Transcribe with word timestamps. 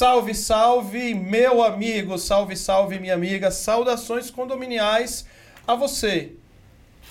Salve, 0.00 0.34
salve, 0.34 1.14
meu 1.14 1.62
amigo, 1.62 2.16
salve, 2.16 2.56
salve, 2.56 2.98
minha 2.98 3.12
amiga. 3.12 3.50
Saudações 3.50 4.30
condominiais 4.30 5.26
a 5.66 5.74
você 5.74 6.36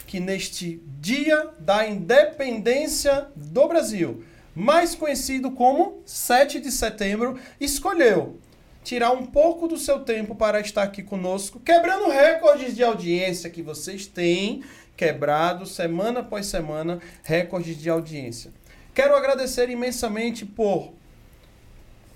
que 0.08 0.20
neste 0.20 0.82
dia 1.00 1.52
da 1.60 1.88
independência 1.88 3.28
do 3.36 3.68
Brasil, 3.68 4.24
mais 4.56 4.96
conhecido 4.96 5.52
como 5.52 6.02
7 6.04 6.60
de 6.60 6.72
setembro, 6.72 7.40
escolheu 7.62 8.40
tirar 8.84 9.12
um 9.12 9.28
pouco 9.28 9.68
do 9.68 9.78
seu 9.78 10.00
tempo 10.00 10.34
para 10.34 10.60
estar 10.60 10.82
aqui 10.82 11.04
conosco, 11.04 11.60
quebrando 11.60 12.10
recordes 12.10 12.76
de 12.76 12.84
audiência 12.84 13.52
que 13.52 13.62
vocês 13.62 14.08
têm 14.08 14.64
quebrado 14.98 15.68
semana 15.68 16.22
após 16.22 16.48
semana, 16.48 16.98
recordes 17.22 17.78
de 17.78 17.88
audiência. 17.88 18.52
Quero 18.96 19.16
agradecer 19.16 19.70
imensamente 19.70 20.44
por 20.44 20.98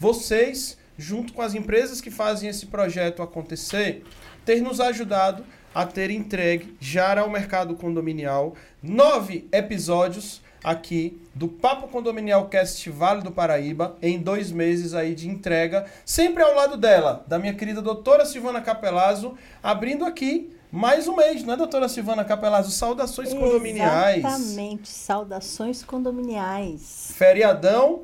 vocês, 0.03 0.78
junto 0.97 1.31
com 1.31 1.41
as 1.41 1.56
empresas 1.56 2.02
que 2.02 2.12
fazem 2.12 2.50
esse 2.50 2.66
projeto 2.66 3.22
acontecer, 3.22 4.03
ter 4.44 4.62
nos 4.62 4.81
ajudado 4.81 5.46
a 5.74 5.86
ter 5.86 6.12
entregue 6.12 6.75
já 6.78 7.18
ao 7.18 7.30
mercado 7.30 7.74
condominial 7.74 8.53
nove 8.81 9.47
episódios 9.50 10.42
aqui 10.62 11.18
do 11.34 11.47
Papo 11.47 11.88
Condominial 11.88 12.50
Cast 12.50 12.90
Vale 12.90 13.22
do 13.22 13.31
Paraíba 13.31 13.96
em 14.02 14.19
dois 14.19 14.52
meses 14.52 14.94
aí 14.94 15.16
de 15.16 15.30
entrega, 15.30 15.86
sempre 16.06 16.44
ao 16.44 16.53
lado 16.53 16.75
dela, 16.75 17.24
da 17.25 17.40
minha 17.40 17.53
querida 17.53 17.81
doutora 17.81 18.25
Silvana 18.25 18.59
Capelazzo, 18.59 19.38
abrindo 19.63 20.03
aqui 20.03 20.53
mais 20.69 21.08
um 21.08 21.16
mês, 21.16 21.46
não 21.46 21.53
é, 21.53 21.58
doutora 21.58 21.88
Silvana 21.88 22.25
Capelazzo? 22.25 22.72
Saudações 22.72 23.34
condominiais. 23.34 24.18
Exatamente, 24.18 24.90
saudações 24.90 25.81
condominiais. 25.81 27.13
Feriadão 27.16 28.02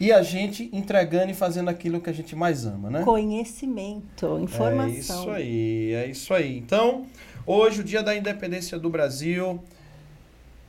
e 0.00 0.10
a 0.10 0.22
gente 0.22 0.70
entregando 0.72 1.30
e 1.30 1.34
fazendo 1.34 1.68
aquilo 1.68 2.00
que 2.00 2.08
a 2.08 2.12
gente 2.12 2.34
mais 2.34 2.64
ama, 2.64 2.88
né? 2.88 3.02
Conhecimento, 3.04 4.38
informação. 4.40 4.88
É 4.88 4.98
isso 4.98 5.30
aí, 5.30 5.92
é 5.92 6.06
isso 6.06 6.34
aí. 6.34 6.56
Então, 6.56 7.04
hoje, 7.46 7.82
o 7.82 7.84
dia 7.84 8.02
da 8.02 8.16
independência 8.16 8.78
do 8.78 8.88
Brasil, 8.88 9.62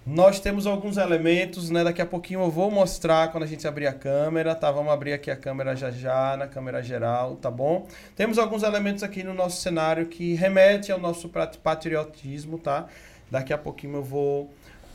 nós 0.05 0.41
temos 0.41 0.67
alguns 0.67 0.97
elementos, 0.97 1.69
né? 1.69 1.81
Daqui 1.81 2.01
a 2.01 2.05
pouquinho 2.05 2.41
eu 2.41 2.51
vou 2.51 2.69
mostrar 2.69 3.31
quando 3.31 3.43
a 3.43 3.47
gente 3.47 3.65
abrir 3.65 3.87
a 3.87 3.93
câmera, 3.93 4.53
tá? 4.53 4.69
Vamos 4.69 4.91
abrir 4.91 5.13
aqui 5.13 5.31
a 5.31 5.35
câmera 5.37 5.77
já 5.77 5.91
já, 5.91 6.35
na 6.35 6.45
câmera 6.47 6.83
geral, 6.83 7.37
tá 7.37 7.49
bom? 7.49 7.87
Temos 8.17 8.37
alguns 8.37 8.63
elementos 8.63 9.01
aqui 9.01 9.23
no 9.23 9.33
nosso 9.33 9.61
cenário 9.61 10.07
que 10.07 10.33
remete 10.33 10.91
ao 10.91 10.99
nosso 10.99 11.29
patriotismo, 11.63 12.57
tá? 12.57 12.87
Daqui 13.29 13.53
a 13.53 13.57
pouquinho 13.57 13.95
eu 13.95 14.03
vou 14.03 14.51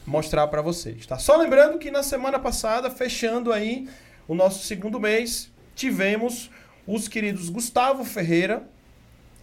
mostrar 0.07 0.47
para 0.49 0.61
vocês, 0.61 1.07
tá? 1.07 1.19
Só 1.19 1.37
lembrando 1.37 1.79
que 1.79 1.91
na 1.91 2.03
semana 2.03 2.39
passada, 2.39 2.91
fechando 2.91 3.51
aí 3.51 3.89
o 4.29 4.35
nosso 4.35 4.65
segundo 4.65 4.99
mês, 4.99 5.51
tivemos 5.75 6.51
os 6.87 7.09
queridos 7.09 7.49
Gustavo 7.49 8.05
Ferreira, 8.05 8.63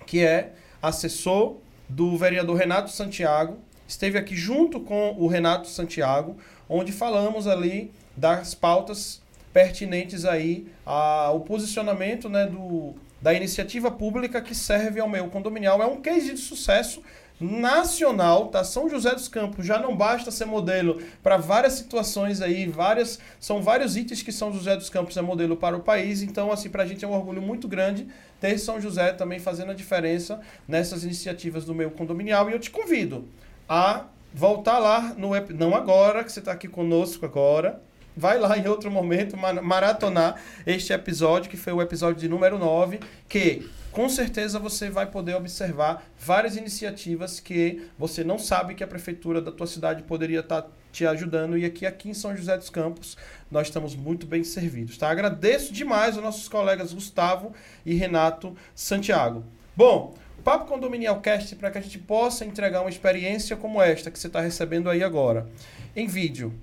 que 0.05 0.19
é 0.23 0.53
assessor 0.81 1.57
do 1.87 2.17
vereador 2.17 2.57
Renato 2.57 2.91
Santiago, 2.91 3.57
esteve 3.87 4.17
aqui 4.17 4.35
junto 4.35 4.79
com 4.79 5.15
o 5.17 5.27
Renato 5.27 5.67
Santiago, 5.67 6.37
onde 6.67 6.91
falamos 6.91 7.47
ali 7.47 7.91
das 8.15 8.53
pautas 8.53 9.21
pertinentes 9.53 10.25
aí 10.25 10.67
ao 10.85 11.41
posicionamento 11.41 12.27
né, 12.27 12.47
do, 12.47 12.93
da 13.21 13.33
iniciativa 13.33 13.91
pública 13.91 14.41
que 14.41 14.55
serve 14.55 14.99
ao 14.99 15.07
meio 15.07 15.29
condominial. 15.29 15.81
É 15.81 15.85
um 15.85 16.01
case 16.01 16.33
de 16.33 16.39
sucesso 16.39 17.03
nacional, 17.39 18.47
tá? 18.47 18.63
São 18.63 18.89
José 18.89 19.11
dos 19.11 19.27
Campos 19.27 19.65
já 19.65 19.79
não 19.79 19.95
basta 19.95 20.31
ser 20.31 20.45
modelo 20.45 21.01
para 21.21 21.37
várias 21.37 21.73
situações 21.73 22.41
aí, 22.41 22.67
várias 22.67 23.19
são 23.39 23.61
vários 23.61 23.97
itens 23.97 24.21
que 24.21 24.31
São 24.31 24.51
José 24.53 24.75
dos 24.75 24.89
Campos 24.89 25.17
é 25.17 25.21
modelo 25.21 25.57
para 25.57 25.75
o 25.75 25.81
país, 25.81 26.21
então 26.21 26.51
assim 26.51 26.69
para 26.69 26.83
a 26.83 26.85
gente 26.85 27.03
é 27.03 27.07
um 27.07 27.13
orgulho 27.13 27.41
muito 27.41 27.67
grande 27.67 28.07
ter 28.39 28.57
São 28.57 28.79
José 28.79 29.11
também 29.13 29.39
fazendo 29.39 29.71
a 29.71 29.75
diferença 29.75 30.39
nessas 30.67 31.03
iniciativas 31.03 31.65
do 31.65 31.73
meio 31.73 31.91
condominial 31.91 32.49
e 32.49 32.53
eu 32.53 32.59
te 32.59 32.69
convido 32.69 33.27
a 33.67 34.05
voltar 34.33 34.79
lá 34.79 35.13
no 35.17 35.31
não 35.55 35.75
agora 35.75 36.23
que 36.23 36.31
você 36.31 36.39
está 36.39 36.51
aqui 36.51 36.67
conosco 36.67 37.25
agora, 37.25 37.81
vai 38.15 38.39
lá 38.39 38.57
em 38.57 38.67
outro 38.67 38.89
momento 38.91 39.35
maratonar 39.37 40.41
este 40.65 40.93
episódio 40.93 41.49
que 41.49 41.57
foi 41.57 41.73
o 41.73 41.81
episódio 41.81 42.19
de 42.19 42.27
número 42.27 42.57
9, 42.57 42.99
que 43.27 43.69
com 43.93 44.09
certeza 44.09 44.57
você 44.57 44.89
vai 44.89 45.05
poder 45.05 45.35
observar 45.35 46.03
várias 46.17 46.57
iniciativas 46.57 47.39
que 47.39 47.87
você 47.97 48.23
não 48.23 48.39
sabe 48.39 48.73
que 48.73 48.83
a 48.83 48.87
prefeitura 48.87 49.39
da 49.39 49.51
tua 49.51 49.67
cidade 49.67 50.01
poderia 50.03 50.39
estar 50.39 50.63
tá 50.63 50.69
te 50.91 51.05
ajudando 51.05 51.57
e 51.57 51.63
aqui 51.63 51.85
aqui 51.85 52.09
em 52.09 52.13
São 52.13 52.35
José 52.35 52.57
dos 52.57 52.71
Campos 52.71 53.15
nós 53.51 53.67
estamos 53.67 53.95
muito 53.95 54.25
bem 54.25 54.43
servidos, 54.43 54.97
tá? 54.97 55.09
Agradeço 55.09 55.71
demais 55.71 56.15
aos 56.15 56.23
nossos 56.23 56.49
colegas 56.49 56.91
Gustavo 56.91 57.53
e 57.85 57.93
Renato 57.93 58.55
Santiago. 58.73 59.43
Bom, 59.75 60.15
Papo 60.43 60.65
Condominial 60.65 61.21
Cast 61.21 61.55
para 61.55 61.69
que 61.69 61.77
a 61.77 61.81
gente 61.81 61.99
possa 61.99 62.43
entregar 62.43 62.81
uma 62.81 62.89
experiência 62.89 63.55
como 63.55 63.81
esta 63.81 64.09
que 64.09 64.17
você 64.17 64.27
está 64.27 64.41
recebendo 64.41 64.89
aí 64.89 65.03
agora. 65.03 65.47
Em 65.95 66.07
vídeo, 66.07 66.53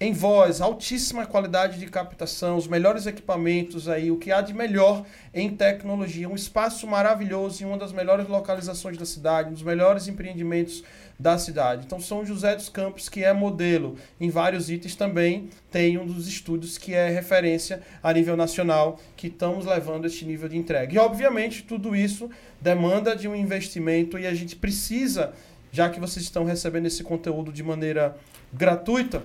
em 0.00 0.12
voz, 0.12 0.60
altíssima 0.60 1.26
qualidade 1.26 1.78
de 1.78 1.86
captação, 1.86 2.56
os 2.56 2.68
melhores 2.68 3.04
equipamentos 3.06 3.88
aí, 3.88 4.12
o 4.12 4.16
que 4.16 4.30
há 4.30 4.40
de 4.40 4.54
melhor 4.54 5.04
em 5.34 5.50
tecnologia, 5.50 6.28
um 6.28 6.36
espaço 6.36 6.86
maravilhoso 6.86 7.64
em 7.64 7.66
uma 7.66 7.76
das 7.76 7.92
melhores 7.92 8.28
localizações 8.28 8.96
da 8.96 9.04
cidade, 9.04 9.50
um 9.50 9.54
dos 9.54 9.62
melhores 9.62 10.06
empreendimentos 10.06 10.84
da 11.18 11.36
cidade. 11.36 11.82
Então, 11.84 12.00
São 12.00 12.24
José 12.24 12.54
dos 12.54 12.68
Campos, 12.68 13.08
que 13.08 13.24
é 13.24 13.32
modelo 13.32 13.96
em 14.20 14.30
vários 14.30 14.70
itens, 14.70 14.94
também 14.94 15.48
tem 15.68 15.98
um 15.98 16.06
dos 16.06 16.28
estúdios 16.28 16.78
que 16.78 16.94
é 16.94 17.08
referência 17.08 17.82
a 18.00 18.12
nível 18.12 18.36
nacional, 18.36 19.00
que 19.16 19.26
estamos 19.26 19.66
levando 19.66 20.06
este 20.06 20.24
nível 20.24 20.48
de 20.48 20.56
entrega. 20.56 20.94
E, 20.94 20.98
obviamente, 20.98 21.64
tudo 21.64 21.96
isso 21.96 22.30
demanda 22.60 23.16
de 23.16 23.26
um 23.26 23.34
investimento 23.34 24.16
e 24.16 24.28
a 24.28 24.34
gente 24.34 24.54
precisa, 24.54 25.32
já 25.72 25.90
que 25.90 25.98
vocês 25.98 26.24
estão 26.24 26.44
recebendo 26.44 26.86
esse 26.86 27.02
conteúdo 27.02 27.52
de 27.52 27.64
maneira 27.64 28.16
gratuita, 28.52 29.24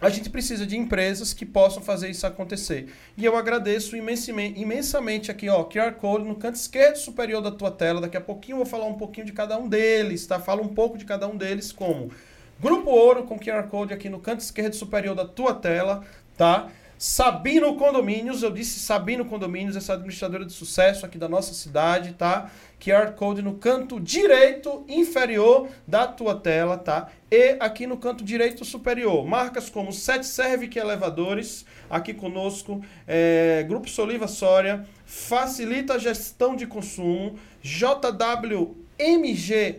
a 0.00 0.08
gente 0.08 0.30
precisa 0.30 0.66
de 0.66 0.76
empresas 0.76 1.34
que 1.34 1.44
possam 1.44 1.82
fazer 1.82 2.08
isso 2.08 2.26
acontecer. 2.26 2.88
E 3.16 3.24
eu 3.24 3.36
agradeço 3.36 3.96
imensamente, 3.96 5.30
aqui, 5.30 5.48
ó, 5.48 5.62
QR 5.64 5.92
Code 5.92 6.24
no 6.24 6.36
canto 6.36 6.56
esquerdo 6.56 6.96
superior 6.96 7.42
da 7.42 7.50
tua 7.50 7.70
tela. 7.70 8.00
Daqui 8.00 8.16
a 8.16 8.20
pouquinho 8.20 8.54
eu 8.54 8.58
vou 8.58 8.66
falar 8.66 8.86
um 8.86 8.94
pouquinho 8.94 9.26
de 9.26 9.32
cada 9.32 9.58
um 9.58 9.68
deles, 9.68 10.26
tá? 10.26 10.40
Fala 10.40 10.62
um 10.62 10.68
pouco 10.68 10.96
de 10.96 11.04
cada 11.04 11.28
um 11.28 11.36
deles 11.36 11.70
como 11.70 12.10
Grupo 12.58 12.90
Ouro 12.90 13.24
com 13.24 13.38
QR 13.38 13.68
Code 13.68 13.92
aqui 13.92 14.08
no 14.08 14.20
canto 14.20 14.40
esquerdo 14.40 14.74
superior 14.74 15.14
da 15.14 15.26
tua 15.26 15.54
tela, 15.54 16.02
tá? 16.36 16.68
Sabino 17.02 17.76
Condomínios, 17.76 18.42
eu 18.42 18.50
disse 18.50 18.78
Sabino 18.78 19.24
Condomínios, 19.24 19.74
essa 19.74 19.94
administradora 19.94 20.44
de 20.44 20.52
sucesso 20.52 21.06
aqui 21.06 21.16
da 21.16 21.30
nossa 21.30 21.54
cidade, 21.54 22.12
tá? 22.12 22.50
QR 22.78 23.12
Code 23.12 23.40
no 23.40 23.54
canto 23.54 23.98
direito 23.98 24.84
inferior 24.86 25.70
da 25.88 26.06
tua 26.06 26.38
tela, 26.38 26.76
tá? 26.76 27.08
E 27.30 27.56
aqui 27.58 27.86
no 27.86 27.96
canto 27.96 28.22
direito 28.22 28.66
superior, 28.66 29.26
marcas 29.26 29.70
como 29.70 29.94
Sete 29.94 30.26
Servic 30.26 30.78
Elevadores, 30.78 31.64
aqui 31.88 32.12
conosco, 32.12 32.84
é, 33.08 33.64
Grupo 33.66 33.88
Soliva 33.88 34.28
Soria, 34.28 34.86
Facilita 35.06 35.94
a 35.94 35.98
Gestão 35.98 36.54
de 36.54 36.66
Consumo, 36.66 37.38
JWMG 37.62 38.66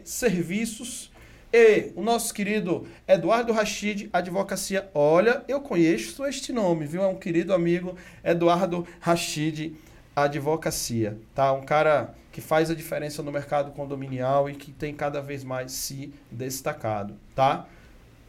Serviços, 0.05 1.10
e 1.53 1.91
o 1.95 2.01
nosso 2.01 2.33
querido 2.33 2.87
Eduardo 3.07 3.51
Rachid, 3.51 4.09
Advocacia. 4.13 4.89
Olha, 4.93 5.43
eu 5.47 5.61
conheço 5.61 6.25
este 6.25 6.53
nome, 6.53 6.85
viu? 6.85 7.03
É 7.03 7.07
um 7.07 7.15
querido 7.15 7.53
amigo, 7.53 7.95
Eduardo 8.23 8.87
Rachid, 8.99 9.73
Advocacia. 10.15 11.17
Tá? 11.35 11.51
Um 11.51 11.63
cara 11.63 12.15
que 12.31 12.39
faz 12.39 12.71
a 12.71 12.75
diferença 12.75 13.21
no 13.21 13.31
mercado 13.31 13.71
condominial 13.71 14.49
e 14.49 14.55
que 14.55 14.71
tem 14.71 14.93
cada 14.93 15.21
vez 15.21 15.43
mais 15.43 15.71
se 15.71 16.13
destacado, 16.31 17.15
tá? 17.35 17.65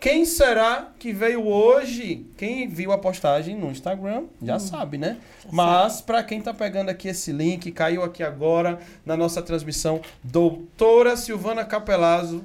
Quem 0.01 0.25
será 0.25 0.91
que 0.99 1.13
veio 1.13 1.47
hoje? 1.47 2.27
Quem 2.37 2.67
viu 2.67 2.91
a 2.91 2.99
postagem 2.99 3.57
no 3.57 3.71
Instagram 3.71 4.25
já 4.43 4.57
hum, 4.57 4.59
sabe, 4.59 4.99
né? 4.99 5.19
Já 5.45 5.49
Mas 5.53 6.01
para 6.01 6.25
quem 6.25 6.41
tá 6.41 6.53
pegando 6.53 6.89
aqui 6.89 7.07
esse 7.07 7.31
link, 7.31 7.71
caiu 7.71 8.03
aqui 8.03 8.21
agora 8.25 8.81
na 9.07 9.17
nossa 9.17 9.41
transmissão, 9.41 10.01
doutora 10.25 11.17
Silvana 11.17 11.65
Capelazzo, 11.65 12.45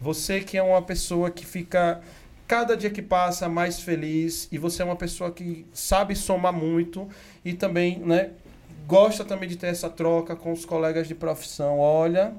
você 0.00 0.40
que 0.40 0.56
é 0.56 0.62
uma 0.62 0.82
pessoa 0.82 1.30
que 1.30 1.44
fica 1.44 2.00
cada 2.46 2.76
dia 2.76 2.90
que 2.90 3.02
passa 3.02 3.48
mais 3.48 3.80
feliz 3.80 4.48
e 4.52 4.58
você 4.58 4.82
é 4.82 4.84
uma 4.84 4.96
pessoa 4.96 5.30
que 5.30 5.66
sabe 5.72 6.14
somar 6.14 6.52
muito 6.52 7.08
e 7.44 7.52
também, 7.52 7.98
né, 7.98 8.30
gosta 8.86 9.24
também 9.24 9.48
de 9.48 9.56
ter 9.56 9.68
essa 9.68 9.90
troca 9.90 10.36
com 10.36 10.52
os 10.52 10.64
colegas 10.64 11.08
de 11.08 11.14
profissão. 11.14 11.78
Olha, 11.78 12.34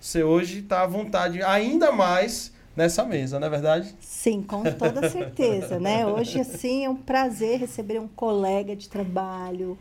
você 0.00 0.22
hoje 0.22 0.58
está 0.60 0.82
à 0.82 0.86
vontade 0.86 1.42
ainda 1.42 1.92
mais 1.92 2.52
nessa 2.76 3.04
mesa, 3.04 3.38
não 3.38 3.46
é 3.46 3.50
verdade? 3.50 3.94
Sim, 4.00 4.42
com 4.42 4.62
toda 4.62 5.08
certeza, 5.08 5.78
né? 5.78 6.04
Hoje 6.08 6.40
assim 6.40 6.84
é 6.84 6.90
um 6.90 6.96
prazer 6.96 7.58
receber 7.58 8.00
um 8.00 8.08
colega 8.08 8.74
de 8.74 8.88
trabalho, 8.88 9.78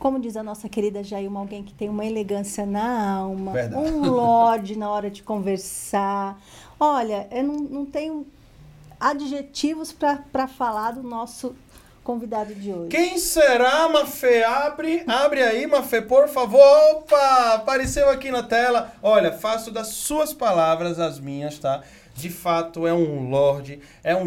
como 0.00 0.18
diz 0.18 0.34
a 0.34 0.42
nossa 0.42 0.66
querida 0.66 1.04
Jailma, 1.04 1.38
alguém 1.40 1.62
que 1.62 1.74
tem 1.74 1.88
uma 1.90 2.06
elegância 2.06 2.64
na 2.64 3.16
alma, 3.18 3.52
Verdade. 3.52 3.84
um 3.84 4.08
lorde 4.08 4.76
na 4.76 4.90
hora 4.90 5.10
de 5.10 5.22
conversar. 5.22 6.40
Olha, 6.80 7.28
eu 7.30 7.44
não, 7.44 7.54
não 7.56 7.84
tenho 7.86 8.26
adjetivos 8.98 9.92
para 9.92 10.48
falar 10.48 10.92
do 10.92 11.02
nosso 11.02 11.54
convidado 12.02 12.54
de 12.54 12.72
hoje. 12.72 12.88
Quem 12.88 13.18
será, 13.18 13.88
Mafê? 13.90 14.42
Abre, 14.42 15.04
abre 15.06 15.42
aí, 15.42 15.66
Mafê, 15.66 16.00
por 16.00 16.28
favor. 16.28 16.60
Opa, 16.92 17.54
apareceu 17.56 18.08
aqui 18.08 18.30
na 18.30 18.42
tela. 18.42 18.92
Olha, 19.02 19.32
faço 19.32 19.70
das 19.70 19.88
suas 19.88 20.32
palavras 20.32 20.98
as 20.98 21.20
minhas, 21.20 21.58
tá? 21.58 21.82
De 22.20 22.28
fato, 22.28 22.86
é 22.86 22.92
um 22.92 23.28
lord, 23.30 23.80
é 24.04 24.14
um 24.14 24.26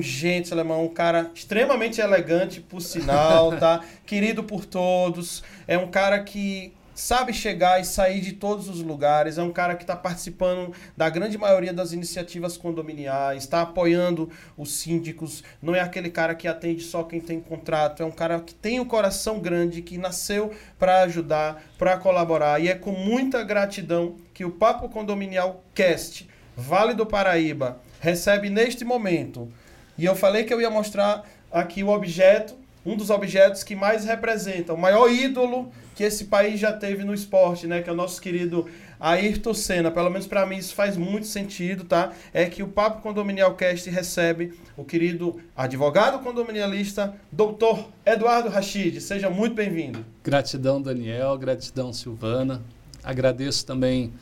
alemão, 0.52 0.86
um 0.86 0.90
cara 0.90 1.30
extremamente 1.36 2.02
elegante, 2.02 2.60
por 2.60 2.82
sinal, 2.82 3.56
tá? 3.58 3.82
Querido 4.06 4.44
por 4.44 4.66
todos. 4.66 5.44
É 5.68 5.78
um 5.78 5.88
cara 5.88 6.24
que 6.24 6.74
sabe 6.96 7.34
chegar 7.34 7.80
e 7.82 7.86
sair 7.86 8.22
de 8.22 8.34
todos 8.34 8.70
os 8.70 8.82
lugares, 8.82 9.38
é 9.38 9.44
um 9.44 9.52
cara 9.52 9.76
que 9.76 9.84
está 9.84 9.96
participando 9.96 10.74
da 10.96 11.10
grande 11.10 11.38
maioria 11.38 11.74
das 11.74 11.92
iniciativas 11.92 12.58
condominiais, 12.58 13.44
está 13.44 13.62
apoiando 13.62 14.30
os 14.58 14.74
síndicos, 14.76 15.44
não 15.62 15.76
é 15.76 15.80
aquele 15.80 16.10
cara 16.10 16.36
que 16.36 16.48
atende 16.48 16.84
só 16.84 17.04
quem 17.04 17.20
tem 17.20 17.40
contrato, 17.40 18.04
é 18.04 18.06
um 18.06 18.12
cara 18.12 18.40
que 18.40 18.54
tem 18.54 18.80
o 18.80 18.84
um 18.84 18.88
coração 18.88 19.40
grande, 19.40 19.82
que 19.82 19.98
nasceu 19.98 20.52
para 20.78 21.02
ajudar, 21.04 21.64
para 21.78 21.98
colaborar, 21.98 22.62
e 22.62 22.68
é 22.68 22.76
com 22.76 22.92
muita 22.92 23.44
gratidão 23.44 24.16
que 24.34 24.46
o 24.46 24.52
Papo 24.52 24.90
Condominial 24.90 25.64
Cast, 25.74 26.30
Vale 26.56 26.94
do 26.94 27.06
Paraíba, 27.06 27.80
recebe 28.00 28.50
neste 28.50 28.86
momento. 28.86 29.52
E 29.98 30.06
eu 30.06 30.16
falei 30.16 30.44
que 30.44 30.54
eu 30.54 30.62
ia 30.62 30.70
mostrar 30.70 31.24
aqui 31.52 31.84
o 31.84 31.90
objeto, 31.90 32.56
um 32.86 32.98
dos 32.98 33.10
objetos 33.10 33.64
que 33.64 33.76
mais 33.76 34.06
representa, 34.06 34.74
o 34.74 34.78
maior 34.78 35.10
ídolo 35.10 35.72
que 35.96 36.04
esse 36.04 36.26
país 36.26 36.60
já 36.60 36.74
teve 36.74 37.04
no 37.04 37.14
esporte, 37.14 37.68
né? 37.68 37.82
Que 37.82 37.90
é 37.90 37.94
o 37.94 37.96
nosso 37.96 38.20
querido 38.22 38.68
Ayrton 39.00 39.54
Senna. 39.54 39.92
Pelo 39.92 40.10
menos 40.10 40.28
para 40.28 40.46
mim 40.46 40.58
isso 40.58 40.74
faz 40.74 40.98
muito 40.98 41.28
sentido, 41.28 41.84
tá? 41.84 42.12
É 42.34 42.46
que 42.46 42.64
o 42.64 42.68
Papo 42.68 43.02
Condominial 43.02 43.54
Cast 43.56 43.90
recebe 43.90 44.54
o 44.76 44.84
querido 44.84 45.40
advogado 45.56 46.24
condominialista, 46.24 47.14
doutor 47.32 47.90
Eduardo 48.06 48.50
Rachid. 48.50 49.00
Seja 49.02 49.30
muito 49.30 49.54
bem-vindo. 49.54 50.04
Gratidão, 50.24 50.82
Daniel. 50.82 51.38
Gratidão, 51.38 51.94
Silvana. 51.94 52.64
Agradeço 53.04 53.66
também 53.66 54.14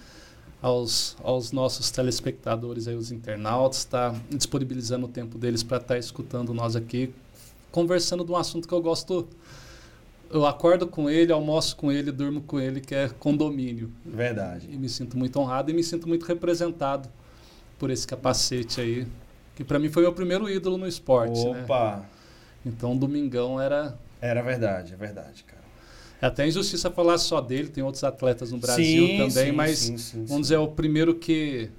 aos, 0.62 1.18
aos 1.24 1.52
nossos 1.52 1.90
telespectadores, 1.90 2.88
aí, 2.88 2.96
os 2.96 3.12
internautas, 3.12 3.84
tá 3.86 4.16
disponibilizando 4.30 5.06
o 5.06 5.10
tempo 5.10 5.38
deles 5.38 5.64
para 5.64 5.78
estar 5.78 5.96
tá 5.96 5.98
escutando 5.98 6.54
nós 6.54 6.76
aqui, 6.76 7.14
conversando 7.72 8.24
de 8.24 8.32
um 8.32 8.38
assunto 8.38 8.68
que 8.68 8.74
eu 8.74 8.82
gosto 8.82 9.28
eu 10.34 10.46
acordo 10.46 10.88
com 10.88 11.10
ele, 11.10 11.32
almoço 11.32 11.76
com 11.76 11.92
ele, 11.92 12.12
durmo 12.12 12.42
com 12.42 12.60
ele, 12.60 12.80
que 12.80 12.96
é 12.96 13.10
condomínio. 13.10 13.92
Verdade. 14.06 14.68
E 14.72 14.78
me 14.78 14.88
sinto 14.88 15.18
muito 15.18 15.38
honrado 15.38 15.70
e 15.70 15.74
me 15.74 15.84
sinto 15.84 16.08
muito 16.08 16.26
representado 16.26 17.10
por 17.78 17.90
esse 17.90 18.08
capacete 18.08 18.80
aí, 18.80 19.08
que 19.56 19.64
para 19.64 19.78
mim 19.78 19.90
foi 19.90 20.04
meu 20.04 20.14
primeiro 20.14 20.50
ídolo 20.50 20.78
no 20.78 20.88
esporte. 20.88 21.44
Né? 21.44 21.64
Opa! 21.64 21.98
Né? 21.98 22.06
Então, 22.66 22.96
domingão 22.96 23.60
era. 23.60 23.98
Era 24.22 24.42
verdade, 24.42 24.94
é 24.94 24.96
verdade, 24.96 25.44
cara. 25.44 25.61
É 26.22 26.28
até 26.28 26.48
injustiça 26.48 26.92
falar 26.92 27.18
só 27.18 27.42
dele, 27.42 27.70
tem 27.70 27.84
outros 27.84 28.04
atletas 28.04 28.52
no 28.52 28.60
Brasil 28.60 29.08
sim, 29.08 29.18
também, 29.18 29.48
sim, 29.48 29.52
mas 29.52 29.80
sim, 29.80 30.26
vamos 30.28 30.44
dizer, 30.44 30.56
é 30.56 30.60
o 30.60 30.68
primeiro 30.68 31.16
que, 31.16 31.70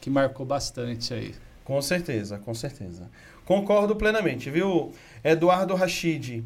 que 0.00 0.08
marcou 0.08 0.46
bastante 0.46 1.12
aí. 1.12 1.34
Com 1.64 1.80
certeza, 1.82 2.38
com 2.38 2.54
certeza. 2.54 3.10
Concordo 3.44 3.94
plenamente, 3.94 4.48
viu? 4.48 4.92
Eduardo 5.22 5.74
Rachid, 5.74 6.42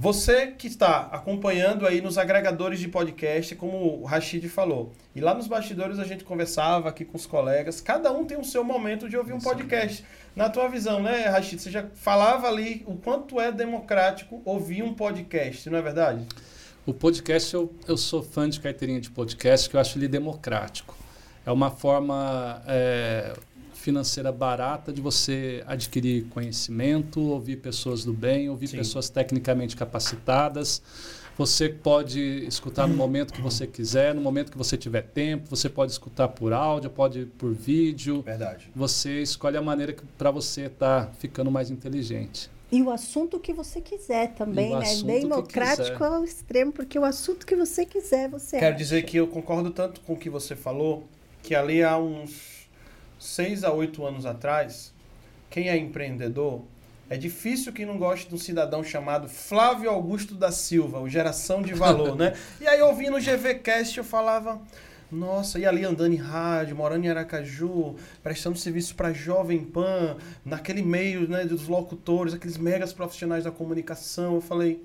você 0.00 0.46
que 0.46 0.66
está 0.66 1.10
acompanhando 1.12 1.86
aí 1.86 2.00
nos 2.00 2.16
agregadores 2.16 2.80
de 2.80 2.88
podcast, 2.88 3.54
como 3.54 4.00
o 4.00 4.04
Rashid 4.06 4.48
falou, 4.48 4.92
e 5.14 5.20
lá 5.20 5.34
nos 5.34 5.46
bastidores 5.46 5.98
a 5.98 6.04
gente 6.04 6.24
conversava 6.24 6.88
aqui 6.88 7.04
com 7.04 7.18
os 7.18 7.26
colegas, 7.26 7.82
cada 7.82 8.10
um 8.10 8.24
tem 8.24 8.40
o 8.40 8.44
seu 8.44 8.64
momento 8.64 9.10
de 9.10 9.18
ouvir 9.18 9.34
um 9.34 9.38
podcast. 9.38 10.02
Na 10.34 10.48
tua 10.48 10.68
visão, 10.68 11.02
né, 11.02 11.26
Rashid? 11.26 11.60
Você 11.60 11.70
já 11.70 11.84
falava 11.92 12.48
ali 12.48 12.82
o 12.86 12.96
quanto 12.96 13.38
é 13.38 13.52
democrático 13.52 14.40
ouvir 14.42 14.82
um 14.82 14.94
podcast, 14.94 15.68
não 15.68 15.76
é 15.76 15.82
verdade? 15.82 16.26
O 16.86 16.94
podcast, 16.94 17.52
eu, 17.52 17.70
eu 17.86 17.98
sou 17.98 18.22
fã 18.22 18.48
de 18.48 18.58
carteirinha 18.58 19.02
de 19.02 19.10
podcast, 19.10 19.68
que 19.68 19.76
eu 19.76 19.80
acho 19.80 19.98
ele 19.98 20.08
democrático. 20.08 20.96
É 21.44 21.52
uma 21.52 21.70
forma 21.70 22.62
é, 22.66 23.34
financeira 23.80 24.30
barata 24.30 24.92
de 24.92 25.00
você 25.00 25.64
adquirir 25.66 26.26
conhecimento, 26.26 27.20
ouvir 27.20 27.56
pessoas 27.56 28.04
do 28.04 28.12
bem, 28.12 28.48
ouvir 28.48 28.68
Sim. 28.68 28.76
pessoas 28.76 29.08
tecnicamente 29.08 29.74
capacitadas. 29.74 30.82
Você 31.38 31.70
pode 31.70 32.20
escutar 32.46 32.86
no 32.86 32.94
momento 32.94 33.32
que 33.32 33.40
você 33.40 33.66
quiser, 33.66 34.14
no 34.14 34.20
momento 34.20 34.52
que 34.52 34.58
você 34.58 34.76
tiver 34.76 35.02
tempo. 35.02 35.48
Você 35.48 35.70
pode 35.70 35.90
escutar 35.90 36.28
por 36.28 36.52
áudio, 36.52 36.90
pode 36.90 37.24
por 37.38 37.54
vídeo. 37.54 38.20
Verdade. 38.20 38.70
Você 38.76 39.22
escolhe 39.22 39.56
a 39.56 39.62
maneira 39.62 39.96
para 40.18 40.30
você 40.30 40.66
estar 40.66 41.06
tá 41.06 41.12
ficando 41.18 41.50
mais 41.50 41.70
inteligente. 41.70 42.50
E 42.70 42.82
o 42.82 42.90
assunto 42.90 43.40
que 43.40 43.54
você 43.54 43.80
quiser 43.80 44.34
também, 44.34 44.76
né? 44.76 44.94
Democrático 45.02 46.04
ao 46.04 46.22
extremo, 46.22 46.72
porque 46.72 46.98
o 46.98 47.04
assunto 47.04 47.46
que 47.46 47.56
você 47.56 47.86
quiser, 47.86 48.28
você 48.28 48.58
Quero 48.58 48.74
acha. 48.74 48.84
dizer 48.84 49.02
que 49.02 49.16
eu 49.16 49.26
concordo 49.26 49.70
tanto 49.70 50.00
com 50.02 50.12
o 50.12 50.16
que 50.16 50.28
você 50.28 50.54
falou, 50.54 51.04
que 51.42 51.54
ali 51.54 51.82
há 51.82 51.98
uns 51.98 52.49
seis 53.20 53.62
a 53.62 53.70
oito 53.70 54.04
anos 54.04 54.24
atrás, 54.24 54.92
quem 55.50 55.68
é 55.68 55.76
empreendedor, 55.76 56.62
é 57.08 57.16
difícil 57.16 57.72
que 57.72 57.84
não 57.84 57.98
goste 57.98 58.28
de 58.28 58.34
um 58.34 58.38
cidadão 58.38 58.82
chamado 58.82 59.28
Flávio 59.28 59.90
Augusto 59.90 60.34
da 60.34 60.50
Silva, 60.50 61.00
o 61.00 61.08
Geração 61.08 61.60
de 61.60 61.74
Valor, 61.74 62.16
né? 62.16 62.34
E 62.60 62.66
aí, 62.66 62.80
ouvindo 62.80 63.16
o 63.16 63.20
GVCast, 63.20 63.98
eu 63.98 64.04
falava, 64.04 64.60
nossa, 65.12 65.58
e 65.58 65.66
ali 65.66 65.84
andando 65.84 66.14
em 66.14 66.16
rádio, 66.16 66.74
morando 66.74 67.04
em 67.04 67.08
Aracaju, 67.08 67.96
prestando 68.22 68.56
serviço 68.56 68.94
para 68.94 69.12
Jovem 69.12 69.64
Pan, 69.64 70.16
naquele 70.44 70.82
meio 70.82 71.28
né, 71.28 71.44
dos 71.44 71.68
locutores, 71.68 72.32
aqueles 72.32 72.56
megas 72.56 72.92
profissionais 72.92 73.44
da 73.44 73.50
comunicação. 73.50 74.36
Eu 74.36 74.40
falei, 74.40 74.82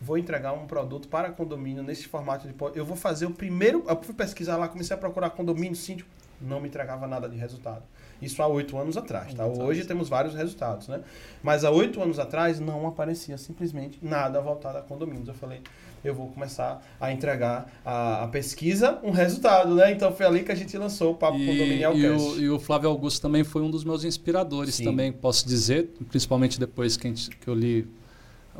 vou 0.00 0.16
entregar 0.16 0.52
um 0.52 0.66
produto 0.66 1.08
para 1.08 1.30
condomínio 1.30 1.82
nesse 1.82 2.06
formato 2.06 2.46
de. 2.46 2.54
Eu 2.74 2.86
vou 2.86 2.96
fazer 2.96 3.26
o 3.26 3.32
primeiro. 3.32 3.84
Eu 3.88 4.00
fui 4.00 4.14
pesquisar 4.14 4.56
lá, 4.56 4.68
comecei 4.68 4.94
a 4.94 4.98
procurar 4.98 5.30
condomínio, 5.30 5.74
síndico 5.74 6.08
não 6.42 6.60
me 6.60 6.68
entregava 6.68 7.06
nada 7.06 7.28
de 7.28 7.36
resultado. 7.36 7.82
Isso 8.20 8.40
há 8.40 8.46
oito 8.46 8.78
anos 8.78 8.96
atrás, 8.96 9.34
tá? 9.34 9.44
Hoje 9.44 9.84
temos 9.84 10.08
vários 10.08 10.34
resultados, 10.34 10.86
né? 10.86 11.00
Mas 11.42 11.64
há 11.64 11.70
oito 11.70 12.00
anos 12.00 12.18
atrás 12.18 12.60
não 12.60 12.86
aparecia 12.86 13.36
simplesmente 13.36 13.98
nada 14.00 14.40
voltado 14.40 14.78
a 14.78 14.80
condomínios. 14.80 15.26
Eu 15.26 15.34
falei, 15.34 15.60
eu 16.04 16.14
vou 16.14 16.28
começar 16.28 16.82
a 17.00 17.12
entregar 17.12 17.70
a, 17.84 18.24
a, 18.24 18.28
pesquisa, 18.28 18.98
um 19.02 19.10
resultado, 19.10 19.74
né? 19.74 19.90
Então 19.90 20.12
foi 20.12 20.24
ali 20.24 20.44
que 20.44 20.52
a 20.52 20.54
gente 20.54 20.76
lançou 20.78 21.12
o 21.12 21.14
Papo 21.16 21.36
e, 21.36 21.46
Condominial 21.46 21.96
e 21.96 22.08
o, 22.08 22.40
e 22.40 22.50
o 22.50 22.58
Flávio 22.60 22.88
Augusto 22.88 23.20
também 23.20 23.42
foi 23.42 23.62
um 23.62 23.70
dos 23.70 23.84
meus 23.84 24.04
inspiradores 24.04 24.76
Sim. 24.76 24.84
também, 24.84 25.12
posso 25.12 25.46
dizer, 25.46 25.90
principalmente 26.08 26.60
depois 26.60 26.96
que, 26.96 27.08
gente, 27.08 27.30
que 27.30 27.48
eu 27.48 27.54
li 27.54 27.88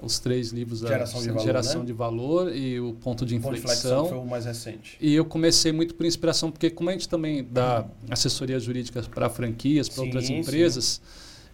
os 0.02 0.18
três 0.18 0.50
livros 0.50 0.80
Geração, 0.80 1.20
da, 1.20 1.26
de, 1.26 1.32
valor, 1.32 1.44
Geração 1.44 1.80
né? 1.80 1.86
de 1.86 1.92
Valor 1.92 2.54
e 2.54 2.80
o 2.80 2.92
Ponto 2.94 3.24
de 3.24 3.36
Inflexão. 3.36 3.52
Ponto 3.52 3.66
de 3.66 3.78
inflexão 3.78 4.08
foi 4.08 4.18
o 4.18 4.26
mais 4.26 4.44
recente. 4.44 4.98
E 5.00 5.14
eu 5.14 5.24
comecei 5.24 5.72
muito 5.72 5.94
por 5.94 6.04
inspiração, 6.04 6.50
porque 6.50 6.68
como 6.68 6.90
a 6.90 6.92
gente 6.92 7.08
também 7.08 7.44
dá 7.44 7.86
assessoria 8.10 8.58
jurídica 8.58 9.02
para 9.02 9.30
franquias, 9.30 9.88
para 9.88 10.02
outras 10.02 10.28
empresas, 10.28 11.00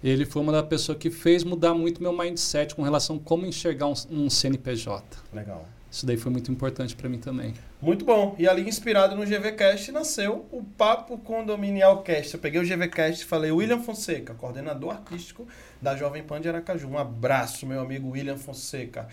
sim. 0.02 0.08
ele 0.08 0.24
foi 0.24 0.42
uma 0.42 0.52
das 0.52 0.66
pessoas 0.66 0.98
que 0.98 1.10
fez 1.10 1.44
mudar 1.44 1.74
muito 1.74 2.02
meu 2.02 2.12
mindset 2.12 2.74
com 2.74 2.82
relação 2.82 3.16
a 3.16 3.18
como 3.20 3.46
enxergar 3.46 3.86
um, 3.86 3.94
um 4.10 4.30
CNPJ. 4.30 5.04
Legal. 5.32 5.68
Isso 5.90 6.04
daí 6.04 6.16
foi 6.16 6.30
muito 6.30 6.52
importante 6.52 6.94
para 6.94 7.08
mim 7.08 7.18
também. 7.18 7.54
Muito 7.80 8.04
bom. 8.04 8.36
E 8.38 8.46
ali, 8.46 8.68
inspirado 8.68 9.16
no 9.16 9.24
GVCast, 9.24 9.90
nasceu 9.90 10.46
o 10.52 10.62
Papo 10.62 11.16
Condominial 11.18 12.02
Cast. 12.02 12.34
Eu 12.34 12.40
peguei 12.40 12.60
o 12.60 12.64
GVCast 12.64 13.22
e 13.22 13.26
falei, 13.26 13.50
William 13.50 13.80
Fonseca, 13.80 14.34
coordenador 14.34 14.92
artístico 14.92 15.46
da 15.80 15.96
Jovem 15.96 16.22
Pan 16.22 16.40
de 16.40 16.48
Aracaju. 16.48 16.88
Um 16.88 16.98
abraço, 16.98 17.66
meu 17.66 17.80
amigo 17.80 18.10
William 18.10 18.36
Fonseca. 18.36 19.08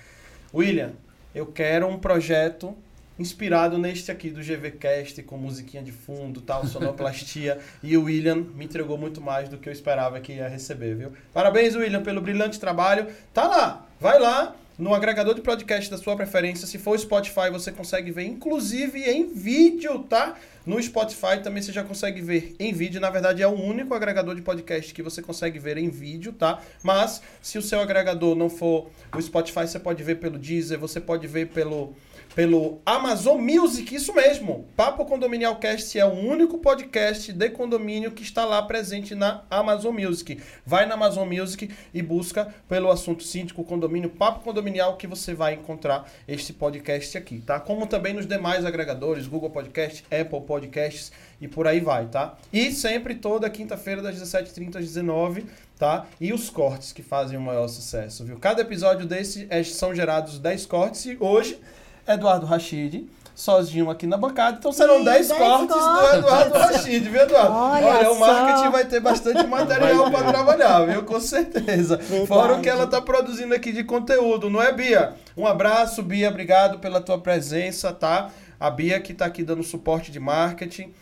William, 0.53 0.91
eu 1.33 1.45
quero 1.45 1.87
um 1.87 1.97
projeto 1.97 2.75
inspirado 3.17 3.77
neste 3.77 4.11
aqui 4.11 4.29
do 4.29 4.41
GVCast, 4.41 5.23
com 5.23 5.37
musiquinha 5.37 5.81
de 5.81 5.93
fundo, 5.93 6.41
tal, 6.41 6.67
sonoplastia. 6.67 7.57
e 7.81 7.95
o 7.95 8.03
William 8.03 8.35
me 8.35 8.65
entregou 8.65 8.97
muito 8.97 9.21
mais 9.21 9.47
do 9.47 9.57
que 9.57 9.69
eu 9.69 9.73
esperava 9.73 10.19
que 10.19 10.33
ia 10.33 10.49
receber, 10.49 10.95
viu? 10.95 11.13
Parabéns, 11.33 11.73
William, 11.73 12.03
pelo 12.03 12.19
brilhante 12.19 12.59
trabalho. 12.59 13.07
Tá 13.33 13.47
lá, 13.47 13.87
vai 13.97 14.19
lá 14.19 14.53
no 14.77 14.93
agregador 14.93 15.33
de 15.33 15.41
podcast 15.41 15.89
da 15.89 15.97
sua 15.97 16.15
preferência. 16.15 16.67
Se 16.67 16.77
for 16.77 16.97
Spotify, 16.99 17.49
você 17.51 17.71
consegue 17.71 18.11
ver, 18.11 18.25
inclusive 18.25 19.01
em 19.03 19.27
vídeo, 19.33 19.99
tá? 19.99 20.35
No 20.65 20.81
Spotify 20.81 21.41
também 21.41 21.61
você 21.61 21.71
já 21.71 21.83
consegue 21.83 22.21
ver 22.21 22.55
em 22.59 22.73
vídeo. 22.73 22.99
Na 22.99 23.09
verdade, 23.09 23.41
é 23.41 23.47
o 23.47 23.53
único 23.53 23.93
agregador 23.93 24.35
de 24.35 24.41
podcast 24.41 24.93
que 24.93 25.01
você 25.01 25.21
consegue 25.21 25.59
ver 25.59 25.77
em 25.77 25.89
vídeo, 25.89 26.33
tá? 26.33 26.61
Mas 26.83 27.21
se 27.41 27.57
o 27.57 27.61
seu 27.61 27.79
agregador 27.79 28.35
não 28.35 28.49
for 28.49 28.89
o 29.15 29.21
Spotify, 29.21 29.67
você 29.67 29.79
pode 29.79 30.03
ver 30.03 30.15
pelo 30.15 30.37
Deezer, 30.37 30.77
você 30.77 30.99
pode 30.99 31.25
ver 31.27 31.47
pelo 31.47 31.93
pelo 32.35 32.81
Amazon 32.85 33.39
Music, 33.39 33.95
isso 33.95 34.13
mesmo. 34.13 34.65
Papo 34.75 35.05
Condominial 35.05 35.55
Cast 35.55 35.97
é 35.97 36.05
o 36.05 36.11
único 36.11 36.57
podcast 36.57 37.31
de 37.31 37.49
condomínio 37.49 38.11
que 38.11 38.23
está 38.23 38.43
lá 38.43 38.61
presente 38.61 39.15
na 39.15 39.43
Amazon 39.49 39.95
Music. 39.95 40.41
Vai 40.65 40.85
na 40.85 40.95
Amazon 40.95 41.29
Music 41.29 41.71
e 41.93 42.01
busca 42.01 42.53
pelo 42.67 42.91
assunto 42.91 43.23
síndico, 43.23 43.63
condomínio, 43.63 44.09
Papo 44.09 44.41
Condominial 44.43 44.97
que 44.97 45.07
você 45.07 45.33
vai 45.33 45.53
encontrar 45.53 46.11
este 46.27 46.51
podcast 46.51 47.17
aqui, 47.17 47.39
tá? 47.39 47.57
Como 47.57 47.87
também 47.87 48.13
nos 48.13 48.27
demais 48.27 48.65
agregadores, 48.65 49.27
Google 49.27 49.49
Podcast, 49.49 50.03
Apple 50.11 50.41
Podcasts 50.41 51.13
e 51.39 51.47
por 51.47 51.65
aí 51.65 51.79
vai, 51.79 52.07
tá? 52.07 52.37
E 52.51 52.69
sempre 52.73 53.15
toda 53.15 53.49
quinta-feira 53.49 54.01
das 54.01 54.21
17h30 54.21 54.75
às 54.75 54.85
19 54.85 55.45
tá? 55.77 56.05
E 56.21 56.31
os 56.33 56.49
cortes 56.49 56.93
que 56.93 57.03
fazem 57.03 57.37
o 57.37 57.41
maior 57.41 57.67
sucesso, 57.67 58.23
viu? 58.23 58.37
Cada 58.39 58.61
episódio 58.61 59.05
desse 59.05 59.45
é, 59.49 59.61
são 59.61 59.93
gerados 59.93 60.39
10 60.39 60.65
cortes 60.65 61.05
e 61.05 61.17
hoje, 61.19 61.59
Eduardo 62.07 62.45
Rachid 62.45 63.07
sozinho 63.35 63.89
aqui 63.89 64.07
na 64.07 64.15
bancada. 64.15 64.57
Então 64.57 64.71
serão 64.71 65.03
10 65.03 65.27
cortes, 65.27 65.75
cortes, 65.75 66.11
do 66.11 66.17
Eduardo 66.17 66.57
Rachid, 66.57 67.09
viu, 67.09 67.21
Eduardo? 67.21 67.53
Olha, 67.53 67.85
Olha 67.85 68.11
o 68.11 68.19
marketing 68.19 68.71
vai 68.71 68.85
ter 68.85 69.01
bastante 69.01 69.45
material 69.45 70.09
para 70.09 70.31
trabalhar, 70.31 70.85
viu? 70.85 71.03
Com 71.03 71.19
certeza. 71.19 71.97
Verdade. 71.97 72.27
Fora 72.27 72.55
o 72.55 72.61
que 72.61 72.69
ela 72.69 72.85
está 72.85 73.01
produzindo 73.01 73.53
aqui 73.53 73.73
de 73.73 73.83
conteúdo, 73.83 74.49
não 74.49 74.61
é, 74.61 74.71
Bia? 74.71 75.13
Um 75.35 75.45
abraço, 75.45 76.01
Bia. 76.01 76.29
Obrigado 76.29 76.79
pela 76.79 77.01
tua 77.01 77.19
presença, 77.19 77.91
tá? 77.91 78.31
A 78.57 78.69
Bia 78.69 79.01
que 79.01 79.11
está 79.11 79.25
aqui 79.25 79.43
dando 79.43 79.63
suporte 79.63 80.11
de 80.11 80.19
marketing 80.19 80.93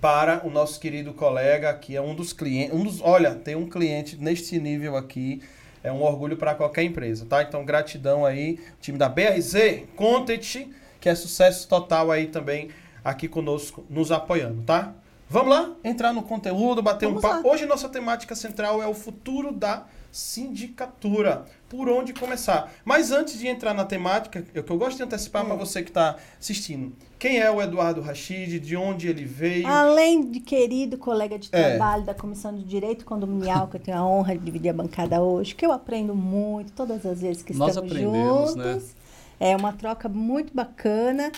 para 0.00 0.40
o 0.44 0.50
nosso 0.50 0.80
querido 0.80 1.12
colega, 1.12 1.72
que 1.74 1.94
é 1.94 2.00
um 2.00 2.14
dos 2.14 2.32
clientes. 2.32 2.74
Um 2.74 2.82
dos, 2.82 3.00
olha, 3.02 3.34
tem 3.34 3.54
um 3.54 3.68
cliente 3.68 4.16
neste 4.16 4.58
nível 4.58 4.96
aqui. 4.96 5.42
É 5.82 5.90
um 5.90 6.02
orgulho 6.02 6.36
para 6.36 6.54
qualquer 6.54 6.82
empresa, 6.82 7.26
tá? 7.26 7.42
Então, 7.42 7.64
gratidão 7.64 8.24
aí, 8.24 8.60
time 8.80 8.96
da 8.96 9.08
BRZ 9.08 9.84
Content 9.96 10.68
que 11.02 11.08
é 11.08 11.14
sucesso 11.16 11.66
total 11.68 12.12
aí 12.12 12.28
também 12.28 12.70
aqui 13.04 13.26
conosco, 13.26 13.84
nos 13.90 14.12
apoiando, 14.12 14.62
tá? 14.62 14.94
Vamos 15.28 15.50
lá? 15.50 15.72
Entrar 15.82 16.12
no 16.12 16.22
conteúdo, 16.22 16.80
bater 16.80 17.06
Vamos 17.06 17.24
um 17.24 17.28
papo. 17.28 17.48
Hoje 17.48 17.66
nossa 17.66 17.88
temática 17.88 18.36
central 18.36 18.80
é 18.80 18.86
o 18.86 18.94
futuro 18.94 19.50
da 19.50 19.84
sindicatura. 20.12 21.46
Por 21.72 21.88
onde 21.88 22.12
começar? 22.12 22.70
Mas 22.84 23.10
antes 23.10 23.38
de 23.38 23.48
entrar 23.48 23.72
na 23.72 23.86
temática, 23.86 24.44
eu 24.52 24.62
que 24.62 24.70
eu 24.70 24.76
gosto 24.76 24.98
de 24.98 25.04
antecipar 25.04 25.42
hum. 25.42 25.46
para 25.46 25.56
você 25.56 25.82
que 25.82 25.88
está 25.88 26.18
assistindo. 26.38 26.92
Quem 27.18 27.38
é 27.38 27.50
o 27.50 27.62
Eduardo 27.62 28.02
Rachid? 28.02 28.60
De 28.60 28.76
onde 28.76 29.08
ele 29.08 29.24
veio? 29.24 29.66
Além 29.66 30.30
de 30.30 30.38
querido 30.40 30.98
colega 30.98 31.38
de 31.38 31.48
é. 31.50 31.70
trabalho 31.70 32.02
é. 32.02 32.04
da 32.04 32.14
Comissão 32.14 32.54
de 32.54 32.62
Direito 32.62 33.06
Condominial, 33.06 33.68
que 33.68 33.76
eu 33.78 33.80
tenho 33.80 33.96
a 33.96 34.06
honra 34.06 34.36
de 34.36 34.44
dividir 34.44 34.68
a 34.68 34.74
bancada 34.74 35.22
hoje, 35.22 35.54
que 35.54 35.64
eu 35.64 35.72
aprendo 35.72 36.14
muito 36.14 36.72
todas 36.72 37.06
as 37.06 37.22
vezes 37.22 37.42
que 37.42 37.54
Nós 37.54 37.70
estamos 37.70 37.90
juntos. 37.90 38.54
Né? 38.54 38.78
É 39.40 39.56
uma 39.56 39.72
troca 39.72 40.10
muito 40.10 40.54
bacana. 40.54 41.32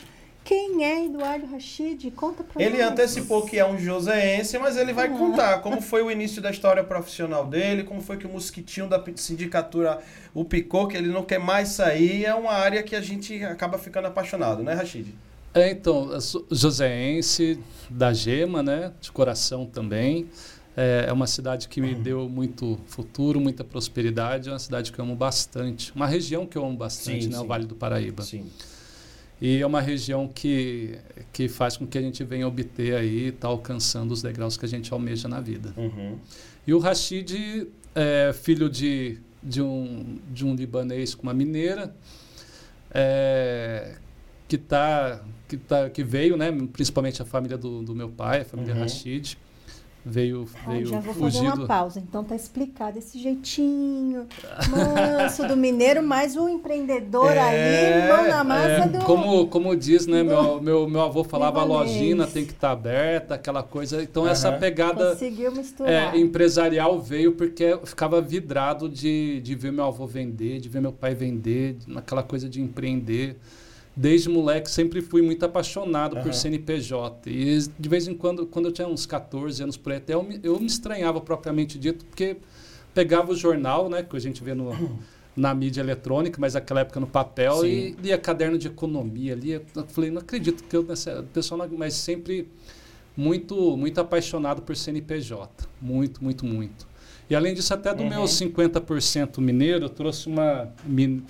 Quem 0.45 0.85
é 0.85 1.07
Eduardo 1.07 1.47
Rachid? 1.47 2.11
Conta 2.11 2.45
pra 2.45 2.63
Ele 2.63 2.77
nós. 2.77 2.93
antecipou 2.93 3.47
que 3.47 3.59
é 3.59 3.67
um 3.67 3.79
joseense, 3.79 4.59
mas 4.59 4.77
ele 4.77 4.93
vai 4.93 5.09
contar 5.09 5.61
como 5.61 5.81
foi 5.83 6.03
o 6.03 6.11
início 6.11 6.43
da 6.43 6.51
história 6.51 6.85
profissional 6.85 7.47
dele, 7.47 7.83
como 7.83 8.03
foi 8.03 8.19
que 8.19 8.27
o 8.27 8.29
mosquitinho 8.29 8.87
da 8.87 9.03
sindicatura 9.17 10.01
o 10.35 10.45
picou, 10.45 10.87
que 10.87 10.99
ele 10.99 11.09
não 11.09 11.25
quer 11.25 11.41
mais 11.41 11.71
sair. 11.71 12.27
É 12.27 12.35
uma 12.35 12.53
área 12.53 12.83
que 12.83 12.95
a 12.95 13.01
gente 13.01 13.43
acaba 13.43 13.79
ficando 13.79 14.07
apaixonado, 14.07 14.63
né, 14.63 14.75
Rachid? 14.75 15.15
É, 15.55 15.71
então, 15.71 16.11
joseense 16.51 17.59
da 17.89 18.13
Gema, 18.13 18.63
né? 18.63 18.93
De 19.01 19.11
coração 19.11 19.65
também. 19.65 20.29
É, 20.77 21.07
é 21.09 21.13
uma 21.13 21.29
cidade 21.29 21.69
que 21.69 21.81
me 21.81 21.95
uhum. 21.95 22.03
deu 22.03 22.29
muito 22.29 22.79
futuro, 22.87 23.41
muita 23.41 23.65
prosperidade. 23.65 24.49
É 24.51 24.53
uma 24.53 24.59
cidade 24.59 24.93
que 24.93 24.99
eu 24.99 25.05
amo 25.05 25.15
bastante. 25.15 25.93
Uma 25.95 26.07
região 26.07 26.45
que 26.45 26.59
eu 26.59 26.67
amo 26.67 26.77
bastante, 26.77 27.25
sim, 27.25 27.31
né? 27.31 27.39
Sim. 27.39 27.45
O 27.45 27.47
Vale 27.47 27.65
do 27.65 27.77
Paraíba. 27.77 28.23
Sim. 28.25 28.51
E 29.41 29.61
é 29.61 29.67
uma 29.67 29.81
região 29.81 30.29
que, 30.29 30.97
que 31.33 31.49
faz 31.49 31.77
com 31.77 31.87
que 31.87 31.99
a 31.99 32.01
gente 32.01 32.23
venha 32.25 32.47
obter 32.47 32.95
aí, 32.95 33.33
tá 33.33 33.49
alcançando 33.49 34.13
os 34.13 34.23
degraus 34.23 34.57
que 34.57 34.65
a 34.65 34.69
gente 34.69 34.93
almeja 34.93 35.29
na 35.29 35.41
vida. 35.41 35.75
Uhum. 35.77 36.19
E 36.67 36.73
o 36.73 36.79
Rashid 36.79 37.67
é 37.95 38.33
filho 38.33 38.71
de, 38.71 39.19
de, 39.43 39.61
um, 39.61 40.19
de 40.33 40.47
um 40.47 40.55
libanês 40.55 41.15
com 41.15 41.25
uma 41.25 41.35
mineira, 41.35 41.95
é, 42.91 43.97
que, 44.49 44.57
tá, 44.57 45.21
que, 45.49 45.57
tá, 45.57 45.91
que 45.91 46.05
veio, 46.05 46.37
né, 46.37 46.51
principalmente 46.73 47.21
a 47.21 47.25
família 47.25 47.59
do, 47.59 47.83
do 47.83 47.95
meu 47.95 48.09
pai, 48.09 48.43
a 48.43 48.45
família 48.45 48.75
uhum. 48.75 48.81
Rashid, 48.81 49.37
veio, 50.05 50.47
veio 50.67 50.87
Já 50.87 51.01
vou 51.01 51.15
fazer 51.15 51.41
uma 51.41 51.67
pausa. 51.67 51.99
Então 51.99 52.23
tá 52.23 52.37
explicado 52.37 52.99
esse 52.99 53.19
jeitinho 53.19 54.27
manso 54.71 55.47
do 55.49 55.57
mineiro, 55.57 56.03
mais 56.03 56.37
um 56.37 56.49
empreendedor 56.49 57.33
é, 57.33 58.03
ali, 58.03 58.09
mão 58.09 58.29
na 58.29 58.45
massa 58.45 58.69
é, 58.69 58.89
do... 58.89 59.05
Como, 59.05 59.47
como 59.47 59.75
diz, 59.75 60.07
né, 60.07 60.23
do, 60.23 60.29
meu, 60.29 60.61
meu, 60.63 60.89
meu 60.89 61.01
avô 61.01 61.25
falava, 61.25 61.61
a 61.61 61.65
lojinha 61.65 62.27
tem 62.27 62.45
que 62.45 62.53
estar 62.53 62.69
tá 62.69 62.73
aberta, 62.73 63.35
aquela 63.35 63.63
coisa. 63.63 64.03
Então 64.03 64.25
uhum. 64.25 64.29
essa 64.29 64.53
pegada 64.53 65.11
Conseguiu 65.11 65.53
misturar. 65.53 66.15
É, 66.15 66.19
empresarial 66.19 67.01
veio 67.01 67.33
porque 67.33 67.65
eu 67.65 67.87
ficava 67.87 68.21
vidrado 68.21 68.89
de, 68.89 69.41
de 69.41 69.55
ver 69.55 69.73
meu 69.73 69.85
avô 69.85 70.07
vender, 70.07 70.61
de 70.61 70.69
ver 70.69 70.81
meu 70.81 70.93
pai 70.93 71.15
vender, 71.15 71.77
aquela 71.97 72.23
coisa 72.23 72.49
de 72.49 72.61
empreender 72.61 73.37
desde 73.97 74.29
moleque 74.29 74.71
sempre 74.71 75.01
fui 75.01 75.23
muito 75.23 75.45
apaixonado 75.45 76.17
uhum. 76.17 76.23
por 76.23 76.35
CNPJ. 76.35 77.31
E 77.31 77.59
de 77.79 77.89
vez 77.89 78.09
em 78.09 78.15
quando, 78.15 78.47
quando 78.47 78.67
eu 78.67 78.73
tinha 78.73 78.89
uns 78.89 79.07
14 79.07 79.63
anos 79.63 79.77
por 79.77 79.93
aí, 79.93 79.99
até 79.99 80.15
eu 80.15 80.23
me, 80.23 80.41
eu 80.43 80.59
me 80.59 80.67
estranhava 80.67 81.21
propriamente 81.21 81.79
dito, 81.79 82.05
porque 82.05 82.37
pegava 82.93 83.33
o 83.33 83.37
jornal, 83.37 83.89
né, 83.89 84.03
que 84.03 84.17
a 84.17 84.21
gente 84.21 84.43
vê 84.43 84.55
no, 84.55 84.73
na 85.37 85.55
mídia 85.55 85.81
eletrônica, 85.81 86.41
mas 86.41 86.55
naquela 86.55 86.81
época 86.81 86.99
no 86.99 87.07
papel, 87.07 87.61
Sim. 87.61 87.67
e 87.67 87.91
lia 88.03 88.19
caderno 88.19 88.59
de 88.59 88.69
economia, 88.69 89.35
lia, 89.35 89.63
eu 89.75 89.87
falei, 89.87 90.11
não 90.11 90.21
acredito 90.21 90.65
que 90.65 90.77
eu, 90.77 90.83
nessa, 90.83 91.25
pessoal, 91.33 91.69
mas 91.77 91.95
sempre 91.95 92.49
muito, 93.17 93.77
muito 93.77 94.01
apaixonado 94.01 94.63
por 94.63 94.77
CNPJ, 94.77 95.69
muito, 95.81 96.23
muito, 96.23 96.45
muito. 96.45 96.95
E 97.29 97.35
além 97.35 97.55
disso, 97.55 97.73
até 97.73 97.95
do 97.95 98.03
uhum. 98.03 98.09
meu 98.09 98.23
50% 98.25 99.39
mineiro, 99.39 99.87
eu 99.87 99.89
trouxe 99.89 100.29
uma 100.29 100.69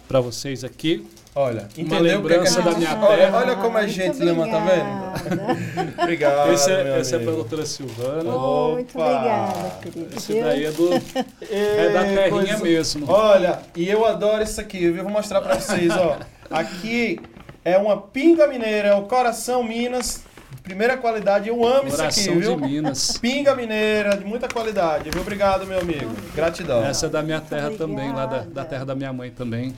para 0.09 0.21
vocês 0.21 0.64
aqui. 0.64 1.07
Olha, 1.37 1.69
uma 1.79 1.99
lembrança 1.99 2.62
que 2.62 2.69
é 2.69 2.71
que 2.71 2.71
da 2.71 2.79
minha 2.79 2.97
terra. 2.97 3.09
Olha, 3.09 3.35
olha 3.35 3.57
como 3.57 3.79
a 3.79 3.87
gente 3.87 4.19
lembra, 4.19 4.49
tá 4.49 4.59
vendo? 4.59 5.95
obrigado. 5.99 6.53
Esse 6.53 6.73
é, 6.73 7.00
esse 7.00 7.14
é 7.14 7.19
para 7.19 7.33
a 7.33 7.35
doutora 7.35 7.67
Silvana. 7.67 8.35
Oh, 8.35 8.73
muito 8.73 8.99
obrigada, 8.99 9.71
querido. 9.83 10.17
Esse 10.17 10.41
daí 10.41 10.64
é, 10.64 10.71
do, 10.73 10.91
é 11.50 11.93
da 11.93 12.05
terrinha 12.05 12.31
coisa... 12.31 12.59
mesmo. 12.59 13.09
Olha, 13.09 13.61
e 13.76 13.88
eu 13.88 14.05
adoro 14.05 14.43
isso 14.43 14.61
aqui. 14.61 14.83
Eu 14.83 15.03
vou 15.03 15.12
mostrar 15.12 15.41
para 15.41 15.61
vocês, 15.61 15.91
ó. 15.91 16.19
Aqui 16.50 17.21
é 17.64 17.79
uma 17.79 18.00
pinga 18.00 18.47
mineira, 18.49 18.88
é 18.88 18.95
o 18.95 19.03
Coração 19.03 19.62
Minas 19.62 20.23
Primeira 20.62 20.96
qualidade, 20.96 21.49
eu 21.49 21.64
amo 21.64 21.90
Coração 21.90 22.08
isso 22.08 22.30
aqui, 22.30 22.38
viu? 22.38 22.56
de 22.56 22.62
Minas. 22.62 23.18
Pinga 23.18 23.54
mineira, 23.54 24.16
de 24.16 24.25
muita 24.25 24.49
qualidade, 24.49 25.11
viu? 25.11 25.20
Obrigado, 25.20 25.66
meu 25.66 25.80
amigo. 25.80 26.11
Gratidão. 26.34 26.84
Essa 26.84 27.06
é 27.06 27.08
da 27.08 27.23
minha 27.23 27.40
terra 27.40 27.70
também, 27.70 28.12
lá 28.12 28.26
da, 28.26 28.38
da 28.40 28.64
terra 28.64 28.84
da 28.84 28.94
minha 28.94 29.12
mãe 29.12 29.30
também. 29.30 29.75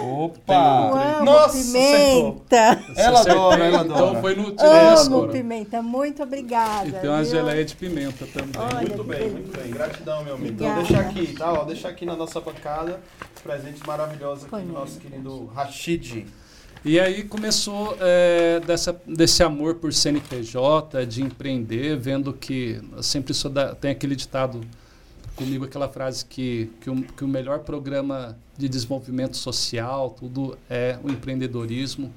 Opa! 0.00 1.22
Nossa, 1.24 1.58
pimenta! 1.58 2.78
Ela 2.94 3.20
adora, 3.20 3.64
ela 3.64 3.80
adora. 3.80 4.10
Então 4.10 4.20
foi 4.20 4.34
no 4.34 4.54
Amo 4.60 5.28
pimenta, 5.28 5.82
muito 5.82 6.22
obrigada. 6.22 6.88
E 6.88 6.92
tem 6.92 7.08
uma 7.08 7.22
viu? 7.22 7.30
geleia 7.30 7.64
de 7.64 7.74
pimenta 7.74 8.26
também. 8.26 8.52
Olha, 8.56 8.88
muito 8.88 9.04
bem, 9.04 9.30
muito 9.30 9.58
bem. 9.58 9.70
Gratidão, 9.70 10.22
meu 10.24 10.34
amigo. 10.34 10.52
Então 10.54 10.74
deixa 10.76 11.00
aqui, 11.00 11.34
tá? 11.34 11.52
Ó, 11.52 11.64
deixa 11.64 11.88
aqui 11.88 12.06
na 12.06 12.14
nossa 12.14 12.40
bancada 12.40 13.00
presente 13.42 13.80
maravilhoso 13.86 14.46
aqui 14.50 14.64
do 14.64 14.72
nosso 14.72 14.98
querido 15.00 15.46
Rashid. 15.54 16.26
E 16.84 16.98
aí 17.00 17.24
começou 17.24 17.96
é, 18.00 18.60
dessa, 18.60 19.00
desse 19.06 19.42
amor 19.42 19.76
por 19.76 19.92
CNPJ, 19.92 21.04
de 21.06 21.22
empreender, 21.22 21.96
vendo 21.96 22.32
que 22.32 22.80
sempre 23.02 23.34
sou 23.34 23.50
da, 23.50 23.74
tem 23.74 23.90
aquele 23.90 24.14
ditado 24.14 24.60
comigo, 25.34 25.64
aquela 25.64 25.88
frase 25.88 26.24
que, 26.24 26.70
que, 26.80 26.90
o, 26.90 27.02
que 27.02 27.24
o 27.24 27.28
melhor 27.28 27.60
programa 27.60 28.36
de 28.56 28.68
desenvolvimento 28.68 29.36
social, 29.36 30.10
tudo 30.10 30.58
é 30.68 30.98
o 31.02 31.10
empreendedorismo, 31.10 32.12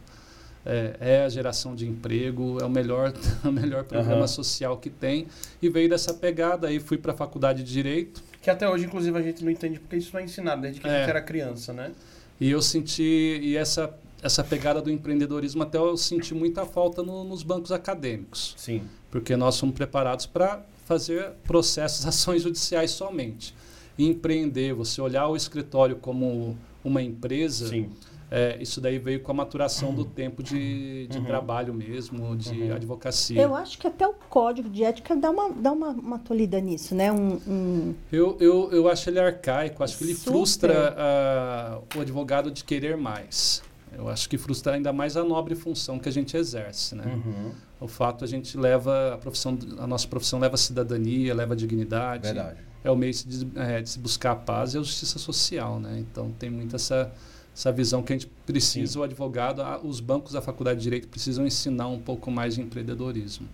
é, 0.65 0.96
é 1.00 1.24
a 1.24 1.30
geração 1.30 1.75
de 1.75 1.88
emprego, 1.88 2.58
é 2.62 2.65
o 2.65 2.70
melhor, 2.70 3.13
o 3.44 3.51
melhor 3.51 3.84
programa 3.84 4.22
uhum. 4.22 4.27
social 4.27 4.77
que 4.77 4.89
tem. 4.89 5.27
E 5.62 5.70
veio 5.70 5.89
dessa 5.89 6.13
pegada, 6.13 6.68
aí 6.68 6.80
fui 6.80 6.98
para 6.98 7.13
a 7.13 7.15
faculdade 7.15 7.63
de 7.63 7.72
Direito. 7.72 8.24
Que 8.41 8.50
até 8.50 8.68
hoje, 8.68 8.86
inclusive, 8.86 9.18
a 9.18 9.22
gente 9.22 9.44
não 9.44 9.51
entende 9.51 9.80
porque 9.80 9.98
isso 9.98 10.12
não 10.13 10.20
é 10.20 10.24
ensinado 10.24 10.62
desde 10.62 10.80
que 10.82 10.88
é. 10.88 10.91
a 10.91 11.00
gente 11.00 11.10
era 11.10 11.22
criança, 11.22 11.74
né? 11.74 11.91
E 12.39 12.50
eu 12.50 12.60
senti, 12.60 13.39
e 13.44 13.56
essa 13.56 13.94
essa 14.22 14.44
pegada 14.44 14.82
do 14.82 14.92
empreendedorismo 14.92 15.63
até 15.63 15.78
eu 15.78 15.98
senti 15.98 16.34
muita 16.34 16.66
falta 16.66 17.01
no, 17.01 17.24
nos 17.24 17.44
bancos 17.44 17.72
acadêmicos. 17.72 18.54
Sim. 18.58 18.84
Porque 19.10 19.36
nós 19.36 19.56
somos 19.56 19.75
preparados 19.75 20.25
para 20.25 20.63
fazer 20.86 21.32
processos, 21.44 22.06
ações 22.08 22.44
judiciais 22.44 22.92
somente. 22.92 23.56
E 23.98 24.08
empreender, 24.08 24.74
você 24.74 25.01
olhar 25.01 25.28
o 25.28 25.36
escritório 25.36 25.96
como 25.98 26.58
uma 26.84 27.01
empresa, 27.01 27.68
Sim. 27.68 27.90
É, 28.34 28.58
isso 28.62 28.80
daí 28.80 28.98
veio 28.98 29.20
com 29.20 29.30
a 29.32 29.36
maturação 29.36 29.94
do 29.94 30.06
tempo 30.06 30.42
de, 30.42 31.06
de 31.08 31.18
uhum. 31.18 31.25
trabalho 31.25 31.74
mesmo, 31.74 32.34
de 32.38 32.62
uhum. 32.62 32.74
advocacia. 32.74 33.42
Eu 33.42 33.54
acho 33.54 33.78
que 33.78 33.86
até 33.86 34.08
o 34.08 34.13
código 34.13 34.70
de 34.70 34.86
ética 34.86 35.18
dá 35.18 35.30
uma, 35.30 35.50
dá 35.50 35.74
uma, 35.74 35.90
uma 35.90 36.18
tolhida 36.18 36.62
nisso, 36.62 36.96
né? 36.96 37.12
Um, 37.12 37.42
um... 37.46 37.95
Eu, 38.10 38.38
eu, 38.39 38.72
eu 38.72 38.88
acho 38.88 39.10
ele 39.10 39.19
arcaico, 39.19 39.84
acho 39.84 39.98
que 39.98 40.06
ele 40.06 40.15
Super. 40.15 40.32
frustra 40.32 40.95
uh, 40.95 41.98
o 41.98 42.02
advogado 42.02 42.50
de 42.50 42.63
querer 42.63 42.95
mais. 42.95 43.62
Eu 43.97 44.08
acho 44.08 44.30
que 44.30 44.38
frustra 44.38 44.73
ainda 44.75 44.93
mais 44.93 45.17
a 45.17 45.23
nobre 45.23 45.54
função 45.56 45.99
que 45.99 46.08
a 46.08 46.12
gente 46.12 46.38
exerce, 46.38 46.95
né? 46.95 47.04
Uhum. 47.06 47.51
O 47.80 47.88
fato 47.88 48.23
a 48.23 48.27
gente 48.27 48.58
leva 48.58 49.15
a 49.15 49.17
profissão, 49.17 49.58
a 49.77 49.88
nossa 49.88 50.08
profissão 50.08 50.39
leva 50.39 50.56
a 50.56 50.58
cidadania, 50.58 51.34
leva 51.34 51.54
a 51.54 51.58
dignidade. 51.58 52.23
Verdade. 52.23 52.60
É 52.84 52.89
o 52.89 52.95
meio 52.95 53.13
de, 53.13 53.47
é, 53.60 53.82
de 53.82 53.89
se 53.89 53.99
buscar 53.99 54.32
a 54.32 54.36
paz 54.36 54.73
e 54.73 54.77
a 54.77 54.82
justiça 54.82 55.19
social, 55.19 55.80
né? 55.80 55.99
Então 55.99 56.32
tem 56.39 56.49
muito 56.49 56.75
essa 56.75 57.12
essa 57.54 57.71
visão 57.71 58.01
que 58.01 58.13
a 58.13 58.15
gente 58.15 58.32
precisa, 58.45 58.93
Sim. 58.93 58.99
o 58.99 59.04
advogado, 59.04 59.62
a, 59.62 59.77
os 59.77 59.99
bancos 59.99 60.32
da 60.32 60.41
faculdade 60.41 60.80
de 60.80 60.84
direito 60.84 61.08
precisam 61.10 61.45
ensinar 61.45 61.88
um 61.88 61.99
pouco 61.99 62.32
mais 62.32 62.56
de 62.56 62.62
empreendedorismo. 62.62 63.47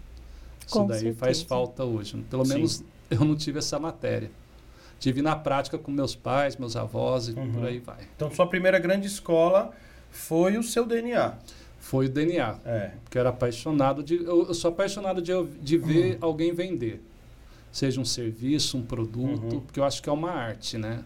Isso 0.65 0.79
Com 0.79 0.85
daí 0.85 0.99
certeza. 0.99 1.19
faz 1.19 1.41
falta 1.41 1.83
hoje. 1.83 2.15
Pelo 2.29 2.45
Sim. 2.45 2.53
menos 2.53 2.83
eu 3.09 3.25
não 3.25 3.35
tive 3.35 3.59
essa 3.59 3.79
matéria. 3.79 4.29
tive 4.99 5.21
na 5.21 5.35
prática 5.35 5.77
com 5.77 5.91
meus 5.91 6.15
pais, 6.15 6.57
meus 6.57 6.75
avós 6.75 7.27
e 7.27 7.31
uhum. 7.31 7.53
por 7.53 7.65
aí 7.65 7.79
vai. 7.79 8.07
Então, 8.15 8.31
sua 8.31 8.47
primeira 8.47 8.79
grande 8.79 9.07
escola 9.07 9.71
foi 10.11 10.57
o 10.57 10.63
seu 10.63 10.85
DNA. 10.85 11.37
Foi 11.79 12.07
o 12.07 12.09
DNA. 12.09 12.59
É. 12.65 12.91
Porque 13.03 13.17
eu 13.17 13.21
era 13.21 13.29
apaixonado 13.29 14.03
de. 14.03 14.15
Eu, 14.15 14.47
eu 14.47 14.53
sou 14.53 14.71
apaixonado 14.71 15.21
de, 15.21 15.31
de 15.61 15.77
ver 15.77 16.13
uhum. 16.13 16.17
alguém 16.21 16.53
vender. 16.53 17.01
Seja 17.71 18.01
um 18.01 18.05
serviço, 18.05 18.77
um 18.77 18.81
produto, 18.81 19.55
uhum. 19.55 19.61
porque 19.61 19.79
eu 19.79 19.83
acho 19.83 20.01
que 20.01 20.09
é 20.09 20.11
uma 20.11 20.31
arte, 20.31 20.77
né? 20.77 21.03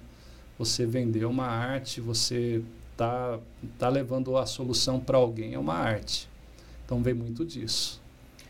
Você 0.57 0.85
vender 0.85 1.25
uma 1.25 1.45
arte, 1.45 1.99
você 1.99 2.61
tá, 2.95 3.39
tá 3.77 3.89
levando 3.89 4.37
a 4.37 4.45
solução 4.45 4.99
para 4.99 5.17
alguém, 5.17 5.53
é 5.53 5.59
uma 5.59 5.73
arte. 5.73 6.29
Então 6.85 7.01
vem 7.01 7.13
muito 7.13 7.45
disso. 7.45 8.01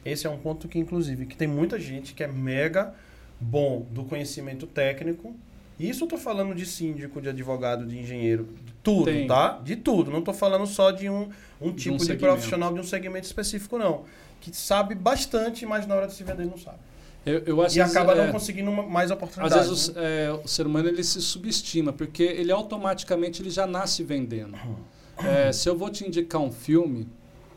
Esse 0.03 0.25
é 0.25 0.29
um 0.29 0.37
ponto 0.37 0.67
que, 0.67 0.79
inclusive, 0.79 1.25
que 1.25 1.35
tem 1.35 1.47
muita 1.47 1.79
gente 1.79 2.13
que 2.13 2.23
é 2.23 2.27
mega 2.27 2.93
bom 3.39 3.85
do 3.91 4.03
conhecimento 4.03 4.67
técnico. 4.67 5.35
Isso 5.79 6.03
eu 6.03 6.07
tô 6.07 6.17
falando 6.17 6.53
de 6.53 6.65
síndico, 6.65 7.21
de 7.21 7.29
advogado, 7.29 7.85
de 7.85 7.97
engenheiro, 7.97 8.47
de 8.65 8.73
tudo, 8.83 9.05
tem. 9.05 9.27
tá? 9.27 9.59
De 9.63 9.75
tudo. 9.75 10.11
Não 10.11 10.21
tô 10.21 10.33
falando 10.33 10.67
só 10.67 10.91
de 10.91 11.09
um, 11.09 11.29
um 11.59 11.73
tipo 11.73 11.97
de, 11.97 12.11
um 12.11 12.15
de 12.15 12.17
profissional 12.17 12.73
de 12.73 12.79
um 12.79 12.83
segmento 12.83 13.25
específico, 13.25 13.77
não. 13.77 14.03
Que 14.39 14.55
sabe 14.55 14.93
bastante, 14.95 15.65
mas 15.65 15.87
na 15.87 15.95
hora 15.95 16.07
de 16.07 16.13
se 16.13 16.23
vender 16.23 16.45
não 16.45 16.57
sabe. 16.57 16.77
Eu, 17.25 17.39
eu 17.45 17.67
e 17.71 17.79
acaba 17.79 18.15
não 18.15 18.23
é, 18.25 18.31
conseguindo 18.31 18.71
mais 18.71 19.11
oportunidades. 19.11 19.57
Às 19.57 19.69
vezes 19.69 19.89
né? 19.89 20.25
é, 20.25 20.31
o 20.31 20.47
ser 20.47 20.65
humano 20.65 20.87
ele 20.87 21.03
se 21.03 21.21
subestima, 21.21 21.93
porque 21.93 22.23
ele 22.23 22.51
automaticamente 22.51 23.41
ele 23.41 23.51
já 23.51 23.67
nasce 23.67 24.03
vendendo. 24.03 24.57
É, 25.23 25.51
se 25.51 25.69
eu 25.69 25.77
vou 25.77 25.89
te 25.89 26.05
indicar 26.07 26.41
um 26.41 26.51
filme, 26.51 27.07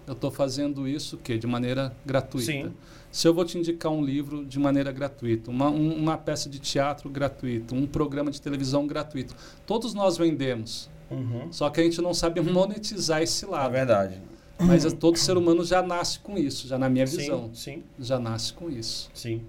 eu 0.07 0.13
estou 0.13 0.31
fazendo 0.31 0.87
isso 0.87 1.17
que 1.19 1.39
de 1.39 1.47
maneira 1.47 1.95
gratuita. 2.05 2.53
Sim. 2.53 2.73
Se 3.11 3.29
eu 3.29 3.35
vou 3.35 3.45
te 3.45 3.57
indicar 3.57 3.93
um 3.93 4.05
livro 4.05 4.45
de 4.45 4.59
maneira 4.59 4.91
gratuita, 4.91 5.51
uma, 5.51 5.71
um, 5.71 5.97
uma 5.97 6.19
peça 6.19 6.49
de 6.49 6.59
teatro 6.59 7.09
gratuito, 7.09 7.75
um 7.75 7.87
programa 7.87 8.31
de 8.31 8.41
televisão 8.41 8.87
gratuito, 8.87 9.35
todos 9.67 9.95
nós 9.95 10.17
vendemos. 10.17 10.91
Uhum. 11.11 11.53
Só 11.53 11.71
que 11.71 11.81
a 11.81 11.85
gente 11.85 12.01
não 12.01 12.13
sabe 12.13 12.41
monetizar 12.41 13.23
esse 13.23 13.47
lado. 13.47 13.69
É 13.69 13.79
verdade. 13.79 14.21
Mas 14.59 14.91
todo 14.95 15.17
ser 15.17 15.37
humano 15.37 15.65
já 15.65 15.83
nasce 15.83 16.19
com 16.19 16.39
isso, 16.39 16.69
já 16.69 16.79
na 16.79 16.89
minha 16.89 17.07
visão. 17.07 17.51
Sim, 17.53 17.77
sim. 17.77 17.83
Já 17.99 18.19
nasce 18.19 18.53
com 18.53 18.71
isso. 18.71 19.11
Sim. 19.13 19.43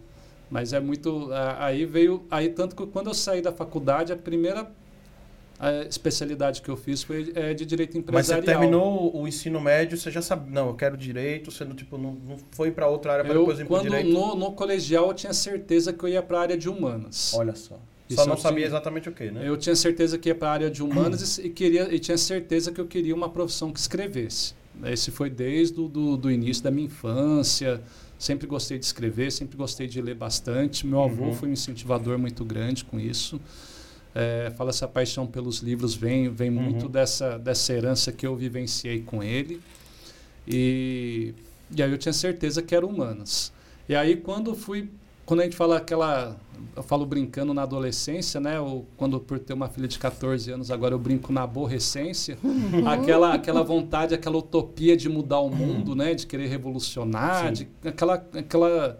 Mas 0.50 0.74
é 0.74 0.80
muito. 0.80 1.30
Aí 1.58 1.86
veio. 1.86 2.24
Aí, 2.30 2.50
tanto 2.50 2.76
que 2.76 2.86
quando 2.88 3.08
eu 3.08 3.14
saí 3.14 3.42
da 3.42 3.52
faculdade, 3.52 4.12
a 4.14 4.18
primeira 4.18 4.72
a 5.58 5.84
especialidade 5.84 6.62
que 6.62 6.70
eu 6.70 6.76
fiz 6.76 7.04
foi 7.04 7.32
é, 7.36 7.54
de 7.54 7.66
direito 7.66 7.98
empresarial. 7.98 8.38
Mas 8.38 8.46
você 8.46 8.52
terminou 8.52 9.16
o 9.16 9.28
ensino 9.28 9.60
médio, 9.62 9.98
você 9.98 10.12
já 10.12 10.22
sabe, 10.22 10.52
não, 10.52 10.68
eu 10.68 10.74
quero 10.74 10.98
direito, 10.98 11.52
você 11.52 11.64
não, 11.64 11.76
tipo, 11.76 11.98
não, 11.98 12.14
não 12.14 12.38
foi 12.52 12.72
para 12.72 12.88
outra 12.88 13.14
área 13.14 13.26
para 13.26 13.34
depois 13.34 13.60
ir 13.60 13.66
para 13.66 13.82
direito? 13.82 14.10
No, 14.10 14.36
no 14.36 14.52
colegial 14.52 15.08
eu 15.08 15.14
tinha 15.14 15.34
certeza 15.34 15.94
que 15.94 16.04
eu 16.04 16.10
ia 16.10 16.22
para 16.22 16.40
a 16.40 16.42
área 16.42 16.58
de 16.58 16.68
humanas. 16.68 17.34
Olha 17.34 17.56
só. 17.56 17.80
Isso 18.10 18.22
só 18.22 18.28
não 18.28 18.38
sabia 18.38 18.58
tinha, 18.58 18.68
exatamente 18.68 19.10
o 19.10 19.12
que, 19.12 19.32
né? 19.32 19.48
Eu 19.48 19.58
tinha 19.58 19.76
certeza 19.76 20.18
que 20.18 20.30
ia 20.30 20.36
para 20.36 20.50
a 20.50 20.52
área 20.52 20.70
de 20.70 20.84
humanas 20.84 21.40
e, 21.44 21.50
queria, 21.50 21.94
e 21.94 22.00
tinha 22.00 22.18
certeza 22.18 22.72
que 22.72 22.80
eu 22.80 22.86
queria 22.86 23.16
uma 23.16 23.30
profissão 23.30 23.72
que 23.72 23.80
escrevesse. 23.80 24.54
Esse 24.84 25.10
foi 25.10 25.30
desde 25.30 25.80
o 25.80 25.88
do, 25.88 26.18
do 26.18 26.30
início 26.30 26.64
da 26.64 26.70
minha 26.70 26.86
infância. 26.86 27.82
Sempre 28.20 28.46
gostei 28.46 28.78
de 28.78 28.86
escrever, 28.86 29.32
sempre 29.32 29.58
gostei 29.58 29.88
de 29.88 30.02
ler 30.02 30.16
bastante. 30.16 30.86
Meu 30.86 31.02
avô 31.02 31.26
uhum. 31.26 31.34
foi 31.34 31.50
um 31.50 31.54
incentivador 31.54 32.18
muito 32.20 32.46
grande 32.46 32.84
com 32.84 33.00
isso. 33.00 33.40
É, 34.18 34.50
fala 34.56 34.70
essa 34.70 34.88
paixão 34.88 35.28
pelos 35.28 35.60
livros 35.60 35.94
vem 35.94 36.30
vem 36.30 36.50
uhum. 36.50 36.64
muito 36.64 36.88
dessa 36.88 37.38
dessa 37.38 37.74
herança 37.74 38.14
que 38.14 38.26
eu 38.26 38.34
vivenciei 38.34 39.02
com 39.02 39.22
ele 39.22 39.62
e 40.48 41.34
e 41.76 41.84
aí 41.84 41.92
eu 41.92 41.98
tinha 41.98 42.14
certeza 42.14 42.62
que 42.62 42.74
era 42.74 42.86
humanas 42.86 43.52
e 43.90 43.96
aí 43.96 44.16
quando 44.16 44.56
fui 44.56 44.90
quando 45.26 45.42
a 45.42 45.44
gente 45.44 45.58
fala 45.58 45.76
aquela 45.76 46.38
eu 46.76 46.84
falo 46.84 47.06
brincando 47.06 47.54
na 47.54 47.64
adolescência, 47.64 48.40
né? 48.40 48.60
Ou 48.60 48.86
quando 48.98 49.20
por 49.20 49.40
ter 49.40 49.54
uma 49.54 49.68
filha 49.70 49.88
de 49.88 49.98
14 49.98 50.52
anos, 50.52 50.72
agora 50.72 50.94
eu 50.94 51.00
brinco 51.00 51.32
na 51.32 51.44
aborrecência. 51.44 52.38
Uhum. 52.44 52.88
aquela, 52.88 53.34
aquela 53.34 53.64
vontade, 53.64 54.14
aquela 54.14 54.38
utopia 54.38 54.96
de 54.96 55.10
mudar 55.10 55.40
o 55.40 55.50
mundo, 55.50 55.96
né? 55.96 56.14
De 56.14 56.28
querer 56.28 56.48
revolucionar, 56.48 57.52
de, 57.52 57.68
aquela, 57.84 58.16
aquela, 58.16 59.00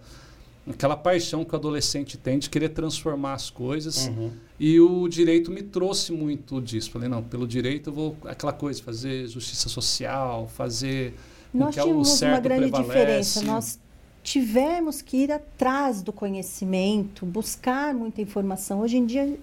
aquela 0.70 0.98
paixão 0.98 1.46
que 1.46 1.54
o 1.54 1.56
adolescente 1.56 2.18
tem 2.18 2.40
de 2.40 2.50
querer 2.50 2.70
transformar 2.70 3.34
as 3.34 3.50
coisas. 3.50 4.08
Uhum. 4.08 4.32
E 4.60 4.80
o 4.80 5.08
direito 5.08 5.52
me 5.52 5.62
trouxe 5.62 6.12
muito 6.12 6.62
disso. 6.62 6.92
Falei, 6.92 7.08
não, 7.08 7.22
pelo 7.24 7.48
direito 7.48 7.90
eu 7.90 7.94
vou... 7.94 8.18
Aquela 8.26 8.54
coisa, 8.54 8.82
fazer 8.82 9.28
justiça 9.28 9.70
social, 9.70 10.48
fazer... 10.48 11.14
Nós 11.54 11.74
tínhamos 11.76 12.22
uma 12.22 12.40
grande 12.40 12.72
prevalece. 12.72 12.90
diferença. 12.90 13.42
Nós 13.44 13.80
tivemos 14.24 15.02
que 15.02 15.18
ir 15.18 15.32
atrás 15.32 16.02
do 16.02 16.12
conhecimento, 16.12 17.26
buscar 17.26 17.94
muita 17.94 18.22
informação. 18.22 18.82
Hoje 18.82 18.98
em 18.98 19.06
dia, 19.06 19.38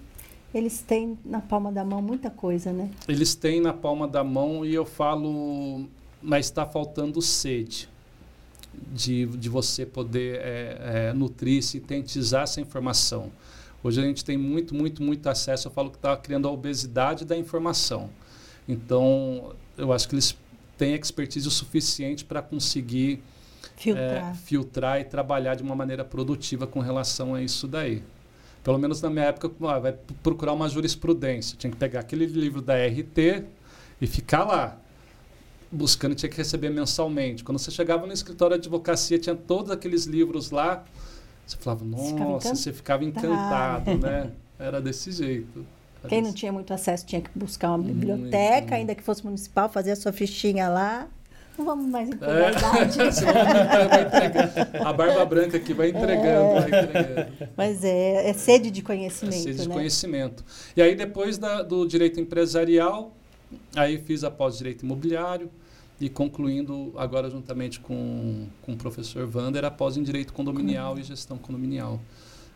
eles 0.53 0.81
têm 0.81 1.17
na 1.23 1.39
palma 1.39 1.71
da 1.71 1.85
mão 1.85 2.01
muita 2.01 2.29
coisa, 2.29 2.71
né? 2.73 2.89
Eles 3.07 3.33
têm 3.33 3.61
na 3.61 3.73
palma 3.73 4.07
da 4.07 4.23
mão 4.23 4.65
e 4.65 4.73
eu 4.73 4.85
falo, 4.85 5.87
mas 6.21 6.45
está 6.45 6.65
faltando 6.65 7.21
sede 7.21 7.92
de, 8.91 9.25
de 9.25 9.49
você 9.49 9.85
poder 9.85 10.39
é, 10.41 11.09
é, 11.09 11.13
nutrir, 11.13 11.63
sintetizar 11.63 12.43
essa 12.43 12.61
informação. 12.61 13.31
Hoje 13.83 13.99
a 13.99 14.03
gente 14.03 14.23
tem 14.23 14.37
muito, 14.37 14.73
muito, 14.73 15.03
muito 15.03 15.27
acesso. 15.27 15.67
Eu 15.67 15.71
falo 15.71 15.89
que 15.89 15.97
está 15.97 16.15
criando 16.15 16.47
a 16.47 16.51
obesidade 16.51 17.25
da 17.25 17.37
informação. 17.37 18.09
Então, 18.67 19.53
eu 19.77 19.91
acho 19.91 20.07
que 20.07 20.15
eles 20.15 20.37
têm 20.77 20.95
expertise 20.95 21.47
o 21.47 21.51
suficiente 21.51 22.23
para 22.23 22.41
conseguir 22.41 23.21
filtrar. 23.75 24.31
É, 24.31 24.33
filtrar 24.35 25.01
e 25.01 25.03
trabalhar 25.03 25.55
de 25.55 25.63
uma 25.63 25.75
maneira 25.75 26.05
produtiva 26.05 26.65
com 26.65 26.79
relação 26.79 27.35
a 27.35 27.41
isso 27.41 27.67
daí. 27.67 28.01
Pelo 28.63 28.77
menos 28.77 29.01
na 29.01 29.09
minha 29.09 29.25
época, 29.25 29.51
ah, 29.67 29.79
vai 29.79 29.93
procurar 30.21 30.53
uma 30.53 30.69
jurisprudência. 30.69 31.57
Tinha 31.57 31.69
que 31.69 31.77
pegar 31.77 31.99
aquele 31.99 32.25
livro 32.25 32.61
da 32.61 32.75
RT 32.75 33.43
e 33.99 34.07
ficar 34.07 34.45
lá 34.45 34.77
buscando, 35.73 36.15
tinha 36.15 36.29
que 36.29 36.37
receber 36.37 36.69
mensalmente. 36.69 37.43
Quando 37.43 37.57
você 37.57 37.71
chegava 37.71 38.05
no 38.05 38.13
escritório 38.13 38.55
de 38.57 38.67
advocacia, 38.67 39.17
tinha 39.17 39.35
todos 39.35 39.71
aqueles 39.71 40.05
livros 40.05 40.51
lá. 40.51 40.83
Você 41.45 41.57
falava, 41.57 41.83
nossa, 41.83 42.55
você 42.55 42.71
ficava 42.71 43.03
encantado, 43.03 43.97
né? 43.97 44.31
Era 44.57 44.79
desse 44.79 45.11
jeito. 45.11 45.65
Era 45.99 46.09
Quem 46.09 46.19
desse... 46.19 46.31
não 46.31 46.33
tinha 46.33 46.51
muito 46.51 46.73
acesso 46.73 47.05
tinha 47.05 47.21
que 47.21 47.29
buscar 47.35 47.69
uma 47.69 47.79
biblioteca, 47.79 48.61
muito, 48.61 48.73
ainda 48.73 48.95
que 48.95 49.03
fosse 49.03 49.25
municipal, 49.25 49.67
fazer 49.67 49.91
a 49.91 49.95
sua 49.95 50.13
fichinha 50.13 50.69
lá. 50.69 51.07
Não 51.57 51.65
vamos 51.65 51.85
mais 51.87 52.09
entregar 52.09 52.55
é. 54.73 54.83
a 54.83 54.91
barba 54.91 55.23
branca 55.23 55.57
aqui 55.57 55.71
vai 55.71 55.89
entregando, 55.89 56.25
é. 56.25 56.61
vai 56.61 56.83
entregando. 56.83 57.31
Mas 57.55 57.83
é, 57.83 58.29
é, 58.29 58.33
sede 58.33 58.71
de 58.71 58.81
conhecimento. 58.81 59.35
É 59.35 59.41
sede 59.41 59.57
né? 59.59 59.63
de 59.63 59.69
conhecimento. 59.69 60.43
E 60.75 60.81
aí, 60.81 60.95
depois 60.95 61.37
da, 61.37 61.61
do 61.61 61.85
direito 61.85 62.19
empresarial, 62.19 63.13
aí 63.75 63.99
fiz 63.99 64.23
após 64.23 64.57
direito 64.57 64.83
imobiliário 64.83 65.51
e 65.99 66.09
concluindo 66.09 66.93
agora 66.97 67.29
juntamente 67.29 67.79
com, 67.79 68.47
com 68.61 68.73
o 68.73 68.77
professor 68.77 69.25
Vander 69.25 69.63
após 69.65 69.97
em 69.97 70.03
direito 70.03 70.33
condominial 70.33 70.97
e 70.97 71.03
gestão 71.03 71.37
condominial. 71.37 71.99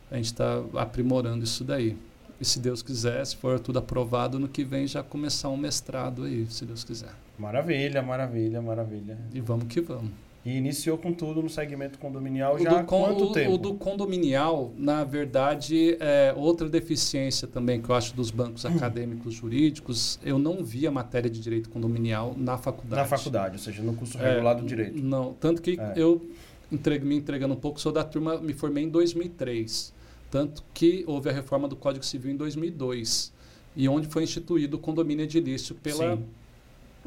A 0.09 0.15
gente 0.15 0.27
está 0.27 0.63
aprimorando 0.75 1.43
isso 1.43 1.63
daí. 1.63 1.97
E 2.39 2.45
se 2.45 2.59
Deus 2.59 2.81
quiser, 2.81 3.25
se 3.25 3.35
for 3.35 3.59
tudo 3.59 3.79
aprovado, 3.79 4.37
no 4.37 4.47
que 4.47 4.63
vem 4.63 4.85
já 4.85 5.01
começar 5.01 5.49
um 5.49 5.57
mestrado 5.57 6.23
aí, 6.23 6.45
se 6.47 6.65
Deus 6.65 6.83
quiser. 6.83 7.13
Maravilha, 7.37 8.01
maravilha, 8.01 8.61
maravilha. 8.61 9.17
E 9.33 9.41
vamos 9.41 9.65
que 9.67 9.81
vamos. 9.81 10.26
E 10.47 10.55
iniciou 10.55 10.97
com 10.97 11.11
tudo 11.11 11.43
no 11.43 11.49
segmento 11.49 11.99
condominial 11.99 12.55
o 12.55 12.59
já 12.59 12.79
há 12.79 12.83
quanto 12.85 13.25
o, 13.25 13.31
tempo? 13.33 13.51
O 13.51 13.57
do 13.57 13.73
condominial, 13.73 14.71
na 14.77 15.03
verdade, 15.03 15.97
é 15.99 16.33
outra 16.37 16.69
deficiência 16.69 17.45
também 17.45 17.81
que 17.81 17.89
eu 17.89 17.93
acho 17.93 18.15
dos 18.15 18.31
bancos 18.31 18.63
hum. 18.63 18.69
acadêmicos 18.69 19.33
jurídicos. 19.33 20.17
Eu 20.23 20.39
não 20.39 20.63
vi 20.63 20.87
a 20.87 20.91
matéria 20.91 21.29
de 21.29 21.41
direito 21.41 21.69
condominial 21.69 22.33
na 22.37 22.57
faculdade. 22.57 23.01
Na 23.01 23.05
faculdade, 23.05 23.55
ou 23.55 23.59
seja, 23.59 23.83
no 23.83 23.93
curso 23.93 24.17
regular 24.17 24.55
é, 24.55 24.61
do 24.61 24.65
direito. 24.65 25.03
Não, 25.03 25.33
tanto 25.33 25.61
que 25.61 25.77
é. 25.77 25.93
eu 25.97 26.25
entregue, 26.71 27.05
me 27.05 27.17
entregando 27.17 27.53
um 27.53 27.59
pouco, 27.59 27.77
sou 27.81 27.91
da 27.91 28.05
turma, 28.05 28.39
me 28.39 28.53
formei 28.53 28.85
em 28.85 28.89
2003. 28.89 29.93
Tanto 30.31 30.63
que 30.73 31.03
houve 31.07 31.29
a 31.29 31.33
reforma 31.33 31.67
do 31.67 31.75
Código 31.75 32.05
Civil 32.05 32.31
em 32.31 32.37
2002. 32.37 33.33
E 33.75 33.89
onde 33.89 34.07
foi 34.07 34.23
instituído 34.23 34.77
o 34.77 34.79
condomínio 34.79 35.25
edilício 35.25 35.75
pela... 35.75 36.15
Sim 36.15 36.23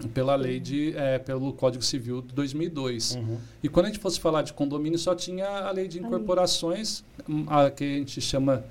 pela 0.08 0.34
lei 0.34 0.60
de 0.60 0.96
é, 0.96 1.18
pelo 1.18 1.52
Código 1.52 1.84
Civil 1.84 2.22
de 2.22 2.34
2002 2.34 3.16
uhum. 3.16 3.38
e 3.62 3.68
quando 3.68 3.86
a 3.86 3.88
gente 3.88 4.00
fosse 4.00 4.18
falar 4.20 4.42
de 4.42 4.52
condomínio 4.52 4.98
só 4.98 5.14
tinha 5.14 5.46
a 5.46 5.70
lei 5.70 5.88
de 5.88 5.98
incorporações 5.98 7.04
a 7.46 7.70
que 7.70 7.84
a 7.84 7.98
gente 7.98 8.20
chama 8.20 8.64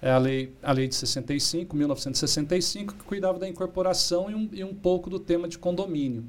é 0.00 0.10
a 0.10 0.18
lei 0.18 0.52
a 0.62 0.72
lei 0.72 0.88
de 0.88 0.94
65 0.94 1.74
1965 1.74 2.94
que 2.94 3.04
cuidava 3.04 3.38
da 3.38 3.48
incorporação 3.48 4.30
e 4.30 4.34
um, 4.34 4.48
e 4.52 4.64
um 4.64 4.74
pouco 4.74 5.08
do 5.08 5.18
tema 5.18 5.48
de 5.48 5.58
condomínio. 5.58 6.24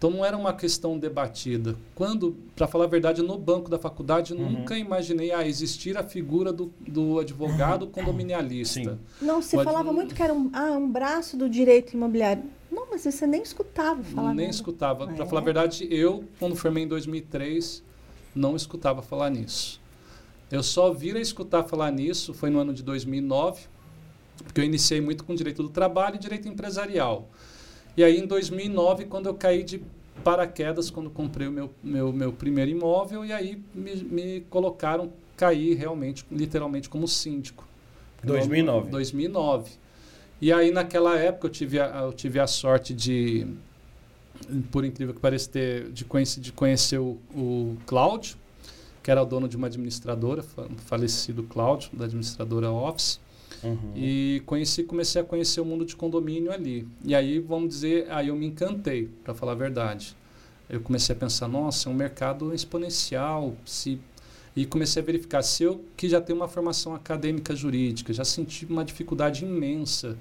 Então 0.00 0.10
não 0.10 0.24
era 0.24 0.34
uma 0.34 0.54
questão 0.54 0.98
debatida. 0.98 1.76
Quando 1.94 2.34
para 2.56 2.66
falar 2.66 2.86
a 2.86 2.88
verdade 2.88 3.20
no 3.20 3.36
banco 3.36 3.68
da 3.68 3.78
faculdade 3.78 4.32
uhum. 4.32 4.50
nunca 4.50 4.78
imaginei 4.78 5.30
ah, 5.30 5.46
existir 5.46 5.98
a 5.98 6.02
figura 6.02 6.50
do, 6.50 6.72
do 6.80 7.18
advogado 7.18 7.86
condominialista 7.86 8.80
Sim. 8.80 8.98
não 9.20 9.42
se 9.42 9.62
falava 9.62 9.92
muito 9.92 10.14
que 10.14 10.22
era 10.22 10.32
um, 10.32 10.48
ah, 10.54 10.70
um 10.72 10.90
braço 10.90 11.36
do 11.36 11.50
direito 11.50 11.92
imobiliário 11.92 12.44
não, 12.70 12.86
mas 12.90 13.02
você 13.02 13.26
nem 13.26 13.42
escutava 13.42 14.02
falar 14.02 14.28
Nem 14.28 14.46
nada. 14.46 14.50
escutava. 14.50 15.06
Para 15.06 15.24
é. 15.24 15.26
falar 15.26 15.40
a 15.40 15.44
verdade, 15.44 15.88
eu, 15.90 16.24
quando 16.38 16.54
formei 16.54 16.84
em 16.84 16.88
2003, 16.88 17.82
não 18.34 18.54
escutava 18.54 19.02
falar 19.02 19.30
nisso. 19.30 19.80
Eu 20.50 20.62
só 20.62 20.92
vira 20.92 21.20
escutar 21.20 21.64
falar 21.64 21.90
nisso, 21.90 22.34
foi 22.34 22.50
no 22.50 22.58
ano 22.58 22.74
de 22.74 22.82
2009, 22.82 23.62
Porque 24.44 24.60
eu 24.60 24.64
iniciei 24.64 25.00
muito 25.00 25.24
com 25.24 25.34
direito 25.34 25.62
do 25.62 25.68
trabalho 25.68 26.16
e 26.16 26.18
direito 26.18 26.48
empresarial. 26.48 27.28
E 27.96 28.02
aí, 28.02 28.18
em 28.18 28.26
2009, 28.26 29.04
quando 29.04 29.26
eu 29.26 29.34
caí 29.34 29.62
de 29.62 29.82
paraquedas, 30.24 30.90
quando 30.90 31.10
comprei 31.10 31.48
o 31.48 31.52
meu, 31.52 31.70
meu, 31.82 32.12
meu 32.12 32.32
primeiro 32.32 32.70
imóvel, 32.70 33.24
e 33.24 33.32
aí 33.32 33.62
me, 33.74 33.96
me 33.96 34.40
colocaram, 34.48 35.12
cair 35.36 35.74
realmente, 35.74 36.24
literalmente, 36.30 36.88
como 36.88 37.06
síndico. 37.08 37.66
2009. 38.22 38.90
2009. 38.90 39.70
E 40.40 40.52
aí, 40.52 40.70
naquela 40.70 41.16
época, 41.16 41.46
eu 41.46 41.50
tive 41.50 41.78
a, 41.78 42.00
eu 42.00 42.12
tive 42.12 42.40
a 42.40 42.46
sorte 42.46 42.94
de, 42.94 43.46
por 44.70 44.84
incrível 44.84 45.14
que 45.14 45.20
pareça, 45.20 45.50
ter, 45.50 45.90
de 45.90 46.04
conhecer, 46.04 46.40
de 46.40 46.52
conhecer 46.52 46.98
o, 46.98 47.18
o 47.34 47.76
Cláudio, 47.86 48.36
que 49.02 49.10
era 49.10 49.22
o 49.22 49.26
dono 49.26 49.48
de 49.48 49.56
uma 49.56 49.66
administradora, 49.66 50.42
falecido 50.86 51.42
Cláudio, 51.42 51.90
da 51.92 52.04
administradora 52.06 52.70
Office. 52.70 53.20
Uhum. 53.62 53.92
E 53.94 54.42
conheci, 54.46 54.84
comecei 54.84 55.20
a 55.20 55.24
conhecer 55.24 55.60
o 55.60 55.64
mundo 55.64 55.84
de 55.84 55.94
condomínio 55.94 56.50
ali. 56.50 56.88
E 57.04 57.14
aí, 57.14 57.38
vamos 57.38 57.68
dizer, 57.68 58.06
aí 58.10 58.28
eu 58.28 58.36
me 58.36 58.46
encantei, 58.46 59.10
para 59.22 59.34
falar 59.34 59.52
a 59.52 59.56
verdade. 59.56 60.16
Eu 60.68 60.80
comecei 60.80 61.14
a 61.14 61.18
pensar, 61.18 61.48
nossa, 61.48 61.88
é 61.88 61.92
um 61.92 61.94
mercado 61.94 62.54
exponencial. 62.54 63.54
Se 63.66 63.98
e 64.54 64.66
comecei 64.66 65.02
a 65.02 65.04
verificar 65.04 65.42
se 65.42 65.62
eu 65.62 65.84
que 65.96 66.08
já 66.08 66.20
tenho 66.20 66.38
uma 66.38 66.48
formação 66.48 66.94
acadêmica 66.94 67.54
jurídica, 67.54 68.12
já 68.12 68.24
senti 68.24 68.66
uma 68.66 68.84
dificuldade 68.84 69.44
imensa. 69.44 70.16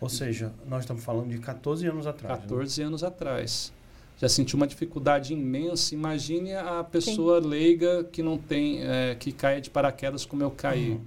Ou 0.00 0.08
seja, 0.08 0.52
nós 0.66 0.80
estamos 0.84 1.04
falando 1.04 1.30
de 1.30 1.38
14 1.38 1.86
anos 1.86 2.06
atrás. 2.06 2.40
14 2.40 2.80
né? 2.80 2.86
anos 2.86 3.04
atrás. 3.04 3.72
Já 4.18 4.28
senti 4.28 4.54
uma 4.54 4.66
dificuldade 4.66 5.32
imensa. 5.32 5.94
Imagine 5.94 6.54
a 6.54 6.84
pessoa 6.84 7.42
Sim. 7.42 7.48
leiga 7.48 8.04
que 8.04 8.22
não 8.22 8.38
tem, 8.38 8.82
é, 8.82 9.16
que 9.18 9.32
caia 9.32 9.60
de 9.60 9.70
paraquedas 9.70 10.24
como 10.24 10.42
eu 10.42 10.50
caí. 10.50 10.90
Uhum. 10.90 11.00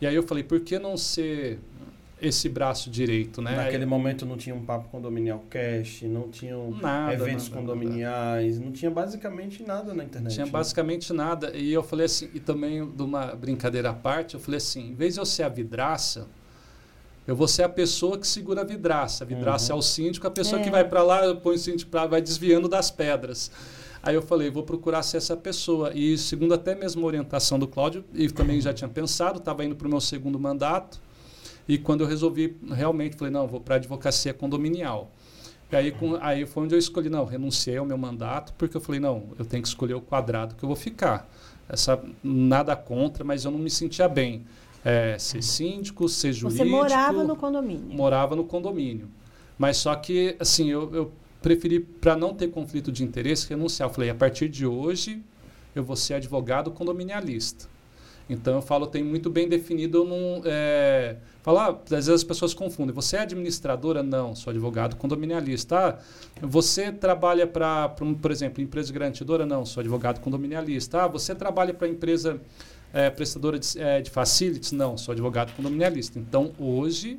E 0.00 0.06
aí 0.06 0.14
eu 0.14 0.22
falei, 0.22 0.42
por 0.42 0.60
que 0.60 0.78
não 0.78 0.96
ser 0.96 1.58
esse 2.20 2.48
braço 2.48 2.90
direito, 2.90 3.40
né? 3.40 3.56
Naquele 3.56 3.84
Aí, 3.84 3.88
momento 3.88 4.26
não 4.26 4.36
tinha 4.36 4.54
um 4.54 4.64
papo 4.64 4.88
condominial 4.88 5.42
cash, 5.48 6.02
não 6.02 6.28
tinham 6.28 6.70
nada, 6.70 7.14
eventos 7.14 7.48
nada, 7.48 7.60
condominiais, 7.60 8.54
nada. 8.54 8.66
não 8.66 8.72
tinha 8.72 8.90
basicamente 8.90 9.62
nada 9.62 9.94
na 9.94 10.04
internet. 10.04 10.34
Tinha 10.34 10.46
né? 10.46 10.52
basicamente 10.52 11.12
nada. 11.12 11.56
E 11.56 11.72
eu 11.72 11.82
falei 11.82 12.06
assim, 12.06 12.28
e 12.34 12.40
também 12.40 12.86
de 12.86 13.02
uma 13.02 13.26
brincadeira 13.34 13.90
à 13.90 13.94
parte, 13.94 14.34
eu 14.34 14.40
falei 14.40 14.58
assim, 14.58 14.90
em 14.90 14.94
vez 14.94 15.14
de 15.14 15.20
eu 15.20 15.26
ser 15.26 15.44
a 15.44 15.48
vidraça, 15.48 16.28
eu 17.26 17.36
vou 17.36 17.48
ser 17.48 17.62
a 17.62 17.68
pessoa 17.68 18.18
que 18.18 18.26
segura 18.26 18.62
a 18.62 18.64
vidraça. 18.64 19.24
A 19.24 19.26
vidraça 19.26 19.72
uhum. 19.72 19.78
é 19.78 19.80
o 19.80 19.82
síndico, 19.82 20.26
a 20.26 20.30
pessoa 20.30 20.60
é. 20.60 20.64
que 20.64 20.70
vai 20.70 20.84
para 20.84 21.02
lá, 21.02 21.34
põe 21.36 21.54
o 21.54 21.58
síndico 21.58 21.90
para 21.90 22.06
vai 22.06 22.20
desviando 22.20 22.68
das 22.68 22.90
pedras. 22.90 23.50
Aí 24.02 24.14
eu 24.14 24.22
falei, 24.22 24.50
vou 24.50 24.62
procurar 24.62 25.02
ser 25.02 25.18
essa 25.18 25.36
pessoa. 25.36 25.92
E 25.94 26.16
segundo 26.16 26.54
até 26.54 26.74
mesmo 26.74 27.04
a 27.04 27.06
orientação 27.06 27.58
do 27.58 27.68
Cláudio, 27.68 28.04
e 28.14 28.30
também 28.30 28.60
já 28.60 28.72
tinha 28.72 28.88
pensado, 28.88 29.38
estava 29.38 29.64
indo 29.64 29.76
para 29.76 29.86
o 29.86 29.90
meu 29.90 30.00
segundo 30.00 30.38
mandato, 30.38 31.00
e 31.68 31.78
quando 31.78 32.02
eu 32.02 32.06
resolvi, 32.06 32.56
realmente, 32.68 33.16
falei, 33.16 33.32
não, 33.32 33.46
vou 33.46 33.60
para 33.60 33.76
a 33.76 33.78
advocacia 33.78 34.34
condominial. 34.34 35.10
E 35.70 35.76
aí, 35.76 35.92
com, 35.92 36.16
aí 36.20 36.44
foi 36.46 36.64
onde 36.64 36.74
eu 36.74 36.78
escolhi, 36.78 37.08
não, 37.08 37.24
renunciei 37.24 37.76
ao 37.76 37.86
meu 37.86 37.96
mandato, 37.96 38.52
porque 38.58 38.76
eu 38.76 38.80
falei, 38.80 39.00
não, 39.00 39.28
eu 39.38 39.44
tenho 39.44 39.62
que 39.62 39.68
escolher 39.68 39.94
o 39.94 40.00
quadrado 40.00 40.54
que 40.56 40.64
eu 40.64 40.66
vou 40.66 40.76
ficar. 40.76 41.30
Essa, 41.68 42.02
nada 42.24 42.74
contra, 42.74 43.22
mas 43.22 43.44
eu 43.44 43.50
não 43.50 43.58
me 43.58 43.70
sentia 43.70 44.08
bem. 44.08 44.44
É, 44.84 45.16
ser 45.18 45.42
síndico, 45.42 46.08
ser 46.08 46.32
jurídico. 46.32 46.64
Você 46.64 46.70
morava 46.70 47.22
no 47.22 47.36
condomínio? 47.36 47.96
Morava 47.96 48.34
no 48.34 48.44
condomínio. 48.44 49.08
Mas 49.58 49.76
só 49.76 49.94
que, 49.94 50.34
assim, 50.40 50.70
eu, 50.70 50.92
eu 50.94 51.12
preferi, 51.42 51.78
para 51.78 52.16
não 52.16 52.34
ter 52.34 52.48
conflito 52.48 52.90
de 52.90 53.04
interesse, 53.04 53.48
renunciar. 53.48 53.88
Eu 53.88 53.94
falei, 53.94 54.10
a 54.10 54.14
partir 54.14 54.48
de 54.48 54.66
hoje, 54.66 55.22
eu 55.74 55.84
vou 55.84 55.96
ser 55.96 56.14
advogado 56.14 56.70
condominialista. 56.70 57.68
Então, 58.30 58.54
eu 58.54 58.62
falo, 58.62 58.86
tem 58.86 59.02
muito 59.02 59.28
bem 59.28 59.48
definido, 59.48 59.98
eu 59.98 60.04
não... 60.06 60.42
É, 60.44 61.16
Falar, 61.42 61.70
ah, 61.70 61.80
às 61.84 61.90
vezes 61.90 62.08
as 62.10 62.24
pessoas 62.24 62.52
confundem. 62.52 62.94
Você 62.94 63.16
é 63.16 63.20
administradora? 63.20 64.02
Não, 64.02 64.34
sou 64.34 64.50
advogado 64.50 64.96
condominialista. 64.96 65.78
Ah, 65.78 65.98
você 66.42 66.92
trabalha 66.92 67.46
para, 67.46 67.88
por 67.88 68.30
exemplo, 68.30 68.62
empresa 68.62 68.92
garantidora? 68.92 69.46
Não, 69.46 69.64
sou 69.64 69.80
advogado 69.80 70.20
condominialista. 70.20 71.04
Ah, 71.04 71.08
você 71.08 71.34
trabalha 71.34 71.72
para 71.72 71.88
empresa 71.88 72.38
é, 72.92 73.08
prestadora 73.08 73.58
de, 73.58 73.80
é, 73.80 74.02
de 74.02 74.10
facilities? 74.10 74.72
Não, 74.72 74.98
sou 74.98 75.12
advogado 75.12 75.54
condominialista. 75.56 76.18
Então, 76.18 76.52
hoje, 76.58 77.18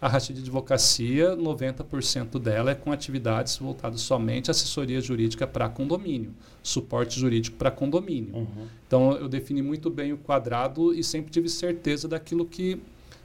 a 0.00 0.08
Rachid 0.08 0.36
de 0.36 0.42
Advocacia, 0.42 1.34
90% 1.36 2.38
dela 2.38 2.70
é 2.70 2.74
com 2.74 2.92
atividades 2.92 3.56
voltadas 3.56 4.02
somente 4.02 4.50
à 4.50 4.52
assessoria 4.52 5.00
jurídica 5.00 5.46
para 5.46 5.68
condomínio, 5.68 6.34
suporte 6.62 7.18
jurídico 7.18 7.56
para 7.56 7.70
condomínio. 7.70 8.34
Uhum. 8.34 8.66
Então, 8.86 9.12
eu 9.12 9.28
defini 9.28 9.62
muito 9.62 9.88
bem 9.88 10.12
o 10.12 10.18
quadrado 10.18 10.92
e 10.92 11.02
sempre 11.02 11.30
tive 11.30 11.48
certeza 11.48 12.06
daquilo 12.06 12.44
que 12.44 12.78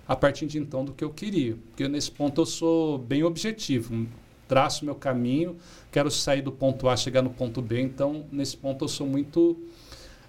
a 0.07 0.15
partir 0.15 0.45
de 0.45 0.57
então 0.57 0.84
do 0.84 0.93
que 0.93 1.03
eu 1.03 1.10
queria. 1.10 1.57
Porque 1.67 1.88
nesse 1.88 2.12
ponto 2.12 2.41
eu 2.41 2.45
sou 2.45 2.97
bem 2.97 3.23
objetivo, 3.23 4.07
traço 4.47 4.84
meu 4.84 4.95
caminho, 4.95 5.57
quero 5.91 6.10
sair 6.10 6.41
do 6.41 6.51
ponto 6.51 6.89
A, 6.89 6.97
chegar 6.97 7.21
no 7.21 7.29
ponto 7.29 7.62
B, 7.62 7.81
então 7.81 8.25
nesse 8.31 8.57
ponto 8.57 8.86
eu 8.86 8.89
sou 8.89 9.07
muito 9.07 9.57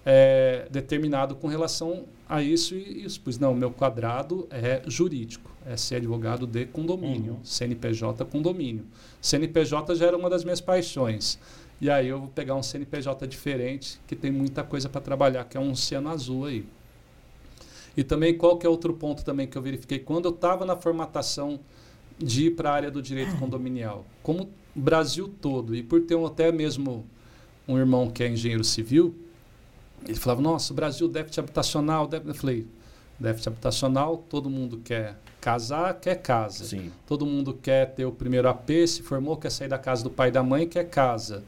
é, 0.05 0.67
determinado 0.71 1.35
com 1.37 1.47
relação 1.47 2.05
a 2.29 2.43
isso 2.43 2.75
e 2.75 3.05
isso. 3.05 3.21
Pois 3.23 3.39
não, 3.39 3.55
meu 3.55 3.71
quadrado 3.71 4.47
é 4.51 4.83
jurídico, 4.87 5.51
é 5.67 5.77
ser 5.77 5.97
advogado 5.97 6.47
de 6.47 6.67
condomínio, 6.67 7.35
uhum. 7.35 7.45
CNPJ 7.45 8.25
condomínio. 8.25 8.85
CNPJ 9.21 9.95
já 9.95 10.07
era 10.07 10.17
uma 10.17 10.31
das 10.31 10.45
minhas 10.45 10.61
paixões. 10.61 11.39
E 11.81 11.91
aí 11.91 12.09
eu 12.09 12.21
vou 12.21 12.29
pegar 12.29 12.55
um 12.55 12.63
CNPJ 12.63 13.27
diferente, 13.27 14.01
que 14.07 14.15
tem 14.15 14.31
muita 14.31 14.63
coisa 14.63 14.89
para 14.89 15.01
trabalhar, 15.01 15.45
que 15.45 15.57
é 15.57 15.61
um 15.61 15.73
oceano 15.73 16.11
azul 16.11 16.47
aí. 16.47 16.65
E 17.97 18.03
também 18.03 18.37
qual 18.37 18.57
que 18.57 18.67
é 18.67 18.71
outro 18.71 18.95
ponto 18.95 19.25
também 19.25 19.47
que 19.47 19.57
eu 19.57 19.63
verifiquei 19.63 19.99
quando 19.99 20.27
eu 20.27 20.31
estava 20.31 20.65
na 20.65 20.77
formatação 20.77 21.61
de 22.19 22.47
ir 22.47 22.51
para 22.53 22.71
a 22.71 22.75
área 22.75 22.91
do 22.91 23.03
direito 23.03 23.37
condominial, 23.37 24.07
como 24.23 24.45
o 24.75 24.81
Brasil 24.81 25.33
todo 25.41 25.75
e 25.75 25.83
por 25.83 26.01
ter 26.03 26.15
um, 26.15 26.25
até 26.25 26.51
mesmo 26.53 27.05
um 27.67 27.77
irmão 27.77 28.11
que 28.11 28.23
é 28.23 28.29
engenheiro 28.29 28.65
civil, 28.65 29.15
ele 30.07 30.19
falava: 30.19 30.41
"Nossa, 30.41 30.73
o 30.73 30.77
Brasil 30.77 31.09
déficit 31.09 31.41
habitacional", 31.41 32.07
déficit... 32.07 32.29
eu 32.29 32.41
falei: 32.41 32.67
"Déficit 33.19 33.49
habitacional, 33.49 34.17
todo 34.29 34.51
mundo 34.51 34.81
quer 34.85 35.17
casar, 35.41 35.95
quer 35.95 36.17
casa. 36.17 36.65
Sim. 36.65 36.93
Todo 37.07 37.27
mundo 37.27 37.55
quer 37.55 37.95
ter 37.95 38.05
o 38.05 38.13
primeiro 38.13 38.49
AP, 38.49 38.87
se 38.87 39.03
formou, 39.03 39.37
quer 39.37 39.51
sair 39.51 39.69
da 39.69 39.79
casa 39.79 40.03
do 40.03 40.11
pai 40.11 40.29
e 40.29 40.33
da 40.33 40.43
mãe, 40.43 40.67
quer 40.67 40.89
casa." 40.89 41.43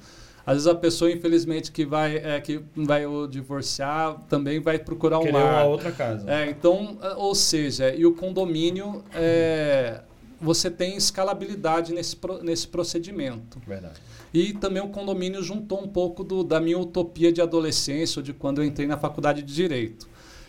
Às 0.47 0.57
vezes 0.57 0.67
a 0.69 0.75
pessoa, 0.75 1.11
infelizmente, 1.11 1.73
que 1.73 1.87
vai, 1.87 2.17
é, 2.17 2.39
que 2.39 2.63
vai 2.77 3.05
divorciar, 3.31 4.21
também 4.29 4.61
vai 4.61 4.79
procurar 4.79 5.19
um 5.19 5.23
Querer 5.23 5.39
lar. 5.39 5.65
uma 5.65 5.65
outra 5.65 5.91
casa. 5.91 6.31
É, 6.31 6.51
então, 6.51 6.99
é, 7.01 7.15
ou 7.15 7.35
seja, 7.35 7.95
e 7.95 8.05
o 8.05 8.15
condomínio, 8.15 9.03
é, 9.15 10.03
você 10.39 10.71
tem 10.71 10.97
escalabilidade 10.97 11.95
nesse, 11.95 12.17
nesse 12.43 12.69
procedimento. 12.69 13.59
Verdade. 13.67 13.95
E 14.35 14.53
também 14.53 14.83
o 14.83 14.89
condomínio 14.89 15.43
juntou 15.43 15.81
um 15.83 15.89
pouco 15.89 16.25
do, 16.25 16.43
da 16.43 16.61
minha 16.61 16.79
utopia 16.79 17.33
de 17.33 17.41
adolescência, 17.41 18.19
ou 18.19 18.23
de 18.23 18.33
quando 18.35 18.61
eu 18.61 18.65
entrei 18.65 18.87
na 18.87 18.99
faculdade 18.99 19.43
de 19.43 19.55
Direito. 19.55 20.09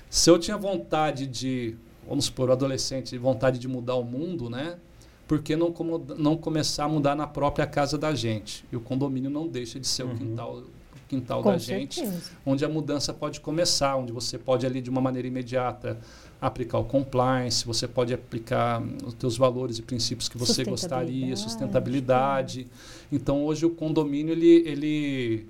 Se 0.10 0.30
eu 0.30 0.40
tinha 0.40 0.58
vontade 0.58 1.28
de, 1.28 1.76
vamos 2.08 2.26
supor, 2.26 2.50
o 2.50 2.52
adolescente, 2.52 3.16
vontade 3.18 3.60
de 3.60 3.68
mudar 3.68 3.96
o 3.96 4.04
mundo, 4.04 4.50
né? 4.50 4.78
por 5.28 5.42
que 5.42 5.56
não, 5.56 5.72
como, 5.72 6.04
não 6.18 6.38
começar 6.38 6.86
a 6.86 6.90
mudar 6.90 7.16
na 7.16 7.28
própria 7.28 7.66
casa 7.66 7.98
da 7.98 8.14
gente? 8.14 8.66
E 8.72 8.76
o 8.76 8.80
condomínio 8.80 9.30
não 9.30 9.48
deixa 9.48 9.80
de 9.80 9.88
ser 9.88 10.04
uhum. 10.04 10.14
o 10.14 10.18
quintal, 10.18 10.58
o 10.58 11.08
quintal 11.08 11.44
da 11.44 11.60
certeza. 11.60 12.06
gente, 12.06 12.32
onde 12.46 12.64
a 12.64 12.70
mudança 12.70 13.14
pode 13.14 13.40
começar, 13.40 13.96
onde 13.96 14.12
você 14.12 14.38
pode 14.38 14.66
ali 14.66 14.82
de 14.82 14.90
uma 14.90 15.02
maneira 15.02 15.28
imediata 15.28 15.98
aplicar 16.40 16.78
o 16.78 16.86
compliance, 16.86 17.66
você 17.66 17.88
pode 17.88 18.14
aplicar 18.14 18.84
os 19.04 19.14
teus 19.16 19.38
valores 19.38 19.80
e 19.80 19.82
princípios 19.82 20.30
que 20.30 20.38
você 20.38 20.64
gostaria, 20.64 21.36
sustentabilidade. 21.36 22.68
Então 23.12 23.46
hoje 23.46 23.66
o 23.66 23.70
condomínio 23.70 24.34
ele, 24.34 24.64
ele 24.66 25.48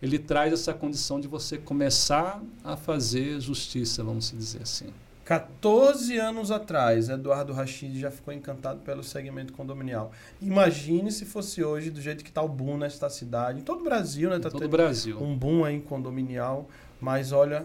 ele 0.00 0.18
traz 0.18 0.52
essa 0.52 0.72
condição 0.72 1.20
de 1.20 1.28
você 1.28 1.58
começar 1.58 2.42
a 2.64 2.76
fazer 2.76 3.40
justiça, 3.40 4.02
vamos 4.02 4.32
dizer 4.36 4.62
assim. 4.62 4.86
14 5.30 6.18
anos 6.18 6.50
atrás, 6.50 7.08
Eduardo 7.08 7.52
Rachid 7.52 8.00
já 8.00 8.10
ficou 8.10 8.34
encantado 8.34 8.80
pelo 8.80 9.04
segmento 9.04 9.52
condominial. 9.52 10.10
Imagine 10.42 11.12
se 11.12 11.24
fosse 11.24 11.62
hoje, 11.62 11.88
do 11.88 12.00
jeito 12.00 12.24
que 12.24 12.30
está 12.30 12.42
o 12.42 12.48
boom 12.48 12.76
nesta 12.78 13.08
cidade, 13.08 13.60
em 13.60 13.62
todo 13.62 13.82
o 13.82 13.84
Brasil, 13.84 14.28
né? 14.28 14.40
Tá 14.40 14.50
todo 14.50 14.64
o 14.64 14.68
Brasil. 14.68 15.22
Um 15.22 15.36
boom 15.36 15.64
aí 15.64 15.80
condominial, 15.80 16.68
mas 17.00 17.30
olha... 17.30 17.64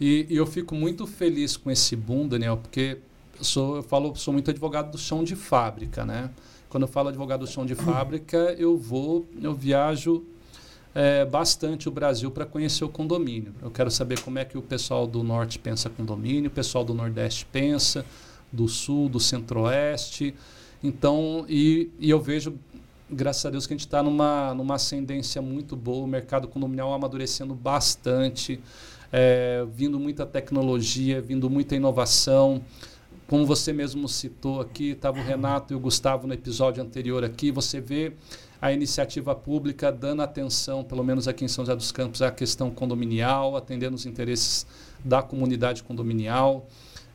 E, 0.00 0.24
e, 0.30 0.36
eu 0.36 0.46
fico 0.46 0.74
muito 0.74 1.06
feliz 1.06 1.56
com 1.56 1.70
esse 1.70 1.96
boom, 1.96 2.28
Daniel, 2.28 2.56
porque 2.56 2.98
eu, 3.36 3.44
sou, 3.44 3.76
eu 3.76 3.82
falo, 3.82 4.14
sou 4.14 4.32
muito 4.32 4.50
advogado 4.50 4.92
do 4.92 4.98
chão 4.98 5.24
de 5.24 5.34
fábrica, 5.34 6.04
né? 6.04 6.30
Quando 6.70 6.84
eu 6.84 6.88
falo 6.88 7.08
advogado 7.08 7.40
do 7.40 7.48
chão 7.48 7.66
de 7.66 7.74
fábrica, 7.74 8.54
eu 8.56 8.76
vou, 8.76 9.26
eu 9.42 9.52
viajo 9.52 10.24
é, 10.94 11.24
bastante 11.24 11.88
o 11.88 11.90
Brasil 11.90 12.30
para 12.30 12.46
conhecer 12.46 12.84
o 12.84 12.88
condomínio. 12.88 13.52
Eu 13.60 13.72
quero 13.72 13.90
saber 13.90 14.20
como 14.20 14.38
é 14.38 14.44
que 14.44 14.56
o 14.56 14.62
pessoal 14.62 15.04
do 15.04 15.24
norte 15.24 15.58
pensa 15.58 15.90
condomínio, 15.90 16.48
o 16.48 16.52
pessoal 16.52 16.84
do 16.84 16.94
nordeste 16.94 17.44
pensa, 17.50 18.06
do 18.52 18.68
sul, 18.68 19.08
do 19.08 19.18
centro-oeste. 19.18 20.32
Então, 20.80 21.44
e, 21.48 21.90
e 21.98 22.08
eu 22.08 22.20
vejo, 22.20 22.54
graças 23.10 23.44
a 23.44 23.50
Deus, 23.50 23.66
que 23.66 23.74
a 23.74 23.76
gente 23.76 23.86
está 23.86 24.00
numa, 24.00 24.54
numa 24.54 24.76
ascendência 24.76 25.42
muito 25.42 25.74
boa, 25.74 26.04
o 26.04 26.08
mercado 26.08 26.46
condominial 26.46 26.94
amadurecendo 26.94 27.52
bastante, 27.52 28.60
é, 29.10 29.66
vindo 29.74 29.98
muita 29.98 30.24
tecnologia, 30.24 31.20
vindo 31.20 31.50
muita 31.50 31.74
inovação. 31.74 32.62
Como 33.30 33.46
você 33.46 33.72
mesmo 33.72 34.08
citou 34.08 34.60
aqui, 34.60 34.90
estava 34.90 35.20
o 35.20 35.22
Renato 35.22 35.72
e 35.72 35.76
o 35.76 35.78
Gustavo 35.78 36.26
no 36.26 36.34
episódio 36.34 36.82
anterior 36.82 37.22
aqui, 37.22 37.52
você 37.52 37.80
vê 37.80 38.12
a 38.60 38.72
iniciativa 38.72 39.36
pública 39.36 39.92
dando 39.92 40.20
atenção, 40.20 40.82
pelo 40.82 41.04
menos 41.04 41.28
aqui 41.28 41.44
em 41.44 41.48
São 41.48 41.64
José 41.64 41.76
dos 41.76 41.92
Campos, 41.92 42.22
à 42.22 42.32
questão 42.32 42.72
condominial, 42.72 43.56
atendendo 43.56 43.94
os 43.94 44.04
interesses 44.04 44.66
da 45.04 45.22
comunidade 45.22 45.84
condominial. 45.84 46.66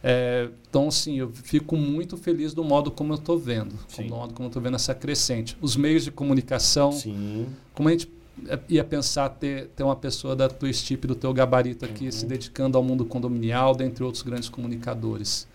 É, 0.01 0.47
então, 0.69 0.87
assim, 0.87 1.19
eu 1.19 1.33
fico 1.33 1.75
muito 1.75 2.15
feliz 2.15 2.53
do 2.53 2.63
modo 2.63 2.91
como 2.91 3.11
eu 3.11 3.17
estou 3.17 3.37
vendo, 3.37 3.75
do 3.97 4.03
modo 4.05 4.33
como 4.33 4.45
eu 4.45 4.51
estou 4.51 4.61
vendo 4.61 4.75
essa 4.75 4.95
crescente. 4.95 5.57
Os 5.59 5.75
meios 5.75 6.05
de 6.05 6.11
comunicação, 6.11 6.93
Sim. 6.93 7.45
como 7.73 7.89
a 7.89 7.91
gente 7.91 8.09
é, 8.47 8.57
ia 8.69 8.85
pensar 8.85 9.27
ter, 9.27 9.67
ter 9.75 9.83
uma 9.83 9.97
pessoa 9.97 10.33
da 10.33 10.47
tua 10.47 10.69
estipe, 10.69 11.07
do 11.07 11.15
teu 11.15 11.33
gabarito 11.33 11.83
aqui, 11.83 12.05
uhum. 12.05 12.11
se 12.13 12.25
dedicando 12.25 12.77
ao 12.77 12.83
mundo 12.85 13.03
condominial, 13.03 13.75
dentre 13.75 14.01
outros 14.01 14.23
grandes 14.23 14.47
comunicadores. 14.47 15.45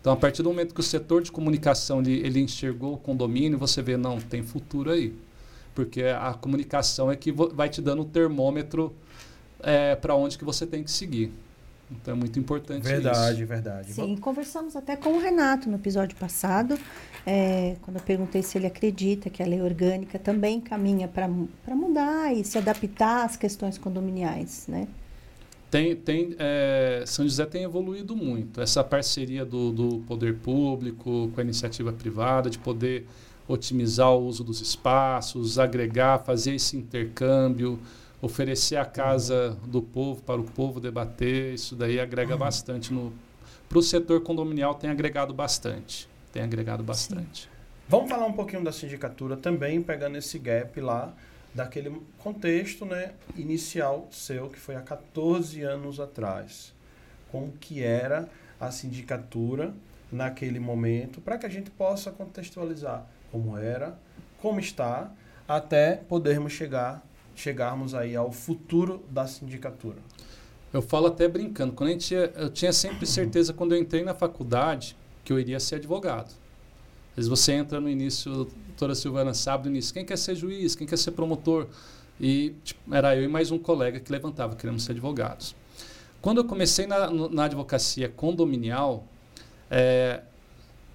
Então, 0.00 0.12
a 0.12 0.16
partir 0.16 0.42
do 0.42 0.48
momento 0.48 0.74
que 0.74 0.80
o 0.80 0.84
setor 0.84 1.22
de 1.22 1.30
comunicação 1.30 2.00
ele, 2.00 2.20
ele 2.26 2.40
enxergou 2.40 2.94
o 2.94 2.98
condomínio, 2.98 3.58
você 3.58 3.82
vê, 3.82 3.96
não, 3.96 4.18
tem 4.20 4.42
futuro 4.42 4.90
aí 4.90 5.14
porque 5.74 6.02
a 6.02 6.34
comunicação 6.34 7.10
é 7.10 7.16
que 7.16 7.32
vai 7.32 7.68
te 7.68 7.80
dando 7.80 8.00
o 8.00 8.02
um 8.02 8.08
termômetro 8.08 8.94
é, 9.62 9.94
para 9.94 10.14
onde 10.14 10.36
que 10.36 10.44
você 10.44 10.66
tem 10.66 10.82
que 10.82 10.90
seguir. 10.90 11.32
Então 11.90 12.14
é 12.14 12.16
muito 12.16 12.38
importante 12.38 12.84
verdade, 12.84 13.38
isso. 13.38 13.46
Verdade, 13.46 13.92
Sim, 13.92 14.16
conversamos 14.16 14.76
até 14.76 14.94
com 14.94 15.10
o 15.10 15.18
Renato 15.18 15.68
no 15.68 15.76
episódio 15.76 16.16
passado, 16.16 16.78
é, 17.26 17.76
quando 17.82 17.96
eu 17.96 18.02
perguntei 18.02 18.42
se 18.42 18.56
ele 18.56 18.66
acredita 18.66 19.28
que 19.28 19.42
a 19.42 19.46
lei 19.46 19.60
orgânica 19.60 20.16
também 20.16 20.60
caminha 20.60 21.08
para 21.08 21.26
mudar 21.74 22.32
e 22.32 22.44
se 22.44 22.58
adaptar 22.58 23.24
às 23.24 23.36
questões 23.36 23.76
condominiais, 23.76 24.66
né? 24.68 24.86
Tem, 25.70 25.94
tem, 25.94 26.34
é, 26.38 27.04
São 27.06 27.24
José 27.24 27.46
tem 27.46 27.62
evoluído 27.62 28.16
muito. 28.16 28.60
Essa 28.60 28.82
parceria 28.82 29.44
do, 29.44 29.70
do 29.70 29.98
poder 30.00 30.36
público 30.36 31.30
com 31.32 31.40
a 31.40 31.44
iniciativa 31.44 31.92
privada, 31.92 32.50
de 32.50 32.58
poder 32.58 33.06
otimizar 33.46 34.10
o 34.10 34.26
uso 34.26 34.42
dos 34.42 34.60
espaços, 34.60 35.58
agregar, 35.58 36.18
fazer 36.18 36.54
esse 36.54 36.76
intercâmbio, 36.76 37.78
oferecer 38.20 38.76
a 38.76 38.84
casa 38.84 39.56
do 39.66 39.80
povo 39.80 40.22
para 40.22 40.40
o 40.40 40.44
povo 40.44 40.80
debater, 40.80 41.54
isso 41.54 41.74
daí 41.74 41.98
agrega 41.98 42.34
uhum. 42.34 42.38
bastante 42.38 42.92
no 42.92 43.12
para 43.68 43.78
o 43.78 43.82
setor 43.82 44.20
condominial 44.22 44.74
tem 44.74 44.90
agregado 44.90 45.32
bastante, 45.32 46.08
tem 46.32 46.42
agregado 46.42 46.82
bastante. 46.82 47.42
Sim. 47.42 47.48
Vamos 47.88 48.10
falar 48.10 48.26
um 48.26 48.32
pouquinho 48.32 48.64
da 48.64 48.72
sindicatura 48.72 49.36
também, 49.36 49.80
pegando 49.80 50.18
esse 50.18 50.40
gap 50.40 50.80
lá 50.80 51.14
daquele 51.54 52.00
contexto, 52.18 52.84
né, 52.84 53.12
inicial 53.36 54.08
seu 54.10 54.48
que 54.48 54.58
foi 54.58 54.76
há 54.76 54.80
14 54.80 55.62
anos 55.62 55.98
atrás. 55.98 56.72
Como 57.30 57.52
que 57.52 57.82
era 57.82 58.28
a 58.58 58.70
sindicatura 58.70 59.72
naquele 60.10 60.58
momento, 60.58 61.20
para 61.20 61.38
que 61.38 61.46
a 61.46 61.48
gente 61.48 61.70
possa 61.70 62.10
contextualizar 62.10 63.06
como 63.30 63.56
era, 63.56 63.96
como 64.38 64.58
está, 64.58 65.10
até 65.46 65.96
podermos 65.96 66.52
chegar, 66.52 67.04
chegarmos 67.34 67.94
aí 67.94 68.16
ao 68.16 68.32
futuro 68.32 69.04
da 69.10 69.26
sindicatura. 69.26 69.98
Eu 70.72 70.82
falo 70.82 71.06
até 71.06 71.26
brincando, 71.26 71.72
quando 71.72 71.90
a 71.90 71.92
gente, 71.92 72.14
eu 72.14 72.50
tinha 72.50 72.72
sempre 72.72 73.06
certeza 73.06 73.52
quando 73.52 73.74
eu 73.74 73.80
entrei 73.80 74.04
na 74.04 74.14
faculdade 74.14 74.96
que 75.24 75.32
eu 75.32 75.38
iria 75.38 75.58
ser 75.58 75.76
advogado. 75.76 76.30
Às 77.10 77.16
vezes 77.16 77.28
você 77.28 77.52
entra 77.52 77.80
no 77.80 77.88
início, 77.88 78.48
doutora 78.80 78.94
Silvana 78.94 79.32
no 79.62 79.70
início, 79.70 79.92
quem 79.92 80.04
quer 80.04 80.16
ser 80.16 80.34
juiz, 80.34 80.74
quem 80.74 80.86
quer 80.86 80.96
ser 80.96 81.10
promotor? 81.10 81.66
E 82.18 82.54
tipo, 82.64 82.94
era 82.94 83.14
eu 83.14 83.24
e 83.24 83.28
mais 83.28 83.50
um 83.50 83.58
colega 83.58 84.00
que 84.00 84.10
levantava, 84.10 84.56
queremos 84.56 84.84
ser 84.84 84.92
advogados. 84.92 85.54
Quando 86.20 86.38
eu 86.38 86.44
comecei 86.44 86.86
na, 86.86 87.10
na 87.10 87.44
advocacia 87.44 88.08
condominial, 88.08 89.04
é, 89.70 90.22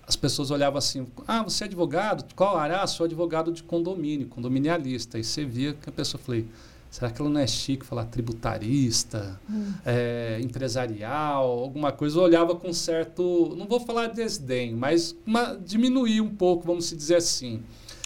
as 0.08 0.16
pessoas 0.16 0.52
olhavam 0.52 0.78
assim: 0.78 1.08
ah, 1.28 1.44
você 1.44 1.64
é 1.64 1.68
advogado? 1.68 2.26
Qual 2.36 2.58
área? 2.58 2.82
Ah, 2.82 2.88
sou 2.88 3.06
advogado 3.06 3.52
de 3.52 3.64
condomínio, 3.64 4.28
condominialista. 4.28 5.18
E 5.18 5.24
você 5.24 5.46
via 5.46 5.74
que 5.74 5.90
a 5.90 5.92
pessoa 5.92 6.22
falei: 6.24 6.48
será 6.96 7.12
que 7.12 7.22
ela 7.22 7.30
não 7.30 7.42
é 7.42 7.46
chique 7.46 7.86
falar 7.86 8.06
tributarista, 8.06 9.38
hum. 9.50 9.74
é, 9.86 10.40
empresarial, 10.42 11.46
alguma 11.46 11.92
coisa? 11.92 12.18
Eu 12.18 12.24
olhava 12.24 12.56
com 12.56 12.72
certo, 12.72 13.54
não 13.58 13.68
vou 13.68 13.82
falar 13.82 14.08
desdém, 14.08 14.74
mas 14.74 15.14
uma, 15.26 15.58
diminuir 15.58 16.22
um 16.22 16.34
pouco, 16.34 16.66
vamos 16.66 16.90
dizer 16.90 17.16
assim. 17.16 17.62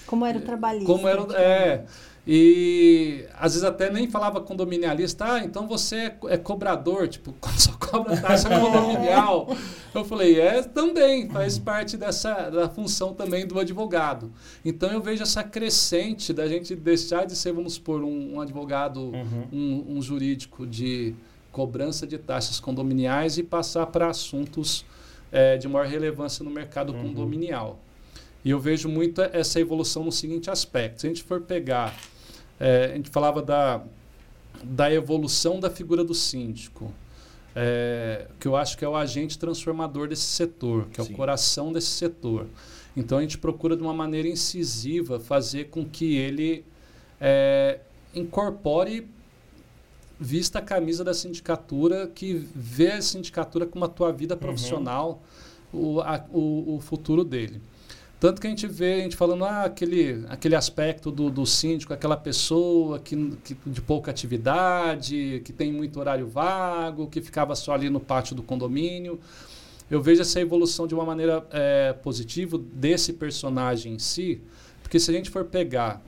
Como 0.07 0.25
era 0.25 0.39
o 0.39 0.41
trabalhista. 0.41 0.87
Como 0.87 1.07
era, 1.07 1.21
é. 1.39 1.85
E 2.27 3.25
às 3.35 3.53
vezes 3.53 3.63
até 3.63 3.89
nem 3.89 4.09
falava 4.09 4.41
condominialista, 4.41 5.33
ah, 5.33 5.39
então 5.43 5.67
você 5.67 5.95
é, 5.95 6.17
é 6.27 6.37
cobrador, 6.37 7.07
tipo, 7.07 7.33
só 7.57 7.71
cobra 7.73 8.15
taxa 8.21 8.49
condominial. 8.59 9.55
Eu 9.93 10.05
falei, 10.05 10.39
é 10.39 10.61
também, 10.61 11.29
faz 11.29 11.57
parte 11.57 11.97
dessa 11.97 12.49
da 12.49 12.69
função 12.69 13.13
também 13.13 13.47
do 13.47 13.59
advogado. 13.59 14.31
Então 14.63 14.91
eu 14.91 15.01
vejo 15.01 15.23
essa 15.23 15.43
crescente 15.43 16.31
da 16.31 16.47
gente 16.47 16.75
deixar 16.75 17.25
de 17.25 17.35
ser, 17.35 17.51
vamos 17.51 17.73
supor, 17.73 18.03
um, 18.03 18.35
um 18.35 18.41
advogado, 18.41 18.99
uhum. 18.99 19.47
um, 19.51 19.97
um 19.97 20.01
jurídico 20.01 20.67
de 20.67 21.15
cobrança 21.51 22.05
de 22.05 22.17
taxas 22.17 22.59
condominiais 22.59 23.37
e 23.37 23.43
passar 23.43 23.87
para 23.87 24.09
assuntos 24.09 24.85
é, 25.31 25.57
de 25.57 25.67
maior 25.67 25.87
relevância 25.87 26.43
no 26.43 26.51
mercado 26.51 26.93
uhum. 26.93 27.01
condominial. 27.01 27.79
E 28.43 28.51
eu 28.51 28.59
vejo 28.59 28.87
muito 28.87 29.21
essa 29.21 29.59
evolução 29.59 30.03
no 30.03 30.11
seguinte 30.11 30.49
aspecto. 30.49 31.01
Se 31.01 31.07
a 31.07 31.09
gente 31.09 31.23
for 31.23 31.41
pegar 31.41 31.93
é, 32.59 32.91
a 32.91 32.95
gente 32.95 33.09
falava 33.09 33.41
da, 33.41 33.81
da 34.61 34.91
evolução 34.93 35.59
da 35.59 35.69
figura 35.69 36.03
do 36.03 36.13
síndico, 36.13 36.91
é, 37.55 38.27
que 38.39 38.47
eu 38.47 38.55
acho 38.55 38.77
que 38.77 38.83
é 38.83 38.89
o 38.89 38.95
agente 38.95 39.39
transformador 39.39 40.09
desse 40.09 40.23
setor, 40.23 40.87
que 40.91 40.99
é 40.99 41.03
Sim. 41.03 41.13
o 41.13 41.15
coração 41.15 41.71
desse 41.71 41.87
setor. 41.87 42.47
Então 42.97 43.17
a 43.17 43.21
gente 43.21 43.37
procura 43.37 43.77
de 43.77 43.81
uma 43.81 43.93
maneira 43.93 44.27
incisiva 44.27 45.19
fazer 45.19 45.69
com 45.69 45.85
que 45.85 46.17
ele 46.17 46.65
é, 47.19 47.79
incorpore 48.13 49.07
vista 50.19 50.59
a 50.59 50.61
camisa 50.61 51.01
da 51.01 51.13
sindicatura, 51.13 52.07
que 52.07 52.33
vê 52.53 52.91
a 52.91 53.01
sindicatura 53.01 53.65
como 53.65 53.85
a 53.85 53.87
tua 53.87 54.11
vida 54.11 54.33
uhum. 54.33 54.39
profissional, 54.39 55.23
uhum. 55.71 55.95
o, 55.95 56.01
a, 56.01 56.25
o, 56.29 56.75
o 56.75 56.79
futuro 56.81 57.23
dele. 57.23 57.61
Tanto 58.19 58.41
que 58.41 58.47
a 58.47 58.49
gente 58.49 58.67
vê, 58.67 58.95
a 58.95 58.99
gente 58.99 59.15
falando, 59.15 59.45
ah, 59.45 59.63
aquele, 59.63 60.25
aquele 60.27 60.53
aspecto 60.53 61.09
do, 61.09 61.29
do 61.29 61.45
síndico, 61.45 61.93
aquela 61.93 62.17
pessoa 62.17 62.99
que, 62.99 63.15
que, 63.45 63.55
de 63.65 63.81
pouca 63.81 64.11
atividade, 64.11 65.41
que 65.45 65.53
tem 65.53 65.71
muito 65.71 65.97
horário 65.99 66.27
vago, 66.27 67.07
que 67.07 67.21
ficava 67.21 67.55
só 67.55 67.73
ali 67.73 67.89
no 67.89 67.99
pátio 67.99 68.35
do 68.35 68.43
condomínio. 68.43 69.17
Eu 69.89 70.01
vejo 70.01 70.21
essa 70.21 70.39
evolução 70.41 70.85
de 70.85 70.93
uma 70.93 71.05
maneira 71.05 71.47
é, 71.49 71.93
positiva 71.93 72.57
desse 72.57 73.13
personagem 73.13 73.93
em 73.93 73.99
si, 73.99 74.41
porque 74.83 74.99
se 74.99 75.09
a 75.09 75.13
gente 75.13 75.29
for 75.29 75.45
pegar 75.45 76.01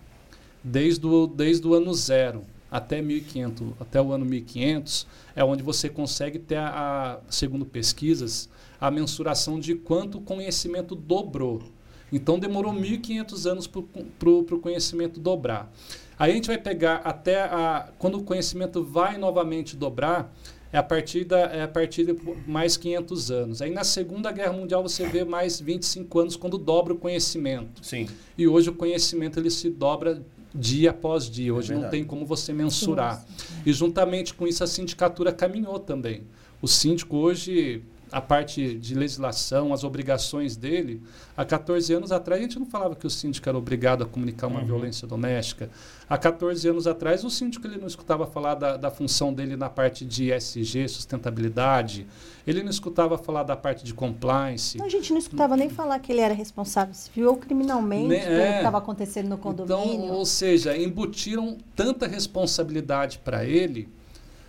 desde 0.62 1.08
o, 1.08 1.26
desde 1.26 1.65
o 1.65 1.74
ano 1.74 1.93
zero 1.93 2.43
até 2.69 3.02
1500, 3.02 3.67
até 3.80 4.02
o 4.02 4.12
ano 4.12 4.26
1500, 4.26 5.08
é 5.34 5.43
onde 5.45 5.63
você 5.63 5.88
consegue 5.89 6.39
ter, 6.39 6.58
a, 6.58 7.21
a 7.28 7.32
segundo 7.32 7.65
pesquisas, 7.65 8.50
a 8.82 8.91
mensuração 8.91 9.60
de 9.60 9.76
quanto 9.76 10.17
o 10.17 10.21
conhecimento 10.21 10.93
dobrou. 10.93 11.63
Então 12.12 12.38
demorou 12.38 12.74
1.500 12.74 13.50
anos 13.50 13.67
para 13.67 14.30
o 14.30 14.60
conhecimento 14.60 15.19
dobrar. 15.19 15.71
Aí 16.19 16.32
a 16.32 16.36
gente 16.36 16.47
vai 16.47 16.58
pegar 16.58 16.97
até 16.97 17.41
a, 17.41 17.89
quando 17.97 18.17
o 18.19 18.24
conhecimento 18.24 18.84
vai 18.84 19.17
novamente 19.17 19.76
dobrar, 19.76 20.32
é 20.74 20.78
a 20.78 20.84
partir 20.84 21.26
da 21.26 21.39
é 21.39 21.63
a 21.63 21.67
partir 21.67 22.06
de 22.06 22.15
mais 22.47 22.78
500 22.78 23.32
anos. 23.32 23.62
Aí 23.62 23.71
na 23.71 23.84
Segunda 23.84 24.32
Guerra 24.32 24.54
Mundial 24.54 24.82
você 24.82 25.06
vê 25.06 25.24
mais 25.24 25.60
25 25.60 26.19
anos 26.19 26.36
quando 26.36 26.58
dobra 26.58 26.93
o 26.93 26.97
conhecimento. 26.97 27.84
Sim. 27.86 28.08
E 28.38 28.47
hoje 28.47 28.69
o 28.69 28.74
conhecimento 28.74 29.39
ele 29.39 29.50
se 29.50 29.69
dobra 29.69 30.24
dia 30.54 30.91
após 30.91 31.30
dia. 31.30 31.54
Hoje 31.54 31.74
é 31.74 31.76
não 31.76 31.89
tem 31.89 32.04
como 32.04 32.26
você 32.26 32.54
mensurar. 32.54 33.15
Nossa. 33.15 33.28
E 33.65 33.74
juntamente 33.74 34.34
com 34.34 34.47
isso 34.47 34.63
a 34.63 34.67
sindicatura 34.67 35.34
caminhou 35.34 35.80
também. 35.80 36.24
O 36.62 36.67
síndico 36.67 37.17
hoje 37.17 37.84
a 38.12 38.19
parte 38.19 38.76
de 38.76 38.93
legislação, 38.93 39.74
as 39.74 39.84
obrigações 39.84 40.58
dele. 40.58 41.02
Há 41.36 41.45
14 41.45 41.93
anos 41.93 42.12
atrás, 42.12 42.41
a 42.41 42.43
gente 42.43 42.60
não 42.60 42.65
falava 42.65 42.93
que 42.93 43.08
o 43.08 43.10
síndico 43.10 43.47
era 43.47 43.58
obrigado 43.58 44.04
a 44.04 44.06
comunicar 44.06 44.47
uma 44.47 44.60
uhum. 44.60 44.65
violência 44.65 45.08
doméstica. 45.08 45.69
Há 46.10 46.17
14 46.17 46.67
anos 46.67 46.88
atrás, 46.88 47.24
o 47.24 47.30
síndico 47.30 47.65
ele 47.65 47.78
não 47.78 47.88
escutava 47.88 48.28
falar 48.28 48.56
da, 48.56 48.76
da 48.76 48.91
função 48.91 49.34
dele 49.34 49.56
na 49.56 49.69
parte 49.69 50.04
de 50.04 50.30
SG, 50.30 50.89
sustentabilidade. 50.89 52.06
Ele 52.45 52.62
não 52.62 52.69
escutava 52.69 53.17
falar 53.17 53.43
da 53.43 53.56
parte 53.56 53.86
de 53.86 53.93
compliance. 53.93 54.78
Não, 54.78 54.88
a 54.88 54.89
gente 54.89 55.12
não 55.12 55.19
escutava 55.19 55.56
nem 55.56 55.69
falar 55.69 55.97
que 56.00 56.12
ele 56.12 56.19
era 56.19 56.34
responsável 56.34 56.93
civil 56.93 57.30
ou 57.30 57.38
criminalmente 57.38 58.10
né, 58.10 58.26
pelo 58.26 58.41
é. 58.41 58.52
que 58.52 58.58
estava 58.58 58.78
acontecendo 58.78 59.30
no 59.30 59.36
então, 59.36 59.52
condomínio. 59.52 60.06
Então, 60.06 60.15
ou 60.15 60.26
seja, 60.26 60.76
embutiram 60.76 61.58
tanta 61.74 62.08
responsabilidade 62.08 63.19
para 63.19 63.45
ele, 63.45 63.88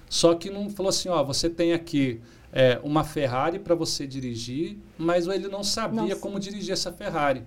só 0.08 0.34
que 0.34 0.50
não 0.50 0.68
falou 0.68 0.90
assim, 0.90 1.08
ó, 1.08 1.22
você 1.22 1.48
tem 1.48 1.72
aqui 1.72 2.20
é, 2.52 2.78
uma 2.84 3.02
Ferrari 3.02 3.58
para 3.58 3.74
você 3.74 4.06
dirigir, 4.06 4.78
mas 4.98 5.26
ele 5.26 5.48
não 5.48 5.64
sabia 5.64 6.02
Nossa. 6.02 6.16
como 6.16 6.38
dirigir 6.38 6.72
essa 6.72 6.92
Ferrari. 6.92 7.44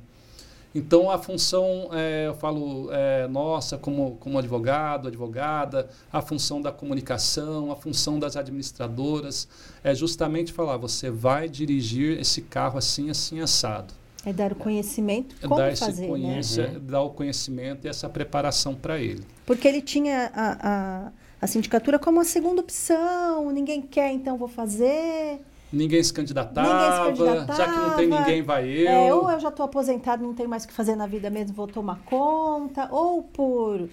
Então, 0.76 1.10
a 1.10 1.18
função, 1.18 1.90
é, 1.94 2.28
eu 2.28 2.36
falo, 2.36 2.90
é, 2.92 3.30
nossa, 3.30 3.78
como, 3.78 4.18
como 4.18 4.38
advogado, 4.38 5.08
advogada, 5.08 5.88
a 6.12 6.22
função 6.22 6.62
da 6.62 6.70
comunicação, 6.70 7.72
a 7.72 7.78
função 7.78 8.20
das 8.20 8.36
administradoras, 8.36 9.48
é 9.82 9.96
justamente 9.96 10.52
falar: 10.52 10.76
você 10.76 11.10
vai 11.10 11.48
dirigir 11.48 12.20
esse 12.20 12.42
carro 12.42 12.78
assim, 12.78 13.10
assim, 13.10 13.40
assado. 13.40 13.94
É 14.26 14.34
dar 14.34 14.52
o 14.52 14.56
conhecimento, 14.56 15.34
é 15.42 15.48
como 15.48 15.62
dar 15.62 15.78
fazer, 15.78 16.08
conhece, 16.08 16.60
né? 16.60 16.80
Dar 16.82 17.04
o 17.04 17.12
conhecimento 17.12 17.86
e 17.86 17.90
essa 17.90 18.10
preparação 18.10 18.76
para 18.76 19.00
ele. 19.00 19.24
Porque 19.46 19.68
ele 19.68 19.82
tinha 19.82 20.30
a, 20.34 20.58
a, 21.06 21.12
a 21.42 21.48
sindicatura 21.48 22.00
como 22.00 22.20
a 22.20 22.24
segunda 22.24 22.62
opção, 22.62 23.52
ninguém 23.52 23.82
quer, 23.82 24.12
então 24.12 24.38
vou 24.38 24.48
fazer. 24.48 25.40
Ninguém 25.72 26.02
se, 26.02 26.14
candidatava, 26.14 26.68
ninguém 26.68 27.16
se 27.16 27.24
candidatava, 27.24 27.58
já 27.58 27.72
que 27.72 27.78
não 27.78 27.96
tem 27.96 28.08
ninguém, 28.08 28.42
vai 28.42 28.68
eu. 28.70 28.88
É, 28.88 29.14
ou 29.14 29.30
eu 29.30 29.40
já 29.40 29.50
estou 29.50 29.66
aposentado, 29.66 30.24
não 30.24 30.34
tenho 30.34 30.48
mais 30.48 30.64
o 30.64 30.68
que 30.68 30.74
fazer 30.74 30.96
na 30.96 31.06
vida 31.06 31.30
mesmo, 31.30 31.54
vou 31.56 31.68
tomar 31.68 32.00
conta. 32.06 32.88
Ou 32.92 33.24
por, 33.24 33.90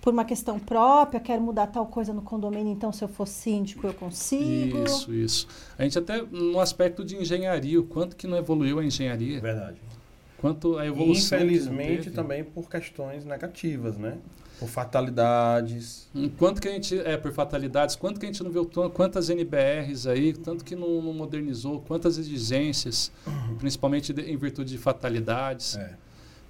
por 0.00 0.12
uma 0.12 0.24
questão 0.24 0.58
própria, 0.58 1.18
quero 1.18 1.42
mudar 1.42 1.66
tal 1.66 1.86
coisa 1.86 2.12
no 2.12 2.22
condomínio, 2.22 2.72
então 2.72 2.92
se 2.92 3.02
eu 3.02 3.08
for 3.08 3.26
síndico 3.26 3.86
eu 3.86 3.94
consigo. 3.94 4.84
Isso, 4.84 5.12
isso. 5.12 5.48
A 5.76 5.82
gente 5.82 5.98
até, 5.98 6.22
no 6.22 6.60
aspecto 6.60 7.04
de 7.04 7.16
engenharia, 7.16 7.80
o 7.80 7.84
quanto 7.84 8.14
que 8.14 8.26
não 8.26 8.36
evoluiu 8.36 8.78
a 8.78 8.84
engenharia. 8.84 9.40
Verdade. 9.40 9.78
Quanto 10.38 10.78
a 10.78 10.86
evolução. 10.86 11.38
Infelizmente 11.38 12.10
também 12.10 12.44
por 12.44 12.70
questões 12.70 13.24
negativas, 13.24 13.96
né? 13.96 14.18
Por 14.58 14.68
fatalidades. 14.68 16.08
Quanto 16.38 16.62
que 16.62 16.68
a 16.68 16.72
gente, 16.72 16.98
é, 16.98 17.16
por 17.16 17.30
fatalidades, 17.32 17.94
quanto 17.94 18.18
que 18.18 18.24
a 18.24 18.28
gente 18.28 18.42
não 18.42 18.50
viu 18.50 18.64
quantas 18.94 19.28
NBRs 19.28 20.06
aí, 20.06 20.32
tanto 20.32 20.64
que 20.64 20.74
não, 20.74 21.02
não 21.02 21.12
modernizou, 21.12 21.80
quantas 21.86 22.16
exigências, 22.16 23.12
uhum. 23.26 23.56
principalmente 23.56 24.12
de, 24.14 24.22
em 24.22 24.36
virtude 24.36 24.70
de 24.70 24.78
fatalidades. 24.78 25.76
É. 25.76 25.94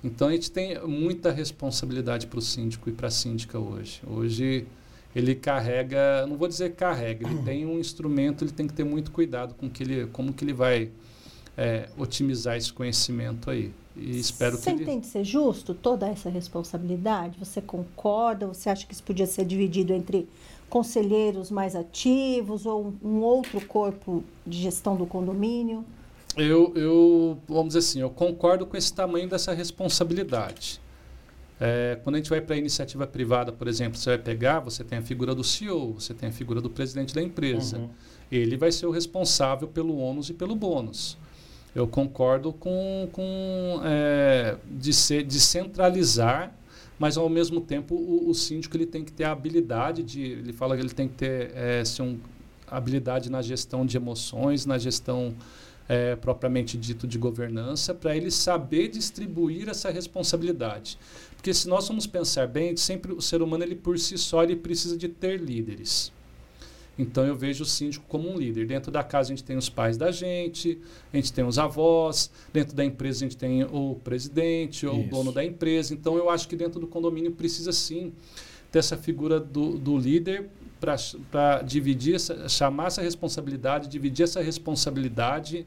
Então 0.05 0.29
a 0.29 0.33
gente 0.33 0.51
tem 0.53 0.79
muita 0.87 1.33
responsabilidade 1.33 2.29
para 2.29 2.39
o 2.39 2.43
síndico 2.43 2.89
e 2.89 2.93
para 2.93 3.09
a 3.09 3.11
síndica 3.11 3.59
hoje. 3.59 4.01
Hoje 4.07 4.67
ele 5.15 5.35
carrega, 5.35 6.27
não 6.27 6.37
vou 6.37 6.47
dizer 6.47 6.75
carrega, 6.75 7.27
ele 7.27 7.43
tem 7.43 7.67
um 7.67 7.79
instrumento, 7.79 8.45
ele 8.45 8.53
tem 8.53 8.67
que 8.67 8.75
ter 8.75 8.85
muito 8.85 9.11
cuidado 9.11 9.55
com 9.55 9.69
que 9.69 9.83
ele, 9.83 10.07
como 10.09 10.33
que 10.33 10.45
ele 10.45 10.53
vai 10.53 10.91
é, 11.57 11.89
otimizar 11.97 12.57
esse 12.57 12.73
conhecimento 12.73 13.51
aí. 13.51 13.73
E 13.97 14.19
espero 14.19 14.57
você 14.57 14.71
que. 14.71 14.77
Você 14.77 14.83
entende 14.83 15.07
ser 15.07 15.25
justo 15.25 15.75
toda 15.75 16.07
essa 16.07 16.29
responsabilidade? 16.29 17.39
Você 17.39 17.61
concorda? 17.61 18.47
Você 18.47 18.69
acha 18.69 18.87
que 18.87 18.93
isso 18.93 19.03
podia 19.03 19.27
ser 19.27 19.45
dividido 19.45 19.93
entre 19.93 20.29
conselheiros 20.69 21.51
mais 21.51 21.75
ativos 21.75 22.67
ou 22.67 22.95
um, 23.03 23.09
um 23.09 23.21
outro 23.23 23.61
corpo 23.67 24.23
de 24.47 24.59
gestão 24.59 24.97
do 24.97 25.07
condomínio? 25.07 25.85
Eu, 26.37 26.73
eu, 26.77 27.39
vamos 27.49 27.69
dizer 27.69 27.79
assim, 27.79 28.01
eu 28.01 28.11
concordo 28.11 28.67
com 28.67 28.77
esse 28.77 28.93
tamanho 28.93 29.29
dessa 29.29 29.55
responsabilidade. 29.55 30.81
É, 31.59 31.99
quando 32.05 32.17
a 32.17 32.19
gente 32.19 32.29
vai 32.29 32.43
para 32.43 32.55
a 32.55 32.59
iniciativa 32.59 33.07
privada, 33.07 33.51
por 33.51 33.67
exemplo, 33.67 33.99
você 33.99 34.11
vai 34.11 34.19
pegar, 34.19 34.61
você 34.61 34.85
tem 34.85 34.99
a 34.99 35.03
figura 35.03 35.35
do 35.35 35.43
CEO, 35.43 35.95
você 35.95 36.13
tem 36.13 36.29
a 36.29 36.33
figura 36.33 36.61
do 36.61 36.69
presidente 36.69 37.15
da 37.15 37.23
empresa. 37.23 37.79
Uhum. 37.79 37.89
Ele 38.31 38.59
vai 38.59 38.71
ser 38.71 38.85
o 38.85 38.91
responsável 38.91 39.67
pelo 39.67 39.97
ônus 39.97 40.29
e 40.29 40.35
pelo 40.35 40.55
bônus 40.55 41.17
eu 41.77 41.87
concordo 41.87 42.55
com, 42.55 43.07
com 43.13 43.83
é, 43.85 44.57
de, 44.67 44.95
ser, 44.95 45.31
centralizar, 45.31 46.51
mas 46.99 47.19
ao 47.19 47.29
mesmo 47.29 47.61
tempo 47.61 47.95
o, 47.95 48.31
o, 48.31 48.35
síndico 48.35 48.75
ele 48.79 48.87
tem 48.87 49.05
que 49.05 49.13
ter 49.13 49.25
a 49.25 49.33
habilidade 49.33 50.03
de, 50.03 50.23
ele 50.23 50.55
fala 50.55 50.75
que 50.75 50.81
ele 50.81 50.95
tem 50.95 51.07
que 51.07 51.17
ter 51.17 51.53
é, 51.55 51.85
ser 51.85 52.01
um, 52.01 52.19
habilidade 52.67 53.31
na 53.31 53.43
gestão 53.43 53.85
de 53.85 53.95
emoções, 53.95 54.65
na 54.65 54.79
gestão 54.79 55.35
é, 55.87 56.17
propriamente 56.17 56.79
dito 56.79 57.07
de 57.07 57.19
governança, 57.19 57.93
para 57.93 58.17
ele 58.17 58.31
saber 58.31 58.89
distribuir 58.89 59.69
essa 59.69 59.91
responsabilidade. 59.91 60.99
Porque 61.37 61.53
se 61.53 61.69
nós 61.69 61.87
vamos 61.87 62.07
pensar 62.07 62.49
bem, 62.49 62.75
sempre 62.75 63.13
o 63.13 63.21
ser 63.21 63.43
humano 63.43 63.63
ele 63.63 63.75
por 63.75 63.99
si 63.99 64.17
só 64.17 64.43
ele 64.43 64.57
precisa 64.57 64.97
de 64.97 65.09
ter 65.09 65.39
líderes. 65.39 66.11
Então 66.99 67.27
eu 67.27 67.35
vejo 67.35 67.63
o 67.63 67.67
síndico 67.67 68.07
como 68.09 68.29
um 68.29 68.39
líder. 68.39 68.67
Dentro 68.67 68.91
da 68.91 69.03
casa 69.03 69.33
a 69.33 69.37
gente 69.37 69.45
tem 69.45 69.57
os 69.57 69.69
pais 69.69 69.97
da 69.97 70.11
gente, 70.11 70.81
a 71.13 71.17
gente 71.17 71.33
tem 71.33 71.45
os 71.45 71.59
avós, 71.59 72.31
dentro 72.53 72.75
da 72.75 72.85
empresa 72.85 73.25
a 73.25 73.29
gente 73.29 73.37
tem 73.37 73.65
o 73.65 74.01
presidente 74.03 74.87
ou 74.87 75.01
o 75.01 75.09
dono 75.09 75.31
da 75.31 75.45
empresa. 75.45 75.93
Então 75.93 76.17
eu 76.17 76.31
acho 76.31 76.49
que 76.49 76.57
dentro 76.57 76.81
do 76.81 76.87
condomínio 76.87 77.33
precisa 77.33 77.71
sim 77.71 78.13
ter 78.73 78.79
essa 78.79 78.97
figura 78.97 79.39
do, 79.39 79.77
do 79.77 79.99
líder 79.99 80.49
para 81.31 81.63
dividir, 81.63 82.15
essa, 82.15 82.49
chamar 82.49 82.87
essa 82.87 83.03
responsabilidade, 83.03 83.89
dividir 83.89 84.25
essa 84.25 84.41
responsabilidade 84.41 85.67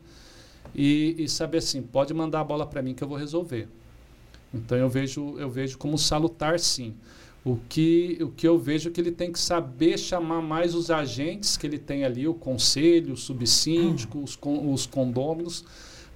e, 0.74 1.16
e 1.18 1.28
saber 1.28 1.60
assim, 1.60 1.82
pode 1.82 2.14
mandar 2.14 2.42
a 2.42 2.44
bola 2.44 2.66
para 2.66 2.82
mim 2.82 2.94
que 2.94 3.04
eu 3.04 3.08
vou 3.08 3.18
resolver. 3.18 3.68
Então 4.54 4.78
eu 4.78 4.90
vejo, 4.90 5.38
eu 5.38 5.50
vejo 5.50 5.78
como 5.78 5.98
salutar 5.98 6.60
sim. 6.60 6.96
O 7.50 7.60
que, 7.68 8.16
o 8.22 8.30
que 8.30 8.48
eu 8.48 8.60
vejo 8.60 8.90
é 8.90 8.92
que 8.92 9.02
ele 9.02 9.12
tem 9.12 9.32
que 9.32 9.40
saber 9.40 9.98
chamar 9.98 10.40
mais 10.40 10.76
os 10.76 10.92
agentes 10.92 11.58
que 11.58 11.66
ele 11.66 11.80
tem 11.80 12.06
ali, 12.06 12.28
o 12.28 12.34
conselho, 12.36 13.14
o 13.14 13.18
subsíndico, 13.18 14.20
os, 14.20 14.36
con, 14.36 14.72
os 14.72 14.86
condôminos, 14.86 15.66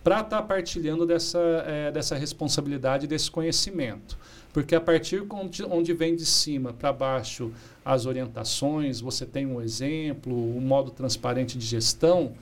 para 0.04 0.20
estar 0.20 0.42
tá 0.42 0.44
partilhando 0.44 1.08
dessa, 1.08 1.40
é, 1.66 1.92
dessa 1.92 2.16
responsabilidade, 2.16 3.08
desse 3.08 3.32
conhecimento. 3.32 4.16
Porque 4.54 4.76
a 4.76 4.82
partir 4.82 5.26
onde, 5.28 5.64
onde 5.64 5.92
vem 5.92 6.16
de 6.16 6.24
cima 6.24 6.72
para 6.72 6.94
baixo 6.94 7.52
as 7.84 8.06
orientações, 8.06 9.02
você 9.02 9.26
tem 9.26 9.48
um 9.48 9.60
exemplo, 9.60 10.32
um 10.32 10.62
modo 10.62 10.92
transparente 10.92 11.58
de 11.58 11.66
gestão, 11.66 12.34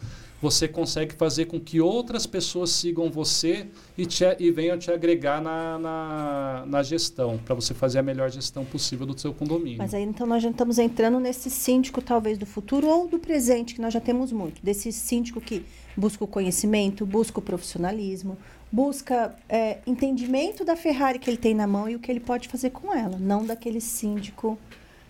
você 0.41 0.67
consegue 0.67 1.13
fazer 1.13 1.45
com 1.45 1.59
que 1.59 1.79
outras 1.79 2.25
pessoas 2.25 2.71
sigam 2.71 3.11
você 3.11 3.67
e, 3.97 4.05
te, 4.05 4.23
e 4.39 4.49
venham 4.49 4.77
te 4.77 4.89
agregar 4.89 5.39
na, 5.39 5.77
na, 5.77 6.63
na 6.65 6.83
gestão, 6.83 7.37
para 7.37 7.53
você 7.53 7.73
fazer 7.73 7.99
a 7.99 8.03
melhor 8.03 8.29
gestão 8.31 8.65
possível 8.65 9.05
do 9.05 9.17
seu 9.17 9.33
condomínio. 9.33 9.77
Mas 9.77 9.93
aí 9.93 10.03
então 10.03 10.25
nós 10.25 10.41
já 10.41 10.49
estamos 10.49 10.79
entrando 10.79 11.19
nesse 11.19 11.49
síndico 11.49 12.01
talvez 12.01 12.37
do 12.37 12.45
futuro 12.45 12.87
ou 12.87 13.07
do 13.07 13.19
presente, 13.19 13.75
que 13.75 13.81
nós 13.81 13.93
já 13.93 13.99
temos 13.99 14.31
muito. 14.31 14.63
Desse 14.63 14.91
síndico 14.91 15.39
que 15.39 15.63
busca 15.95 16.23
o 16.23 16.27
conhecimento, 16.27 17.05
busca 17.05 17.39
o 17.39 17.41
profissionalismo, 17.41 18.35
busca 18.71 19.35
é, 19.47 19.79
entendimento 19.85 20.65
da 20.65 20.75
Ferrari 20.75 21.19
que 21.19 21.29
ele 21.29 21.37
tem 21.37 21.53
na 21.53 21.67
mão 21.67 21.87
e 21.87 21.95
o 21.95 21.99
que 21.99 22.11
ele 22.11 22.21
pode 22.21 22.47
fazer 22.47 22.71
com 22.71 22.93
ela, 22.93 23.17
não 23.19 23.45
daquele 23.45 23.81
síndico 23.81 24.57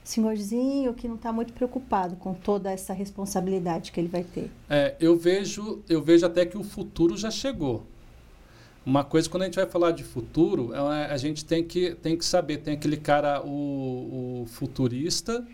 senhorzinho 0.03 0.93
que 0.93 1.07
não 1.07 1.15
está 1.15 1.31
muito 1.31 1.53
preocupado 1.53 2.15
com 2.15 2.33
toda 2.33 2.71
essa 2.71 2.93
responsabilidade 2.93 3.91
que 3.91 3.99
ele 3.99 4.07
vai 4.07 4.23
ter. 4.23 4.49
É, 4.69 4.95
eu 4.99 5.15
vejo, 5.15 5.81
eu 5.87 6.01
vejo 6.01 6.25
até 6.25 6.45
que 6.45 6.57
o 6.57 6.63
futuro 6.63 7.15
já 7.15 7.29
chegou. 7.29 7.83
Uma 8.85 9.03
coisa 9.03 9.29
quando 9.29 9.43
a 9.43 9.45
gente 9.45 9.55
vai 9.55 9.67
falar 9.67 9.91
de 9.91 10.03
futuro, 10.03 10.73
é, 10.73 11.05
a 11.05 11.17
gente 11.17 11.45
tem 11.45 11.63
que, 11.63 11.93
tem 11.95 12.17
que 12.17 12.25
saber, 12.25 12.57
tem 12.57 12.73
aquele 12.73 12.97
cara 12.97 13.41
o, 13.45 14.41
o 14.41 14.45
futurista 14.47 15.45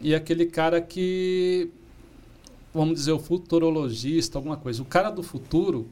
e 0.00 0.14
aquele 0.14 0.46
cara 0.46 0.80
que 0.80 1.70
vamos 2.72 2.94
dizer 2.94 3.12
o 3.12 3.18
futurologista, 3.18 4.38
alguma 4.38 4.56
coisa. 4.56 4.80
O 4.80 4.84
cara 4.84 5.10
do 5.10 5.22
futuro, 5.22 5.88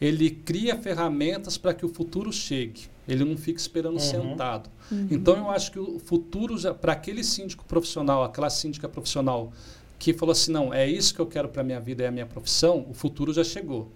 ele 0.00 0.30
cria 0.30 0.76
ferramentas 0.76 1.56
para 1.56 1.74
que 1.74 1.84
o 1.84 1.88
futuro 1.88 2.32
chegue. 2.32 2.89
Ele 3.08 3.24
não 3.24 3.36
fica 3.36 3.58
esperando 3.58 3.94
uhum. 3.94 3.98
sentado. 3.98 4.70
Uhum. 4.90 5.08
Então 5.10 5.36
eu 5.36 5.50
acho 5.50 5.72
que 5.72 5.78
o 5.78 5.98
futuro 5.98 6.56
para 6.74 6.92
aquele 6.92 7.24
síndico 7.24 7.64
profissional, 7.64 8.22
aquela 8.22 8.50
síndica 8.50 8.88
profissional 8.88 9.52
que 9.98 10.14
falou 10.14 10.32
assim, 10.32 10.50
não, 10.50 10.72
é 10.72 10.88
isso 10.88 11.14
que 11.14 11.20
eu 11.20 11.26
quero 11.26 11.48
para 11.48 11.62
minha 11.62 11.78
vida, 11.78 12.02
é 12.02 12.06
a 12.06 12.10
minha 12.10 12.26
profissão, 12.26 12.86
o 12.88 12.94
futuro 12.94 13.32
já 13.32 13.44
chegou. 13.44 13.90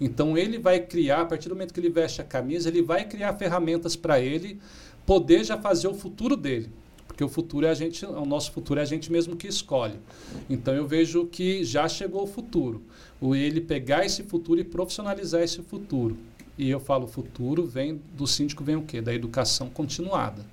Então 0.00 0.36
ele 0.36 0.58
vai 0.58 0.80
criar, 0.80 1.22
a 1.22 1.26
partir 1.26 1.48
do 1.48 1.54
momento 1.54 1.72
que 1.72 1.78
ele 1.78 1.90
veste 1.90 2.20
a 2.20 2.24
camisa, 2.24 2.68
ele 2.68 2.82
vai 2.82 3.04
criar 3.04 3.34
ferramentas 3.34 3.94
para 3.94 4.20
ele 4.20 4.58
poder 5.06 5.44
já 5.44 5.56
fazer 5.56 5.86
o 5.86 5.94
futuro 5.94 6.36
dele. 6.36 6.70
Porque 7.06 7.22
o 7.22 7.28
futuro 7.28 7.64
é 7.64 7.70
a 7.70 7.74
gente, 7.74 8.04
o 8.04 8.26
nosso 8.26 8.50
futuro 8.50 8.80
é 8.80 8.82
a 8.82 8.86
gente 8.86 9.12
mesmo 9.12 9.36
que 9.36 9.46
escolhe. 9.46 10.00
Então 10.50 10.74
eu 10.74 10.84
vejo 10.84 11.26
que 11.26 11.62
já 11.62 11.88
chegou 11.88 12.24
o 12.24 12.26
futuro. 12.26 12.82
O 13.20 13.36
ele 13.36 13.60
pegar 13.60 14.04
esse 14.04 14.24
futuro 14.24 14.58
e 14.58 14.64
profissionalizar 14.64 15.40
esse 15.40 15.62
futuro. 15.62 16.16
E 16.56 16.70
eu 16.70 16.78
falo 16.78 17.06
futuro, 17.06 17.66
vem 17.66 18.00
do 18.16 18.26
síndico 18.26 18.62
vem 18.62 18.76
o 18.76 18.82
quê? 18.82 19.00
Da 19.00 19.12
educação 19.12 19.68
continuada. 19.68 20.44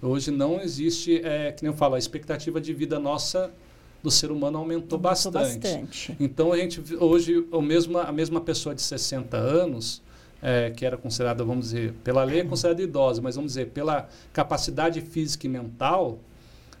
Hoje 0.00 0.30
não 0.30 0.60
existe, 0.60 1.20
é, 1.24 1.52
que 1.52 1.62
nem 1.62 1.72
eu 1.72 1.76
falo, 1.76 1.94
a 1.96 1.98
expectativa 1.98 2.60
de 2.60 2.72
vida 2.72 2.98
nossa 2.98 3.52
do 4.02 4.10
ser 4.10 4.30
humano 4.30 4.58
aumentou, 4.58 4.96
aumentou 4.96 4.98
bastante. 4.98 5.58
bastante. 5.58 6.16
Então 6.20 6.52
a 6.52 6.56
gente 6.56 6.82
hoje 6.96 7.44
o 7.50 7.60
mesmo, 7.60 7.98
a 7.98 8.12
mesma 8.12 8.40
pessoa 8.40 8.74
de 8.74 8.80
60 8.80 9.36
anos, 9.36 10.00
é, 10.40 10.70
que 10.70 10.86
era 10.86 10.96
considerada, 10.96 11.44
vamos 11.44 11.66
dizer, 11.66 11.92
pela 12.04 12.22
lei 12.22 12.40
é 12.40 12.44
considerada 12.44 12.80
idosa, 12.80 13.20
mas 13.20 13.34
vamos 13.34 13.52
dizer, 13.52 13.70
pela 13.70 14.08
capacidade 14.32 15.00
física 15.00 15.46
e 15.46 15.50
mental, 15.50 16.20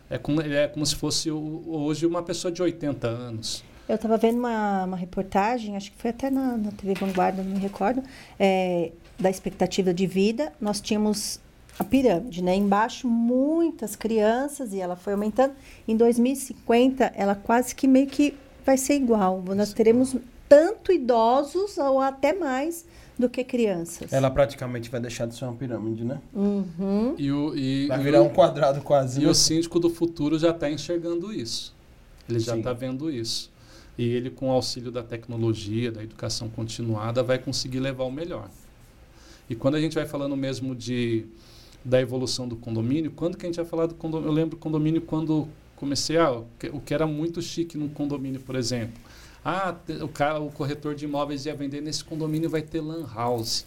é 0.08 0.16
como, 0.16 0.40
é 0.40 0.68
como 0.68 0.86
se 0.86 0.94
fosse 0.94 1.30
hoje 1.30 2.06
uma 2.06 2.22
pessoa 2.22 2.50
de 2.50 2.62
80 2.62 3.06
anos. 3.08 3.64
Eu 3.88 3.94
estava 3.94 4.16
vendo 4.16 4.38
uma, 4.38 4.84
uma 4.84 4.96
reportagem, 4.96 5.76
acho 5.76 5.90
que 5.90 5.98
foi 5.98 6.10
até 6.10 6.28
na, 6.28 6.56
na 6.56 6.70
TV 6.72 6.94
Vanguarda, 6.94 7.42
não 7.42 7.52
me 7.52 7.58
recordo, 7.58 8.02
é, 8.38 8.92
da 9.18 9.30
expectativa 9.30 9.94
de 9.94 10.06
vida. 10.06 10.52
Nós 10.60 10.80
tínhamos 10.80 11.40
a 11.78 11.84
pirâmide, 11.84 12.42
né? 12.42 12.54
Embaixo 12.54 13.08
muitas 13.08 13.96
crianças 13.96 14.72
e 14.72 14.80
ela 14.80 14.96
foi 14.96 15.12
aumentando. 15.12 15.54
Em 15.86 15.96
2050, 15.96 17.12
ela 17.14 17.34
quase 17.34 17.74
que 17.74 17.86
meio 17.86 18.08
que 18.08 18.34
vai 18.66 18.76
ser 18.76 18.94
igual. 18.94 19.42
Nós 19.56 19.72
teremos 19.72 20.16
tanto 20.48 20.92
idosos 20.92 21.78
ou 21.78 22.00
até 22.00 22.32
mais 22.32 22.84
do 23.18 23.28
que 23.28 23.42
crianças. 23.42 24.12
Ela 24.12 24.30
praticamente 24.30 24.90
vai 24.90 25.00
deixar 25.00 25.26
de 25.26 25.34
ser 25.34 25.44
uma 25.44 25.54
pirâmide, 25.54 26.04
né? 26.04 26.20
Uhum. 26.32 27.14
E 27.18 27.32
o, 27.32 27.56
e, 27.56 27.86
vai 27.86 27.98
virar 27.98 28.22
um 28.22 28.28
quadrado 28.28 28.80
quase. 28.80 29.20
E 29.20 29.24
né? 29.24 29.30
o 29.30 29.34
síndico 29.34 29.80
do 29.80 29.90
futuro 29.90 30.38
já 30.38 30.50
está 30.50 30.70
enxergando 30.70 31.32
isso. 31.32 31.74
Ele 32.28 32.38
já 32.38 32.56
está 32.56 32.72
vendo 32.72 33.10
isso. 33.10 33.47
E 33.98 34.04
ele, 34.04 34.30
com 34.30 34.48
o 34.48 34.52
auxílio 34.52 34.92
da 34.92 35.02
tecnologia, 35.02 35.90
da 35.90 36.02
educação 36.02 36.48
continuada, 36.48 37.20
vai 37.22 37.38
conseguir 37.38 37.80
levar 37.80 38.04
o 38.04 38.12
melhor. 38.12 38.48
E 39.50 39.56
quando 39.56 39.74
a 39.74 39.80
gente 39.80 39.94
vai 39.94 40.06
falando 40.06 40.36
mesmo 40.36 40.74
de 40.74 41.26
da 41.84 42.00
evolução 42.00 42.46
do 42.46 42.56
condomínio, 42.56 43.10
quando 43.10 43.36
que 43.36 43.46
a 43.46 43.48
gente 43.48 43.56
vai 43.56 43.64
falar 43.64 43.86
do 43.86 43.94
condomínio? 43.94 44.30
Eu 44.30 44.34
lembro 44.34 44.50
do 44.50 44.60
condomínio 44.60 45.00
quando 45.00 45.48
comecei, 45.76 46.16
ah, 46.16 46.32
o 46.32 46.80
que, 46.80 46.92
era 46.92 47.06
muito 47.06 47.40
chique 47.40 47.78
no 47.78 47.88
condomínio, 47.88 48.40
por 48.40 48.56
exemplo. 48.56 49.00
Ah, 49.44 49.74
o, 50.02 50.08
cara, 50.08 50.40
o 50.40 50.50
corretor 50.50 50.94
de 50.94 51.04
imóveis 51.04 51.46
ia 51.46 51.54
vender 51.54 51.80
nesse 51.80 52.04
condomínio 52.04 52.50
vai 52.50 52.62
ter 52.62 52.80
lan 52.80 53.06
house. 53.14 53.64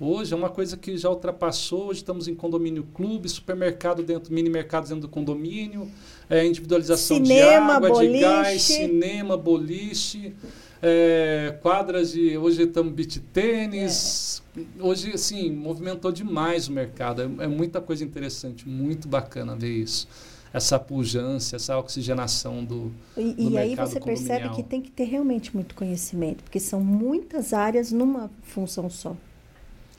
Hoje 0.00 0.32
é 0.32 0.36
uma 0.36 0.48
coisa 0.48 0.78
que 0.78 0.96
já 0.96 1.10
ultrapassou. 1.10 1.88
Hoje 1.88 2.00
estamos 2.00 2.26
em 2.26 2.34
condomínio 2.34 2.84
clube, 2.94 3.28
supermercado 3.28 4.02
dentro, 4.02 4.32
mini 4.32 4.48
mercados 4.48 4.88
dentro 4.88 5.02
do 5.02 5.10
condomínio, 5.10 5.90
é, 6.30 6.46
individualização 6.46 7.20
de 7.20 7.28
Cinema, 7.28 7.74
água, 7.74 7.88
de 7.88 7.94
boliche. 7.94 8.20
gás, 8.20 8.62
cinema, 8.62 9.36
boliche, 9.36 10.32
é, 10.80 11.58
quadras 11.60 12.12
de. 12.12 12.38
Hoje 12.38 12.62
estamos 12.62 12.92
beach 12.92 13.18
tênis. 13.32 14.40
Hoje, 14.78 15.12
assim, 15.12 15.50
movimentou 15.50 16.12
demais 16.12 16.68
o 16.68 16.72
mercado. 16.72 17.22
É, 17.22 17.44
é 17.44 17.48
muita 17.48 17.80
coisa 17.80 18.04
interessante, 18.04 18.66
muito 18.68 19.08
bacana 19.08 19.56
ver 19.56 19.82
isso. 19.82 20.06
Essa 20.52 20.78
pujança, 20.78 21.56
essa 21.56 21.76
oxigenação 21.76 22.64
do. 22.64 22.92
E, 23.16 23.22
no 23.22 23.50
e 23.50 23.58
aí 23.58 23.74
você 23.74 24.00
percebe 24.00 24.50
que 24.50 24.62
tem 24.62 24.80
que 24.80 24.90
ter 24.90 25.04
realmente 25.04 25.54
muito 25.54 25.74
conhecimento, 25.74 26.44
porque 26.44 26.60
são 26.60 26.80
muitas 26.80 27.52
áreas 27.52 27.90
numa 27.90 28.30
função 28.42 28.88
só. 28.88 29.16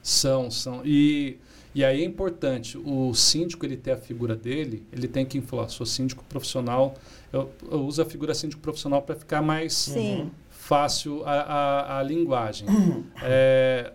São, 0.01 0.49
são. 0.49 0.81
E, 0.85 1.37
e 1.73 1.85
aí 1.85 2.01
é 2.01 2.05
importante, 2.05 2.77
o 2.77 3.13
síndico 3.13 3.65
ele 3.65 3.77
ter 3.77 3.91
a 3.91 3.97
figura 3.97 4.35
dele, 4.35 4.83
ele 4.91 5.07
tem 5.07 5.25
que 5.25 5.39
falar, 5.41 5.69
sou 5.69 5.85
síndico 5.85 6.23
profissional, 6.25 6.95
eu, 7.31 7.49
eu 7.71 7.79
uso 7.85 8.01
a 8.01 8.05
figura 8.05 8.33
síndico 8.33 8.61
profissional 8.61 9.01
para 9.01 9.15
ficar 9.15 9.41
mais 9.41 9.73
Sim. 9.73 10.29
fácil 10.49 11.23
a, 11.25 11.31
a, 11.31 11.99
a 11.99 12.03
linguagem. 12.03 12.67
É, 13.23 13.93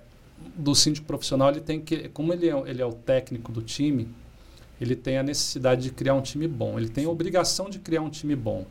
do 0.55 0.74
síndico 0.74 1.07
profissional, 1.07 1.51
ele 1.51 1.61
tem 1.61 1.81
que, 1.81 2.09
como 2.11 2.33
ele 2.33 2.49
é, 2.49 2.62
ele 2.66 2.81
é 2.81 2.87
o 2.87 2.93
técnico 2.93 3.51
do 3.51 3.62
time, 3.62 4.09
ele 4.81 4.95
tem 4.95 5.18
a 5.18 5.22
necessidade 5.22 5.83
de 5.83 5.91
criar 5.91 6.14
um 6.14 6.20
time 6.20 6.47
bom, 6.47 6.79
ele 6.79 6.89
tem 6.89 7.05
a 7.05 7.09
obrigação 7.09 7.68
de 7.68 7.79
criar 7.79 8.03
um 8.03 8.11
time 8.11 8.37
bom. 8.37 8.66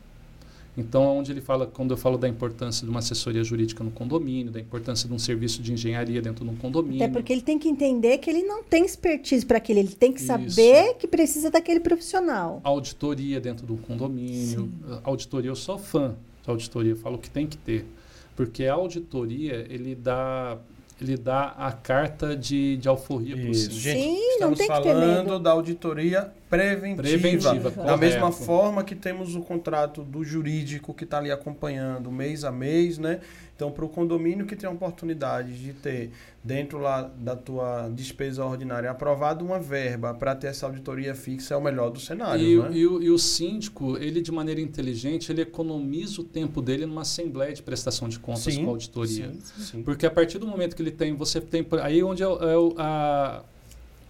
Então, 0.76 1.04
é 1.04 1.06
onde 1.06 1.32
ele 1.32 1.40
fala, 1.40 1.66
quando 1.66 1.92
eu 1.92 1.96
falo 1.96 2.18
da 2.18 2.28
importância 2.28 2.84
de 2.84 2.90
uma 2.90 2.98
assessoria 2.98 3.42
jurídica 3.42 3.82
no 3.82 3.90
condomínio, 3.90 4.52
da 4.52 4.60
importância 4.60 5.08
de 5.08 5.14
um 5.14 5.18
serviço 5.18 5.62
de 5.62 5.72
engenharia 5.72 6.20
dentro 6.20 6.44
de 6.44 6.50
um 6.50 6.56
condomínio. 6.56 7.02
Até 7.02 7.12
porque 7.12 7.32
ele 7.32 7.40
tem 7.40 7.58
que 7.58 7.68
entender 7.68 8.18
que 8.18 8.28
ele 8.28 8.42
não 8.42 8.62
tem 8.62 8.84
expertise 8.84 9.46
para 9.46 9.56
aquele, 9.56 9.80
ele 9.80 9.94
tem 9.94 10.12
que 10.12 10.18
Isso. 10.18 10.26
saber 10.26 10.94
que 10.94 11.06
precisa 11.06 11.50
daquele 11.50 11.80
profissional. 11.80 12.60
auditoria 12.62 13.40
dentro 13.40 13.66
do 13.66 13.76
condomínio. 13.78 14.70
Auditoria, 15.02 15.50
eu 15.50 15.56
sou 15.56 15.78
fã 15.78 16.14
de 16.42 16.50
auditoria, 16.50 16.94
falo 16.94 17.16
que 17.18 17.30
tem 17.30 17.46
que 17.46 17.56
ter. 17.56 17.86
Porque 18.34 18.66
a 18.66 18.74
auditoria, 18.74 19.66
ele 19.70 19.94
dá, 19.94 20.58
ele 21.00 21.16
dá 21.16 21.54
a 21.58 21.72
carta 21.72 22.34
de, 22.34 22.76
de 22.78 22.88
alforria 22.88 23.36
para 23.36 23.52
gente, 23.52 23.74
Sim, 23.74 24.18
não 24.40 24.52
estamos 24.52 24.58
tem 24.58 24.66
que 24.66 24.72
ter 24.74 24.82
falando 24.82 25.26
medo. 25.26 25.38
da 25.38 25.50
auditoria 25.50 26.32
preventiva. 26.48 27.02
Preventiva, 27.02 27.52
da 27.70 27.70
correto. 27.70 27.98
mesma 27.98 28.32
forma 28.32 28.82
que 28.82 28.94
temos 28.94 29.34
o 29.34 29.40
contrato 29.42 30.02
do 30.02 30.24
jurídico 30.24 30.94
que 30.94 31.04
está 31.04 31.18
ali 31.18 31.30
acompanhando 31.30 32.10
mês 32.10 32.44
a 32.44 32.50
mês, 32.52 32.96
né? 32.98 33.20
Então, 33.56 33.70
para 33.72 33.86
o 33.86 33.88
condomínio 33.88 34.44
que 34.44 34.54
tem 34.54 34.68
a 34.68 34.72
oportunidade 34.72 35.58
de 35.58 35.72
ter 35.72 36.10
dentro 36.44 36.78
lá 36.78 37.00
da 37.18 37.34
tua 37.34 37.88
despesa 37.88 38.44
ordinária 38.44 38.90
aprovado 38.90 39.42
uma 39.42 39.58
verba 39.58 40.12
para 40.12 40.36
ter 40.36 40.48
essa 40.48 40.66
auditoria 40.66 41.14
fixa 41.14 41.54
é 41.54 41.56
o 41.56 41.60
melhor 41.62 41.88
do 41.90 41.98
cenário, 41.98 42.44
E, 42.44 42.56
né? 42.58 42.68
o- 42.68 42.72
e 42.74 42.86
o, 42.86 43.02
e 43.04 43.10
o 43.10 43.18
síndico, 43.18 43.96
ele 43.96 44.20
de 44.20 44.30
maneira 44.30 44.60
inteligente, 44.60 45.32
ele 45.32 45.40
economiza 45.40 46.20
o 46.20 46.24
tempo 46.24 46.60
dele 46.60 46.84
numa 46.84 47.00
assembleia 47.00 47.54
de 47.54 47.62
prestação 47.62 48.10
de 48.10 48.18
contas 48.18 48.42
Sim, 48.52 48.62
com 48.64 48.70
auditoria. 48.72 49.32
Sim, 49.42 49.62
sim. 49.64 49.82
Porque 49.82 50.04
a 50.04 50.10
partir 50.10 50.38
do 50.38 50.46
momento 50.46 50.76
que 50.76 50.82
ele 50.82 50.90
tem, 50.90 51.14
você 51.14 51.40
tem 51.40 51.66
aí 51.82 52.02
onde 52.02 52.22
é, 52.22 52.28
o- 52.28 52.38
é 52.42 52.58
o, 52.58 52.74
a- 52.76 53.42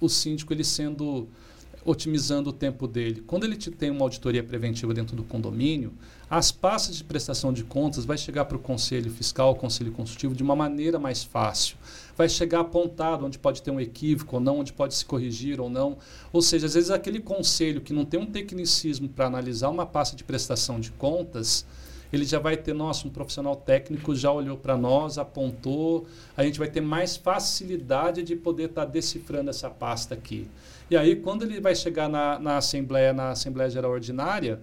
o 0.01 0.09
síndico 0.09 0.53
ele 0.53 0.65
sendo 0.65 1.29
otimizando 1.85 2.51
o 2.51 2.53
tempo 2.53 2.89
dele. 2.89 3.23
Quando 3.25 3.45
ele 3.45 3.55
te 3.55 3.71
tem 3.71 3.91
uma 3.93 4.03
auditoria 4.03 4.43
preventiva 4.43 4.93
dentro 4.93 5.15
do 5.15 5.23
condomínio, 5.23 5.93
as 6.29 6.51
pastas 6.51 6.97
de 6.97 7.05
prestação 7.05 7.53
de 7.53 7.63
contas 7.63 8.05
vai 8.05 8.19
chegar 8.19 8.47
para 8.47 8.57
o 8.57 8.61
conselho 8.61 9.11
fiscal, 9.13 9.55
conselho 9.55 9.93
consultivo 9.93 10.35
de 10.35 10.43
uma 10.43 10.57
maneira 10.57 10.99
mais 10.99 11.23
fácil. 11.23 11.77
Vai 12.17 12.29
chegar 12.29 12.61
apontado 12.61 13.25
onde 13.25 13.39
pode 13.39 13.63
ter 13.63 13.71
um 13.71 13.81
equívoco 13.81 14.37
ou 14.37 14.43
não, 14.43 14.59
onde 14.59 14.73
pode 14.73 14.95
se 14.95 15.05
corrigir 15.05 15.61
ou 15.61 15.71
não. 15.71 15.97
Ou 16.33 16.43
seja, 16.43 16.67
às 16.67 16.75
vezes 16.75 16.91
aquele 16.91 17.21
conselho 17.21 17.81
que 17.81 17.93
não 17.93 18.05
tem 18.05 18.19
um 18.19 18.27
tecnicismo 18.27 19.09
para 19.09 19.27
analisar 19.27 19.69
uma 19.69 19.87
pasta 19.87 20.17
de 20.17 20.25
prestação 20.25 20.81
de 20.81 20.91
contas, 20.91 21.65
ele 22.13 22.25
já 22.25 22.41
vai 22.41 22.57
ter, 22.57 22.73
nossa, 22.73 23.07
um 23.07 23.11
profissional 23.11 23.55
técnico 23.55 24.15
já 24.15 24.33
olhou 24.33 24.57
para 24.57 24.77
nós, 24.77 25.19
apontou, 25.19 26.07
a 26.37 26.43
gente 26.43 26.59
vai 26.59 26.69
ter 26.69 26.81
mais 26.81 27.17
facilidade 27.17 28.25
de 28.25 28.35
poder 28.35 28.71
estar 28.71 28.85
decifrando 28.85 29.51
essa 29.51 29.71
pasta 29.71 30.15
aqui. 30.15 30.49
E 30.91 30.97
aí, 30.97 31.17
quando 31.17 31.45
ele 31.45 31.61
vai 31.61 31.75
chegar 31.75 32.09
na, 32.09 32.39
na 32.39 32.57
Assembleia, 32.57 33.13
na 33.13 33.31
Assembleia 33.31 33.71
Geral 33.71 33.93
Ordinária, 33.93 34.61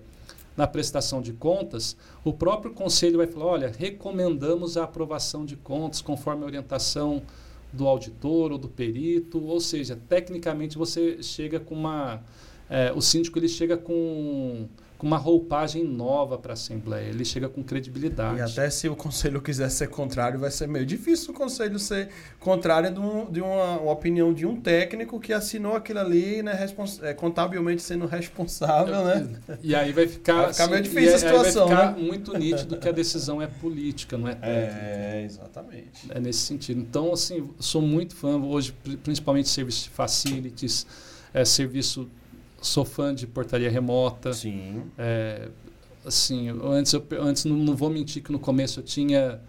na 0.56 0.68
prestação 0.68 1.22
de 1.22 1.34
contas, 1.34 1.98
o 2.24 2.32
próprio 2.32 2.74
conselho 2.74 3.18
vai 3.18 3.28
falar, 3.28 3.46
olha, 3.46 3.74
recomendamos 3.76 4.78
a 4.78 4.84
aprovação 4.84 5.46
de 5.46 5.56
contas 5.56 6.02
conforme 6.02 6.44
a 6.44 6.46
orientação 6.46 7.22
do 7.72 7.88
auditor 7.88 8.52
ou 8.52 8.58
do 8.58 8.70
perito, 8.70 9.44
ou 9.44 9.60
seja, 9.60 10.00
tecnicamente 10.08 10.78
você 10.78 11.24
chega 11.24 11.60
com 11.60 11.74
uma... 11.74 12.22
é, 12.70 12.92
o 12.94 13.02
síndico 13.02 13.40
ele 13.40 13.50
chega 13.50 13.76
com, 13.76 14.68
com 15.04 15.08
uma 15.08 15.18
roupagem 15.18 15.84
nova 15.84 16.38
para 16.38 16.54
a 16.54 16.56
Assembleia, 16.56 17.10
ele 17.10 17.26
chega 17.26 17.50
com 17.50 17.62
credibilidade. 17.62 18.40
E 18.40 18.42
até 18.42 18.70
se 18.70 18.88
o 18.88 18.96
conselho 18.96 19.42
quiser 19.42 19.68
ser 19.70 19.88
contrário, 19.90 20.40
vai 20.40 20.50
ser 20.50 20.66
meio 20.66 20.86
difícil 20.86 21.32
o 21.32 21.34
conselho 21.34 21.78
ser 21.78 22.08
contrário 22.40 22.90
de, 22.90 23.00
um- 23.02 23.30
de 23.30 23.42
uma, 23.42 23.80
uma 23.82 23.92
opinião 23.92 24.34
de 24.34 24.46
um 24.46 24.56
técnico 24.62 25.20
que 25.20 25.34
assinou 25.34 25.76
aquilo 25.76 26.00
ali, 26.00 26.42
né, 26.42 26.58
é, 27.02 27.14
contabilmente 27.14 27.82
sendo 27.82 28.06
responsável, 28.06 29.04
né? 29.04 29.28
E 29.62 29.76
aí 29.76 29.92
vai 29.92 30.08
ficar, 30.08 30.44
Vai 30.44 30.54
ficar 30.54 30.68
meio 30.68 30.82
assim, 30.82 30.90
difícil 30.90 31.10
e 31.10 31.14
a 31.14 31.16
aí 31.16 31.22
vai 31.38 31.46
situação, 31.52 31.68
ficar 31.68 31.92
né? 31.98 32.02
muito 32.02 32.38
nítido 32.38 32.78
que 32.78 32.88
a 32.88 32.92
decisão 32.94 33.42
é 33.42 33.48
política, 33.48 34.18
não 34.18 34.30
é 34.30 34.36
técnica. 34.36 34.74
É, 34.86 35.24
exatamente. 35.26 35.92
É 36.12 36.20
nesse 36.22 36.40
sentido. 36.40 36.80
Então, 36.80 37.12
assim, 37.12 37.50
sou 37.60 37.82
muito 37.82 38.16
fã 38.16 38.38
hoje, 38.38 38.72
pri- 38.72 38.96
principalmente 38.96 39.50
serviço 39.50 39.84
de 39.84 39.90
facilities, 39.90 40.88
é, 41.34 41.44
serviço, 41.44 42.10
sou 42.64 42.86
fã 42.86 43.14
de 43.14 43.28
portaria 43.28 43.70
remota. 43.70 44.34
Sim. 44.34 44.84
É, 44.98 45.50
assim, 46.06 46.50
antes, 46.64 46.94
eu, 46.94 47.06
antes 47.20 47.46
não, 47.46 47.56
não 47.58 47.76
vou 47.76 47.90
mentir 47.90 48.24
que 48.24 48.32
no 48.32 48.40
começo 48.40 48.80
eu 48.80 48.84
tinha 48.84 49.40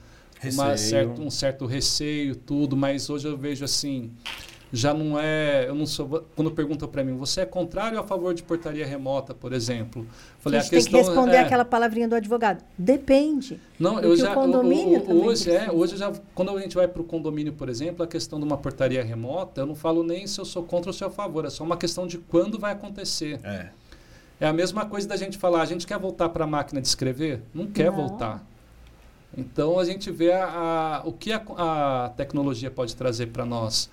uma 0.53 0.77
certo, 0.77 1.23
um 1.23 1.31
certo 1.31 1.67
receio, 1.67 2.37
tudo, 2.37 2.77
mas 2.77 3.09
hoje 3.09 3.27
eu 3.27 3.37
vejo 3.37 3.65
assim, 3.65 4.11
já 4.75 4.93
não 4.93 5.19
é, 5.19 5.67
eu 5.69 5.75
não 5.75 5.87
sou, 5.87 6.27
quando 6.35 6.51
perguntam 6.51 6.89
para 6.89 7.05
mim, 7.05 7.17
você 7.17 7.43
é 7.43 7.47
contrário 7.47 7.97
ou 7.97 8.05
a 8.05 8.07
favor 8.07 8.35
de 8.35 8.43
portaria 8.43 8.85
remota, 8.85 9.33
por 9.33 9.53
exemplo? 9.53 10.07
a 10.45 10.51
gente 10.51 10.69
tem 10.71 10.85
que 10.85 10.97
responder 10.97 11.37
é, 11.37 11.39
aquela 11.41 11.65
palavrinha 11.65 12.09
do 12.09 12.15
advogado. 12.17 12.65
Depende. 12.77 13.61
não, 13.79 14.01
eu 14.01 14.11
o 14.11 14.17
já 14.17 14.35
condomínio 14.35 15.01
o- 15.01 15.13
o- 15.13 15.25
hoje 15.27 15.51
é, 15.51 15.71
hoje 15.71 15.97
já 15.97 16.13
quando 16.35 16.51
a 16.57 16.61
gente 16.61 16.75
vai 16.75 16.89
para 16.89 17.01
o 17.01 17.05
condomínio, 17.05 17.53
por 17.53 17.69
exemplo, 17.69 18.03
a 18.05 18.07
questão 18.09 18.39
de 18.41 18.45
uma 18.45 18.57
portaria 18.57 19.03
remota, 19.05 19.61
eu 19.61 19.67
não 19.67 19.75
falo 19.77 20.03
nem 20.03 20.27
se 20.27 20.41
eu 20.41 20.45
sou 20.45 20.63
contra 20.65 20.89
ou 20.91 20.93
se 20.93 21.05
eu 21.05 21.09
sou 21.09 21.13
a 21.13 21.25
favor, 21.25 21.45
é 21.45 21.51
só 21.51 21.63
uma 21.63 21.77
questão 21.77 22.07
de 22.07 22.19
quando 22.19 22.59
vai 22.59 22.73
acontecer. 22.73 23.39
É. 23.45 23.69
É 24.41 24.47
a 24.49 24.53
mesma 24.53 24.85
coisa 24.87 25.07
da 25.07 25.17
gente 25.17 25.39
falar, 25.39 25.63
a 25.63 25.65
gente 25.65 25.87
quer 25.87 25.99
voltar 25.99 26.29
para 26.31 26.43
a 26.43 26.47
máquina 26.47 26.81
de 26.81 26.89
escrever? 26.89 27.41
Não 27.55 27.67
quer 27.69 27.91
Não. 27.93 27.97
voltar. 28.09 28.45
Então 29.37 29.79
a 29.79 29.85
gente 29.85 30.11
vê 30.11 30.33
a, 30.33 30.47
a- 30.47 31.03
o 31.05 31.13
que 31.13 31.33
a, 31.33 31.43
a 31.57 32.09
tecnologia 32.17 32.71
pode 32.71 32.95
trazer 32.97 33.27
para 33.29 33.45
nós. 33.45 33.89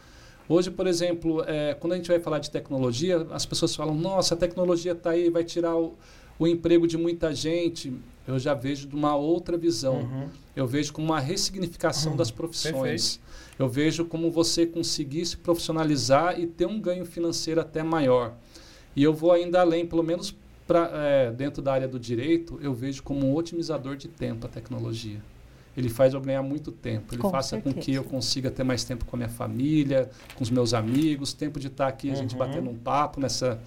Hoje, 0.52 0.70
por 0.70 0.86
exemplo, 0.86 1.45
é, 1.47 1.74
quando 1.76 1.93
a 1.93 1.95
gente 1.95 2.10
vai 2.10 2.20
falar 2.20 2.39
de 2.39 2.52
tecnologia, 2.52 3.26
as 3.32 3.45
pessoas 3.45 3.74
falam: 3.74 3.95
nossa, 3.95 4.34
a 4.34 4.38
tecnologia 4.38 4.91
está 4.91 5.12
aí, 5.12 5.30
vai 5.30 5.45
tirar 5.45 5.78
o, 5.78 5.93
o 6.38 6.45
emprego 6.45 6.86
de 6.86 6.97
muita 6.97 7.34
gente. 7.34 7.93
Eu 8.28 8.38
já 8.38 8.54
vejo 8.54 8.86
de 8.86 8.93
uma 8.93 9.16
outra 9.16 9.58
visão. 9.58 10.02
Uhum. 10.02 10.30
Eu 10.54 10.68
vejo 10.68 10.91
como 10.91 11.08
uma 11.08 11.22
ressignificação 11.22 12.18
das 12.18 12.32
profissões. 12.32 13.22
Eu 13.58 13.70
vejo 13.70 14.04
como 14.04 14.30
você 14.30 14.66
conseguir 14.66 15.26
se 15.26 15.38
profissionalizar 15.38 16.38
e 16.38 16.45
ter 16.45 16.66
um 16.66 16.82
ganho 16.82 17.06
financeiro 17.06 17.62
até 17.62 17.82
maior. 17.82 18.34
E 18.93 19.02
eu 19.02 19.14
vou 19.14 19.32
ainda 19.32 19.62
além, 19.62 19.86
pelo 19.86 20.04
menos 20.04 20.36
pra, 20.68 20.89
é, 20.93 21.32
dentro 21.32 21.62
da 21.62 21.72
área 21.72 21.88
do 21.88 21.97
direito, 21.97 22.60
eu 22.62 22.74
vejo 22.74 23.02
como 23.04 23.26
um 23.26 23.34
otimizador 23.36 23.95
de 23.95 24.10
tempo 24.10 24.45
a 24.45 24.49
tecnologia. 24.49 25.22
Ele 25.76 25.90
faz 25.90 26.14
eu 26.14 26.20
ganhar 26.22 26.42
muito 26.44 26.72
tempo. 26.72 27.14
Ele 27.14 27.22
Com 27.22 27.30
faça 27.32 27.56
com 27.58 27.64
certeza. 27.72 27.86
que 27.86 27.94
eu 27.94 28.04
consiga 28.04 28.52
ter 28.52 28.64
mais 28.64 28.84
tempo 28.84 29.06
com 29.06 29.16
a 29.16 29.20
minha 29.20 29.30
família, 29.30 30.10
com 30.36 30.44
os 30.44 30.50
meus 30.50 30.74
amigos, 30.74 31.32
tempo 31.34 31.60
de 31.60 31.68
estar 31.68 31.88
aqui, 31.88 32.12
a 32.12 32.16
gente 32.16 32.34
Uhum. 32.34 32.40
batendo 32.40 32.70
um 32.70 32.76
papo 32.76 33.22
nessa, 33.22 33.58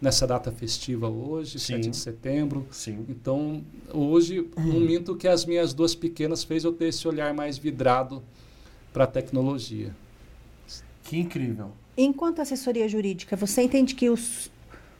nessa 0.00 0.24
data 0.26 0.52
festiva 0.52 1.08
hoje, 1.08 1.58
Sim. 1.58 1.74
7 1.74 1.90
de 1.90 1.96
setembro. 1.96 2.64
Sim. 2.70 3.04
Então, 3.08 3.62
hoje, 3.92 4.48
não 4.56 4.78
minto 4.80 5.16
que 5.16 5.26
as 5.26 5.44
minhas 5.44 5.74
duas 5.74 5.94
pequenas 5.96 6.44
fez 6.44 6.62
eu 6.62 6.72
ter 6.72 6.86
esse 6.88 7.08
olhar 7.08 7.34
mais 7.34 7.58
vidrado 7.58 8.22
para 8.92 9.02
a 9.04 9.06
tecnologia. 9.08 9.94
Que 11.02 11.18
incrível. 11.18 11.72
Enquanto 11.96 12.40
assessoria 12.40 12.88
jurídica, 12.88 13.34
você 13.34 13.62
entende 13.62 13.94
que 13.96 14.08
os, 14.08 14.48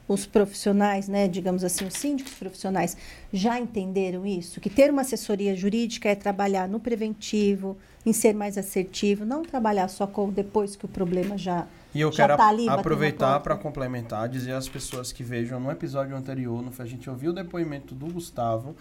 os 0.09 0.25
profissionais, 0.25 1.07
né, 1.07 1.29
digamos 1.29 1.63
assim, 1.63 1.87
os 1.87 1.95
síndicos 1.95 2.33
profissionais, 2.33 2.97
já 3.31 3.61
entenderam 3.61 4.25
isso? 4.27 4.61
Que 4.61 4.71
ter 4.71 4.91
uma 4.91 5.03
assessoria 5.03 5.55
jurídica 5.55 6.09
é 6.09 6.15
trabalhar 6.15 6.67
no 6.67 6.81
preventivo, 6.81 7.77
em 8.07 8.13
ser 8.13 8.35
mais 8.35 8.57
assertivo, 8.57 9.27
não 9.27 9.43
trabalhar 9.43 9.87
só 9.89 10.07
com 10.07 10.31
depois 10.31 10.75
que 10.75 10.87
o 10.87 10.89
problema 10.89 11.37
já 11.37 11.67
e 11.95 12.01
eu 12.01 12.11
quero 12.11 12.37
tá 12.37 12.49
ali, 12.49 12.69
aproveitar 12.69 13.41
para 13.41 13.57
complementar, 13.57 14.29
dizer 14.29 14.53
às 14.53 14.69
pessoas 14.69 15.11
que 15.11 15.23
vejam 15.23 15.59
no 15.59 15.71
episódio 15.71 16.15
anterior, 16.15 16.63
no, 16.63 16.71
a 16.79 16.87
gente 16.87 17.09
ouviu 17.09 17.31
o 17.31 17.35
depoimento 17.35 17.95
do 17.95 18.07
Gustavo, 18.13 18.77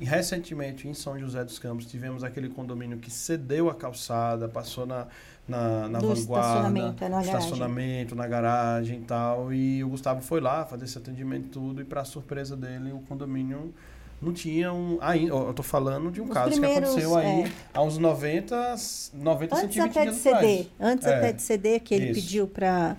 e 0.00 0.04
recentemente 0.04 0.88
em 0.88 0.94
São 0.94 1.18
José 1.18 1.44
dos 1.44 1.58
Campos 1.58 1.86
tivemos 1.86 2.24
aquele 2.24 2.48
condomínio 2.48 2.98
que 2.98 3.10
cedeu 3.10 3.68
a 3.68 3.74
calçada, 3.74 4.48
passou 4.48 4.86
na, 4.86 5.06
na, 5.48 5.88
na 5.88 5.98
vanguarda, 5.98 6.20
estacionamento, 6.20 7.08
na 7.08 7.20
estacionamento, 7.22 8.14
na 8.14 8.26
garagem 8.26 9.00
e 9.00 9.04
tal. 9.04 9.52
E 9.52 9.82
o 9.84 9.88
Gustavo 9.88 10.20
foi 10.20 10.40
lá 10.40 10.64
fazer 10.64 10.84
esse 10.84 10.98
atendimento 10.98 11.48
tudo 11.48 11.80
e 11.80 11.84
para 11.84 12.04
surpresa 12.04 12.56
dele 12.56 12.92
o 12.92 13.00
condomínio 13.00 13.72
não 14.22 14.32
tinha 14.32 14.72
um. 14.72 14.98
Ainda, 15.00 15.34
eu 15.34 15.52
tô 15.52 15.64
falando 15.64 16.10
de 16.12 16.20
um 16.20 16.24
Os 16.26 16.30
caso 16.30 16.60
que 16.60 16.64
aconteceu 16.64 17.16
aí 17.16 17.42
é. 17.42 17.52
há 17.74 17.82
uns 17.82 17.98
90, 17.98 18.74
90 19.14 19.56
Antes 19.56 19.78
até 19.78 20.06
de 20.06 20.14
ceder. 20.14 20.66
Antes 20.78 21.06
é. 21.08 21.16
até 21.16 21.32
de 21.32 21.42
ceder, 21.42 21.80
que 21.80 21.94
ele 21.94 22.10
Isso. 22.10 22.20
pediu 22.20 22.46
para. 22.46 22.96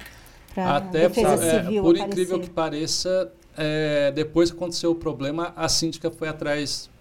Até 0.56 1.08
defesa 1.08 1.46
é, 1.46 1.64
civil 1.64 1.82
por 1.82 1.98
incrível 1.98 2.40
que 2.40 2.50
pareça, 2.50 3.32
é, 3.58 4.12
depois 4.12 4.52
que 4.52 4.58
aconteceu 4.58 4.92
o 4.92 4.96
problema, 4.96 5.52
a 5.56 5.68
síndica 5.68 6.12
foi 6.12 6.28
atrás 6.28 6.92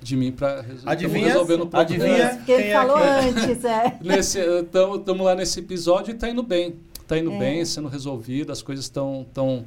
de 0.00 0.16
mim 0.16 0.32
para 0.32 0.62
resolver 0.62 1.56
no 1.56 1.66
problema. 1.66 2.04
Adivinha? 2.04 2.42
Que 2.44 2.52
ele 2.52 2.68
é 2.68 2.72
falou 2.72 2.98
é 2.98 3.28
antes, 3.28 3.64
é. 3.64 3.98
Estamos 4.98 5.26
lá 5.26 5.34
nesse 5.34 5.60
episódio 5.60 6.12
e 6.12 6.14
está 6.14 6.28
indo 6.28 6.42
bem. 6.42 6.76
Está 7.00 7.18
indo 7.18 7.32
é. 7.32 7.38
bem, 7.38 7.64
sendo 7.64 7.88
resolvido, 7.88 8.52
as 8.52 8.62
coisas 8.62 8.84
estão. 8.84 9.26
Tão, 9.32 9.64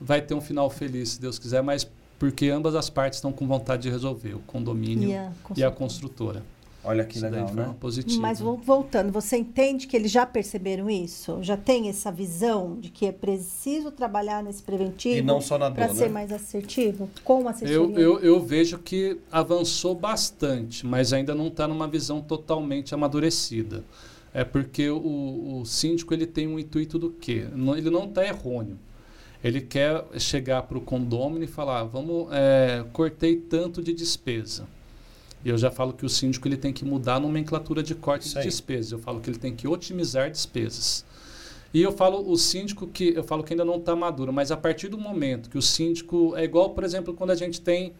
vai 0.00 0.20
ter 0.20 0.34
um 0.34 0.40
final 0.40 0.68
feliz, 0.68 1.10
se 1.10 1.20
Deus 1.20 1.38
quiser, 1.38 1.62
mas 1.62 1.88
porque 2.18 2.50
ambas 2.50 2.74
as 2.74 2.90
partes 2.90 3.18
estão 3.18 3.32
com 3.32 3.46
vontade 3.46 3.82
de 3.82 3.90
resolver, 3.90 4.34
o 4.34 4.40
condomínio 4.40 5.10
e. 5.56 5.60
E 5.60 5.64
a 5.64 5.70
construtora. 5.70 6.42
Olha 6.82 7.04
que 7.04 7.16
isso 7.16 7.26
legal, 7.26 7.52
né? 7.52 7.74
Positivo. 7.78 8.22
Mas 8.22 8.40
voltando, 8.40 9.12
você 9.12 9.36
entende 9.36 9.86
que 9.86 9.94
eles 9.94 10.10
já 10.10 10.24
perceberam 10.24 10.88
isso? 10.88 11.38
Já 11.42 11.56
tem 11.56 11.88
essa 11.88 12.10
visão 12.10 12.78
de 12.80 12.88
que 12.88 13.04
é 13.06 13.12
preciso 13.12 13.90
trabalhar 13.90 14.42
nesse 14.42 14.62
preventivo 14.62 15.16
e 15.16 15.22
não 15.22 15.40
só 15.40 15.58
na 15.58 15.70
para 15.70 15.88
né? 15.88 15.94
ser 15.94 16.08
mais 16.08 16.32
assertivo 16.32 17.10
com 17.22 17.46
a 17.46 17.50
assessoria? 17.50 17.76
Eu, 17.76 18.18
eu, 18.18 18.20
eu 18.20 18.40
vejo 18.40 18.78
que 18.78 19.18
avançou 19.30 19.94
bastante, 19.94 20.86
mas 20.86 21.12
ainda 21.12 21.34
não 21.34 21.48
está 21.48 21.68
numa 21.68 21.86
visão 21.86 22.22
totalmente 22.22 22.94
amadurecida. 22.94 23.84
É 24.32 24.44
porque 24.44 24.88
o, 24.88 25.60
o 25.60 25.66
síndico 25.66 26.14
ele 26.14 26.26
tem 26.26 26.46
um 26.46 26.58
intuito 26.58 26.98
do 26.98 27.10
quê? 27.10 27.46
Ele 27.76 27.90
não 27.90 28.04
está 28.04 28.24
errôneo 28.24 28.78
ele 29.42 29.60
quer 29.60 30.04
chegar 30.18 30.62
para 30.64 30.76
o 30.76 30.80
condômino 30.80 31.42
e 31.42 31.48
falar, 31.48 31.84
vamos, 31.84 32.28
é, 32.30 32.84
cortei 32.92 33.36
tanto 33.36 33.82
de 33.82 33.92
despesa. 33.92 34.66
E 35.44 35.48
eu 35.48 35.56
já 35.56 35.70
falo 35.70 35.92
que 35.92 36.04
o 36.04 36.08
síndico 36.08 36.46
ele 36.46 36.56
tem 36.56 36.72
que 36.72 36.84
mudar 36.84 37.14
a 37.14 37.20
nomenclatura 37.20 37.82
de 37.82 37.94
corte 37.94 38.26
Isso 38.26 38.34
de 38.34 38.40
aí. 38.40 38.44
despesas. 38.44 38.92
Eu 38.92 38.98
falo 38.98 39.20
que 39.20 39.30
ele 39.30 39.38
tem 39.38 39.54
que 39.54 39.66
otimizar 39.66 40.30
despesas. 40.30 41.04
E 41.72 41.80
eu 41.80 41.92
falo 41.92 42.28
o 42.28 42.36
síndico 42.36 42.86
que 42.86 43.14
eu 43.14 43.22
falo 43.22 43.44
que 43.44 43.52
ainda 43.52 43.64
não 43.64 43.76
está 43.76 43.94
maduro, 43.94 44.32
mas 44.32 44.50
a 44.50 44.56
partir 44.56 44.88
do 44.88 44.98
momento 44.98 45.48
que 45.48 45.56
o 45.56 45.62
síndico 45.62 46.34
é 46.36 46.44
igual, 46.44 46.70
por 46.70 46.82
exemplo, 46.82 47.14
quando 47.14 47.30
a 47.30 47.36
gente 47.36 47.60
tem 47.60 47.94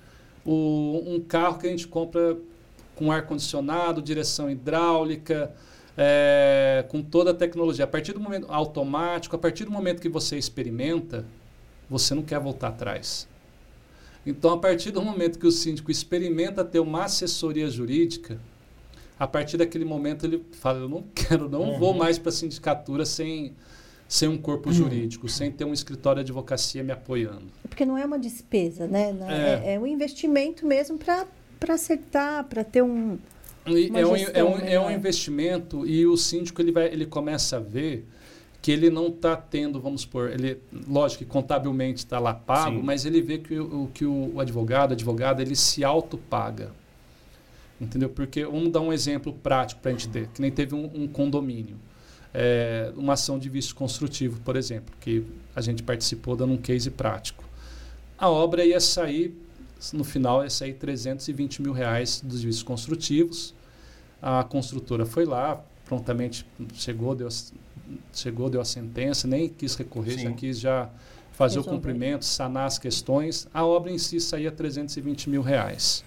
o, 0.45 1.03
um 1.07 1.21
carro 1.21 1.59
que 1.59 1.67
a 1.67 1.71
gente 1.71 1.87
compra 1.87 2.37
com 2.97 3.13
ar 3.13 3.27
condicionado, 3.27 4.03
direção 4.03 4.51
hidráulica, 4.51 5.55
é, 5.97 6.85
com 6.89 7.01
toda 7.01 7.31
a 7.31 7.35
tecnologia. 7.35 7.85
A 7.85 7.89
partir 7.89 8.13
do 8.13 8.21
momento 8.21 8.47
automático, 8.49 9.37
a 9.37 9.39
partir 9.39 9.65
do 9.65 9.71
momento 9.71 10.03
que 10.03 10.09
você 10.09 10.37
experimenta, 10.37 11.25
você 11.89 12.15
não 12.15 12.23
quer 12.23 12.41
voltar 12.41 12.69
atrás. 12.69 13.29
Então, 14.25 14.53
a 14.53 14.59
partir 14.59 14.91
do 14.91 15.03
momento 15.03 15.39
que 15.39 15.47
o 15.47 15.53
síndico 15.53 15.91
experimenta 15.91 16.65
ter 16.65 16.79
uma 16.79 17.05
assessoria 17.05 17.69
jurídica, 17.71 18.39
a 19.19 19.27
partir 19.27 19.57
daquele 19.57 19.85
momento 19.85 20.25
ele 20.25 20.45
fala: 20.53 20.81
Eu 20.81 20.89
não 20.89 21.05
quero, 21.15 21.49
não 21.49 21.63
uhum. 21.63 21.79
vou 21.79 21.95
mais 21.95 22.19
para 22.19 22.29
a 22.29 22.33
sindicatura 22.33 23.05
sem, 23.07 23.55
sem 24.09 24.29
um 24.29 24.39
corpo 24.39 24.69
uhum. 24.69 24.75
jurídico, 24.75 25.29
sem 25.29 25.51
ter 25.51 25.65
um 25.65 25.73
escritório 25.73 26.23
de 26.23 26.31
advocacia 26.31 26.83
me 26.83 26.93
apoiando. 26.93 27.47
Porque 27.69 27.85
não 27.85 27.97
é 27.97 28.05
uma 28.05 28.19
despesa, 28.19 28.87
né? 28.87 29.15
É, 29.29 29.73
é, 29.73 29.75
é 29.75 29.81
um 29.81 29.87
investimento 29.87 30.67
mesmo 30.67 30.99
para 30.99 31.27
acertar, 31.69 32.45
para 32.45 32.63
ter 32.63 32.83
um. 32.83 33.19
é, 33.67 34.07
um, 34.07 34.17
é, 34.17 34.45
um, 34.45 34.59
é 34.59 34.81
um 34.81 34.91
investimento 34.91 35.87
e 35.87 36.07
o 36.07 36.17
síndico 36.17 36.61
ele, 36.61 36.73
vai, 36.73 36.87
ele 36.87 37.05
começa 37.05 37.59
a 37.59 37.61
ver 37.61 38.07
que 38.63 38.71
ele 38.71 38.91
não 38.91 39.09
está 39.09 39.37
tendo, 39.37 39.81
vamos 39.81 40.03
supor, 40.03 40.31
ele, 40.31 40.61
lógico 40.87 41.25
que 41.25 41.31
contabilmente 41.31 41.99
está 41.99 42.19
lá 42.19 42.35
pago, 42.35 42.77
Sim. 42.77 42.83
mas 42.83 43.07
ele 43.07 43.23
vê 43.23 43.39
que 43.39 43.59
o, 43.59 43.91
que 43.93 44.05
o, 44.05 44.39
advogado, 44.39 44.91
a 44.91 44.95
advogada, 44.95 45.41
ele 45.41 45.57
se 45.57 45.83
autopaga. 45.83 46.73
Entendeu? 47.81 48.11
Porque 48.11 48.45
vamos 48.45 48.71
dar 48.71 48.83
um 48.83 48.93
exemplo 48.93 49.33
prático 49.33 49.81
para 49.81 49.91
a 49.91 49.95
gente 49.95 50.09
ter, 50.09 50.29
que 50.29 50.43
nem 50.43 50.51
teve 50.51 50.75
um, 50.75 50.91
um 50.95 51.09
condomínio. 51.09 51.77
É, 52.33 52.93
uma 52.95 53.15
ação 53.15 53.39
de 53.39 53.49
vício 53.49 53.75
construtivo, 53.75 54.41
por 54.43 54.55
exemplo, 54.55 54.95
que 55.01 55.25
a 55.57 55.63
gente 55.63 55.83
participou 55.83 56.37
dando 56.37 56.53
um 56.53 56.59
case 56.59 56.91
prático. 56.91 57.43
A 58.19 58.29
obra 58.29 58.65
ia 58.65 58.79
sair, 58.79 59.35
no 59.95 60.05
final, 60.05 60.45
ia 60.45 60.51
sair 60.51 60.75
320 60.75 61.63
mil 61.63 61.73
reais 61.73 62.21
dos 62.23 62.43
vícios 62.43 62.63
construtivos. 62.63 63.55
A 64.21 64.45
construtora 64.45 65.07
foi 65.07 65.25
lá, 65.25 65.65
prontamente 65.87 66.47
chegou, 66.75 67.15
deu 67.15 67.27
chegou, 68.13 68.51
deu 68.51 68.61
a 68.61 68.65
sentença, 68.65 69.27
nem 69.27 69.49
quis 69.49 69.75
recorrer, 69.75 70.15
Sim. 70.15 70.25
já 70.25 70.33
quis 70.33 70.61
já 70.61 70.91
fazer 71.33 71.57
Resolver. 71.57 71.71
o 71.71 71.73
cumprimento, 71.73 72.25
sanar 72.25 72.67
as 72.67 72.79
questões. 72.79 73.49
A 73.53 73.65
obra 73.65 73.91
em 73.91 73.99
si 73.99 74.21
saía 74.21 74.51
320 74.51 75.31
mil 75.31 75.43
reais. 75.43 76.05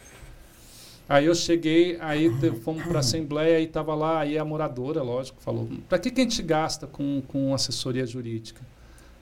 Aí 1.07 1.25
eu 1.25 1.35
cheguei, 1.35 1.97
aí 1.99 2.29
fomos 2.61 2.83
para 2.83 2.97
a 2.97 2.99
Assembleia, 2.99 3.59
e 3.59 3.65
estava 3.65 3.93
lá, 3.93 4.21
aí 4.21 4.37
a 4.37 4.45
moradora, 4.45 5.01
lógico, 5.01 5.41
falou, 5.41 5.67
para 5.89 5.99
que, 5.99 6.09
que 6.09 6.21
a 6.21 6.23
gente 6.23 6.41
gasta 6.41 6.87
com, 6.87 7.21
com 7.27 7.53
assessoria 7.53 8.05
jurídica? 8.05 8.61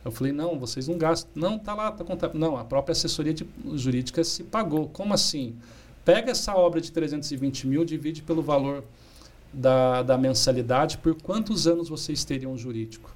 Eu 0.04 0.12
falei, 0.12 0.32
não, 0.32 0.58
vocês 0.60 0.88
não 0.88 0.98
gastam. 0.98 1.32
Não, 1.36 1.60
tá 1.60 1.74
lá, 1.76 1.92
tá 1.92 2.04
contado. 2.04 2.38
Não, 2.38 2.58
a 2.58 2.64
própria 2.64 2.92
assessoria 2.92 3.34
de, 3.34 3.46
jurídica 3.76 4.24
se 4.24 4.44
pagou. 4.44 4.90
Como 4.90 5.14
assim? 5.14 5.56
Pega 6.04 6.32
essa 6.32 6.56
obra 6.56 6.82
de 6.82 6.92
320 6.92 7.68
mil, 7.68 7.86
divide 7.86 8.24
pelo 8.24 8.42
valor 8.42 8.84
da, 9.54 10.04
da 10.04 10.18
mensalidade, 10.18 10.98
por 10.98 11.16
quantos 11.16 11.68
anos 11.68 11.90
vocês 11.90 12.24
teriam 12.24 12.58
jurídico? 12.58 13.14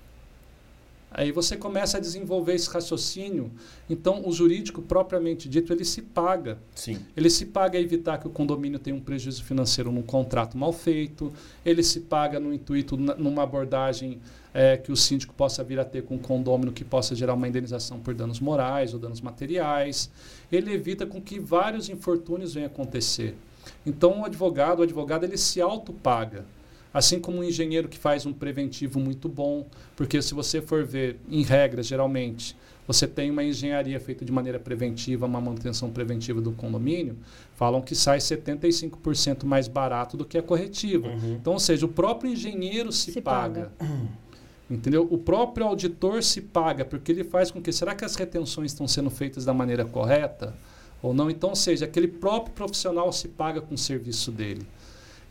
Aí 1.18 1.32
você 1.32 1.56
começa 1.56 1.96
a 1.96 2.00
desenvolver 2.02 2.56
esse 2.56 2.70
raciocínio. 2.70 3.50
Então, 3.90 4.28
o 4.28 4.34
jurídico, 4.34 4.82
propriamente 4.82 5.48
dito, 5.48 5.72
ele 5.72 5.86
se 5.86 6.02
paga. 6.02 6.58
Sim. 6.76 7.00
Ele 7.16 7.30
se 7.30 7.46
paga 7.46 7.80
a 7.80 7.82
evitar 7.82 8.18
que 8.18 8.28
o 8.28 8.30
condomínio 8.30 8.78
tenha 8.78 8.94
um 8.94 9.00
prejuízo 9.00 9.42
financeiro 9.46 9.94
num 9.94 10.02
contrato 10.02 10.58
mal 10.58 10.74
feito. 10.74 11.32
Ele 11.66 11.82
se 11.84 12.02
paga 12.02 12.38
no 12.38 12.54
intuito, 12.54 12.98
numa 12.98 13.44
abordagem 13.44 14.20
é, 14.54 14.76
que 14.76 14.92
o 14.92 14.96
síndico 14.98 15.34
possa 15.34 15.64
vir 15.64 15.80
a 15.80 15.86
ter 15.86 16.04
com 16.04 16.16
o 16.16 16.20
condomínio 16.20 16.74
que 16.74 16.84
possa 16.84 17.16
gerar 17.16 17.34
uma 17.34 17.48
indenização 17.48 17.98
por 17.98 18.14
danos 18.14 18.42
morais 18.42 18.94
ou 18.94 19.00
danos 19.00 19.22
materiais. 19.22 20.12
Ele 20.52 20.74
evita 20.74 21.06
com 21.06 21.22
que 21.22 21.40
vários 21.40 21.88
infortúnios 21.88 22.54
venham 22.54 22.68
a 22.68 22.70
acontecer. 22.70 23.36
Então, 23.86 24.22
o 24.22 24.26
advogado, 24.26 24.80
o 24.80 24.84
advogado 24.84 25.24
ele 25.24 25.38
se 25.38 25.62
autopaga. 25.62 26.46
Assim 26.94 27.20
como 27.20 27.40
um 27.40 27.44
engenheiro 27.44 27.90
que 27.90 27.98
faz 27.98 28.26
um 28.26 28.32
preventivo 28.32 29.00
muito 29.00 29.28
bom, 29.28 29.66
porque 29.98 30.22
se 30.22 30.34
você 30.34 30.62
for 30.62 30.86
ver, 30.86 31.20
em 31.30 31.44
regra, 31.44 31.84
geralmente, 31.84 32.56
você 32.88 33.08
tem 33.08 33.32
uma 33.32 33.44
engenharia 33.44 34.00
feita 34.00 34.24
de 34.24 34.32
maneira 34.32 34.60
preventiva, 34.60 35.26
uma 35.26 35.42
manutenção 35.42 35.90
preventiva 35.90 36.40
do 36.40 36.52
condomínio, 36.52 37.18
falam 37.56 37.82
que 37.82 37.96
sai 37.96 38.20
75% 38.20 39.44
mais 39.44 39.68
barato 39.68 40.16
do 40.16 40.24
que 40.24 40.38
a 40.38 40.44
corretiva. 40.44 41.08
Uhum. 41.08 41.34
Então, 41.34 41.54
ou 41.54 41.60
seja, 41.60 41.86
o 41.86 41.90
próprio 41.90 42.32
engenheiro 42.32 42.92
se, 42.92 43.12
se 43.12 43.22
paga. 43.22 43.72
paga. 43.78 43.92
Entendeu? 44.70 45.08
O 45.12 45.18
próprio 45.18 45.68
auditor 45.68 46.24
se 46.24 46.42
paga, 46.42 46.84
porque 46.84 47.12
ele 47.12 47.24
faz 47.24 47.52
com 47.52 47.62
que. 47.62 47.72
Será 47.72 47.94
que 47.94 48.04
as 48.04 48.16
retenções 48.16 48.72
estão 48.72 48.88
sendo 48.88 49.12
feitas 49.12 49.46
da 49.46 49.54
maneira 49.54 49.86
correta? 49.86 50.56
Ou 51.02 51.14
não? 51.14 51.30
Então, 51.30 51.50
ou 51.50 51.56
seja, 51.56 51.86
aquele 51.86 52.08
próprio 52.08 52.54
profissional 52.54 53.12
se 53.12 53.28
paga 53.28 53.62
com 53.62 53.76
o 53.76 53.78
serviço 53.78 54.32
dele. 54.32 54.66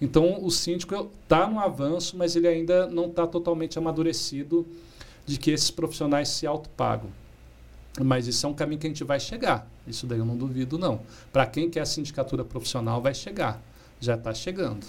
Então, 0.01 0.45
o 0.45 0.51
síndico 0.51 1.11
está 1.23 1.49
no 1.49 1.59
avanço, 1.59 2.17
mas 2.17 2.37
ele 2.37 2.49
ainda 2.49 2.87
não 2.87 3.07
está 3.07 3.27
totalmente 3.27 3.79
amadurecido 3.79 4.67
de 5.25 5.39
que 5.39 5.51
esses 5.51 5.71
profissionais 5.71 6.29
se 6.29 6.47
autopagam. 6.47 7.11
Mas 8.01 8.27
isso 8.27 8.45
é 8.45 8.49
um 8.49 8.55
caminho 8.55 8.81
que 8.81 8.87
a 8.87 8.91
gente 8.91 9.05
vai 9.05 9.21
chegar. 9.21 9.69
Isso 9.87 10.07
daí 10.07 10.19
eu 10.19 10.25
não 10.25 10.37
duvido, 10.37 10.77
não. 10.77 11.01
Para 11.33 11.47
quem 11.47 11.71
quer 11.71 11.81
a 11.81 11.87
sindicatura 11.87 12.45
profissional, 12.45 13.01
vai 13.01 13.15
chegar. 13.15 13.63
Já 14.01 14.15
está 14.15 14.35
chegando. 14.35 14.85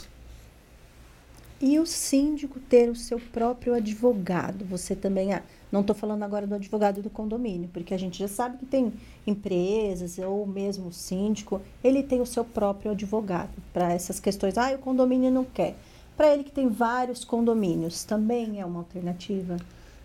E 1.62 1.80
o 1.80 1.86
síndico 1.86 2.60
ter 2.60 2.90
o 2.90 2.96
seu 2.96 3.18
próprio 3.18 3.74
advogado? 3.74 4.66
Você 4.66 4.96
também. 4.96 5.30
Não 5.72 5.82
estou 5.82 5.96
falando 5.96 6.24
agora 6.24 6.46
do 6.46 6.56
advogado 6.56 7.02
do 7.02 7.10
condomínio, 7.10 7.70
porque 7.72 7.94
a 7.94 7.98
gente 7.98 8.20
já 8.20 8.28
sabe 8.28 8.58
que 8.58 8.66
tem 8.66 8.94
empresas 9.26 10.18
ou 10.20 10.46
mesmo 10.46 10.88
o 10.88 10.94
síndico, 10.94 11.62
ele 11.84 12.04
tem 12.04 12.22
o 12.22 12.26
seu 12.26 12.46
próprio 12.46 12.92
advogado 12.92 13.54
para 13.74 13.92
essas 13.92 14.20
questões. 14.20 14.58
Ah, 14.58 14.74
o 14.74 14.80
condomínio 14.80 15.32
não 15.32 15.44
quer. 15.44 15.76
Para 16.16 16.34
ele 16.34 16.44
que 16.44 16.52
tem 16.52 16.70
vários 16.70 17.26
condomínios, 17.26 18.04
também 18.04 18.62
é 18.62 18.66
uma 18.66 18.80
alternativa? 18.80 19.58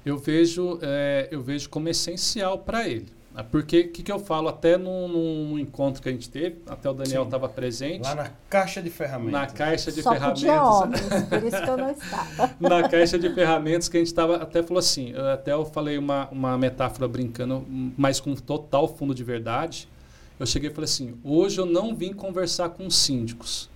Eu 0.04 0.18
vejo, 0.18 0.78
é, 0.82 1.28
eu 1.30 1.42
vejo 1.42 1.68
como 1.68 1.88
essencial 1.88 2.58
para 2.58 2.88
ele. 2.88 3.19
Ah, 3.34 3.44
porque 3.44 3.80
o 3.80 3.92
que, 3.92 4.02
que 4.02 4.10
eu 4.10 4.18
falo 4.18 4.48
até 4.48 4.76
num, 4.76 5.06
num, 5.06 5.58
encontro 5.58 6.02
que 6.02 6.08
a 6.08 6.12
gente 6.12 6.28
teve, 6.28 6.58
até 6.66 6.90
o 6.90 6.92
Daniel 6.92 7.22
estava 7.22 7.48
presente. 7.48 8.02
Lá 8.02 8.14
na 8.16 8.30
caixa 8.48 8.82
de 8.82 8.90
ferramentas. 8.90 9.32
Na 9.32 9.46
caixa 9.46 9.92
de 9.92 10.02
Só 10.02 10.12
ferramentas. 10.12 10.44
Homens, 10.44 11.24
por 11.28 11.42
isso 11.44 11.62
que 11.62 11.70
eu 11.70 11.76
não 11.76 11.90
estava. 11.92 12.56
na 12.58 12.88
caixa 12.88 13.18
de 13.18 13.32
ferramentas 13.32 13.88
que 13.88 13.96
a 13.96 14.00
gente 14.00 14.08
estava, 14.08 14.36
até 14.36 14.62
falou 14.62 14.80
assim, 14.80 15.10
eu, 15.10 15.28
até 15.28 15.52
eu 15.52 15.64
falei 15.64 15.96
uma, 15.96 16.28
uma 16.30 16.58
metáfora 16.58 17.06
brincando, 17.06 17.64
mas 17.96 18.18
com 18.18 18.34
total 18.34 18.88
fundo 18.88 19.14
de 19.14 19.22
verdade. 19.22 19.88
Eu 20.38 20.46
cheguei 20.46 20.70
e 20.70 20.72
falei 20.72 20.86
assim, 20.86 21.14
hoje 21.22 21.60
eu 21.60 21.66
não 21.66 21.94
vim 21.94 22.12
conversar 22.12 22.70
com 22.70 22.90
síndicos. 22.90 23.70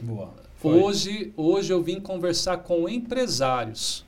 Boa. 0.00 0.30
Hoje, 0.62 1.32
hoje 1.36 1.72
eu 1.72 1.82
vim 1.82 2.00
conversar 2.00 2.58
com 2.58 2.88
empresários. 2.88 4.04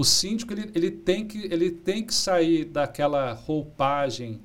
O 0.00 0.04
síndico 0.04 0.54
ele, 0.54 0.70
ele, 0.74 0.90
tem 0.90 1.26
que, 1.26 1.44
ele 1.52 1.70
tem 1.70 2.02
que 2.02 2.14
sair 2.14 2.64
daquela 2.64 3.34
roupagem 3.34 4.40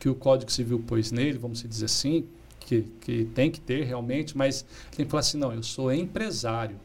que 0.00 0.08
o 0.08 0.14
Código 0.14 0.50
Civil 0.50 0.78
pôs 0.78 1.12
nele, 1.12 1.36
vamos 1.36 1.62
dizer 1.62 1.84
assim, 1.84 2.24
que, 2.60 2.80
que 2.98 3.26
tem 3.34 3.50
que 3.50 3.60
ter 3.60 3.84
realmente, 3.84 4.34
mas 4.34 4.64
tem 4.96 5.04
que 5.04 5.10
falar 5.10 5.20
assim, 5.20 5.36
não, 5.36 5.52
eu 5.52 5.62
sou 5.62 5.92
empresário. 5.92 6.76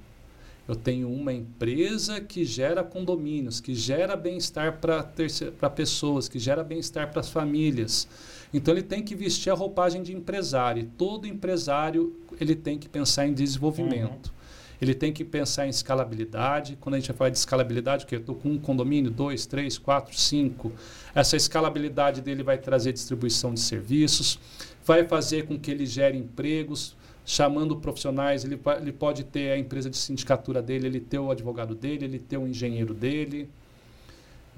Eu 0.67 0.75
tenho 0.75 1.09
uma 1.09 1.31
empresa 1.31 2.19
que 2.19 2.43
gera 2.43 2.83
condomínios, 2.83 3.61
que 3.61 3.73
gera 3.73 4.17
bem-estar 4.17 4.77
para 4.81 5.69
pessoas, 5.69 6.27
que 6.27 6.37
gera 6.37 6.65
bem-estar 6.65 7.09
para 7.09 7.21
as 7.21 7.29
famílias. 7.29 8.09
Então 8.53 8.73
ele 8.73 8.83
tem 8.83 9.01
que 9.01 9.15
vestir 9.15 9.51
a 9.51 9.55
roupagem 9.55 10.03
de 10.03 10.13
empresário. 10.13 10.91
Todo 10.97 11.25
empresário 11.25 12.13
ele 12.41 12.55
tem 12.55 12.77
que 12.77 12.89
pensar 12.89 13.25
em 13.25 13.33
desenvolvimento. 13.33 14.27
Uhum. 14.27 14.38
Ele 14.81 14.93
tem 14.93 15.11
que 15.11 15.25
pensar 15.25 15.65
em 15.65 15.69
escalabilidade. 15.69 16.77
Quando 16.79 16.95
a 16.95 16.99
gente 16.99 17.07
vai 17.07 17.17
falar 17.17 17.29
de 17.29 17.37
escalabilidade, 17.37 18.05
que 18.05 18.15
eu 18.15 18.19
estou 18.19 18.35
com 18.35 18.49
um 18.49 18.57
condomínio, 18.57 19.11
dois, 19.11 19.45
três, 19.45 19.77
quatro, 19.77 20.17
cinco. 20.17 20.71
Essa 21.13 21.35
escalabilidade 21.35 22.21
dele 22.21 22.43
vai 22.43 22.57
trazer 22.57 22.93
distribuição 22.93 23.53
de 23.53 23.59
serviços, 23.59 24.39
vai 24.85 25.05
fazer 25.05 25.45
com 25.45 25.59
que 25.59 25.69
ele 25.69 25.85
gere 25.85 26.17
empregos, 26.17 26.95
chamando 27.25 27.75
profissionais. 27.75 28.43
Ele, 28.45 28.59
ele 28.81 28.91
pode 28.91 29.23
ter 29.25 29.51
a 29.51 29.57
empresa 29.57 29.89
de 29.89 29.97
sindicatura 29.97 30.61
dele, 30.61 30.87
ele 30.87 30.99
ter 30.99 31.19
o 31.19 31.29
advogado 31.29 31.75
dele, 31.75 32.05
ele 32.05 32.19
ter 32.19 32.37
o 32.37 32.47
engenheiro 32.47 32.93
dele. 32.93 33.49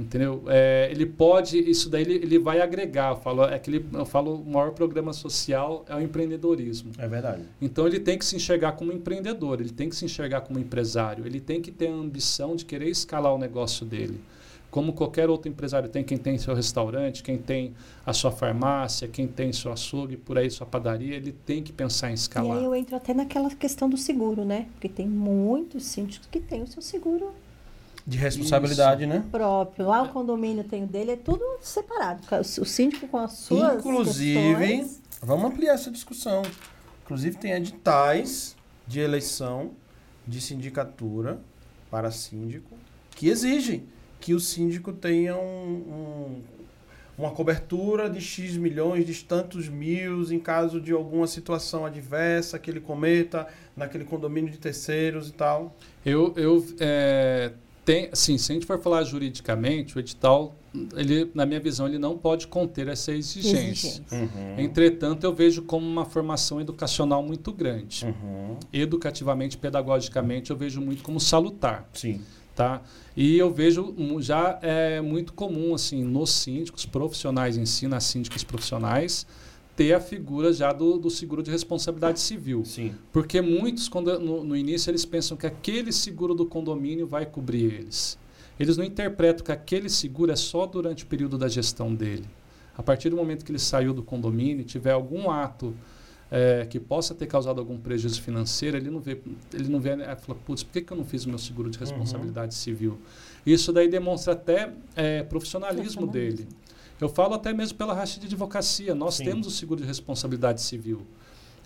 Entendeu? 0.01 0.43
É, 0.47 0.89
ele 0.91 1.05
pode, 1.05 1.57
isso 1.57 1.89
daí 1.89 2.01
ele, 2.01 2.15
ele 2.15 2.39
vai 2.39 2.59
agregar. 2.59 3.11
Eu 3.11 3.17
falo, 3.17 3.43
é 3.43 3.57
que 3.59 3.69
ele, 3.69 3.85
eu 3.93 4.05
falo, 4.05 4.35
o 4.35 4.51
maior 4.51 4.71
programa 4.71 5.13
social 5.13 5.85
é 5.87 5.95
o 5.95 6.01
empreendedorismo. 6.01 6.91
É 6.97 7.07
verdade. 7.07 7.43
Então 7.61 7.87
ele 7.87 7.99
tem 7.99 8.17
que 8.17 8.25
se 8.25 8.35
enxergar 8.35 8.73
como 8.73 8.91
empreendedor, 8.91 9.61
ele 9.61 9.69
tem 9.69 9.89
que 9.89 9.95
se 9.95 10.03
enxergar 10.03 10.41
como 10.41 10.59
empresário, 10.59 11.25
ele 11.25 11.39
tem 11.39 11.61
que 11.61 11.71
ter 11.71 11.87
a 11.87 11.93
ambição 11.93 12.55
de 12.55 12.65
querer 12.65 12.89
escalar 12.89 13.33
o 13.33 13.37
negócio 13.37 13.85
dele. 13.85 14.19
Como 14.71 14.93
qualquer 14.93 15.29
outro 15.29 15.49
empresário 15.49 15.89
tem, 15.89 16.01
quem 16.01 16.17
tem 16.17 16.37
seu 16.37 16.55
restaurante, 16.55 17.21
quem 17.21 17.37
tem 17.37 17.73
a 18.05 18.13
sua 18.13 18.31
farmácia, 18.31 19.05
quem 19.05 19.27
tem 19.27 19.51
seu 19.51 19.71
açougue, 19.71 20.15
por 20.15 20.37
aí 20.37 20.49
sua 20.49 20.65
padaria, 20.65 21.15
ele 21.15 21.33
tem 21.33 21.61
que 21.61 21.73
pensar 21.73 22.09
em 22.09 22.13
escalar. 22.13 22.55
E 22.55 22.59
aí 22.59 22.65
eu 22.65 22.73
entro 22.73 22.95
até 22.95 23.13
naquela 23.13 23.49
questão 23.49 23.89
do 23.89 23.97
seguro, 23.97 24.45
né? 24.45 24.67
Porque 24.71 24.87
tem 24.87 25.05
muitos 25.05 25.83
síndicos 25.83 26.25
que 26.31 26.39
têm 26.39 26.63
o 26.63 26.67
seu 26.67 26.81
seguro 26.81 27.33
de 28.05 28.17
responsabilidade, 28.17 29.03
Isso. 29.03 29.13
né? 29.13 29.23
Próprio. 29.31 29.87
Lá 29.87 30.03
o 30.03 30.09
condomínio 30.09 30.63
tem 30.63 30.83
o 30.83 30.87
dele, 30.87 31.11
é 31.11 31.15
tudo 31.15 31.43
separado. 31.61 32.21
O 32.59 32.65
síndico 32.65 33.07
com 33.07 33.17
as 33.17 33.33
suas 33.33 33.79
Inclusive, 33.79 34.67
questões. 34.67 35.01
vamos 35.21 35.45
ampliar 35.45 35.73
essa 35.73 35.91
discussão. 35.91 36.41
Inclusive 37.03 37.37
tem 37.37 37.51
editais 37.51 38.55
de 38.87 38.99
eleição 38.99 39.71
de 40.27 40.41
sindicatura 40.41 41.39
para 41.89 42.09
síndico 42.11 42.75
que 43.15 43.27
exigem 43.27 43.83
que 44.19 44.33
o 44.33 44.39
síndico 44.39 44.93
tenha 44.93 45.35
um, 45.35 45.39
um, 45.39 46.41
uma 47.17 47.31
cobertura 47.31 48.09
de 48.09 48.21
X 48.21 48.55
milhões, 48.55 49.05
de 49.05 49.23
tantos 49.23 49.67
mil, 49.67 50.23
em 50.31 50.39
caso 50.39 50.79
de 50.79 50.91
alguma 50.91 51.27
situação 51.27 51.85
adversa 51.85 52.57
que 52.57 52.69
ele 52.69 52.79
cometa 52.79 53.47
naquele 53.75 54.05
condomínio 54.05 54.51
de 54.51 54.57
terceiros 54.57 55.29
e 55.29 55.33
tal. 55.33 55.75
Eu, 56.05 56.33
eu 56.35 56.65
é, 56.79 57.51
tem, 57.91 58.07
assim, 58.09 58.37
se 58.37 58.49
a 58.49 58.55
gente 58.55 58.65
for 58.65 58.79
falar 58.79 59.03
juridicamente, 59.03 59.97
o 59.97 59.99
edital, 59.99 60.55
ele, 60.95 61.29
na 61.33 61.45
minha 61.45 61.59
visão, 61.59 61.85
ele 61.89 61.99
não 61.99 62.17
pode 62.17 62.47
conter 62.47 62.87
essa 62.87 63.11
exigência. 63.11 64.01
Uhum. 64.09 64.57
Entretanto, 64.57 65.25
eu 65.25 65.33
vejo 65.33 65.63
como 65.63 65.85
uma 65.85 66.05
formação 66.05 66.61
educacional 66.61 67.21
muito 67.21 67.51
grande. 67.51 68.05
Uhum. 68.05 68.55
Educativamente, 68.71 69.57
pedagogicamente, 69.57 70.51
eu 70.51 70.55
vejo 70.55 70.79
muito 70.79 71.03
como 71.03 71.19
salutar. 71.19 71.89
Sim. 71.91 72.21
Tá? 72.55 72.81
E 73.15 73.37
eu 73.37 73.51
vejo 73.51 73.93
já 74.19 74.57
é 74.61 75.01
muito 75.01 75.33
comum 75.33 75.73
assim 75.73 76.01
nos 76.01 76.31
síndicos 76.31 76.85
profissionais 76.85 77.57
em 77.57 77.65
si, 77.65 77.87
nas 77.87 78.05
síndicas 78.05 78.43
profissionais, 78.43 79.25
ter 79.75 79.93
a 79.93 79.99
figura 79.99 80.51
já 80.51 80.73
do, 80.73 80.97
do 80.97 81.09
seguro 81.09 81.41
de 81.41 81.49
responsabilidade 81.49 82.19
civil. 82.19 82.63
Sim. 82.65 82.93
Porque 83.11 83.41
muitos, 83.41 83.87
quando, 83.87 84.19
no, 84.19 84.43
no, 84.43 84.55
início, 84.55 84.91
eles 84.91 85.05
pensam 85.05 85.37
que 85.37 85.47
aquele 85.47 85.91
seguro 85.91 86.33
do 86.33 86.45
condomínio 86.45 87.07
vai 87.07 87.25
cobrir 87.25 87.73
eles. 87.73 88.17
Eles 88.59 88.77
não 88.77 88.83
interpretam 88.83 89.43
que 89.45 89.51
aquele 89.51 89.89
seguro 89.89 90.31
é 90.31 90.35
só 90.35 90.65
durante 90.65 91.03
o 91.03 91.07
período 91.07 91.37
da 91.37 91.47
gestão 91.47 91.93
dele. 91.93 92.25
A 92.77 92.83
partir 92.83 93.09
do 93.09 93.15
momento 93.15 93.43
que 93.43 93.51
ele 93.51 93.59
saiu 93.59 93.93
do 93.93 94.03
condomínio, 94.03 94.63
tiver 94.63 94.91
algum 94.91 95.29
ato 95.29 95.73
é, 96.29 96.65
que 96.69 96.79
possa 96.79 97.13
ter 97.13 97.27
causado 97.27 97.59
algum 97.59 97.77
prejuízo 97.77 98.21
financeiro, 98.21 98.77
ele 98.77 98.89
não 98.89 99.01
vê, 99.01 99.19
ele 99.53 99.67
não 99.67 99.79
vê, 99.79 99.91
ele 99.91 100.03
fala, 100.03 100.37
putz, 100.45 100.63
por 100.63 100.71
que, 100.71 100.81
que 100.81 100.93
eu 100.93 100.97
não 100.97 101.03
fiz 101.03 101.25
o 101.25 101.29
meu 101.29 101.37
seguro 101.37 101.69
de 101.69 101.77
uhum. 101.77 101.83
responsabilidade 101.83 102.55
uhum. 102.55 102.61
civil? 102.61 102.99
Isso 103.45 103.73
daí 103.73 103.89
demonstra 103.89 104.33
até 104.33 104.71
é, 104.95 105.23
profissionalismo 105.23 106.07
dele. 106.07 106.47
Eu 107.01 107.09
falo 107.09 107.33
até 107.33 107.51
mesmo 107.51 107.79
pela 107.79 107.95
racha 107.95 108.19
de 108.19 108.27
advocacia. 108.27 108.93
Nós 108.93 109.15
Sim. 109.15 109.25
temos 109.25 109.47
o 109.47 109.51
seguro 109.51 109.81
de 109.81 109.87
responsabilidade 109.87 110.61
civil. 110.61 111.01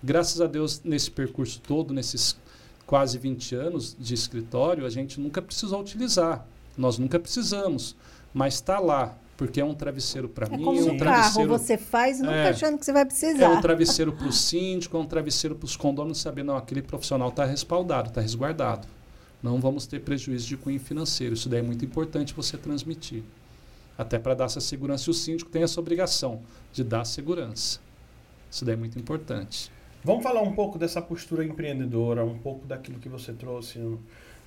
Graças 0.01 0.39
a 0.39 0.47
Deus, 0.47 0.81
nesse 0.81 1.11
percurso 1.11 1.59
todo, 1.59 1.93
nesses 1.93 2.37
quase 2.85 3.17
20 3.17 3.53
anos 3.53 3.97
de 3.99 4.13
escritório, 4.13 4.85
a 4.85 4.89
gente 4.89 5.19
nunca 5.19 5.41
precisou 5.41 5.81
utilizar. 5.81 6.47
Nós 6.77 6.97
nunca 6.97 7.19
precisamos. 7.19 7.97
Mas 8.33 8.53
está 8.53 8.79
lá, 8.79 9.17
porque 9.35 9.59
é 9.59 9.65
um 9.65 9.73
travesseiro 9.73 10.29
para 10.29 10.47
é 10.47 10.55
mim. 10.55 10.63
Como 10.63 10.79
é 10.79 10.91
um 10.93 10.97
carro 10.97 11.47
você 11.47 11.77
faz 11.77 12.19
nunca 12.19 12.33
é, 12.33 12.49
achando 12.49 12.77
que 12.77 12.85
você 12.85 12.93
vai 12.93 13.05
precisar. 13.05 13.43
É 13.43 13.49
um 13.49 13.59
travesseiro 13.59 14.13
para 14.13 14.27
o 14.27 14.31
síndico, 14.31 14.95
é 14.95 14.99
um 15.01 15.05
travesseiro 15.05 15.55
para 15.55 15.65
os 15.65 15.75
condôminos, 15.75 16.21
saber, 16.21 16.43
não, 16.43 16.55
aquele 16.55 16.81
profissional 16.81 17.27
está 17.27 17.43
respaldado, 17.43 18.07
está 18.07 18.21
resguardado. 18.21 18.87
Não 19.43 19.59
vamos 19.59 19.85
ter 19.85 19.99
prejuízo 19.99 20.47
de 20.47 20.55
cunho 20.55 20.79
financeiro. 20.79 21.33
Isso 21.33 21.49
daí 21.49 21.59
é 21.59 21.63
muito 21.63 21.83
importante 21.83 22.33
você 22.33 22.57
transmitir 22.57 23.21
até 23.97 24.19
para 24.19 24.33
dar 24.33 24.45
essa 24.45 24.61
segurança. 24.61 25.09
E 25.09 25.11
o 25.11 25.13
síndico 25.13 25.49
tem 25.49 25.63
essa 25.63 25.79
obrigação 25.79 26.41
de 26.71 26.83
dar 26.83 27.05
segurança. 27.05 27.79
Isso 28.49 28.63
daí 28.63 28.73
é 28.73 28.77
muito 28.77 28.97
importante. 28.97 29.71
Vamos 30.03 30.23
falar 30.23 30.41
um 30.41 30.53
pouco 30.53 30.77
dessa 30.77 31.01
postura 31.01 31.43
empreendedora, 31.43 32.23
um 32.23 32.37
pouco 32.37 32.65
daquilo 32.67 32.99
que 32.99 33.09
você 33.09 33.33
trouxe 33.33 33.79
no, 33.79 33.99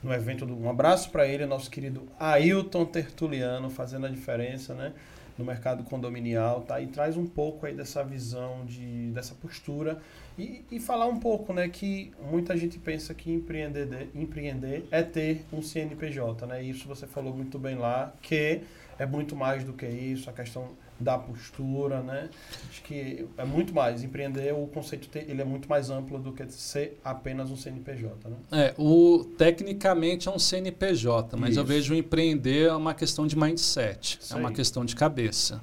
no 0.03 0.13
evento. 0.13 0.47
Do, 0.47 0.57
um 0.57 0.71
abraço 0.71 1.11
para 1.11 1.27
ele, 1.27 1.45
nosso 1.47 1.69
querido 1.69 2.07
Ailton 2.19 2.85
Tertuliano, 2.85 3.69
fazendo 3.69 4.07
a 4.07 4.09
diferença 4.09 4.73
né, 4.73 4.93
no 5.37 5.45
mercado 5.45 5.83
condominial. 5.83 6.61
Tá? 6.61 6.81
E 6.81 6.87
traz 6.87 7.17
um 7.17 7.27
pouco 7.27 7.67
aí 7.67 7.75
dessa 7.75 8.05
visão, 8.05 8.65
de, 8.65 9.11
dessa 9.11 9.35
postura. 9.35 10.01
E, 10.39 10.65
e 10.71 10.79
falar 10.79 11.07
um 11.07 11.19
pouco 11.19 11.53
né, 11.53 11.69
que 11.69 12.13
muita 12.31 12.57
gente 12.57 12.79
pensa 12.79 13.13
que 13.13 13.33
empreender, 13.33 14.09
empreender 14.15 14.87
é 14.93 15.03
ter 15.03 15.45
um 15.53 15.61
CNPJ. 15.61 16.47
Né? 16.47 16.63
Isso 16.63 16.87
você 16.87 17.07
falou 17.07 17.35
muito 17.35 17.59
bem 17.59 17.75
lá, 17.75 18.15
que 18.23 18.63
é 18.99 19.07
muito 19.07 19.37
mais 19.37 19.65
do 19.65 19.73
que 19.73 19.87
isso, 19.87 20.29
a 20.29 20.33
questão 20.33 20.69
da 20.99 21.17
postura, 21.17 22.03
né? 22.03 22.29
Acho 22.69 22.83
que 22.83 23.27
é 23.37 23.45
muito 23.45 23.73
mais. 23.73 24.03
Empreender, 24.03 24.53
o 24.53 24.67
conceito 24.67 25.09
ele 25.17 25.41
é 25.41 25.45
muito 25.45 25.69
mais 25.69 25.91
amplo 25.91 26.19
do 26.19 26.33
que 26.33 26.51
ser 26.51 26.99
apenas 27.05 27.51
um 27.51 27.57
CNPJ, 27.57 28.29
né? 28.29 28.37
É, 28.51 28.75
o, 28.77 29.25
tecnicamente 29.39 30.29
é 30.29 30.31
um 30.31 30.39
CNPJ, 30.39 31.37
mas 31.37 31.51
isso. 31.51 31.61
eu 31.61 31.65
vejo 31.65 31.95
empreender 31.95 32.69
é 32.69 32.75
uma 32.75 32.95
questão 32.95 33.27
de 33.27 33.39
mindset, 33.39 34.19
é 34.31 34.35
uma 34.35 34.53
questão 34.53 34.85
de 34.85 34.97
cabeça. 34.97 35.63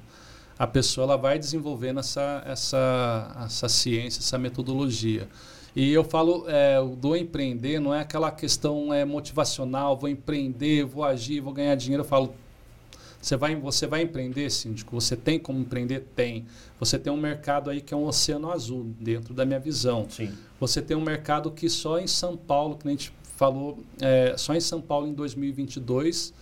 A 0.58 0.66
pessoa 0.66 1.04
ela 1.04 1.16
vai 1.18 1.38
desenvolvendo 1.38 2.00
essa, 2.00 2.42
essa, 2.46 3.42
essa 3.44 3.68
ciência, 3.68 4.20
essa 4.20 4.38
metodologia. 4.38 5.28
E 5.74 5.92
eu 5.92 6.02
falo 6.02 6.46
é, 6.48 6.78
do 6.96 7.14
empreender, 7.14 7.78
não 7.78 7.92
é 7.92 8.00
aquela 8.00 8.30
questão 8.30 8.94
é, 8.94 9.04
motivacional, 9.04 9.94
vou 9.94 10.08
empreender, 10.08 10.84
vou 10.84 11.04
agir, 11.04 11.40
vou 11.40 11.52
ganhar 11.52 11.74
dinheiro. 11.74 12.02
Eu 12.02 12.08
falo, 12.08 12.34
você 13.20 13.36
vai, 13.36 13.56
você 13.56 13.86
vai 13.86 14.02
empreender, 14.02 14.50
síndico? 14.50 14.98
Você 15.00 15.16
tem 15.16 15.38
como 15.38 15.60
empreender? 15.60 16.06
Tem. 16.14 16.46
Você 16.78 16.98
tem 16.98 17.12
um 17.12 17.16
mercado 17.16 17.70
aí 17.70 17.80
que 17.80 17.92
é 17.92 17.96
um 17.96 18.06
oceano 18.06 18.50
azul, 18.50 18.94
dentro 19.00 19.34
da 19.34 19.44
minha 19.44 19.58
visão. 19.58 20.06
Sim. 20.08 20.32
Você 20.60 20.80
tem 20.80 20.96
um 20.96 21.02
mercado 21.02 21.50
que 21.50 21.68
só 21.68 21.98
em 21.98 22.06
São 22.06 22.36
Paulo, 22.36 22.76
que 22.76 22.86
a 22.86 22.90
gente 22.90 23.12
falou, 23.36 23.78
é, 24.00 24.34
só 24.36 24.54
em 24.54 24.60
São 24.60 24.80
Paulo 24.80 25.06
em 25.06 25.12
2022 25.12 26.32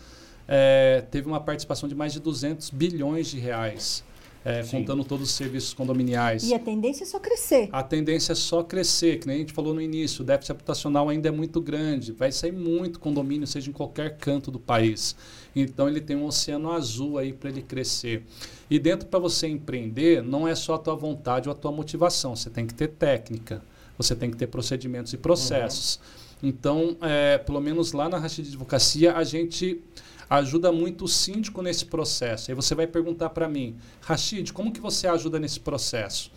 é, 0.47 1.05
teve 1.11 1.27
uma 1.27 1.41
participação 1.41 1.89
de 1.89 1.95
mais 1.95 2.12
de 2.12 2.20
200 2.20 2.70
bilhões 2.70 3.29
de 3.29 3.39
reais 3.39 4.05
é, 4.45 4.62
contando 4.62 5.03
todos 5.05 5.30
os 5.30 5.34
serviços 5.34 5.72
condominiais. 5.72 6.45
E 6.45 6.55
a 6.55 6.59
tendência 6.59 7.05
é 7.05 7.07
só 7.07 7.18
crescer. 7.18 7.68
A 7.72 7.82
tendência 7.82 8.32
é 8.32 8.34
só 8.34 8.62
crescer, 8.62 9.18
que 9.18 9.26
nem 9.26 9.36
a 9.36 9.38
gente 9.40 9.53
falou 9.55 9.72
no 9.72 9.80
início, 9.80 10.22
o 10.22 10.24
déficit 10.24 10.53
habitacional 10.53 11.09
ainda 11.09 11.28
é 11.28 11.32
muito 11.32 11.61
grande, 11.61 12.12
vai 12.12 12.30
sair 12.30 12.53
muito 12.53 13.01
condomínio, 13.01 13.47
seja 13.47 13.70
em 13.70 13.72
qualquer 13.72 14.18
canto 14.18 14.51
do 14.51 14.61
país. 14.61 15.16
Então 15.57 15.88
ele 15.88 16.01
tem 16.01 16.14
um 16.14 16.26
oceano 16.26 16.70
azul 16.70 17.16
aí 17.16 17.32
para 17.32 17.49
ele 17.49 17.62
crescer. 17.62 18.22
E 18.68 18.78
dentro 18.78 19.07
para 19.07 19.18
você 19.18 19.47
empreender, 19.47 20.22
não 20.22 20.47
é 20.47 20.55
só 20.55 20.74
a 20.74 20.78
tua 20.78 20.95
vontade 20.95 21.49
ou 21.49 21.55
a 21.55 21.57
tua 21.57 21.72
motivação, 21.72 22.36
você 22.36 22.51
tem 22.51 22.66
que 22.66 22.74
ter 22.74 22.88
técnica, 22.88 23.62
você 23.97 24.14
tem 24.14 24.30
que 24.30 24.36
ter 24.36 24.49
procedimentos 24.49 25.12
e 25.12 25.16
processos. 25.16 25.97
Uhum. 26.42 26.49
Então, 26.49 26.97
é, 27.01 27.38
pelo 27.38 27.61
menos 27.61 27.92
lá 27.92 28.09
na 28.09 28.18
Rachid 28.18 28.42
de 28.45 28.51
Advocacia, 28.51 29.14
a 29.14 29.24
gente 29.24 29.80
ajuda 30.29 30.72
muito 30.72 31.05
o 31.05 31.09
síndico 31.09 31.62
nesse 31.62 31.87
processo. 31.87 32.51
Aí 32.51 32.55
você 32.55 32.75
vai 32.75 32.87
perguntar 32.87 33.31
para 33.31 33.49
mim, 33.49 33.77
Rachid, 34.01 34.53
como 34.53 34.72
que 34.72 34.81
você 34.81 35.07
ajuda 35.07 35.39
nesse 35.39 35.61
processo? 35.61 36.31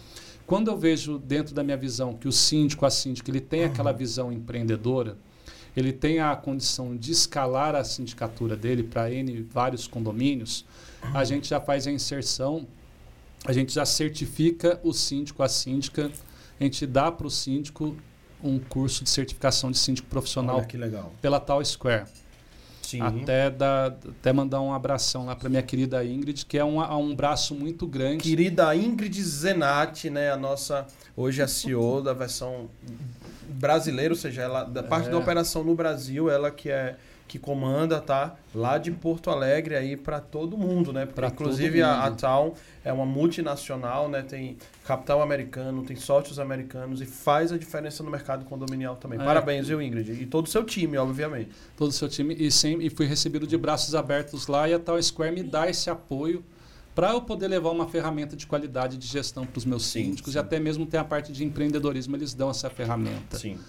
Quando 0.45 0.69
eu 0.69 0.77
vejo 0.77 1.17
dentro 1.19 1.53
da 1.53 1.63
minha 1.63 1.75
visão 1.75 2.13
que 2.13 2.27
o 2.27 2.31
síndico, 2.31 2.85
a 2.85 2.89
síndica, 2.89 3.29
ele 3.29 3.41
tem 3.41 3.65
aquela 3.65 3.91
uhum. 3.91 3.97
visão 3.97 4.31
empreendedora, 4.31 5.17
ele 5.75 5.91
tem 5.91 6.19
a 6.19 6.35
condição 6.35 6.95
de 6.95 7.11
escalar 7.11 7.75
a 7.75 7.83
sindicatura 7.83 8.55
dele 8.55 8.81
para 8.81 9.11
N 9.11 9.41
vários 9.43 9.87
condomínios, 9.87 10.65
a 11.13 11.23
gente 11.23 11.49
já 11.49 11.59
faz 11.59 11.85
a 11.85 11.91
inserção, 11.91 12.65
a 13.45 13.53
gente 13.53 13.73
já 13.73 13.85
certifica 13.85 14.79
o 14.83 14.93
síndico, 14.93 15.43
a 15.43 15.49
síndica, 15.49 16.11
a 16.59 16.63
gente 16.63 16.87
dá 16.87 17.11
para 17.11 17.27
o 17.27 17.29
síndico 17.29 17.95
um 18.43 18.57
curso 18.57 19.03
de 19.03 19.09
certificação 19.09 19.69
de 19.69 19.77
síndico 19.77 20.07
profissional 20.07 20.65
pela 21.21 21.39
Tal 21.39 21.63
Square. 21.63 22.05
Sim. 22.87 23.01
Até, 23.01 23.49
da, 23.49 23.87
até 23.87 24.31
mandar 24.31 24.61
um 24.61 24.71
abração 24.71 25.25
lá 25.25 25.35
para 25.35 25.49
minha 25.49 25.61
querida 25.61 26.05
Ingrid, 26.05 26.45
que 26.45 26.57
é 26.57 26.63
um, 26.63 26.79
um 26.79 27.13
braço 27.13 27.53
muito 27.53 27.85
grande. 27.85 28.23
Querida 28.23 28.73
Ingrid 28.73 29.21
Zenati, 29.21 30.09
né? 30.09 30.31
A 30.31 30.37
nossa, 30.37 30.87
hoje 31.13 31.41
a 31.41 31.49
CEO 31.49 32.01
da 32.01 32.13
versão 32.13 32.69
brasileira, 33.49 34.13
ou 34.13 34.17
seja, 34.17 34.43
ela, 34.43 34.63
da 34.63 34.81
parte 34.81 35.09
é. 35.09 35.11
da 35.11 35.17
operação 35.17 35.65
no 35.65 35.75
Brasil, 35.75 36.29
ela 36.29 36.49
que 36.49 36.69
é 36.69 36.95
que 37.27 37.37
comanda, 37.37 37.99
tá? 37.99 38.35
Lá 38.55 38.77
de 38.77 38.91
Porto 38.91 39.29
Alegre 39.29 39.75
aí 39.75 39.97
para 39.97 40.19
todo 40.19 40.57
mundo, 40.57 40.93
né? 40.93 41.05
Porque, 41.05 41.25
inclusive 41.25 41.81
a, 41.81 42.05
a 42.05 42.11
Town 42.11 42.53
é 42.83 42.93
uma 42.93 43.05
multinacional, 43.05 44.07
né? 44.07 44.21
Tem 44.21 44.57
capital 44.85 45.21
americano, 45.21 45.83
tem 45.83 45.97
sócios 45.97 46.39
americanos 46.39 47.01
e 47.01 47.05
faz 47.05 47.51
a 47.51 47.57
diferença 47.57 48.01
no 48.01 48.09
mercado 48.09 48.45
condominial 48.45 48.95
também. 48.95 49.19
É. 49.19 49.23
Parabéns, 49.25 49.67
viu, 49.67 49.81
Ingrid? 49.81 50.11
E 50.11 50.25
todo 50.25 50.45
o 50.45 50.49
seu 50.49 50.63
time, 50.63 50.97
obviamente. 50.97 51.51
Todo 51.75 51.89
o 51.89 51.93
seu 51.93 52.07
time 52.07 52.33
e 52.33 52.49
sempre 52.49 52.85
e 52.85 52.89
fui 52.89 53.05
recebido 53.05 53.45
de 53.45 53.57
braços 53.57 53.93
abertos 53.93 54.47
lá 54.47 54.69
e 54.69 54.73
a 54.73 54.79
Town 54.79 55.01
Square 55.01 55.35
me 55.35 55.43
dá 55.43 55.69
esse 55.69 55.89
apoio 55.89 56.43
para 56.95 57.11
eu 57.11 57.21
poder 57.21 57.47
levar 57.47 57.69
uma 57.69 57.87
ferramenta 57.87 58.35
de 58.35 58.47
qualidade 58.47 58.97
de 58.97 59.05
gestão 59.05 59.45
para 59.45 59.57
os 59.57 59.65
meus 59.65 59.85
sim, 59.85 60.05
síndicos 60.05 60.33
sim. 60.33 60.39
e 60.39 60.41
até 60.41 60.59
mesmo 60.59 60.83
tem 60.85 60.99
a 60.99 61.03
parte 61.03 61.31
de 61.31 61.43
empreendedorismo, 61.45 62.15
eles 62.15 62.33
dão 62.33 62.49
essa 62.49 62.71
ferramenta. 62.71 63.37
Sim. 63.37 63.59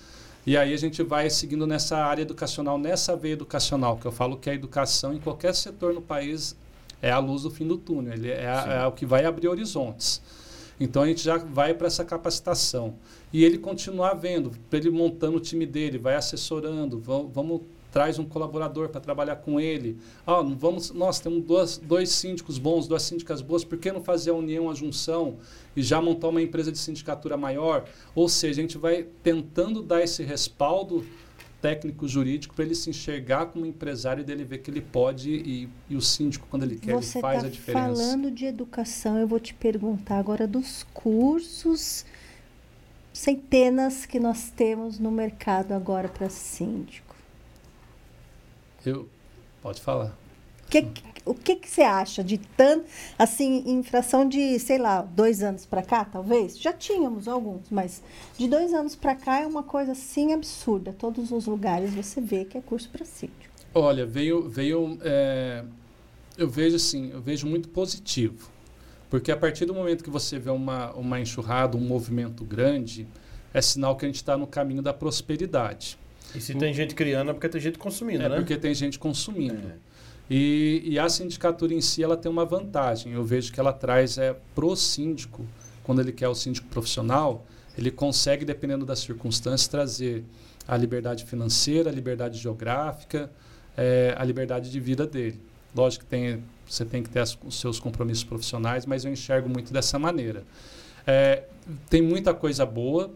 E 0.48 0.56
aí 0.56 0.72
a 0.72 0.78
gente 0.78 1.02
vai 1.02 1.28
seguindo 1.28 1.66
nessa 1.66 1.98
área 1.98 2.22
educacional, 2.22 2.78
nessa 2.78 3.14
veia 3.14 3.34
educacional, 3.34 3.98
que 3.98 4.06
eu 4.06 4.10
falo 4.10 4.38
que 4.38 4.48
a 4.48 4.54
educação 4.54 5.12
em 5.12 5.18
qualquer 5.18 5.54
setor 5.54 5.92
no 5.92 6.00
país 6.00 6.56
é 7.02 7.10
a 7.10 7.18
luz 7.18 7.42
do 7.42 7.50
fim 7.50 7.68
do 7.68 7.76
túnel, 7.76 8.14
ele 8.14 8.30
é, 8.30 8.46
é 8.80 8.86
o 8.86 8.92
que 8.92 9.04
vai 9.04 9.26
abrir 9.26 9.46
horizontes. 9.46 10.22
Então 10.80 11.02
a 11.02 11.06
gente 11.06 11.22
já 11.22 11.36
vai 11.36 11.74
para 11.74 11.86
essa 11.86 12.02
capacitação. 12.02 12.94
E 13.30 13.44
ele 13.44 13.58
continuar 13.58 14.14
vendo, 14.14 14.50
ele 14.72 14.88
montando 14.88 15.36
o 15.36 15.40
time 15.40 15.66
dele, 15.66 15.98
vai 15.98 16.14
assessorando, 16.14 16.98
vamos 16.98 17.60
traz 17.90 18.18
um 18.18 18.24
colaborador 18.24 18.88
para 18.88 19.00
trabalhar 19.00 19.36
com 19.36 19.60
ele. 19.60 19.98
Ah, 20.26 20.42
vamos, 20.42 20.90
nós 20.90 21.20
temos 21.20 21.42
dois, 21.42 21.78
dois 21.78 22.10
síndicos 22.10 22.58
bons, 22.58 22.86
duas 22.86 23.02
síndicas 23.02 23.40
boas, 23.40 23.64
por 23.64 23.78
que 23.78 23.90
não 23.90 24.02
fazer 24.02 24.30
a 24.30 24.34
união, 24.34 24.70
a 24.70 24.74
junção 24.74 25.36
e 25.74 25.82
já 25.82 26.00
montar 26.00 26.28
uma 26.28 26.42
empresa 26.42 26.70
de 26.70 26.78
sindicatura 26.78 27.36
maior? 27.36 27.84
Ou 28.14 28.28
seja, 28.28 28.60
a 28.60 28.62
gente 28.62 28.78
vai 28.78 29.06
tentando 29.22 29.82
dar 29.82 30.02
esse 30.02 30.22
respaldo 30.22 31.04
técnico 31.60 32.06
jurídico 32.06 32.54
para 32.54 32.64
ele 32.64 32.74
se 32.74 32.88
enxergar 32.90 33.46
como 33.46 33.66
empresário 33.66 34.20
e 34.20 34.24
dele 34.24 34.44
ver 34.44 34.58
que 34.58 34.70
ele 34.70 34.80
pode 34.80 35.30
e, 35.30 35.68
e 35.90 35.96
o 35.96 36.00
síndico 36.00 36.46
quando 36.48 36.62
ele 36.62 36.76
quer 36.76 36.94
Você 36.94 37.18
ele 37.18 37.22
faz 37.22 37.40
tá 37.40 37.46
a 37.48 37.50
diferença. 37.50 37.94
Falando 37.96 38.30
de 38.30 38.44
educação, 38.44 39.18
eu 39.18 39.26
vou 39.26 39.40
te 39.40 39.54
perguntar 39.54 40.18
agora 40.18 40.46
dos 40.46 40.86
cursos 40.94 42.04
centenas 43.12 44.06
que 44.06 44.20
nós 44.20 44.50
temos 44.50 44.98
no 44.98 45.10
mercado 45.10 45.72
agora 45.72 46.08
para 46.08 46.28
síndico. 46.28 47.07
Eu, 48.88 49.08
pode 49.62 49.80
falar. 49.80 50.16
Que, 50.70 50.86
o 51.24 51.34
que, 51.34 51.56
que 51.56 51.68
você 51.68 51.82
acha 51.82 52.22
de 52.22 52.38
tanto, 52.38 52.86
assim, 53.18 53.62
em 53.66 53.82
fração 53.82 54.28
de, 54.28 54.58
sei 54.58 54.78
lá, 54.78 55.02
dois 55.02 55.42
anos 55.42 55.66
para 55.66 55.82
cá, 55.82 56.04
talvez? 56.04 56.58
Já 56.58 56.72
tínhamos 56.72 57.28
alguns, 57.28 57.70
mas 57.70 58.02
de 58.36 58.48
dois 58.48 58.72
anos 58.72 58.94
para 58.94 59.14
cá 59.14 59.40
é 59.40 59.46
uma 59.46 59.62
coisa 59.62 59.92
assim 59.92 60.32
absurda. 60.32 60.94
Todos 60.98 61.30
os 61.30 61.46
lugares 61.46 61.94
você 61.94 62.20
vê 62.20 62.44
que 62.44 62.56
é 62.56 62.60
curso 62.60 62.88
para 62.90 63.04
sítio. 63.04 63.50
Olha, 63.74 64.06
veio, 64.06 64.48
veio, 64.48 64.98
é, 65.02 65.64
eu 66.36 66.48
vejo 66.48 66.76
assim, 66.76 67.10
eu 67.12 67.20
vejo 67.20 67.46
muito 67.46 67.68
positivo, 67.68 68.50
porque 69.10 69.30
a 69.30 69.36
partir 69.36 69.66
do 69.66 69.74
momento 69.74 70.02
que 70.02 70.10
você 70.10 70.38
vê 70.38 70.50
uma, 70.50 70.92
uma 70.92 71.20
enxurrada, 71.20 71.76
um 71.76 71.80
movimento 71.80 72.44
grande, 72.44 73.06
é 73.52 73.60
sinal 73.60 73.96
que 73.96 74.04
a 74.04 74.08
gente 74.08 74.16
está 74.16 74.36
no 74.36 74.46
caminho 74.46 74.82
da 74.82 74.94
prosperidade. 74.94 75.98
E 76.34 76.40
se 76.40 76.54
tem 76.54 76.72
gente 76.74 76.94
criando 76.94 77.30
é 77.30 77.34
porque 77.34 77.48
tem 77.48 77.60
gente 77.60 77.78
consumindo, 77.78 78.22
é 78.22 78.28
né? 78.28 78.36
É 78.36 78.38
porque 78.38 78.56
tem 78.56 78.74
gente 78.74 78.98
consumindo. 78.98 79.68
É. 79.68 79.74
E, 80.30 80.82
e, 80.84 80.98
a 80.98 81.08
sindicatura 81.08 81.72
em 81.72 81.80
si 81.80 82.02
ela 82.02 82.16
tem 82.16 82.30
uma 82.30 82.44
vantagem. 82.44 83.12
Eu 83.12 83.24
vejo 83.24 83.50
que 83.52 83.58
ela 83.58 83.72
traz 83.72 84.18
é 84.18 84.36
pro 84.54 84.76
síndico, 84.76 85.46
quando 85.82 86.00
ele 86.00 86.12
quer 86.12 86.28
o 86.28 86.34
síndico 86.34 86.68
profissional, 86.68 87.46
ele 87.78 87.90
consegue, 87.90 88.44
dependendo 88.44 88.84
das 88.84 88.98
circunstâncias, 88.98 89.68
trazer 89.68 90.24
a 90.66 90.76
liberdade 90.76 91.24
financeira, 91.24 91.88
a 91.88 91.92
liberdade 91.92 92.38
geográfica, 92.38 93.30
é, 93.74 94.14
a 94.18 94.24
liberdade 94.24 94.70
de 94.70 94.78
vida 94.78 95.06
dele. 95.06 95.40
Lógico 95.74 96.04
que 96.04 96.10
tem, 96.10 96.42
você 96.68 96.84
tem 96.84 97.02
que 97.02 97.08
ter 97.08 97.20
as, 97.20 97.38
os 97.42 97.58
seus 97.58 97.80
compromissos 97.80 98.24
profissionais, 98.24 98.84
mas 98.84 99.06
eu 99.06 99.12
enxergo 99.12 99.48
muito 99.48 99.72
dessa 99.72 99.98
maneira. 99.98 100.42
É, 101.06 101.44
tem 101.88 102.02
muita 102.02 102.34
coisa 102.34 102.66
boa, 102.66 103.10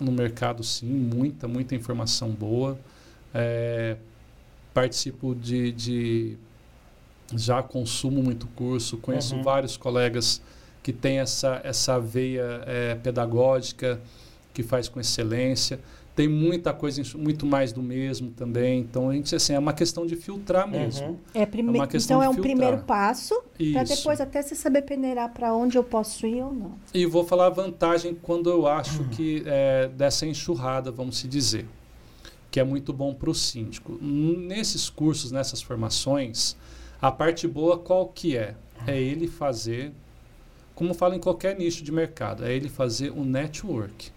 no 0.00 0.12
mercado, 0.12 0.62
sim, 0.62 0.86
muita, 0.86 1.46
muita 1.48 1.74
informação 1.74 2.30
boa. 2.30 2.78
É, 3.32 3.96
participo 4.72 5.34
de, 5.34 5.72
de, 5.72 6.36
Já 7.34 7.62
consumo 7.62 8.22
muito 8.22 8.46
curso, 8.48 8.96
conheço 8.98 9.36
uhum. 9.36 9.42
vários 9.42 9.76
colegas 9.76 10.42
que 10.82 10.92
têm 10.92 11.18
essa, 11.18 11.60
essa 11.64 11.98
veia 11.98 12.62
é, 12.66 12.94
pedagógica, 12.96 14.00
que 14.52 14.62
faz 14.62 14.88
com 14.88 15.00
excelência. 15.00 15.80
Tem 16.14 16.28
muita 16.28 16.72
coisa, 16.72 17.02
muito 17.16 17.44
mais 17.44 17.72
do 17.72 17.82
mesmo 17.82 18.30
também. 18.30 18.80
Então, 18.80 19.10
a 19.10 19.14
gente, 19.14 19.34
assim, 19.34 19.52
é 19.52 19.58
uma 19.58 19.72
questão 19.72 20.06
de 20.06 20.14
filtrar 20.14 20.68
mesmo. 20.68 21.08
Uhum. 21.08 21.16
É 21.34 21.44
prime... 21.44 21.76
é 21.76 21.88
então, 21.96 22.22
é 22.22 22.28
um 22.28 22.36
primeiro 22.36 22.78
passo 22.84 23.34
para 23.72 23.82
depois 23.82 24.20
até 24.20 24.40
você 24.40 24.54
saber 24.54 24.82
peneirar 24.82 25.32
para 25.32 25.52
onde 25.52 25.76
eu 25.76 25.82
posso 25.82 26.24
ir 26.24 26.40
ou 26.40 26.52
não. 26.52 26.78
E 26.92 27.04
vou 27.04 27.24
falar 27.24 27.46
a 27.46 27.50
vantagem 27.50 28.14
quando 28.14 28.48
eu 28.48 28.64
acho 28.66 29.02
uhum. 29.02 29.08
que 29.08 29.42
é, 29.44 29.88
dessa 29.88 30.24
enxurrada, 30.24 30.92
vamos 30.92 31.18
se 31.18 31.26
dizer, 31.26 31.66
que 32.48 32.60
é 32.60 32.64
muito 32.64 32.92
bom 32.92 33.12
para 33.12 33.30
o 33.30 33.34
síndico. 33.34 33.98
Nesses 34.00 34.88
cursos, 34.88 35.32
nessas 35.32 35.60
formações, 35.60 36.56
a 37.02 37.10
parte 37.10 37.48
boa 37.48 37.76
qual 37.76 38.06
que 38.06 38.36
é? 38.36 38.54
É 38.86 39.00
ele 39.00 39.26
fazer, 39.26 39.92
como 40.76 40.94
fala 40.94 41.16
em 41.16 41.20
qualquer 41.20 41.58
nicho 41.58 41.82
de 41.82 41.90
mercado, 41.90 42.44
é 42.44 42.54
ele 42.54 42.68
fazer 42.68 43.10
um 43.10 43.24
network. 43.24 44.13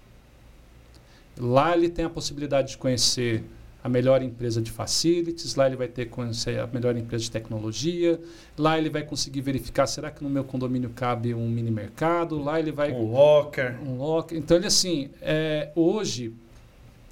Lá 1.40 1.76
ele 1.76 1.90
tem 1.90 2.06
a 2.06 2.10
possibilidade 2.10 2.72
de 2.72 2.78
conhecer 2.78 3.44
a 3.84 3.90
melhor 3.90 4.22
empresa 4.22 4.62
de 4.62 4.70
facilities, 4.70 5.56
lá 5.56 5.68
ele 5.68 5.76
vai 5.76 5.88
ter 5.88 6.08
conhecer 6.08 6.60
a 6.60 6.68
melhor 6.68 6.98
empresa 6.98 7.24
de 7.24 7.32
tecnologia, 7.32 8.20
lá 8.58 8.78
ele 8.78 8.90
vai 8.90 9.04
conseguir 9.04 9.40
verificar 9.42 9.88
será 9.88 10.12
que 10.12 10.24
no 10.24 10.30
meu 10.30 10.44
condomínio 10.44 10.90
cabe 10.90 11.34
um 11.34 11.48
mini 11.48 11.72
mercado, 11.72 12.38
lá 12.38 12.60
ele 12.60 12.72
vai 12.72 12.92
um 12.92 13.12
locker, 13.12 13.78
um 13.82 13.98
locker. 13.98 14.38
Então 14.38 14.58
ele 14.58 14.68
assim, 14.68 15.10
é, 15.22 15.72
hoje, 15.74 16.34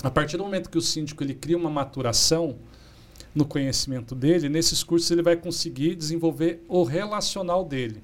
a 0.04 0.10
partir 0.10 0.36
do 0.38 0.44
momento 0.44 0.70
que 0.70 0.78
o 0.78 0.82
síndico 0.82 1.24
ele 1.24 1.34
cria 1.34 1.58
uma 1.58 1.70
maturação 1.70 2.58
no 3.34 3.46
conhecimento 3.46 4.14
dele, 4.14 4.50
nesses 4.50 4.84
cursos 4.84 5.10
ele 5.12 5.22
vai 5.22 5.36
conseguir 5.36 5.96
desenvolver 5.96 6.64
o 6.68 6.84
relacional 6.84 7.64
dele. 7.64 8.02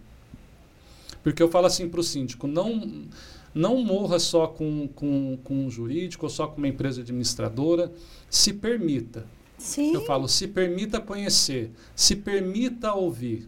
Porque 1.24 1.42
eu 1.42 1.50
falo 1.50 1.68
assim 1.68 1.90
para 1.90 2.00
o 2.00 2.04
síndico, 2.04 2.48
não 2.48 3.06
não 3.54 3.84
morra 3.84 4.20
só 4.20 4.48
com, 4.48 4.88
com, 4.88 5.38
com 5.44 5.66
um 5.66 5.70
jurídico 5.70 6.26
ou 6.26 6.30
só 6.30 6.48
com 6.48 6.58
uma 6.58 6.68
empresa 6.68 7.02
administradora. 7.02 7.92
Se 8.30 8.54
permita. 8.54 9.26
Sim. 9.58 9.94
Eu 9.94 10.06
falo, 10.06 10.28
se 10.28 10.48
permita 10.48 11.00
conhecer, 11.00 11.72
se 11.96 12.16
permita 12.16 12.94
ouvir, 12.94 13.48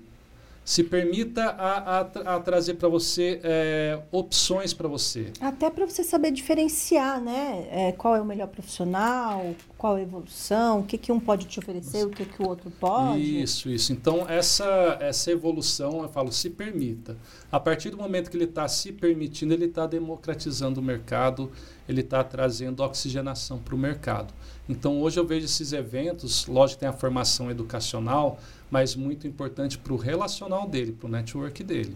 se 0.65 0.83
permita 0.83 1.43
a, 1.43 1.99
a, 1.99 2.35
a 2.35 2.39
trazer 2.39 2.75
para 2.75 2.87
você 2.87 3.39
é, 3.43 3.99
opções 4.11 4.73
para 4.73 4.87
você. 4.87 5.31
Até 5.41 5.69
para 5.69 5.85
você 5.85 6.03
saber 6.03 6.31
diferenciar, 6.31 7.21
né? 7.21 7.67
É, 7.69 7.91
qual 7.91 8.15
é 8.15 8.21
o 8.21 8.25
melhor 8.25 8.47
profissional, 8.47 9.53
qual 9.77 9.95
a 9.95 10.01
evolução, 10.01 10.79
o 10.79 10.83
que, 10.83 10.97
que 10.97 11.11
um 11.11 11.19
pode 11.19 11.45
te 11.45 11.59
oferecer, 11.59 12.05
o 12.05 12.09
que, 12.09 12.23
que 12.23 12.41
o 12.41 12.47
outro 12.47 12.71
pode. 12.71 13.41
Isso, 13.41 13.69
isso. 13.69 13.91
Então, 13.91 14.25
essa, 14.29 14.97
essa 15.01 15.31
evolução, 15.31 16.03
eu 16.03 16.09
falo, 16.09 16.31
se 16.31 16.49
permita. 16.49 17.17
A 17.51 17.59
partir 17.59 17.89
do 17.89 17.97
momento 17.97 18.31
que 18.31 18.37
ele 18.37 18.45
está 18.45 18.67
se 18.67 18.93
permitindo, 18.93 19.53
ele 19.53 19.65
está 19.65 19.85
democratizando 19.85 20.79
o 20.79 20.83
mercado, 20.83 21.51
ele 21.87 21.99
está 21.99 22.23
trazendo 22.23 22.81
oxigenação 22.81 23.59
para 23.59 23.75
o 23.75 23.77
mercado. 23.77 24.33
Então, 24.69 25.01
hoje 25.01 25.19
eu 25.19 25.27
vejo 25.27 25.45
esses 25.45 25.73
eventos, 25.73 26.47
lógico 26.47 26.77
que 26.77 26.79
tem 26.79 26.89
a 26.89 26.93
formação 26.93 27.51
educacional, 27.51 28.39
mas 28.73 28.95
muito 28.95 29.27
importante 29.27 29.77
para 29.77 29.93
o 29.93 29.97
relacional 29.97 30.67
dele, 30.67 30.93
para 30.93 31.05
o 31.05 31.11
network 31.11 31.63
dele, 31.63 31.95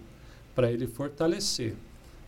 para 0.53 0.71
ele 0.71 0.85
fortalecer. 0.85 1.73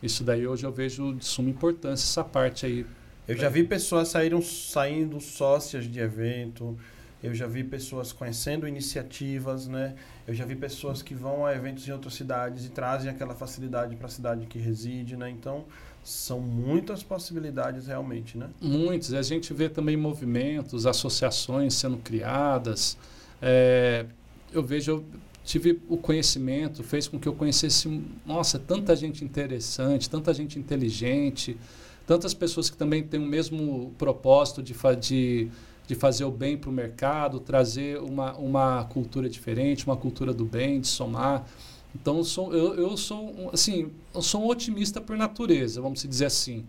Isso 0.01 0.23
daí 0.23 0.47
hoje 0.47 0.65
eu 0.65 0.71
vejo 0.71 1.13
de 1.13 1.23
suma 1.23 1.51
importância 1.51 2.03
essa 2.03 2.23
parte 2.23 2.65
aí. 2.65 2.83
Eu 3.27 3.37
já 3.37 3.47
vi 3.47 3.63
pessoas 3.63 4.07
saíram, 4.07 4.41
saindo 4.41 5.21
sócias 5.21 5.85
de 5.85 5.99
evento, 5.99 6.75
eu 7.21 7.35
já 7.35 7.45
vi 7.45 7.63
pessoas 7.63 8.11
conhecendo 8.11 8.67
iniciativas, 8.67 9.67
né? 9.67 9.93
Eu 10.27 10.33
já 10.33 10.45
vi 10.45 10.55
pessoas 10.55 11.03
que 11.03 11.13
vão 11.13 11.45
a 11.45 11.53
eventos 11.53 11.87
em 11.87 11.91
outras 11.91 12.15
cidades 12.15 12.65
e 12.65 12.69
trazem 12.69 13.11
aquela 13.11 13.35
facilidade 13.35 13.95
para 13.97 14.07
a 14.07 14.09
cidade 14.09 14.47
que 14.47 14.57
reside, 14.57 15.15
né? 15.15 15.29
Então, 15.29 15.65
são 16.03 16.39
muitas 16.39 17.03
possibilidades 17.03 17.85
realmente, 17.85 18.35
né? 18.35 18.49
Muitas. 18.59 19.13
A 19.13 19.21
gente 19.21 19.53
vê 19.53 19.69
também 19.69 19.95
movimentos, 19.95 20.87
associações 20.87 21.75
sendo 21.75 21.97
criadas. 21.97 22.97
É, 23.39 24.07
eu 24.51 24.63
vejo, 24.63 25.03
tive 25.43 25.81
o 25.87 25.97
conhecimento, 25.97 26.83
fez 26.83 27.07
com 27.07 27.19
que 27.19 27.27
eu 27.27 27.33
conhecesse, 27.33 28.01
nossa, 28.25 28.59
tanta 28.59 28.95
gente 28.95 29.23
interessante, 29.23 30.09
tanta 30.09 30.33
gente 30.33 30.59
inteligente, 30.59 31.57
tantas 32.05 32.33
pessoas 32.33 32.69
que 32.69 32.77
também 32.77 33.03
têm 33.03 33.19
o 33.19 33.25
mesmo 33.25 33.93
propósito 33.97 34.63
de, 34.63 34.73
de, 34.99 35.51
de 35.87 35.95
fazer 35.95 36.23
o 36.23 36.31
bem 36.31 36.57
para 36.57 36.69
o 36.69 36.73
mercado, 36.73 37.39
trazer 37.39 37.99
uma, 37.99 38.35
uma 38.35 38.83
cultura 38.85 39.29
diferente, 39.29 39.85
uma 39.85 39.97
cultura 39.97 40.33
do 40.33 40.45
bem, 40.45 40.81
de 40.81 40.87
somar. 40.87 41.45
Então, 41.93 42.17
eu 42.17 42.23
sou, 42.23 42.53
eu, 42.53 42.75
eu 42.75 42.97
sou, 42.97 43.49
assim, 43.51 43.91
eu 44.13 44.21
sou 44.21 44.43
um 44.43 44.47
otimista 44.47 45.01
por 45.01 45.17
natureza, 45.17 45.81
vamos 45.81 46.03
dizer 46.03 46.25
assim. 46.25 46.65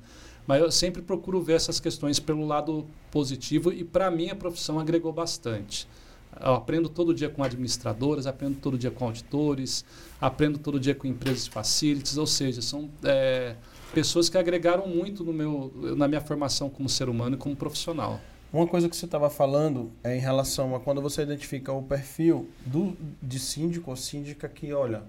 Mas 0.47 0.63
eu 0.63 0.71
sempre 0.71 1.03
procuro 1.03 1.41
ver 1.43 1.55
essas 1.55 1.79
questões 1.79 2.19
pelo 2.19 2.47
lado 2.47 2.87
positivo 3.11 3.73
e, 3.73 3.85
para 3.85 4.11
mim, 4.11 4.31
a 4.31 4.35
profissão 4.35 4.79
agregou 4.79 5.13
bastante. 5.13 5.87
Eu 6.39 6.55
aprendo 6.55 6.89
todo 6.89 7.13
dia 7.13 7.29
com 7.29 7.43
administradoras, 7.43 8.27
aprendo 8.27 8.59
todo 8.61 8.79
dia 8.79 8.91
com 8.91 9.07
auditores, 9.07 9.85
aprendo 10.21 10.59
todo 10.59 10.79
dia 10.79 10.95
com 10.95 11.07
empresas 11.07 11.45
de 11.45 11.51
facilities, 11.51 12.17
ou 12.17 12.27
seja, 12.27 12.63
são 12.63 12.89
é, 13.03 13.57
pessoas 13.93 14.29
que 14.29 14.39
agregaram 14.39 14.87
muito 14.87 15.25
no 15.25 15.33
meu, 15.33 15.73
na 15.97 16.07
minha 16.07 16.21
formação 16.21 16.71
como 16.71 16.89
ser 16.89 17.09
humano 17.09 17.37
e 17.37 17.39
como 17.39 17.57
profissional. 17.57 18.21
Uma 18.53 18.67
coisa 18.67 18.89
que 18.89 18.97
você 18.97 19.05
estava 19.05 19.31
falando 19.31 19.93
é 20.03 20.17
em 20.17 20.21
relação 20.21 20.75
a 20.75 20.81
quando 20.81 21.01
você 21.01 21.23
identifica 21.23 21.73
o 21.73 21.83
perfil 21.83 22.49
do, 22.67 22.97
de 23.23 23.39
síndico 23.39 23.91
ou 23.91 23.97
síndica 23.97 24.49
que, 24.49 24.73
olha, 24.73 25.05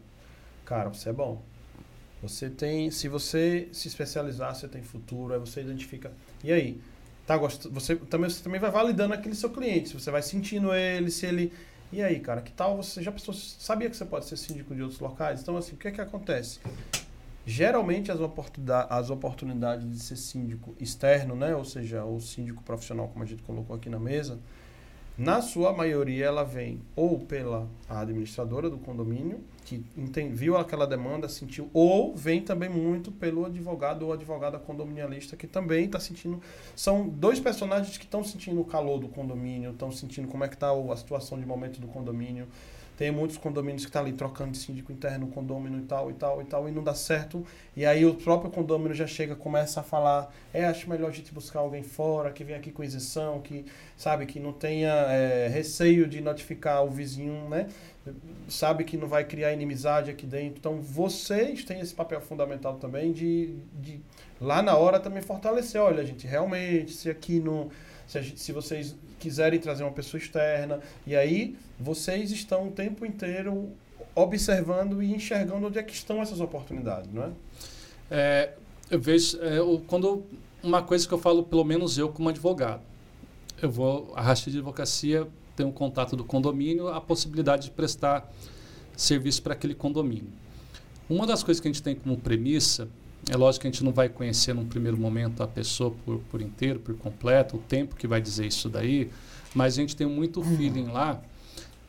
cara, 0.63 0.89
você 0.89 1.09
é 1.09 1.13
bom. 1.13 1.41
Você 2.21 2.51
tem, 2.51 2.91
se 2.91 3.07
você 3.07 3.67
se 3.71 3.87
especializar, 3.87 4.53
você 4.53 4.67
tem 4.67 4.83
futuro, 4.83 5.33
aí 5.33 5.39
você 5.39 5.61
identifica. 5.61 6.11
E 6.43 6.51
aí, 6.51 6.79
tá 7.31 7.37
gost... 7.37 7.67
você 7.69 7.95
também 7.95 8.29
você 8.29 8.43
também 8.43 8.59
vai 8.59 8.71
validando 8.71 9.13
aquele 9.13 9.35
seu 9.35 9.49
cliente, 9.49 9.89
se 9.89 9.93
você 9.93 10.11
vai 10.11 10.21
sentindo 10.21 10.73
ele, 10.73 11.09
se 11.09 11.25
ele 11.25 11.53
e 11.93 12.01
aí, 12.01 12.19
cara, 12.19 12.41
que 12.41 12.51
tal 12.51 12.77
você 12.77 13.01
já 13.01 13.11
pensou, 13.11 13.33
sabia 13.33 13.89
que 13.89 13.97
você 13.97 14.05
pode 14.05 14.25
ser 14.25 14.37
síndico 14.37 14.73
de 14.73 14.81
outros 14.81 14.99
locais? 14.99 15.41
Então 15.41 15.57
assim, 15.57 15.75
o 15.75 15.77
que 15.77 15.87
é 15.87 15.91
que 15.91 16.01
acontece? 16.01 16.59
Geralmente 17.45 18.11
as, 18.11 18.19
oportunidade, 18.19 18.87
as 18.89 19.09
oportunidades 19.09 19.89
de 19.89 19.99
ser 19.99 20.15
síndico 20.15 20.75
externo, 20.79 21.35
né, 21.35 21.55
ou 21.55 21.65
seja, 21.65 22.03
o 22.05 22.19
síndico 22.19 22.61
profissional, 22.63 23.07
como 23.07 23.23
a 23.23 23.27
gente 23.27 23.41
colocou 23.43 23.75
aqui 23.75 23.89
na 23.89 23.99
mesa, 23.99 24.39
na 25.17 25.41
sua 25.41 25.73
maioria 25.73 26.25
ela 26.25 26.43
vem 26.43 26.81
ou 26.95 27.19
pela 27.19 27.67
administradora 27.89 28.69
do 28.69 28.77
condomínio, 28.77 29.39
que 29.65 29.83
viu 30.31 30.57
aquela 30.57 30.85
demanda, 30.85 31.29
sentiu, 31.29 31.69
ou 31.73 32.15
vem 32.15 32.41
também 32.41 32.69
muito 32.69 33.11
pelo 33.11 33.45
advogado 33.45 34.05
ou 34.05 34.13
advogada 34.13 34.59
condominialista 34.59 35.37
que 35.37 35.47
também 35.47 35.85
está 35.85 35.99
sentindo. 35.99 36.41
São 36.75 37.07
dois 37.07 37.39
personagens 37.39 37.97
que 37.97 38.03
estão 38.03 38.23
sentindo 38.23 38.59
o 38.59 38.65
calor 38.65 38.99
do 38.99 39.07
condomínio, 39.07 39.71
estão 39.71 39.91
sentindo 39.91 40.27
como 40.27 40.43
é 40.43 40.47
que 40.47 40.55
está 40.55 40.71
a 40.71 40.97
situação 40.97 41.39
de 41.39 41.45
momento 41.45 41.79
do 41.79 41.87
condomínio. 41.87 42.47
Tem 43.01 43.09
muitos 43.09 43.35
condomínios 43.35 43.81
que 43.81 43.89
estão 43.89 44.03
tá 44.03 44.07
ali 44.07 44.15
trocando 44.15 44.51
de 44.51 44.59
síndico 44.59 44.91
interno, 44.91 45.25
condomínio 45.25 45.79
e 45.79 45.85
tal, 45.85 46.11
e 46.11 46.13
tal, 46.13 46.39
e 46.39 46.45
tal, 46.45 46.69
e 46.69 46.71
não 46.71 46.83
dá 46.83 46.93
certo. 46.93 47.43
E 47.75 47.83
aí 47.83 48.05
o 48.05 48.13
próprio 48.13 48.51
condomínio 48.51 48.93
já 48.93 49.07
chega, 49.07 49.35
começa 49.35 49.79
a 49.79 49.83
falar, 49.83 50.31
é, 50.53 50.65
acho 50.65 50.87
melhor 50.87 51.09
a 51.09 51.11
gente 51.11 51.33
buscar 51.33 51.61
alguém 51.61 51.81
fora, 51.81 52.29
que 52.29 52.43
vem 52.43 52.55
aqui 52.55 52.71
com 52.71 52.83
isenção, 52.83 53.41
que, 53.41 53.65
sabe, 53.97 54.27
que 54.27 54.39
não 54.39 54.53
tenha 54.53 54.91
é, 54.91 55.47
receio 55.47 56.07
de 56.07 56.21
notificar 56.21 56.85
o 56.85 56.91
vizinho, 56.91 57.49
né? 57.49 57.69
sabe 58.47 58.83
que 58.83 58.95
não 58.97 59.07
vai 59.07 59.23
criar 59.23 59.51
inimizade 59.51 60.11
aqui 60.11 60.27
dentro. 60.27 60.59
Então, 60.59 60.79
vocês 60.79 61.63
têm 61.63 61.79
esse 61.79 61.95
papel 61.95 62.21
fundamental 62.21 62.75
também 62.75 63.11
de, 63.11 63.55
de 63.81 63.99
lá 64.39 64.61
na 64.61 64.77
hora 64.77 64.99
também 64.99 65.23
fortalecer. 65.23 65.81
Olha, 65.81 66.05
gente, 66.05 66.27
realmente, 66.27 66.91
se 66.91 67.09
aqui 67.09 67.39
não. 67.39 67.71
Se, 68.05 68.21
gente, 68.21 68.39
se 68.39 68.51
vocês 68.51 68.95
quiserem 69.21 69.59
trazer 69.59 69.83
uma 69.83 69.91
pessoa 69.91 70.19
externa, 70.19 70.79
e 71.05 71.15
aí 71.15 71.55
vocês 71.79 72.31
estão 72.31 72.67
o 72.67 72.71
tempo 72.71 73.05
inteiro 73.05 73.69
observando 74.15 75.01
e 75.01 75.13
enxergando 75.13 75.67
onde 75.67 75.77
é 75.77 75.83
que 75.83 75.93
estão 75.93 76.21
essas 76.21 76.41
oportunidades, 76.41 77.11
não 77.13 77.23
é? 77.23 77.29
é 78.09 78.53
eu 78.89 78.99
vejo, 78.99 79.37
é, 79.41 79.57
quando 79.87 80.23
uma 80.61 80.81
coisa 80.81 81.07
que 81.07 81.13
eu 81.13 81.17
falo, 81.17 81.43
pelo 81.43 81.63
menos 81.63 81.97
eu 81.97 82.09
como 82.09 82.27
advogado, 82.27 82.81
eu 83.61 83.69
vou, 83.69 84.11
a 84.15 84.21
racha 84.21 84.49
de 84.49 84.57
advocacia 84.57 85.27
tem 85.55 85.65
um 85.65 85.71
contato 85.71 86.15
do 86.15 86.25
condomínio, 86.25 86.87
a 86.87 86.99
possibilidade 86.99 87.65
de 87.65 87.71
prestar 87.71 88.29
serviço 88.97 89.41
para 89.41 89.53
aquele 89.53 89.75
condomínio. 89.75 90.29
Uma 91.09 91.27
das 91.27 91.43
coisas 91.43 91.61
que 91.61 91.67
a 91.67 91.71
gente 91.71 91.83
tem 91.83 91.95
como 91.95 92.17
premissa, 92.17 92.89
é 93.29 93.37
lógico 93.37 93.61
que 93.61 93.67
a 93.67 93.71
gente 93.71 93.83
não 93.83 93.91
vai 93.91 94.09
conhecer 94.09 94.53
num 94.53 94.65
primeiro 94.65 94.97
momento 94.97 95.43
a 95.43 95.47
pessoa 95.47 95.91
por, 96.05 96.19
por 96.31 96.41
inteiro, 96.41 96.79
por 96.79 96.95
completo, 96.95 97.57
o 97.57 97.59
tempo 97.59 97.95
que 97.95 98.07
vai 98.07 98.21
dizer 98.21 98.47
isso 98.47 98.67
daí, 98.67 99.09
mas 99.53 99.73
a 99.73 99.81
gente 99.81 99.95
tem 99.95 100.07
muito 100.07 100.41
feeling 100.43 100.87
lá 100.87 101.21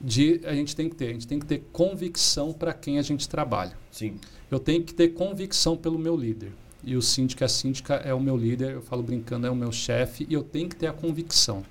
de 0.00 0.40
a 0.44 0.54
gente 0.54 0.74
tem 0.74 0.88
que 0.88 0.96
ter, 0.96 1.08
a 1.08 1.12
gente 1.12 1.26
tem 1.26 1.38
que 1.38 1.46
ter 1.46 1.62
convicção 1.72 2.52
para 2.52 2.72
quem 2.72 2.98
a 2.98 3.02
gente 3.02 3.28
trabalha. 3.28 3.76
Sim. 3.90 4.16
Eu 4.50 4.58
tenho 4.58 4.82
que 4.82 4.92
ter 4.92 5.08
convicção 5.08 5.76
pelo 5.76 5.98
meu 5.98 6.16
líder. 6.16 6.52
E 6.84 6.96
o 6.96 7.02
síndico, 7.02 7.44
a 7.44 7.48
síndica 7.48 7.94
é 7.94 8.12
o 8.12 8.18
meu 8.18 8.36
líder, 8.36 8.72
eu 8.72 8.82
falo 8.82 9.02
brincando, 9.02 9.46
é 9.46 9.50
o 9.50 9.54
meu 9.54 9.70
chefe, 9.70 10.26
e 10.28 10.34
eu 10.34 10.42
tenho 10.42 10.68
que 10.68 10.74
ter 10.74 10.88
a 10.88 10.92
convicção. 10.92 11.64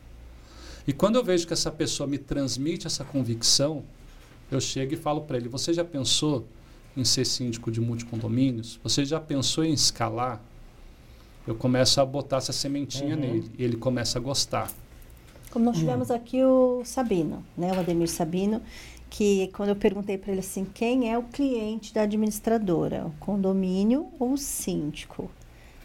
E 0.87 0.93
quando 0.93 1.17
eu 1.17 1.23
vejo 1.23 1.45
que 1.45 1.53
essa 1.53 1.69
pessoa 1.69 2.07
me 2.07 2.17
transmite 2.17 2.87
essa 2.87 3.03
convicção, 3.03 3.83
eu 4.49 4.59
chego 4.59 4.93
e 4.93 4.97
falo 4.97 5.21
para 5.21 5.37
ele: 5.37 5.49
Você 5.49 5.73
já 5.73 5.83
pensou 5.83 6.47
em 6.95 7.03
ser 7.03 7.25
síndico 7.25 7.71
de 7.71 7.79
multicondomínios? 7.79 8.79
Você 8.83 9.05
já 9.05 9.19
pensou 9.19 9.63
em 9.63 9.73
escalar? 9.73 10.41
Eu 11.47 11.55
começo 11.55 11.99
a 11.99 12.05
botar 12.05 12.37
essa 12.37 12.53
sementinha 12.53 13.15
uhum. 13.15 13.21
nele 13.21 13.51
e 13.57 13.63
ele 13.63 13.77
começa 13.77 14.19
a 14.19 14.21
gostar. 14.21 14.71
Como 15.49 15.65
nós 15.65 15.77
tivemos 15.77 16.09
uhum. 16.09 16.15
aqui 16.15 16.43
o 16.43 16.81
Sabino, 16.85 17.43
né, 17.57 17.73
o 17.73 17.79
Ademir 17.79 18.09
Sabino, 18.09 18.61
que 19.09 19.49
quando 19.53 19.69
eu 19.69 19.75
perguntei 19.75 20.17
para 20.17 20.31
ele 20.31 20.39
assim, 20.39 20.65
quem 20.65 21.11
é 21.11 21.17
o 21.17 21.23
cliente 21.23 21.93
da 21.93 22.03
administradora, 22.03 23.05
o 23.05 23.11
condomínio 23.19 24.07
ou 24.17 24.33
o 24.33 24.37
síndico? 24.37 25.29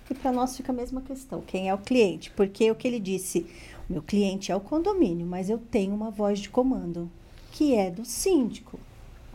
E 0.09 0.15
para 0.15 0.31
nós 0.31 0.57
fica 0.57 0.71
a 0.71 0.75
mesma 0.75 1.01
questão, 1.01 1.41
quem 1.41 1.69
é 1.69 1.75
o 1.75 1.79
cliente? 1.79 2.31
Porque 2.31 2.71
o 2.71 2.77
que 2.77 2.87
ele 2.87 3.01
disse, 3.01 3.45
meu 3.89 4.03
cliente 4.03 4.53
é 4.53 4.57
o 4.57 4.61
condomínio, 4.61 5.27
mas 5.27 5.51
eu 5.51 5.59
tenho 5.59 5.95
uma 5.95 6.11
voz 6.11 6.39
de 6.39 6.49
comando, 6.49 7.11
que 7.51 7.75
é 7.75 7.91
do 7.91 8.05
síndico. 8.05 8.79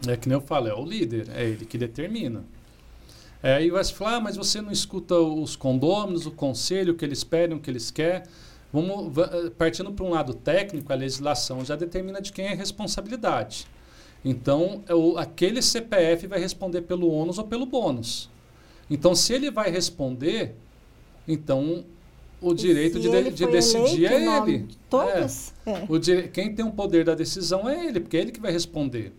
É 0.08 0.18
que 0.18 0.28
nem 0.28 0.38
eu 0.38 0.41
falo, 0.41 0.68
é 0.68 0.74
o 0.74 0.84
líder, 0.84 1.30
é 1.34 1.43
ele 1.43 1.66
que 1.66 1.78
determina. 1.78 2.43
É, 3.43 3.56
aí 3.56 3.70
vai 3.70 3.84
se 3.84 3.93
falar, 3.93 4.18
ah, 4.18 4.20
mas 4.20 4.36
você 4.36 4.62
não 4.62 4.72
escuta 4.72 5.16
os 5.16 5.56
condôminos, 5.56 6.26
o 6.26 6.32
conselho, 6.32 6.93
o 6.93 6.95
que 6.95 7.04
eles 7.04 7.24
pedem, 7.24 7.58
o 7.58 7.60
que 7.60 7.70
eles 7.70 7.89
querem. 7.89 8.24
Vamos, 8.72 9.18
eh, 9.18 9.49
partindo 9.58 9.91
para 9.91 10.06
um 10.06 10.12
lado 10.12 10.34
técnico, 10.34 10.93
a 10.93 10.95
legislação 10.95 11.66
já 11.66 11.76
determina 11.76 12.22
de 12.22 12.32
quem 12.32 12.45
é 12.45 12.54
a 12.54 12.56
responsabilidade. 12.56 13.68
Então, 14.24 14.84
é 14.88 15.22
aquele 15.22 15.62
CPF 15.62 16.28
vai 16.28 16.39
responder 16.39 16.82
pelo 16.82 17.12
ônus 17.12 17.38
ou 17.38 17.45
pelo 17.45 17.66
bônus. 17.66 18.30
Então, 18.89 19.16
se 19.16 19.34
ele 19.34 19.49
vai 19.49 19.70
responder, 19.72 20.56
então 21.28 21.84
o 22.39 22.54
direito 22.54 22.99
de, 22.99 23.10
de, 23.10 23.32
de 23.32 23.47
decidir 23.47 24.06
é 24.06 24.38
ele. 24.38 24.68
Todos? 24.89 25.54
É. 25.66 25.72
É. 25.72 25.86
O. 25.88 26.30
Quem 26.30 26.54
tem 26.54 26.66
o 26.66 26.72
poder 26.72 27.04
da 27.06 27.16
decisão 27.16 27.68
é 27.68 27.88
ele, 27.88 27.99
porque 27.99 28.18
é 28.18 28.22
ele 28.22 28.32
que 28.32 28.39
vai 28.39 28.52
responder. 28.52 29.14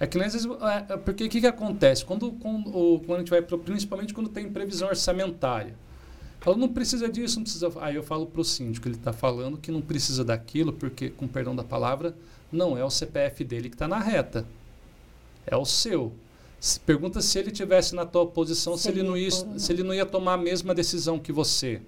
É 0.00 0.06
que 0.06 0.18
às 0.18 0.32
vezes. 0.32 0.46
É, 0.46 0.94
é 0.94 0.96
porque 0.96 1.24
o 1.24 1.28
que, 1.28 1.40
que 1.40 1.46
acontece? 1.46 2.04
Quando, 2.04 2.32
quando, 2.32 3.00
quando 3.04 3.14
a 3.14 3.18
gente 3.18 3.30
vai. 3.30 3.42
Principalmente 3.42 4.14
quando 4.14 4.28
tem 4.28 4.50
previsão 4.50 4.88
orçamentária. 4.88 5.74
Fala, 6.40 6.56
não 6.56 6.68
precisa 6.68 7.08
disso, 7.08 7.36
não 7.36 7.42
precisa. 7.42 7.72
Aí 7.80 7.96
eu 7.96 8.02
falo 8.02 8.26
para 8.26 8.40
o 8.40 8.44
síndico, 8.44 8.86
ele 8.86 8.94
está 8.94 9.12
falando 9.12 9.58
que 9.58 9.72
não 9.72 9.80
precisa 9.80 10.24
daquilo, 10.24 10.72
porque, 10.72 11.10
com 11.10 11.26
perdão 11.26 11.54
da 11.54 11.64
palavra, 11.64 12.14
não 12.50 12.78
é 12.78 12.84
o 12.84 12.90
CPF 12.90 13.44
dele 13.44 13.68
que 13.68 13.74
está 13.74 13.88
na 13.88 13.98
reta. 13.98 14.46
É 15.46 15.56
o 15.56 15.64
seu. 15.64 16.12
Se, 16.60 16.78
pergunta 16.78 17.20
se 17.20 17.38
ele 17.38 17.50
tivesse 17.50 17.94
na 17.94 18.06
tua 18.06 18.26
posição, 18.26 18.76
se 18.76 18.88
ele, 18.88 19.02
não 19.02 19.16
ia, 19.16 19.30
se 19.30 19.72
ele 19.72 19.82
não 19.82 19.94
ia 19.94 20.06
tomar 20.06 20.34
a 20.34 20.38
mesma 20.38 20.74
decisão 20.74 21.18
que 21.18 21.32
você. 21.32 21.80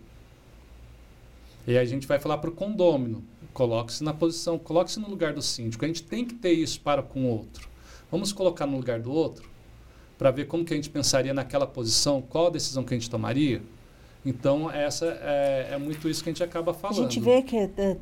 E 1.67 1.79
a 1.79 1.85
gente 1.85 2.07
vai 2.07 2.19
falar 2.19 2.39
para 2.39 2.51
o 2.51 2.53
condômino. 2.53 3.23
coloque-se 3.53 4.03
na 4.03 4.13
posição, 4.13 4.59
coloque-se 4.59 4.99
no 4.99 5.09
lugar 5.09 5.33
do 5.33 5.43
síndico. 5.43 5.85
A 5.85 5.89
gente 5.89 6.03
tem 6.03 6.25
que 6.25 6.35
ter 6.35 6.53
isso 6.53 6.81
para 6.81 7.03
com 7.03 7.25
o 7.25 7.29
outro. 7.29 7.70
Vamos 8.11 8.33
colocar 8.33 8.67
no 8.67 8.77
lugar 8.77 9.01
do 9.01 9.13
outro 9.13 9.49
para 10.19 10.31
ver 10.31 10.47
como 10.47 10.65
que 10.65 10.75
a 10.75 10.77
gente 10.77 10.91
pensaria 10.91 11.33
naquela 11.33 11.67
posição, 11.67 12.21
qual 12.21 12.49
a 12.49 12.51
decisão 12.51 12.85
que 12.85 12.93
a 12.93 12.97
gente 12.97 13.09
tomaria. 13.09 13.63
Então, 14.25 14.71
essa 14.71 15.07
é, 15.23 15.71
é 15.73 15.79
muito 15.79 16.09
isso 16.09 16.23
que 16.23 16.29
a 16.29 16.33
gente 16.33 16.43
acaba 16.43 16.75
falando. 16.75 16.99
A 16.99 17.03
gente 17.03 17.21
vê 17.21 17.41
que 17.41 17.57
a 17.57 17.71
é, 17.79 17.97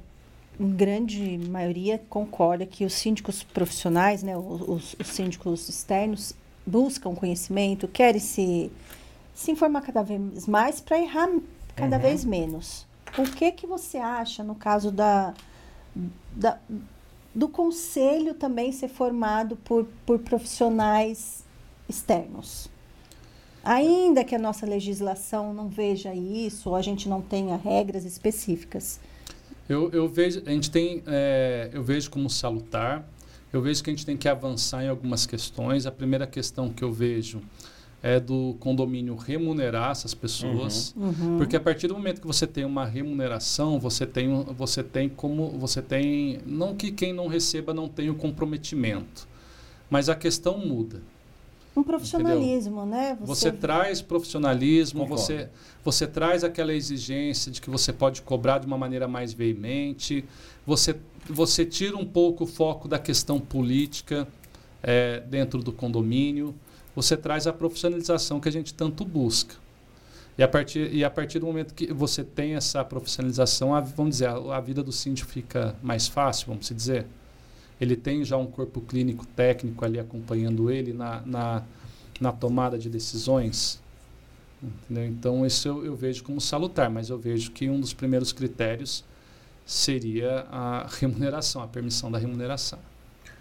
grande 0.58 1.38
maioria 1.48 2.02
concorda 2.08 2.66
que 2.66 2.84
os 2.84 2.92
síndicos 2.92 3.44
profissionais, 3.44 4.22
né, 4.22 4.36
os, 4.36 4.96
os 4.98 5.06
síndicos 5.06 5.68
externos, 5.68 6.34
buscam 6.66 7.14
conhecimento, 7.14 7.86
querem 7.86 8.20
se, 8.20 8.70
se 9.32 9.52
informar 9.52 9.82
cada 9.82 10.02
vez 10.02 10.46
mais 10.46 10.80
para 10.80 10.98
errar 10.98 11.28
cada 11.76 11.96
uhum. 11.96 12.02
vez 12.02 12.24
menos. 12.24 12.86
O 13.16 13.22
que 13.22 13.52
que 13.52 13.66
você 13.66 13.98
acha 13.98 14.42
no 14.42 14.54
caso 14.54 14.90
da, 14.90 15.32
da 16.32 16.58
do 17.34 17.48
conselho 17.48 18.34
também 18.34 18.72
ser 18.72 18.88
formado 18.88 19.56
por, 19.56 19.86
por 20.04 20.18
profissionais 20.18 21.44
externos? 21.88 22.68
Ainda 23.62 24.24
que 24.24 24.34
a 24.34 24.38
nossa 24.38 24.64
legislação 24.64 25.52
não 25.52 25.68
veja 25.68 26.14
isso, 26.14 26.70
ou 26.70 26.76
a 26.76 26.82
gente 26.82 27.08
não 27.08 27.20
tenha 27.20 27.56
regras 27.56 28.04
específicas. 28.04 29.00
Eu, 29.68 29.90
eu 29.90 30.08
vejo, 30.08 30.42
a 30.46 30.50
gente 30.50 30.70
tem, 30.70 31.02
é, 31.06 31.70
eu 31.72 31.82
vejo 31.82 32.10
como 32.10 32.30
salutar. 32.30 33.06
Eu 33.52 33.60
vejo 33.60 33.82
que 33.82 33.90
a 33.90 33.92
gente 33.92 34.06
tem 34.06 34.16
que 34.16 34.28
avançar 34.28 34.84
em 34.84 34.88
algumas 34.88 35.26
questões. 35.26 35.86
A 35.86 35.92
primeira 35.92 36.26
questão 36.26 36.70
que 36.70 36.82
eu 36.82 36.92
vejo 36.92 37.42
é 38.02 38.20
do 38.20 38.56
condomínio 38.60 39.16
remunerar 39.16 39.90
essas 39.90 40.14
pessoas, 40.14 40.94
uhum. 40.96 41.08
Uhum. 41.08 41.38
porque 41.38 41.56
a 41.56 41.60
partir 41.60 41.88
do 41.88 41.94
momento 41.94 42.20
que 42.20 42.26
você 42.26 42.46
tem 42.46 42.64
uma 42.64 42.84
remuneração, 42.84 43.80
você 43.80 44.06
tem, 44.06 44.28
você 44.56 44.82
tem 44.82 45.08
como 45.08 45.48
você 45.58 45.82
tem 45.82 46.38
não 46.46 46.76
que 46.76 46.92
quem 46.92 47.12
não 47.12 47.26
receba 47.26 47.74
não 47.74 47.88
tenha 47.88 48.12
o 48.12 48.14
comprometimento, 48.14 49.26
mas 49.90 50.08
a 50.08 50.14
questão 50.14 50.58
muda. 50.58 51.02
Um 51.76 51.82
profissionalismo, 51.82 52.82
Entendeu? 52.82 52.86
né? 52.86 53.18
Você... 53.20 53.50
você, 53.50 53.52
traz 53.52 54.02
profissionalismo, 54.02 55.06
você, 55.06 55.48
você 55.84 56.06
traz 56.06 56.42
aquela 56.42 56.74
exigência 56.74 57.52
de 57.52 57.60
que 57.60 57.70
você 57.70 57.92
pode 57.92 58.22
cobrar 58.22 58.58
de 58.58 58.66
uma 58.66 58.78
maneira 58.78 59.06
mais 59.06 59.32
veemente, 59.32 60.24
você, 60.66 60.96
você 61.28 61.64
tira 61.64 61.96
um 61.96 62.04
pouco 62.04 62.44
o 62.44 62.46
foco 62.46 62.88
da 62.88 62.98
questão 62.98 63.38
política 63.38 64.26
é, 64.82 65.20
dentro 65.20 65.62
do 65.62 65.72
condomínio, 65.72 66.54
você 67.02 67.16
traz 67.16 67.46
a 67.46 67.52
profissionalização 67.52 68.40
que 68.40 68.48
a 68.48 68.52
gente 68.52 68.74
tanto 68.74 69.04
busca. 69.04 69.54
E 70.36 70.42
a 70.42 70.48
partir, 70.48 70.92
e 70.92 71.04
a 71.04 71.10
partir 71.10 71.38
do 71.38 71.46
momento 71.46 71.74
que 71.74 71.92
você 71.92 72.22
tem 72.22 72.54
essa 72.54 72.84
profissionalização, 72.84 73.74
a, 73.74 73.80
vamos 73.80 74.16
dizer, 74.16 74.28
a, 74.28 74.56
a 74.56 74.60
vida 74.60 74.82
do 74.82 74.92
síndico 74.92 75.30
fica 75.30 75.76
mais 75.82 76.06
fácil, 76.06 76.48
vamos 76.48 76.68
dizer 76.68 77.06
ele 77.80 77.96
tem 77.96 78.24
já 78.24 78.36
um 78.36 78.46
corpo 78.46 78.80
clínico 78.80 79.26
técnico 79.26 79.84
ali 79.84 79.98
acompanhando 79.98 80.70
ele 80.70 80.92
na, 80.92 81.22
na, 81.24 81.62
na 82.20 82.32
tomada 82.32 82.78
de 82.78 82.88
decisões. 82.88 83.80
Entendeu? 84.60 85.06
Então, 85.06 85.46
isso 85.46 85.68
eu, 85.68 85.84
eu, 85.84 85.94
vejo 85.94 86.24
como 86.24 86.40
salutar, 86.40 86.90
mas 86.90 87.10
eu 87.10 87.18
vejo 87.18 87.52
que 87.52 87.70
um 87.70 87.80
dos 87.80 87.92
primeiros 87.92 88.32
critérios 88.32 89.04
seria 89.64 90.46
a 90.50 90.88
remuneração, 90.98 91.62
a 91.62 91.68
permissão 91.68 92.10
da 92.10 92.18
remuneração. 92.18 92.80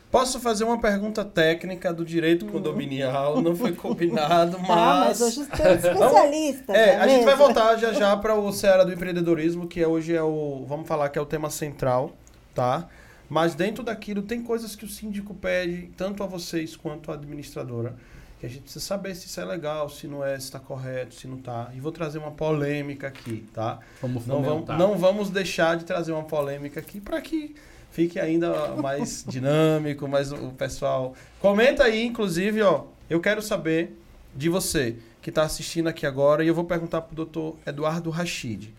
Posso 0.10 0.40
fazer 0.40 0.64
uma 0.64 0.80
pergunta 0.80 1.26
técnica 1.26 1.94
do 1.94 2.06
direito 2.06 2.46
condominial? 2.46 3.42
Não 3.42 3.56
foi 3.56 3.74
combinado, 3.76 4.58
mas. 4.60 4.70
Ah, 4.70 5.06
mas 5.08 5.22
hoje 5.22 5.46
tem 5.46 5.74
especialista. 5.74 6.74
é, 6.74 6.90
é 6.90 6.96
a 6.98 7.08
gente 7.08 7.26
vai 7.26 7.36
voltar 7.36 7.76
já 7.76 7.92
já 7.92 8.16
para 8.16 8.34
o 8.34 8.52
Ceará 8.54 8.86
do 8.86 8.94
empreendedorismo, 8.94 9.68
que 9.68 9.82
é, 9.82 9.88
hoje 9.88 10.16
é 10.16 10.24
o. 10.24 10.66
Vamos 10.68 10.88
falar 10.88 11.10
que 11.10 11.20
é 11.20 11.22
o 11.22 11.26
tema 11.26 11.50
central, 11.50 12.16
tá? 12.56 12.88
Mas 13.30 13.54
dentro 13.54 13.84
daquilo 13.84 14.22
tem 14.22 14.42
coisas 14.42 14.76
que 14.76 14.86
o 14.86 14.88
síndico 14.88 15.34
pede, 15.34 15.92
tanto 15.98 16.24
a 16.24 16.26
vocês 16.26 16.78
quanto 16.78 17.12
à 17.12 17.16
administradora, 17.16 17.94
que 18.40 18.46
a 18.46 18.50
gente 18.50 18.62
precisa 18.62 18.86
saber 18.86 19.14
se 19.16 19.26
isso 19.26 19.42
é 19.42 19.46
legal, 19.46 19.90
se 19.90 20.08
não 20.08 20.24
é, 20.24 20.40
se 20.40 20.46
está 20.46 20.60
correto, 20.60 21.16
se 21.16 21.28
não 21.28 21.38
está. 21.38 21.70
E 21.76 21.82
vou 21.82 21.92
trazer 21.92 22.20
uma 22.20 22.32
polêmica 22.32 23.08
aqui, 23.08 23.46
tá? 23.54 23.80
Vamos 24.02 24.26
não, 24.26 24.42
vamos, 24.42 24.68
não 24.70 24.98
vamos 24.98 25.30
deixar 25.30 25.76
de 25.76 25.84
trazer 25.84 26.14
uma 26.14 26.24
polêmica 26.24 26.80
aqui 26.80 27.02
para 27.02 27.20
que 27.20 27.54
fique 27.92 28.20
ainda 28.20 28.76
mais 28.76 29.24
dinâmico, 29.28 30.08
mas 30.08 30.32
o 30.32 30.50
pessoal. 30.50 31.16
Comenta 31.40 31.84
aí, 31.84 32.06
inclusive, 32.06 32.62
ó. 32.62 32.86
Eu 33.10 33.20
quero 33.20 33.42
saber 33.42 33.98
de 34.36 34.50
você 34.50 34.98
que 35.22 35.30
está 35.30 35.44
assistindo 35.44 35.88
aqui 35.88 36.06
agora 36.06 36.44
e 36.44 36.48
eu 36.48 36.56
vou 36.56 36.64
perguntar 36.64 37.02
para 37.02 37.14
o 37.14 37.16
doutor 37.16 37.56
Eduardo 37.66 38.10
Rachid. 38.10 38.74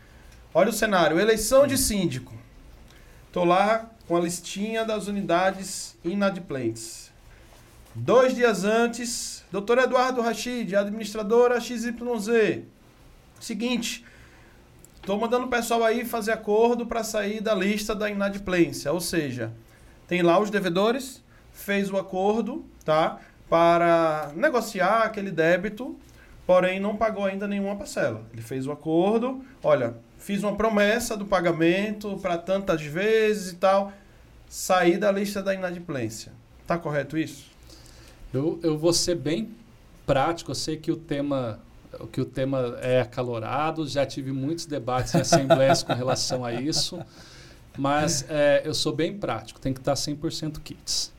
Olha 0.55 0.71
o 0.71 0.73
cenário: 0.73 1.19
eleição 1.19 1.67
de 1.67 1.77
síndico. 1.77 2.35
Estou 3.27 3.45
lá 3.45 3.91
com 4.07 4.17
a 4.17 4.21
listinha 4.21 4.85
das 4.85 5.07
unidades 5.07 5.97
inadimplentes. 6.05 7.11
Dois 7.95 8.35
dias 8.35 8.65
antes, 8.65 9.45
doutor 9.51 9.79
Eduardo 9.79 10.21
Rachid, 10.21 10.75
administradora 10.75 11.61
XYZ. 11.61 12.63
Seguinte, 13.41 14.05
estou 15.09 15.19
mandando 15.19 15.47
o 15.47 15.49
pessoal 15.49 15.83
aí 15.85 16.05
fazer 16.05 16.33
acordo 16.33 16.85
para 16.85 17.03
sair 17.03 17.41
da 17.41 17.55
lista 17.55 17.95
da 17.95 18.11
inadimplência. 18.11 18.93
Ou 18.93 19.01
seja, 19.01 19.51
tem 20.07 20.21
lá 20.21 20.39
os 20.39 20.51
devedores, 20.51 21.25
fez 21.51 21.91
o 21.91 21.97
acordo, 21.97 22.63
tá? 22.85 23.19
Para 23.49 24.31
negociar 24.37 25.05
aquele 25.05 25.31
débito, 25.31 25.99
porém 26.47 26.79
não 26.79 26.95
pagou 26.95 27.25
ainda 27.25 27.49
nenhuma 27.49 27.75
parcela. 27.75 28.21
Ele 28.35 28.43
fez 28.43 28.67
o 28.67 28.71
acordo, 28.71 29.43
olha, 29.63 29.97
fiz 30.19 30.43
uma 30.43 30.55
promessa 30.55 31.17
do 31.17 31.25
pagamento 31.25 32.19
para 32.19 32.37
tantas 32.37 32.83
vezes 32.83 33.53
e 33.53 33.57
tal, 33.57 33.91
sair 34.47 34.99
da 34.99 35.11
lista 35.11 35.43
da 35.43 35.55
inadimplência. 35.55 36.33
Tá 36.67 36.77
correto 36.77 37.17
isso? 37.17 37.51
Eu, 38.31 38.61
eu 38.63 38.77
vou 38.77 38.93
ser 38.93 39.15
bem 39.15 39.57
prático, 40.05 40.51
eu 40.51 40.55
sei 40.55 40.77
que 40.77 40.93
o 40.93 40.97
tema 40.97 41.61
que 42.12 42.20
o 42.20 42.24
tema 42.24 42.78
é 42.80 43.01
acalorado, 43.01 43.86
já 43.86 44.05
tive 44.05 44.32
muitos 44.32 44.66
debates 44.66 45.14
em 45.14 45.20
assembleias 45.20 45.82
com 45.82 45.93
relação 45.93 46.45
a 46.45 46.53
isso, 46.53 46.99
mas 47.76 48.24
é, 48.28 48.62
eu 48.64 48.74
sou 48.74 48.95
bem 48.95 49.16
prático, 49.16 49.61
tem 49.61 49.72
que 49.72 49.80
estar 49.80 49.95
100% 49.95 50.61
kits. 50.61 51.12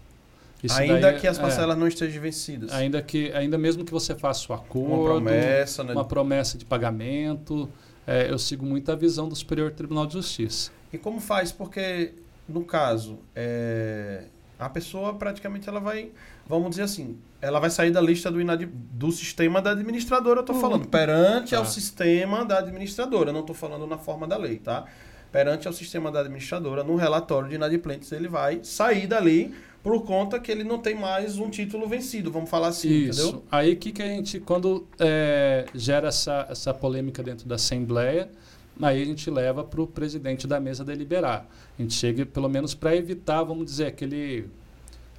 Isso 0.64 0.78
ainda 0.78 1.00
daí, 1.00 1.20
que 1.20 1.28
as 1.28 1.38
é. 1.38 1.42
parcelas 1.42 1.76
é, 1.76 1.80
não 1.80 1.88
estejam 1.88 2.22
vencidas. 2.22 2.72
Ainda 2.74 3.02
que, 3.02 3.32
ainda 3.32 3.58
mesmo 3.58 3.86
que 3.86 3.92
você 3.92 4.14
faça 4.14 4.52
o 4.52 4.56
acordo, 4.56 4.94
uma 4.94 5.04
promessa, 5.04 5.84
né? 5.84 5.94
uma 5.94 6.06
promessa 6.06 6.58
de 6.58 6.66
pagamento, 6.66 7.70
é, 8.06 8.30
eu 8.30 8.38
sigo 8.38 8.66
muito 8.66 8.92
a 8.92 8.96
visão 8.96 9.30
do 9.30 9.36
Superior 9.36 9.72
Tribunal 9.72 10.06
de 10.06 10.14
Justiça. 10.14 10.72
E 10.92 10.98
como 10.98 11.22
faz? 11.22 11.52
Porque, 11.52 12.14
no 12.48 12.66
caso, 12.66 13.20
é, 13.36 14.26
a 14.58 14.68
pessoa 14.68 15.14
praticamente 15.14 15.70
ela 15.70 15.80
vai, 15.80 16.12
vamos 16.50 16.72
dizer 16.72 16.82
assim, 16.82 17.18
ela 17.40 17.60
vai 17.60 17.70
sair 17.70 17.92
da 17.92 18.02
lista 18.02 18.32
do, 18.32 18.42
inad... 18.42 18.66
do 18.66 19.12
sistema 19.12 19.62
da 19.62 19.72
administradora, 19.72 20.40
eu 20.40 20.42
estou 20.42 20.56
uhum. 20.56 20.62
falando, 20.62 20.88
perante 20.88 21.52
tá. 21.52 21.60
ao 21.60 21.66
sistema 21.66 22.44
da 22.44 22.58
administradora, 22.58 23.32
não 23.32 23.42
estou 23.42 23.56
falando 23.56 23.86
na 23.86 24.00
forma 24.00 24.28
da 24.28 24.36
lei, 24.36 24.58
tá? 24.58 24.86
Perante 25.32 25.68
ao 25.68 25.74
sistema 25.74 26.12
da 26.12 26.22
administradora, 26.22 26.84
no 26.84 26.96
relatório 26.96 27.48
de 27.48 27.56
inadimplentes, 27.56 28.12
ele 28.12 28.28
vai 28.28 28.62
sair 28.64 29.06
dali 29.06 29.54
por 29.84 30.04
conta 30.04 30.40
que 30.40 30.52
ele 30.52 30.64
não 30.64 30.80
tem 30.80 30.96
mais 30.96 31.38
um 31.38 31.50
título 31.50 31.88
vencido, 31.88 32.32
vamos 32.32 32.50
falar 32.50 32.70
assim, 32.70 32.90
Isso. 32.90 33.22
entendeu? 33.22 33.44
Aí 33.52 33.76
que, 33.76 33.92
que 33.92 34.02
a 34.02 34.08
gente, 34.08 34.40
quando 34.40 34.88
é, 34.98 35.66
gera 35.76 36.08
essa, 36.08 36.48
essa 36.50 36.74
polêmica 36.74 37.22
dentro 37.22 37.48
da 37.48 37.56
Assembleia, 37.56 38.28
aí 38.82 39.02
a 39.02 39.06
gente 39.06 39.30
leva 39.30 39.64
para 39.64 39.82
o 39.82 39.88
presidente 39.88 40.48
da 40.48 40.60
mesa 40.60 40.84
deliberar. 40.84 41.48
A 41.78 41.82
gente 41.82 41.94
chega, 41.94 42.26
pelo 42.26 42.50
menos 42.50 42.74
para 42.74 42.96
evitar, 42.96 43.44
vamos 43.44 43.66
dizer, 43.66 43.86
aquele, 43.86 44.50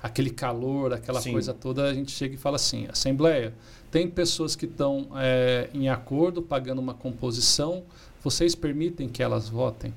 aquele 0.03 0.31
calor, 0.31 0.93
aquela 0.93 1.21
Sim. 1.21 1.33
coisa 1.33 1.53
toda, 1.53 1.85
a 1.85 1.95
gente 1.95 2.13
chega 2.13 2.35
e 2.35 2.39
fala 2.39 2.57
assim, 2.57 2.87
Assembleia, 2.91 3.55
tem 3.91 4.09
pessoas 4.09 4.57
que 4.57 4.67
estão 4.67 5.09
é, 5.17 5.69
em 5.75 5.89
acordo, 5.89 6.43
pagando 6.43 6.81
uma 6.81 6.95
composição, 6.95 7.83
vocês 8.23 8.55
permitem 8.55 9.09
que 9.09 9.23
elas 9.23 9.49
votem? 9.49 9.93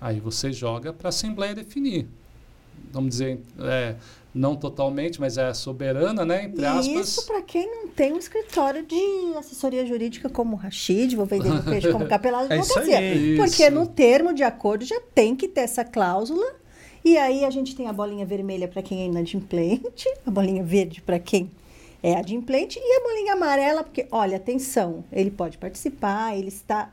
Aí 0.00 0.20
você 0.20 0.52
joga 0.52 0.92
para 0.92 1.08
a 1.08 1.10
Assembleia 1.10 1.54
definir 1.54 2.08
vamos 2.94 3.10
dizer, 3.10 3.40
é, 3.60 3.96
não 4.34 4.56
totalmente, 4.56 5.20
mas 5.20 5.36
é 5.36 5.52
soberana, 5.52 6.24
né? 6.24 6.44
Entre 6.44 6.64
aspas. 6.64 7.08
Isso 7.08 7.26
para 7.26 7.42
quem 7.42 7.68
não 7.68 7.88
tem 7.88 8.12
um 8.12 8.18
escritório 8.18 8.84
de 8.86 9.36
assessoria 9.36 9.84
jurídica 9.86 10.28
como 10.28 10.56
o 10.56 10.58
Rashid, 10.58 11.14
vou 11.16 11.26
vender 11.26 11.62
peixe 11.62 11.90
como 11.92 12.06
capelado 12.08 12.48
de 12.48 12.54
é 12.54 12.58
advocacia. 12.58 12.98
Porque 13.36 13.70
no 13.70 13.86
termo 13.86 14.32
de 14.32 14.42
acordo 14.42 14.84
já 14.84 15.00
tem 15.14 15.34
que 15.34 15.48
ter 15.48 15.62
essa 15.62 15.84
cláusula. 15.84 16.63
E 17.04 17.18
aí 17.18 17.44
a 17.44 17.50
gente 17.50 17.76
tem 17.76 17.86
a 17.86 17.92
bolinha 17.92 18.24
vermelha 18.24 18.66
para 18.66 18.82
quem 18.82 19.02
é 19.02 19.06
inadimplente, 19.06 20.08
a 20.26 20.30
bolinha 20.30 20.64
verde 20.64 21.02
para 21.02 21.18
quem 21.18 21.50
é 22.02 22.16
adimplente 22.16 22.78
e 22.82 22.96
a 22.96 23.02
bolinha 23.02 23.32
amarela, 23.34 23.84
porque, 23.84 24.06
olha, 24.10 24.36
atenção, 24.36 25.04
ele 25.12 25.30
pode 25.30 25.58
participar, 25.58 26.36
ele 26.36 26.48
está 26.48 26.92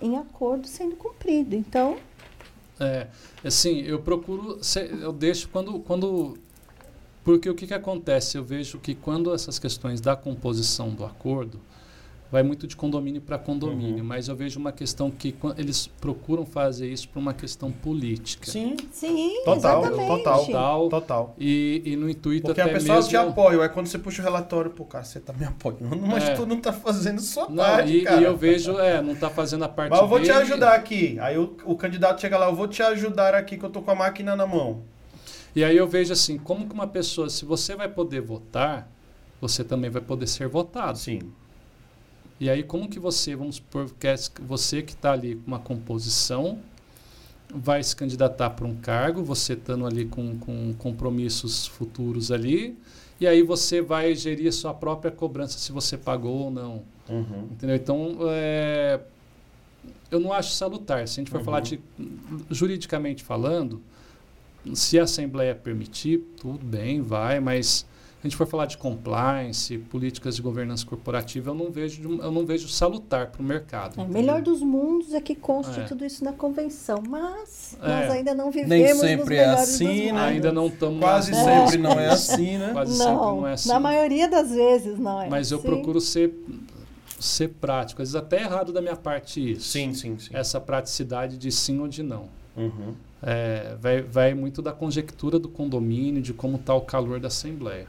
em 0.00 0.16
acordo 0.16 0.66
sendo 0.66 0.94
cumprido. 0.94 1.56
Então, 1.56 1.96
é, 2.80 3.08
assim, 3.44 3.80
eu 3.80 4.00
procuro, 4.00 4.60
eu 5.00 5.12
deixo 5.12 5.48
quando, 5.48 5.80
quando 5.80 6.38
porque 7.24 7.50
o 7.50 7.54
que, 7.54 7.66
que 7.66 7.74
acontece? 7.74 8.38
Eu 8.38 8.44
vejo 8.44 8.78
que 8.78 8.94
quando 8.94 9.34
essas 9.34 9.58
questões 9.58 10.00
da 10.00 10.14
composição 10.16 10.90
do 10.90 11.04
acordo, 11.04 11.60
vai 12.30 12.42
muito 12.42 12.66
de 12.66 12.76
condomínio 12.76 13.20
para 13.20 13.38
condomínio, 13.38 13.98
uhum. 13.98 14.04
mas 14.04 14.28
eu 14.28 14.36
vejo 14.36 14.60
uma 14.60 14.70
questão 14.70 15.10
que 15.10 15.34
eles 15.56 15.86
procuram 15.86 16.44
fazer 16.44 16.88
isso 16.88 17.08
por 17.08 17.18
uma 17.18 17.32
questão 17.32 17.72
política. 17.72 18.50
Sim, 18.50 18.76
sim, 18.92 19.42
total, 19.44 19.82
exatamente. 19.82 20.24
total, 20.24 20.88
total. 20.88 21.34
E, 21.38 21.82
e 21.84 21.96
no 21.96 22.08
intuito 22.08 22.46
Porque 22.46 22.60
até 22.60 22.70
a 22.70 22.74
pessoa 22.74 22.96
mesmo... 22.96 23.10
te 23.10 23.16
apoia, 23.16 23.62
é 23.62 23.68
quando 23.68 23.86
você 23.86 23.98
puxa 23.98 24.20
o 24.20 24.24
relatório, 24.24 24.70
pô, 24.70 24.84
cara, 24.84 25.04
você 25.04 25.20
tá 25.20 25.32
me 25.32 25.46
apoiando, 25.46 26.06
mas 26.06 26.24
é. 26.24 26.34
tu 26.34 26.44
não 26.44 26.60
tá 26.60 26.72
fazendo 26.72 27.20
sua 27.20 27.48
não, 27.48 27.56
parte, 27.56 27.96
e, 27.96 28.02
cara. 28.02 28.20
E 28.20 28.24
eu 28.24 28.36
vejo, 28.36 28.78
é, 28.78 29.00
não 29.00 29.14
tá 29.14 29.30
fazendo 29.30 29.64
a 29.64 29.68
parte 29.68 29.90
Mas 29.90 30.00
eu 30.00 30.08
vou 30.08 30.18
dele. 30.18 30.30
te 30.30 30.38
ajudar 30.38 30.74
aqui. 30.74 31.18
Aí 31.20 31.38
o, 31.38 31.56
o 31.64 31.76
candidato 31.76 32.20
chega 32.20 32.36
lá, 32.36 32.46
eu 32.46 32.54
vou 32.54 32.68
te 32.68 32.82
ajudar 32.82 33.34
aqui 33.34 33.56
que 33.56 33.64
eu 33.64 33.70
tô 33.70 33.80
com 33.80 33.90
a 33.90 33.94
máquina 33.94 34.36
na 34.36 34.46
mão. 34.46 34.82
E 35.56 35.64
aí 35.64 35.76
eu 35.76 35.88
vejo 35.88 36.12
assim, 36.12 36.36
como 36.36 36.68
que 36.68 36.74
uma 36.74 36.86
pessoa, 36.86 37.30
se 37.30 37.46
você 37.46 37.74
vai 37.74 37.88
poder 37.88 38.20
votar, 38.20 38.90
você 39.40 39.64
também 39.64 39.88
vai 39.88 40.02
poder 40.02 40.26
ser 40.26 40.46
votado. 40.46 40.98
Sim. 40.98 41.20
E 42.40 42.48
aí, 42.48 42.62
como 42.62 42.88
que 42.88 42.98
você, 42.98 43.34
vamos 43.34 43.56
supor, 43.56 43.90
que 43.98 44.42
você 44.42 44.82
que 44.82 44.92
está 44.92 45.12
ali 45.12 45.34
com 45.36 45.46
uma 45.46 45.58
composição, 45.58 46.60
vai 47.52 47.82
se 47.82 47.96
candidatar 47.96 48.50
para 48.50 48.66
um 48.66 48.76
cargo, 48.76 49.22
você 49.24 49.54
estando 49.54 49.86
ali 49.86 50.04
com, 50.04 50.38
com 50.38 50.72
compromissos 50.74 51.66
futuros 51.66 52.30
ali, 52.30 52.76
e 53.20 53.26
aí 53.26 53.42
você 53.42 53.80
vai 53.80 54.14
gerir 54.14 54.48
a 54.48 54.52
sua 54.52 54.72
própria 54.72 55.10
cobrança 55.10 55.58
se 55.58 55.72
você 55.72 55.96
pagou 55.96 56.44
ou 56.44 56.50
não. 56.50 56.82
Uhum. 57.08 57.48
Entendeu? 57.50 57.74
Então, 57.74 58.16
é, 58.30 59.00
eu 60.10 60.20
não 60.20 60.32
acho 60.32 60.52
salutar. 60.52 61.08
Se 61.08 61.18
a 61.18 61.22
gente 61.22 61.30
for 61.30 61.38
uhum. 61.38 61.44
falar 61.44 61.60
de, 61.60 61.80
juridicamente 62.50 63.24
falando, 63.24 63.82
se 64.74 64.98
a 64.98 65.04
Assembleia 65.04 65.54
permitir, 65.54 66.18
tudo 66.36 66.64
bem, 66.64 67.00
vai, 67.00 67.40
mas 67.40 67.86
a 68.22 68.26
gente 68.26 68.36
for 68.36 68.46
falar 68.48 68.66
de 68.66 68.76
compliance, 68.76 69.78
políticas 69.78 70.34
de 70.34 70.42
governança 70.42 70.84
corporativa, 70.84 71.50
eu 71.50 71.54
não 71.54 71.70
vejo, 71.70 72.20
eu 72.20 72.32
não 72.32 72.44
vejo 72.44 72.68
salutar 72.68 73.28
para 73.28 73.40
o 73.40 73.44
mercado. 73.44 74.00
É, 74.00 74.04
melhor 74.04 74.42
dos 74.42 74.60
mundos 74.60 75.14
é 75.14 75.20
que 75.20 75.36
conste 75.36 75.78
é. 75.78 75.84
tudo 75.84 76.04
isso 76.04 76.24
na 76.24 76.32
convenção, 76.32 77.00
mas 77.08 77.76
é. 77.80 77.86
nós 77.86 78.10
ainda 78.10 78.34
não 78.34 78.50
vivemos 78.50 78.70
Nem 78.70 78.94
sempre 78.94 79.36
é 79.36 79.44
assim, 79.44 80.10
né? 80.10 80.20
Ainda 80.20 80.50
não 80.50 80.66
estamos 80.66 80.98
Quase 80.98 81.32
sempre 81.32 81.78
não 81.78 81.92
é 81.92 82.08
assim, 82.08 82.58
né? 82.58 82.70
Quase 82.72 82.98
não, 82.98 83.06
sempre 83.06 83.14
não 83.20 83.46
é 83.46 83.52
assim. 83.52 83.68
Na 83.68 83.78
maioria 83.78 84.28
das 84.28 84.50
vezes 84.50 84.98
não 84.98 85.22
é. 85.22 85.28
Mas 85.28 85.52
eu 85.52 85.60
procuro 85.60 86.00
ser 86.00 86.34
ser 87.20 87.48
prático. 87.48 88.02
Às 88.02 88.12
vezes 88.12 88.14
até 88.16 88.42
errado 88.42 88.72
da 88.72 88.80
minha 88.80 88.96
parte 88.96 89.52
isso. 89.52 89.68
Sim, 89.68 89.94
sim, 89.94 90.18
sim. 90.18 90.30
Essa 90.32 90.60
praticidade 90.60 91.36
de 91.36 91.50
sim 91.52 91.78
ou 91.80 91.88
de 91.88 92.02
não. 92.02 92.28
Uhum. 92.56 92.94
É, 93.22 93.76
vai, 93.80 94.02
vai 94.02 94.34
muito 94.34 94.62
da 94.62 94.72
conjectura 94.72 95.38
do 95.38 95.48
condomínio, 95.48 96.22
de 96.22 96.32
como 96.32 96.56
está 96.56 96.74
o 96.74 96.80
calor 96.80 97.20
da 97.20 97.28
assembleia. 97.28 97.86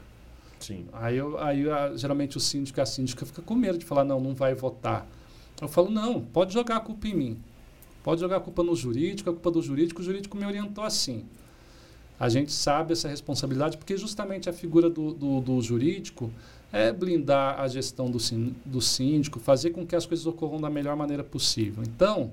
Sim. 0.60 0.86
Aí, 0.92 1.16
eu, 1.16 1.38
aí 1.38 1.68
a, 1.68 1.96
geralmente 1.96 2.36
o 2.36 2.40
síndico 2.40 2.78
e 2.78 2.82
a 2.82 2.86
síndica 2.86 3.26
fica 3.26 3.42
com 3.42 3.54
medo 3.54 3.78
de 3.78 3.84
falar, 3.84 4.04
não, 4.04 4.20
não 4.20 4.34
vai 4.34 4.54
votar. 4.54 5.06
Eu 5.60 5.68
falo, 5.68 5.90
não, 5.90 6.20
pode 6.20 6.52
jogar 6.52 6.76
a 6.76 6.80
culpa 6.80 7.08
em 7.08 7.14
mim. 7.14 7.38
Pode 8.02 8.20
jogar 8.20 8.36
a 8.36 8.40
culpa 8.40 8.62
no 8.62 8.74
jurídico, 8.74 9.28
a 9.28 9.32
culpa 9.32 9.50
do 9.50 9.60
jurídico, 9.60 10.00
o 10.00 10.04
jurídico 10.04 10.36
me 10.36 10.46
orientou 10.46 10.84
assim. 10.84 11.24
A 12.18 12.28
gente 12.28 12.52
sabe 12.52 12.92
essa 12.92 13.08
responsabilidade 13.08 13.76
porque 13.78 13.96
justamente 13.96 14.48
a 14.48 14.52
figura 14.52 14.88
do, 14.88 15.12
do, 15.12 15.40
do 15.40 15.60
jurídico 15.60 16.30
é 16.72 16.92
blindar 16.92 17.58
a 17.58 17.66
gestão 17.66 18.10
do, 18.10 18.18
do 18.64 18.80
síndico, 18.80 19.40
fazer 19.40 19.70
com 19.70 19.86
que 19.86 19.96
as 19.96 20.06
coisas 20.06 20.26
ocorram 20.26 20.60
da 20.60 20.70
melhor 20.70 20.96
maneira 20.96 21.24
possível. 21.24 21.82
Então, 21.82 22.30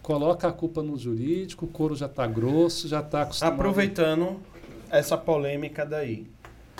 coloca 0.00 0.48
a 0.48 0.52
culpa 0.52 0.82
no 0.82 0.96
jurídico, 0.96 1.66
o 1.66 1.68
couro 1.68 1.94
já 1.94 2.06
está 2.06 2.26
grosso, 2.26 2.88
já 2.88 3.00
está 3.00 3.22
acostumado. 3.22 3.54
Aproveitando 3.54 4.40
essa 4.90 5.16
polêmica 5.16 5.84
daí. 5.84 6.26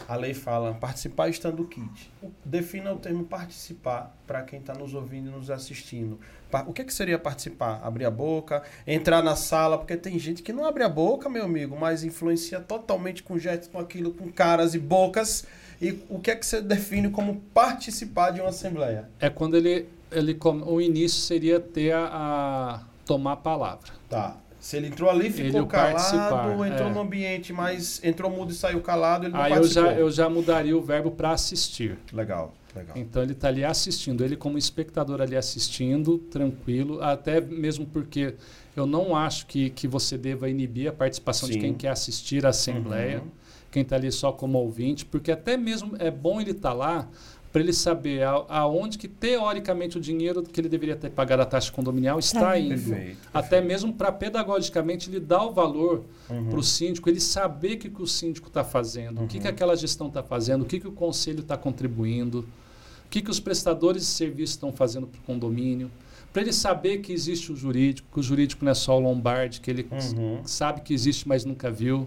A 0.07 0.17
lei 0.17 0.35
fala 0.35 0.75
participar 0.75 1.29
estando 1.29 1.65
kit. 1.65 2.11
Defina 2.45 2.93
o 2.93 2.97
termo 2.97 3.25
participar 3.25 4.17
para 4.27 4.43
quem 4.43 4.59
está 4.59 4.75
nos 4.75 4.95
ouvindo 4.95 5.29
e 5.29 5.33
nos 5.33 5.51
assistindo. 5.51 6.19
O 6.67 6.73
que, 6.73 6.85
que 6.85 6.95
seria 6.95 7.19
participar? 7.19 7.81
Abrir 7.83 8.05
a 8.05 8.11
boca, 8.11 8.63
entrar 8.87 9.23
na 9.23 9.37
sala, 9.37 9.77
porque 9.77 9.97
tem 9.97 10.19
gente 10.19 10.43
que 10.43 10.53
não 10.53 10.65
abre 10.65 10.83
a 10.83 10.89
boca, 10.89 11.29
meu 11.29 11.45
amigo, 11.45 11.77
mas 11.79 12.05
influencia 12.05 12.61
totalmente 12.61 13.23
com 13.23 13.39
gestos, 13.39 13.69
com 13.69 13.79
aquilo, 13.79 14.13
com 14.13 14.31
caras 14.31 14.75
e 14.75 14.79
bocas. 14.79 15.47
E 15.81 16.03
o 16.09 16.19
que 16.19 16.31
é 16.31 16.37
que 16.37 16.45
você 16.45 16.61
define 16.61 17.11
como 17.11 17.41
participar 17.53 18.31
de 18.31 18.41
uma 18.41 18.51
assembleia? 18.51 19.09
É 19.21 19.29
quando 19.29 19.57
ele, 19.57 19.89
ele 20.11 20.37
o 20.43 20.81
início 20.81 21.21
seria 21.21 21.61
ter 21.61 21.93
a, 21.93 22.09
a 22.11 22.83
tomar 23.05 23.33
a 23.33 23.37
palavra. 23.37 23.93
Tá. 24.09 24.37
Se 24.61 24.77
ele 24.77 24.89
entrou 24.89 25.09
ali, 25.09 25.31
ficou 25.31 25.67
calado, 25.67 26.65
entrou 26.65 26.89
é. 26.89 26.93
no 26.93 27.01
ambiente, 27.01 27.53
mas 27.53 28.03
entrou 28.03 28.31
mudo 28.31 28.51
e 28.51 28.55
saiu 28.55 28.81
calado, 28.81 29.27
ele 29.27 29.33
não 29.33 29.41
Aí 29.41 29.53
participou. 29.53 29.85
eu 29.85 29.91
já, 29.91 30.01
eu 30.01 30.11
já 30.11 30.29
mudaria 30.29 30.77
o 30.77 30.83
verbo 30.83 31.13
para 31.13 31.31
assistir. 31.31 31.97
Legal, 32.13 32.53
legal. 32.75 32.97
Então 32.97 33.23
ele 33.23 33.33
está 33.33 33.49
ali 33.49 33.65
assistindo, 33.65 34.25
ele 34.25 34.37
como 34.37 34.59
espectador 34.59 35.21
ali 35.21 35.37
assistindo, 35.37 36.19
tranquilo, 36.19 37.01
até 37.01 37.41
mesmo 37.41 37.87
porque 37.87 38.35
eu 38.75 38.87
não 38.87 39.15
acho 39.15 39.47
que, 39.47 39.71
que 39.71 39.87
você 39.87 40.19
deva 40.19 40.49
inibir 40.49 40.89
a 40.89 40.93
participação 40.93 41.47
Sim. 41.47 41.55
de 41.55 41.61
quem 41.61 41.75
quer 41.75 41.91
assistir 41.91 42.45
à 42.45 42.49
Assembleia, 42.49 43.21
uhum. 43.21 43.29
quem 43.71 43.83
está 43.83 43.95
ali 43.95 44.11
só 44.11 44.33
como 44.33 44.59
ouvinte, 44.59 45.05
porque 45.05 45.31
até 45.31 45.57
mesmo 45.57 45.95
é 46.01 46.11
bom 46.11 46.41
ele 46.41 46.51
estar 46.51 46.71
tá 46.71 46.75
lá 46.75 47.09
para 47.53 47.63
ele 47.63 47.73
saber 47.73 48.23
a, 48.23 48.45
aonde 48.49 48.99
que 48.99 49.09
teoricamente 49.09 49.97
o 49.97 50.01
dinheiro 50.01 50.43
que 50.43 50.61
ele 50.61 50.69
deveria 50.69 50.97
ter 50.97 51.11
pagado 51.11 51.43
a 51.43 51.47
taxa 51.47 51.73
condominial 51.73 52.19
está 52.19 52.41
tá. 52.41 52.59
indo. 52.59 52.69
Perfeito, 52.69 53.19
Até 53.33 53.49
perfeito. 53.49 53.67
mesmo 53.67 53.93
para 53.95 54.13
pedagogicamente 54.13 55.09
ele 55.09 55.21
dar 55.21 55.45
o 55.45 55.53
valor 55.53 56.05
uhum. 56.29 56.51
para 56.51 56.59
o 56.59 56.63
síndico, 56.63 57.09
ele 57.09 57.21
saber 57.21 57.75
o 57.75 57.79
que, 57.79 57.91
que 57.91 58.03
o 58.03 58.07
síndico 58.07 58.49
está 58.49 58.63
fazendo, 58.63 59.19
uhum. 59.19 59.25
o 59.25 59.29
que, 59.29 59.39
que 59.39 59.45
uhum. 59.45 59.51
aquela 59.51 59.77
gestão 59.77 60.09
está 60.09 60.23
fazendo, 60.23 60.63
o 60.63 60.65
que, 60.65 60.79
que 60.79 60.89
o 60.89 60.93
conselho 60.93 61.41
está 61.41 61.57
contribuindo, 61.57 62.41
o 62.41 63.09
que, 63.09 63.23
que 63.23 63.31
os 63.31 63.41
prestadores 63.41 64.03
de 64.03 64.09
serviço 64.09 64.53
estão 64.55 64.73
fazendo 64.73 65.07
para 65.07 65.19
o 65.19 65.23
condomínio. 65.23 65.91
Para 66.31 66.43
ele 66.43 66.53
saber 66.53 66.99
que 66.99 67.11
existe 67.11 67.51
o 67.51 67.57
jurídico, 67.57 68.07
que 68.13 68.21
o 68.21 68.23
jurídico 68.23 68.63
não 68.63 68.71
é 68.71 68.75
só 68.75 68.97
o 68.99 69.01
Lombardi, 69.01 69.61
que 69.61 69.71
ele 69.71 69.89
uhum. 69.91 70.43
sabe 70.45 70.83
que 70.83 70.93
existe, 70.93 71.27
mas 71.27 71.45
nunca 71.45 71.71
viu. 71.71 72.07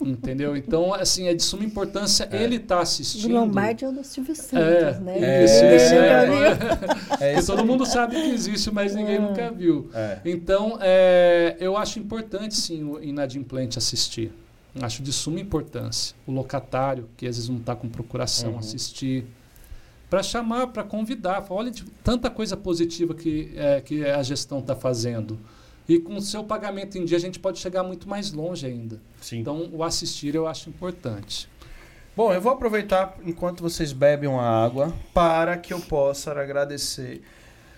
Entendeu? 0.00 0.56
Então, 0.56 0.94
assim, 0.94 1.26
é 1.26 1.34
de 1.34 1.42
suma 1.42 1.64
importância 1.64 2.28
é. 2.30 2.42
ele 2.42 2.56
estar 2.56 2.76
tá 2.76 2.82
assistindo. 2.82 3.30
O 3.30 3.40
Lombardi 3.40 3.84
é 3.84 3.88
o 3.88 3.92
do 3.92 4.04
Silvio 4.04 4.34
Santos, 4.36 4.56
é, 4.58 5.00
né? 5.00 5.18
É, 5.18 5.44
isso, 5.44 5.64
isso 5.64 5.94
é, 7.20 7.34
é, 7.34 7.42
todo 7.42 7.64
mundo 7.64 7.84
sabe 7.84 8.14
que 8.14 8.30
existe, 8.30 8.70
mas 8.70 8.94
ninguém 8.94 9.18
nunca 9.18 9.50
viu. 9.50 9.90
É. 9.94 10.20
Então, 10.24 10.78
é, 10.80 11.56
eu 11.58 11.76
acho 11.76 11.98
importante, 11.98 12.54
sim, 12.54 12.84
o 12.84 13.02
inadimplente 13.02 13.78
assistir. 13.78 14.32
Acho 14.80 15.02
de 15.02 15.12
suma 15.12 15.40
importância. 15.40 16.14
O 16.26 16.32
locatário, 16.32 17.08
que 17.16 17.26
às 17.26 17.36
vezes 17.36 17.48
não 17.48 17.58
está 17.58 17.74
com 17.74 17.88
procuração, 17.88 18.52
uhum. 18.52 18.58
assistir. 18.58 19.24
Para 20.10 20.22
chamar, 20.22 20.68
para 20.68 20.84
convidar. 20.84 21.42
Falar, 21.42 21.60
olha, 21.60 21.72
tanta 22.04 22.28
coisa 22.30 22.56
positiva 22.56 23.14
que, 23.14 23.52
é, 23.56 23.80
que 23.80 24.04
a 24.04 24.22
gestão 24.22 24.58
está 24.58 24.76
fazendo. 24.76 25.38
E 25.88 25.98
com 25.98 26.16
o 26.16 26.22
seu 26.22 26.42
pagamento 26.44 26.98
em 26.98 27.04
dia, 27.04 27.16
a 27.16 27.20
gente 27.20 27.38
pode 27.38 27.58
chegar 27.58 27.82
muito 27.82 28.08
mais 28.08 28.32
longe 28.32 28.66
ainda. 28.66 29.00
Sim. 29.20 29.38
Então, 29.38 29.68
o 29.72 29.84
assistir 29.84 30.34
eu 30.34 30.46
acho 30.46 30.68
importante. 30.68 31.48
Bom, 32.16 32.32
eu 32.32 32.40
vou 32.40 32.52
aproveitar 32.52 33.16
enquanto 33.24 33.62
vocês 33.62 33.92
bebem 33.92 34.28
uma 34.28 34.42
água 34.42 34.94
para 35.12 35.56
que 35.58 35.72
eu 35.72 35.80
possa 35.80 36.32
agradecer 36.32 37.22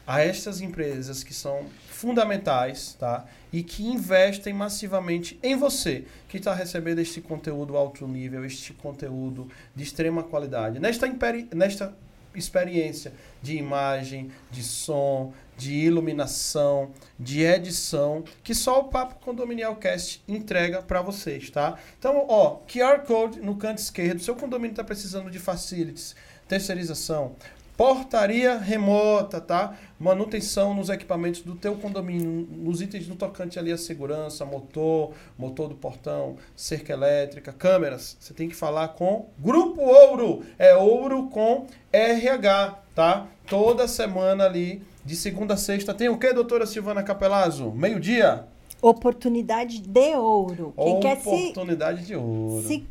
a 0.07 0.23
estas 0.23 0.61
empresas 0.61 1.23
que 1.23 1.35
são 1.35 1.67
fundamentais, 1.89 2.95
tá? 2.95 3.27
E 3.53 3.63
que 3.63 3.85
investem 3.85 4.55
massivamente 4.55 5.39
em 5.43 5.57
você, 5.57 6.05
que 6.29 6.39
está 6.39 6.55
recebendo 6.55 7.01
este 7.01 7.21
conteúdo 7.21 7.77
alto 7.77 8.07
nível, 8.07 8.45
este 8.45 8.73
conteúdo 8.73 9.49
de 9.75 9.83
extrema 9.83 10.23
qualidade. 10.23 10.79
Nesta, 10.79 11.07
nesta 11.53 11.95
experiência 12.35 13.13
de 13.43 13.57
imagem, 13.57 14.31
de 14.51 14.63
som, 14.63 15.35
de 15.59 15.75
iluminação, 15.75 16.93
de 17.19 17.43
edição, 17.43 18.23
que 18.45 18.55
só 18.55 18.81
o 18.81 18.85
Papo 18.85 19.17
Condominial 19.17 19.75
Cast 19.75 20.23
entrega 20.29 20.81
para 20.81 21.03
vocês, 21.03 21.51
tá? 21.51 21.77
Então, 21.99 22.25
ó, 22.29 22.61
QR 22.67 23.01
Code 23.05 23.41
no 23.41 23.57
canto 23.57 23.79
esquerdo, 23.79 24.23
seu 24.23 24.37
condomínio 24.37 24.71
está 24.71 24.85
precisando 24.85 25.29
de 25.29 25.41
facilities, 25.41 26.15
terceirização, 26.47 27.35
portaria 27.77 28.57
remota, 28.59 29.41
tá? 29.41 29.77
Manutenção 30.01 30.75
nos 30.75 30.89
equipamentos 30.89 31.43
do 31.43 31.55
teu 31.55 31.77
condomínio, 31.77 32.47
nos 32.51 32.81
itens 32.81 33.07
no 33.07 33.15
tocante 33.15 33.57
ali 33.57 33.73
a 33.73 33.79
segurança, 33.79 34.45
motor, 34.45 35.13
motor 35.37 35.69
do 35.69 35.77
portão, 35.77 36.37
cerca 36.57 36.93
elétrica, 36.93 37.53
câmeras. 37.53 38.17
Você 38.19 38.33
tem 38.33 38.49
que 38.49 38.57
falar 38.57 38.89
com 38.89 39.29
Grupo 39.39 39.81
Ouro. 39.81 40.45
É 40.59 40.75
Ouro 40.75 41.29
com 41.29 41.67
RH, 41.93 42.79
tá? 42.97 43.29
Toda 43.47 43.87
semana 43.87 44.45
ali 44.45 44.83
de 45.09 45.17
segunda 45.17 45.55
a 45.55 45.57
sexta. 45.57 45.95
Tem 45.95 46.11
o 46.11 46.19
que, 46.19 46.31
doutora 46.35 46.67
Silvana 46.67 47.03
Capelazzo? 47.03 47.71
Meio-dia? 47.71 48.45
Oportunidade 48.81 49.81
de 49.81 50.15
ouro. 50.15 50.75
Quem 50.77 50.97
Oportunidade 50.97 51.97
quer 51.97 52.03
se, 52.03 52.09
de 52.09 52.15
ouro. 52.15 52.69
Se, 52.69 52.87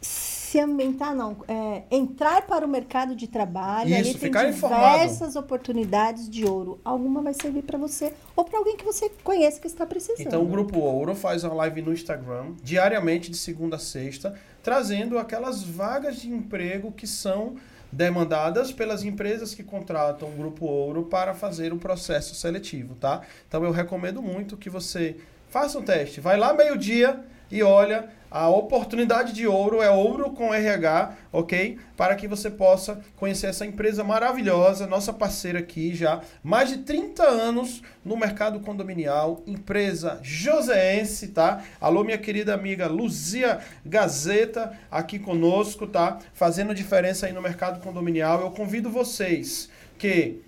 se 0.00 0.60
ambientar, 0.60 1.16
não. 1.16 1.36
É, 1.48 1.82
entrar 1.90 2.42
para 2.42 2.64
o 2.64 2.68
mercado 2.68 3.16
de 3.16 3.26
trabalho. 3.26 3.90
Isso, 3.90 3.98
ali 3.98 4.14
ficar 4.14 4.42
tem 4.42 4.50
informado. 4.50 5.00
diversas 5.00 5.34
oportunidades 5.34 6.30
de 6.30 6.44
ouro. 6.44 6.80
Alguma 6.84 7.20
vai 7.20 7.34
servir 7.34 7.62
para 7.62 7.76
você 7.76 8.14
ou 8.36 8.44
para 8.44 8.58
alguém 8.58 8.76
que 8.76 8.84
você 8.84 9.10
conhece 9.24 9.60
que 9.60 9.66
está 9.66 9.84
precisando. 9.84 10.24
Então, 10.24 10.42
o 10.44 10.46
Grupo 10.46 10.78
Ouro 10.78 11.12
faz 11.16 11.42
uma 11.42 11.54
live 11.54 11.82
no 11.82 11.92
Instagram, 11.92 12.52
diariamente, 12.62 13.32
de 13.32 13.36
segunda 13.36 13.74
a 13.74 13.80
sexta, 13.80 14.32
trazendo 14.62 15.18
aquelas 15.18 15.64
vagas 15.64 16.20
de 16.20 16.30
emprego 16.30 16.92
que 16.92 17.06
são 17.08 17.56
demandadas 17.92 18.72
pelas 18.72 19.04
empresas 19.04 19.54
que 19.54 19.62
contratam 19.62 20.28
o 20.28 20.32
Grupo 20.32 20.64
Ouro 20.64 21.04
para 21.04 21.34
fazer 21.34 21.72
o 21.74 21.78
processo 21.78 22.34
seletivo, 22.34 22.94
tá? 22.94 23.20
Então 23.46 23.62
eu 23.62 23.70
recomendo 23.70 24.22
muito 24.22 24.56
que 24.56 24.70
você 24.70 25.16
faça 25.50 25.78
um 25.78 25.82
teste. 25.82 26.18
Vai 26.18 26.38
lá 26.38 26.54
meio-dia 26.54 27.20
e 27.50 27.62
olha 27.62 28.08
a 28.32 28.48
oportunidade 28.48 29.34
de 29.34 29.46
ouro 29.46 29.82
é 29.82 29.90
ouro 29.90 30.30
com 30.30 30.54
RH, 30.54 31.14
ok? 31.30 31.78
Para 31.94 32.16
que 32.16 32.26
você 32.26 32.50
possa 32.50 32.98
conhecer 33.14 33.48
essa 33.48 33.66
empresa 33.66 34.02
maravilhosa, 34.02 34.86
nossa 34.86 35.12
parceira 35.12 35.58
aqui 35.58 35.94
já, 35.94 36.22
mais 36.42 36.70
de 36.70 36.78
30 36.78 37.22
anos 37.24 37.82
no 38.02 38.16
mercado 38.16 38.58
condominial, 38.60 39.42
empresa 39.46 40.18
joseense, 40.22 41.28
tá? 41.28 41.62
Alô, 41.78 42.02
minha 42.02 42.16
querida 42.16 42.54
amiga 42.54 42.86
Luzia 42.86 43.60
Gazeta, 43.84 44.78
aqui 44.90 45.18
conosco, 45.18 45.86
tá? 45.86 46.18
Fazendo 46.32 46.74
diferença 46.74 47.26
aí 47.26 47.34
no 47.34 47.42
mercado 47.42 47.82
condominial. 47.82 48.40
Eu 48.40 48.50
convido 48.50 48.88
vocês 48.88 49.68
que 49.98 50.40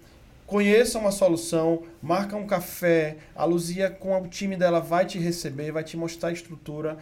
conheçam 0.46 1.06
a 1.06 1.10
solução, 1.10 1.82
marca 2.02 2.34
um 2.34 2.46
café, 2.46 3.18
a 3.36 3.44
Luzia 3.44 3.90
com 3.90 4.18
o 4.18 4.26
time 4.26 4.56
dela 4.56 4.80
vai 4.80 5.04
te 5.04 5.18
receber, 5.18 5.70
vai 5.70 5.84
te 5.84 5.96
mostrar 5.96 6.30
a 6.30 6.32
estrutura, 6.32 6.96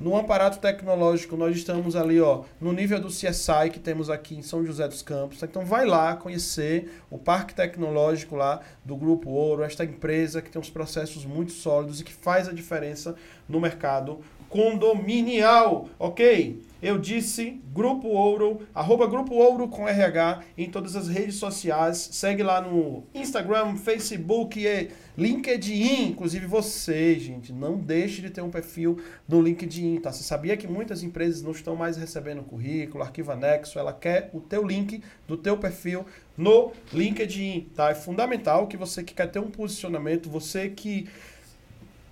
no 0.00 0.16
aparato 0.16 0.58
tecnológico, 0.58 1.36
nós 1.36 1.54
estamos 1.54 1.94
ali, 1.94 2.18
ó, 2.18 2.44
no 2.58 2.72
nível 2.72 2.98
do 2.98 3.08
CSI 3.08 3.68
que 3.70 3.78
temos 3.78 4.08
aqui 4.08 4.34
em 4.34 4.42
São 4.42 4.64
José 4.64 4.88
dos 4.88 5.02
Campos. 5.02 5.42
Então 5.42 5.64
vai 5.64 5.84
lá 5.84 6.16
conhecer 6.16 6.90
o 7.10 7.18
parque 7.18 7.54
tecnológico 7.54 8.34
lá 8.34 8.60
do 8.82 8.96
Grupo 8.96 9.28
Ouro, 9.28 9.62
esta 9.62 9.84
empresa 9.84 10.40
que 10.40 10.50
tem 10.50 10.58
uns 10.58 10.70
processos 10.70 11.26
muito 11.26 11.52
sólidos 11.52 12.00
e 12.00 12.04
que 12.04 12.12
faz 12.12 12.48
a 12.48 12.52
diferença 12.52 13.14
no 13.46 13.60
mercado 13.60 14.20
condominial, 14.50 15.88
ok? 15.98 16.60
Eu 16.82 16.98
disse 16.98 17.60
Grupo 17.74 18.08
Ouro, 18.08 18.62
arroba 18.74 19.06
Grupo 19.06 19.34
Ouro 19.34 19.68
com 19.68 19.86
RH 19.86 20.40
em 20.56 20.70
todas 20.70 20.96
as 20.96 21.08
redes 21.08 21.34
sociais. 21.34 22.08
Segue 22.12 22.42
lá 22.42 22.60
no 22.62 23.04
Instagram, 23.14 23.76
Facebook 23.76 24.58
e 24.58 24.88
LinkedIn. 25.16 26.08
Inclusive 26.08 26.46
você, 26.46 27.18
gente, 27.18 27.52
não 27.52 27.76
deixe 27.76 28.22
de 28.22 28.30
ter 28.30 28.40
um 28.40 28.48
perfil 28.48 28.98
no 29.28 29.42
LinkedIn, 29.42 30.00
tá? 30.00 30.10
Você 30.10 30.22
sabia 30.22 30.56
que 30.56 30.66
muitas 30.66 31.02
empresas 31.02 31.42
não 31.42 31.52
estão 31.52 31.76
mais 31.76 31.98
recebendo 31.98 32.42
currículo, 32.42 33.04
arquivo 33.04 33.30
anexo, 33.30 33.78
ela 33.78 33.92
quer 33.92 34.30
o 34.32 34.40
teu 34.40 34.66
link 34.66 35.02
do 35.28 35.36
teu 35.36 35.58
perfil 35.58 36.06
no 36.34 36.72
LinkedIn, 36.94 37.68
tá? 37.76 37.90
É 37.90 37.94
fundamental 37.94 38.66
que 38.66 38.78
você 38.78 39.04
que 39.04 39.12
quer 39.12 39.26
ter 39.26 39.38
um 39.38 39.50
posicionamento, 39.50 40.30
você 40.30 40.70
que 40.70 41.06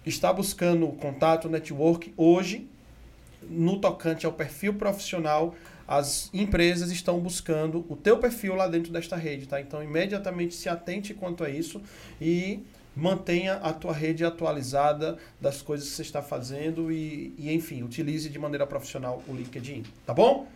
está 0.09 0.32
buscando 0.32 0.86
contato, 0.89 1.48
network, 1.48 2.12
hoje 2.16 2.68
no 3.43 3.78
tocante 3.78 4.26
ao 4.26 4.32
perfil 4.32 4.74
profissional, 4.74 5.55
as 5.86 6.28
empresas 6.35 6.90
estão 6.90 7.18
buscando 7.18 7.85
o 7.89 7.97
teu 7.97 8.18
perfil 8.18 8.55
lá 8.55 8.66
dentro 8.66 8.93
desta 8.93 9.16
rede, 9.16 9.47
tá? 9.47 9.60
Então, 9.60 9.82
imediatamente 9.82 10.55
se 10.55 10.68
atente 10.68 11.14
quanto 11.14 11.43
a 11.44 11.48
isso 11.48 11.80
e 12.20 12.60
mantenha 12.94 13.55
a 13.55 13.72
tua 13.72 13.93
rede 13.93 14.24
atualizada 14.24 15.16
das 15.40 15.62
coisas 15.62 15.89
que 15.89 15.94
você 15.94 16.02
está 16.02 16.20
fazendo 16.20 16.90
e, 16.90 17.32
e 17.39 17.52
enfim, 17.52 17.82
utilize 17.82 18.28
de 18.28 18.39
maneira 18.39 18.66
profissional 18.66 19.22
o 19.28 19.32
LinkedIn, 19.32 19.85
tá 20.05 20.12
bom? 20.12 20.48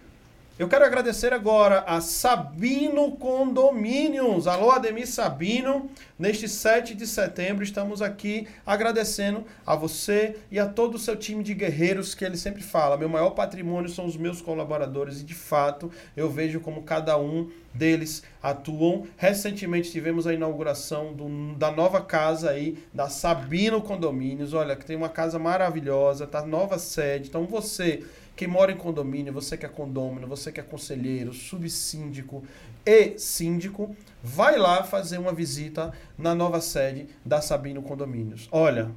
Eu 0.62 0.68
quero 0.68 0.84
agradecer 0.84 1.32
agora 1.32 1.80
a 1.88 2.00
Sabino 2.00 3.16
Condomínios. 3.16 4.46
Alô, 4.46 4.70
Ademir 4.70 5.08
Sabino. 5.08 5.90
Neste 6.16 6.48
7 6.48 6.94
de 6.94 7.04
setembro, 7.04 7.64
estamos 7.64 8.00
aqui 8.00 8.46
agradecendo 8.64 9.44
a 9.66 9.74
você 9.74 10.36
e 10.52 10.60
a 10.60 10.66
todo 10.68 10.94
o 10.94 10.98
seu 11.00 11.16
time 11.16 11.42
de 11.42 11.52
guerreiros 11.52 12.14
que 12.14 12.24
ele 12.24 12.36
sempre 12.36 12.62
fala. 12.62 12.96
Meu 12.96 13.08
maior 13.08 13.30
patrimônio 13.30 13.90
são 13.90 14.06
os 14.06 14.16
meus 14.16 14.40
colaboradores 14.40 15.20
e, 15.20 15.24
de 15.24 15.34
fato, 15.34 15.90
eu 16.16 16.30
vejo 16.30 16.60
como 16.60 16.84
cada 16.84 17.18
um 17.18 17.50
deles 17.74 18.22
atuam. 18.40 19.04
Recentemente 19.16 19.90
tivemos 19.90 20.28
a 20.28 20.32
inauguração 20.32 21.12
do, 21.12 21.56
da 21.56 21.72
nova 21.72 22.00
casa 22.00 22.50
aí, 22.50 22.78
da 22.94 23.08
Sabino 23.08 23.82
Condomínios. 23.82 24.54
Olha, 24.54 24.76
que 24.76 24.84
tem 24.84 24.94
uma 24.94 25.08
casa 25.08 25.40
maravilhosa, 25.40 26.24
tá 26.24 26.46
nova 26.46 26.78
sede. 26.78 27.30
Então, 27.30 27.46
você 27.46 28.04
quem 28.34 28.48
mora 28.48 28.72
em 28.72 28.76
condomínio, 28.76 29.32
você 29.32 29.56
que 29.56 29.66
é 29.66 29.68
condômino, 29.68 30.26
você 30.26 30.50
que 30.50 30.60
é 30.60 30.62
conselheiro, 30.62 31.32
subsíndico 31.32 32.42
e 32.84 33.18
síndico, 33.18 33.94
vai 34.22 34.58
lá 34.58 34.82
fazer 34.82 35.18
uma 35.18 35.32
visita 35.32 35.92
na 36.16 36.34
nova 36.34 36.60
sede 36.60 37.08
da 37.24 37.40
Sabino 37.40 37.82
Condomínios. 37.82 38.48
Olha, 38.50 38.90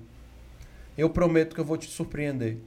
eu 0.98 1.10
prometo 1.10 1.54
que 1.54 1.62
eu 1.62 1.66
vou 1.66 1.78
te 1.78 1.90
surpreender. 1.90 2.58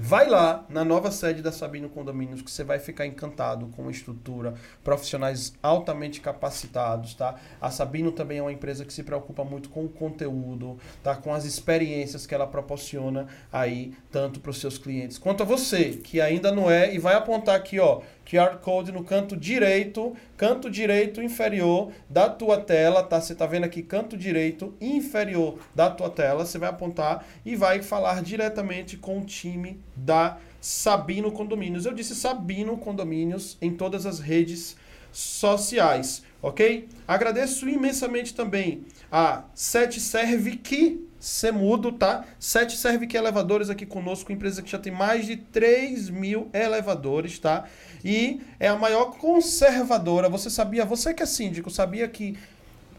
Vai 0.00 0.28
lá 0.28 0.64
na 0.68 0.84
nova 0.84 1.10
sede 1.10 1.42
da 1.42 1.50
Sabino 1.50 1.88
Condomínios 1.88 2.40
que 2.40 2.48
você 2.48 2.62
vai 2.62 2.78
ficar 2.78 3.04
encantado 3.04 3.66
com 3.74 3.88
a 3.88 3.90
estrutura, 3.90 4.54
profissionais 4.84 5.52
altamente 5.60 6.20
capacitados, 6.20 7.14
tá? 7.14 7.34
A 7.60 7.68
Sabino 7.68 8.12
também 8.12 8.38
é 8.38 8.42
uma 8.42 8.52
empresa 8.52 8.84
que 8.84 8.92
se 8.92 9.02
preocupa 9.02 9.42
muito 9.42 9.68
com 9.68 9.84
o 9.84 9.88
conteúdo, 9.88 10.78
tá? 11.02 11.16
Com 11.16 11.34
as 11.34 11.44
experiências 11.44 12.26
que 12.26 12.34
ela 12.34 12.46
proporciona 12.46 13.26
aí 13.52 13.92
tanto 14.08 14.38
para 14.38 14.52
os 14.52 14.60
seus 14.60 14.78
clientes 14.78 15.18
quanto 15.18 15.42
a 15.42 15.46
você 15.46 15.86
que 15.90 16.20
ainda 16.20 16.52
não 16.52 16.70
é 16.70 16.94
e 16.94 16.98
vai 17.00 17.14
apontar 17.14 17.56
aqui, 17.56 17.80
ó, 17.80 18.00
QR 18.28 18.58
Code 18.58 18.92
no 18.92 19.02
canto 19.02 19.36
direito, 19.36 20.14
canto 20.36 20.70
direito 20.70 21.22
inferior 21.22 21.90
da 22.10 22.28
tua 22.28 22.60
tela, 22.60 23.02
tá? 23.02 23.20
Você 23.20 23.34
tá 23.34 23.46
vendo 23.46 23.64
aqui 23.64 23.82
canto 23.82 24.16
direito 24.16 24.74
inferior 24.80 25.58
da 25.74 25.88
tua 25.88 26.10
tela, 26.10 26.44
você 26.44 26.58
vai 26.58 26.68
apontar 26.68 27.24
e 27.44 27.56
vai 27.56 27.82
falar 27.82 28.22
diretamente 28.22 28.96
com 28.98 29.18
o 29.18 29.24
time 29.24 29.80
da 29.96 30.36
Sabino 30.60 31.32
Condomínios. 31.32 31.86
Eu 31.86 31.94
disse 31.94 32.14
Sabino 32.14 32.76
Condomínios 32.76 33.56
em 33.62 33.72
todas 33.74 34.04
as 34.04 34.18
redes 34.20 34.76
sociais, 35.10 36.22
ok? 36.42 36.86
Agradeço 37.06 37.66
imensamente 37.66 38.34
também 38.34 38.84
a 39.10 39.44
Sete 39.54 40.00
Servic 40.00 41.07
Semudo, 41.18 41.92
tá? 41.92 42.24
Sete 42.38 42.76
Servic 42.76 43.16
Elevadores 43.16 43.70
aqui 43.70 43.84
conosco, 43.84 44.32
empresa 44.32 44.62
que 44.62 44.70
já 44.70 44.78
tem 44.78 44.92
mais 44.92 45.26
de 45.26 45.36
3 45.36 46.10
mil 46.10 46.48
elevadores, 46.52 47.38
tá? 47.38 47.68
e 48.04 48.40
é 48.58 48.68
a 48.68 48.76
maior 48.76 49.16
conservadora. 49.16 50.28
Você 50.28 50.50
sabia, 50.50 50.84
você 50.84 51.12
que 51.12 51.22
é 51.22 51.26
síndico, 51.26 51.70
sabia 51.70 52.06
que 52.08 52.36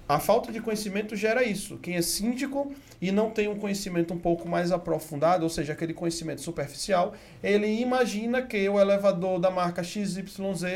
a 0.08 0.20
falta 0.20 0.52
de 0.52 0.60
conhecimento 0.60 1.16
gera 1.16 1.44
isso. 1.44 1.78
Quem 1.78 1.96
é 1.96 2.02
síndico 2.02 2.74
e 3.02 3.12
não 3.12 3.30
tem 3.30 3.48
um 3.48 3.58
conhecimento 3.58 4.14
um 4.14 4.18
pouco 4.18 4.48
mais 4.50 4.72
aprofundado, 4.72 5.44
ou 5.44 5.50
seja, 5.50 5.74
aquele 5.74 5.94
conhecimento 5.94 6.42
superficial, 6.42 7.14
ele 7.42 7.68
imagina 7.82 8.42
que 8.42 8.68
o 8.68 8.80
elevador 8.80 9.40
da 9.40 9.50
marca 9.50 9.82
XYZ 9.82 10.24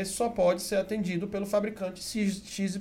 só 0.06 0.28
pode 0.28 0.62
ser 0.62 0.76
atendido 0.76 1.28
pelo 1.28 1.44
fabricante 1.44 2.02
XYZ 2.02 2.80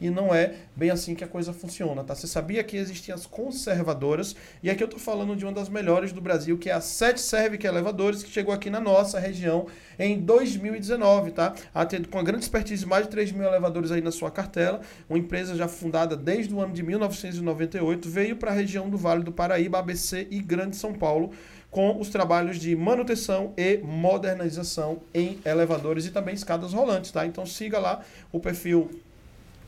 e 0.00 0.08
não 0.08 0.34
é 0.34 0.54
bem 0.76 0.90
assim 0.90 1.14
que 1.14 1.24
a 1.24 1.28
coisa 1.28 1.52
funciona, 1.52 2.04
tá? 2.04 2.14
Você 2.14 2.26
sabia 2.26 2.62
que 2.62 2.76
existiam 2.76 3.14
as 3.14 3.26
conservadoras 3.26 4.36
e 4.62 4.70
aqui 4.70 4.82
eu 4.82 4.86
estou 4.86 5.00
falando 5.00 5.34
de 5.34 5.44
uma 5.44 5.52
das 5.52 5.68
melhores 5.68 6.12
do 6.12 6.20
Brasil, 6.20 6.56
que 6.56 6.70
é 6.70 6.72
a 6.72 6.80
Sete 6.80 7.20
Servic 7.20 7.66
Elevadores, 7.66 8.22
que 8.22 8.30
chegou 8.30 8.54
aqui 8.54 8.70
na 8.70 8.80
nossa 8.80 9.18
região 9.18 9.66
em 9.98 10.18
2019, 10.20 11.32
tá? 11.32 11.54
Atendo 11.74 12.08
com 12.08 12.18
a 12.18 12.22
grande 12.22 12.44
expertise 12.44 12.86
mais 12.86 13.04
de 13.04 13.10
3 13.10 13.32
mil 13.32 13.44
elevadores 13.44 13.90
aí 13.90 14.00
na 14.00 14.12
sua 14.12 14.30
cartela, 14.30 14.80
uma 15.08 15.18
empresa 15.18 15.54
já 15.56 15.68
fundada 15.68 16.16
desde 16.16 16.54
o 16.54 16.60
ano 16.60 16.72
de 16.72 16.82
1998, 16.82 18.08
veio 18.08 18.36
para 18.36 18.52
região 18.52 18.88
do 18.88 18.96
Vale 18.96 19.24
do 19.24 19.32
Paraíba, 19.32 19.78
ABC 19.78 20.28
e 20.30 20.40
Grande 20.40 20.76
São 20.76 20.94
Paulo, 20.94 21.32
com 21.70 22.00
os 22.00 22.08
trabalhos 22.08 22.58
de 22.58 22.74
manutenção 22.74 23.52
e 23.56 23.78
modernização 23.78 25.00
em 25.14 25.38
elevadores 25.44 26.06
e 26.06 26.10
também 26.10 26.34
escadas 26.34 26.72
rolantes, 26.72 27.12
tá? 27.12 27.24
Então 27.26 27.46
siga 27.46 27.78
lá 27.78 28.00
o 28.32 28.40
perfil 28.40 28.90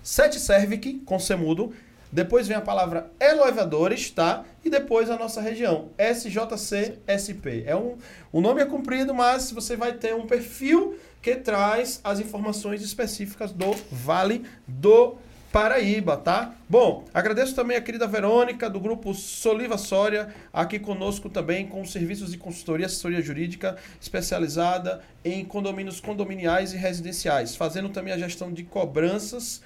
7 0.02 0.40
Servic 0.40 1.00
com 1.06 1.18
Semudo, 1.18 1.72
depois 2.10 2.46
vem 2.46 2.56
a 2.56 2.60
palavra 2.60 3.10
elevadores, 3.18 4.10
tá? 4.10 4.44
E 4.64 4.68
depois 4.68 5.08
a 5.08 5.16
nossa 5.16 5.40
região, 5.40 5.88
SJCSP. 5.96 7.64
É 7.66 7.74
um, 7.74 7.96
o 8.30 8.40
nome 8.40 8.60
é 8.60 8.66
comprido, 8.66 9.14
mas 9.14 9.50
você 9.50 9.76
vai 9.76 9.94
ter 9.94 10.14
um 10.14 10.26
perfil 10.26 10.98
que 11.22 11.36
traz 11.36 12.00
as 12.04 12.20
informações 12.20 12.82
específicas 12.82 13.52
do 13.52 13.72
Vale 13.90 14.44
do 14.66 15.16
Paraíba, 15.52 16.16
tá? 16.16 16.54
Bom, 16.66 17.04
agradeço 17.12 17.54
também 17.54 17.76
a 17.76 17.80
querida 17.82 18.06
Verônica, 18.06 18.70
do 18.70 18.80
grupo 18.80 19.12
Soliva 19.12 19.76
Soria, 19.76 20.28
aqui 20.50 20.78
conosco 20.78 21.28
também 21.28 21.66
com 21.66 21.84
serviços 21.84 22.32
de 22.32 22.38
consultoria, 22.38 22.86
assessoria 22.86 23.20
jurídica 23.20 23.76
especializada 24.00 25.02
em 25.22 25.44
condomínios 25.44 26.00
condominiais 26.00 26.72
e 26.72 26.78
residenciais, 26.78 27.54
fazendo 27.54 27.90
também 27.90 28.14
a 28.14 28.18
gestão 28.18 28.50
de 28.50 28.62
cobranças 28.62 29.60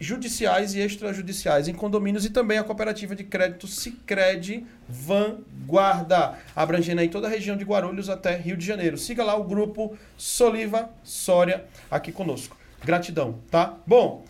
judiciais 0.00 0.74
e 0.74 0.80
extrajudiciais 0.80 1.68
em 1.68 1.74
condomínios 1.74 2.24
e 2.24 2.30
também 2.30 2.56
a 2.56 2.64
cooperativa 2.64 3.14
de 3.14 3.24
crédito 3.24 3.66
Sicredi 3.66 4.64
Vanguarda, 4.88 6.38
abrangendo 6.56 7.02
aí 7.02 7.08
toda 7.10 7.26
a 7.26 7.30
região 7.30 7.54
de 7.54 7.66
Guarulhos 7.66 8.08
até 8.08 8.34
Rio 8.34 8.56
de 8.56 8.64
Janeiro. 8.64 8.96
Siga 8.96 9.22
lá 9.22 9.36
o 9.36 9.44
grupo 9.44 9.94
Soliva 10.16 10.88
Soria 11.04 11.66
aqui 11.90 12.12
conosco. 12.12 12.56
Gratidão, 12.82 13.40
tá? 13.50 13.76
Bom, 13.86 14.24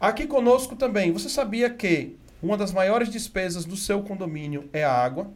Aqui 0.00 0.28
conosco 0.28 0.76
também, 0.76 1.10
você 1.10 1.28
sabia 1.28 1.68
que 1.68 2.16
uma 2.40 2.56
das 2.56 2.70
maiores 2.70 3.08
despesas 3.08 3.64
do 3.64 3.76
seu 3.76 4.00
condomínio 4.00 4.70
é 4.72 4.84
a 4.84 4.92
água? 4.92 5.28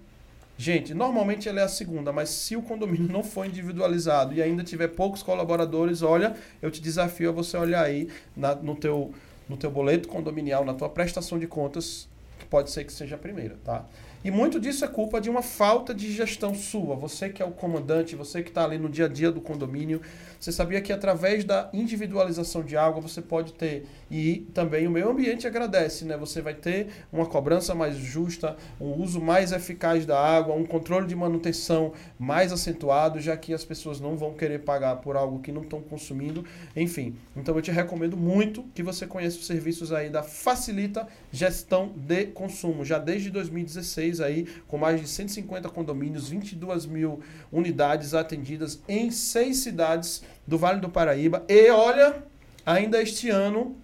Gente, 0.56 0.94
normalmente 0.94 1.48
ela 1.48 1.60
é 1.60 1.64
a 1.64 1.68
segunda, 1.68 2.12
mas 2.12 2.28
se 2.28 2.55
o 2.55 2.62
condomínio 2.62 3.10
não 3.10 3.24
for 3.24 3.44
individualizado 3.44 4.32
e 4.32 4.40
ainda 4.40 4.62
tiver 4.62 4.86
poucos 4.86 5.20
colaboradores, 5.20 6.01
olha, 6.01 6.36
eu 6.60 6.70
te 6.70 6.80
desafio 6.80 7.30
a 7.30 7.32
você 7.32 7.56
olhar 7.56 7.82
aí 7.82 8.09
na, 8.36 8.55
no, 8.55 8.76
teu, 8.76 9.12
no 9.48 9.56
teu 9.56 9.68
boleto 9.68 10.09
condominial, 10.09 10.64
na 10.64 10.74
tua 10.74 10.89
prestação 10.89 11.40
de 11.40 11.48
contas, 11.48 12.09
que 12.39 12.47
pode 12.47 12.70
ser 12.70 12.84
que 12.84 12.93
seja 12.93 13.16
a 13.16 13.18
primeira, 13.18 13.59
tá? 13.64 13.84
E 14.24 14.30
muito 14.30 14.60
disso 14.60 14.84
é 14.84 14.88
culpa 14.88 15.20
de 15.20 15.28
uma 15.28 15.42
falta 15.42 15.92
de 15.92 16.12
gestão 16.12 16.54
sua. 16.54 16.94
Você 16.94 17.28
que 17.28 17.42
é 17.42 17.44
o 17.44 17.50
comandante, 17.50 18.14
você 18.14 18.42
que 18.42 18.50
está 18.50 18.64
ali 18.64 18.78
no 18.78 18.88
dia 18.88 19.06
a 19.06 19.08
dia 19.08 19.32
do 19.32 19.40
condomínio, 19.40 20.00
você 20.38 20.52
sabia 20.52 20.80
que 20.80 20.92
através 20.92 21.44
da 21.44 21.68
individualização 21.72 22.62
de 22.62 22.76
água 22.76 23.00
você 23.00 23.20
pode 23.20 23.52
ter 23.52 23.84
e 24.10 24.46
também 24.54 24.86
o 24.86 24.90
meio 24.90 25.10
ambiente 25.10 25.46
agradece, 25.46 26.04
né? 26.04 26.16
Você 26.16 26.40
vai 26.40 26.54
ter 26.54 26.88
uma 27.12 27.26
cobrança 27.26 27.74
mais 27.74 27.96
justa, 27.96 28.56
um 28.80 29.02
uso 29.02 29.20
mais 29.20 29.50
eficaz 29.50 30.06
da 30.06 30.20
água, 30.20 30.54
um 30.54 30.64
controle 30.64 31.06
de 31.06 31.16
manutenção 31.16 31.92
mais 32.18 32.52
acentuado, 32.52 33.20
já 33.20 33.36
que 33.36 33.52
as 33.52 33.64
pessoas 33.64 34.00
não 34.00 34.16
vão 34.16 34.34
querer 34.34 34.60
pagar 34.60 34.96
por 34.96 35.16
algo 35.16 35.40
que 35.40 35.50
não 35.50 35.62
estão 35.62 35.80
consumindo. 35.80 36.44
Enfim, 36.76 37.16
então 37.36 37.56
eu 37.56 37.62
te 37.62 37.70
recomendo 37.70 38.16
muito 38.16 38.62
que 38.74 38.82
você 38.82 39.06
conheça 39.06 39.38
os 39.38 39.46
serviços 39.46 39.92
aí 39.92 40.10
da 40.10 40.22
Facilita 40.22 41.08
Gestão 41.32 41.90
de 41.96 42.26
Consumo, 42.26 42.84
já 42.84 42.98
desde 42.98 43.30
2016 43.30 44.20
aí, 44.20 44.46
com 44.68 44.76
mais 44.76 45.00
de 45.00 45.09
150 45.09 45.68
condomínios, 45.70 46.28
22 46.28 46.84
mil 46.84 47.20
unidades 47.50 48.12
atendidas 48.12 48.80
em 48.86 49.10
seis 49.10 49.59
cidades 49.59 50.22
do 50.46 50.59
Vale 50.59 50.80
do 50.80 50.90
Paraíba. 50.90 51.42
E 51.48 51.70
olha, 51.70 52.22
ainda 52.66 53.00
este 53.00 53.30
ano 53.30 53.74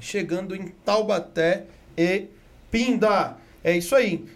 chegando 0.00 0.56
em 0.56 0.68
Taubaté 0.84 1.66
e 1.96 2.26
Pinda. 2.70 3.36
É 3.62 3.76
isso 3.76 3.94
aí. 3.94 4.26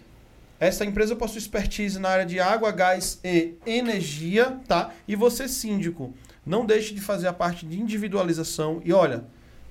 Essa 0.59 0.85
empresa 0.85 1.15
possui 1.15 1.39
expertise 1.39 1.99
na 1.99 2.07
área 2.07 2.25
de 2.25 2.39
água, 2.39 2.71
gás 2.71 3.19
e 3.23 3.55
energia, 3.65 4.59
tá? 4.65 4.93
E 5.05 5.15
você, 5.15 5.47
síndico, 5.49 6.13
não 6.45 6.65
deixe 6.65 6.93
de 6.93 7.01
fazer 7.01 7.27
a 7.27 7.33
parte 7.33 7.65
de 7.65 7.77
individualização. 7.77 8.81
E 8.85 8.93
olha, 8.93 9.25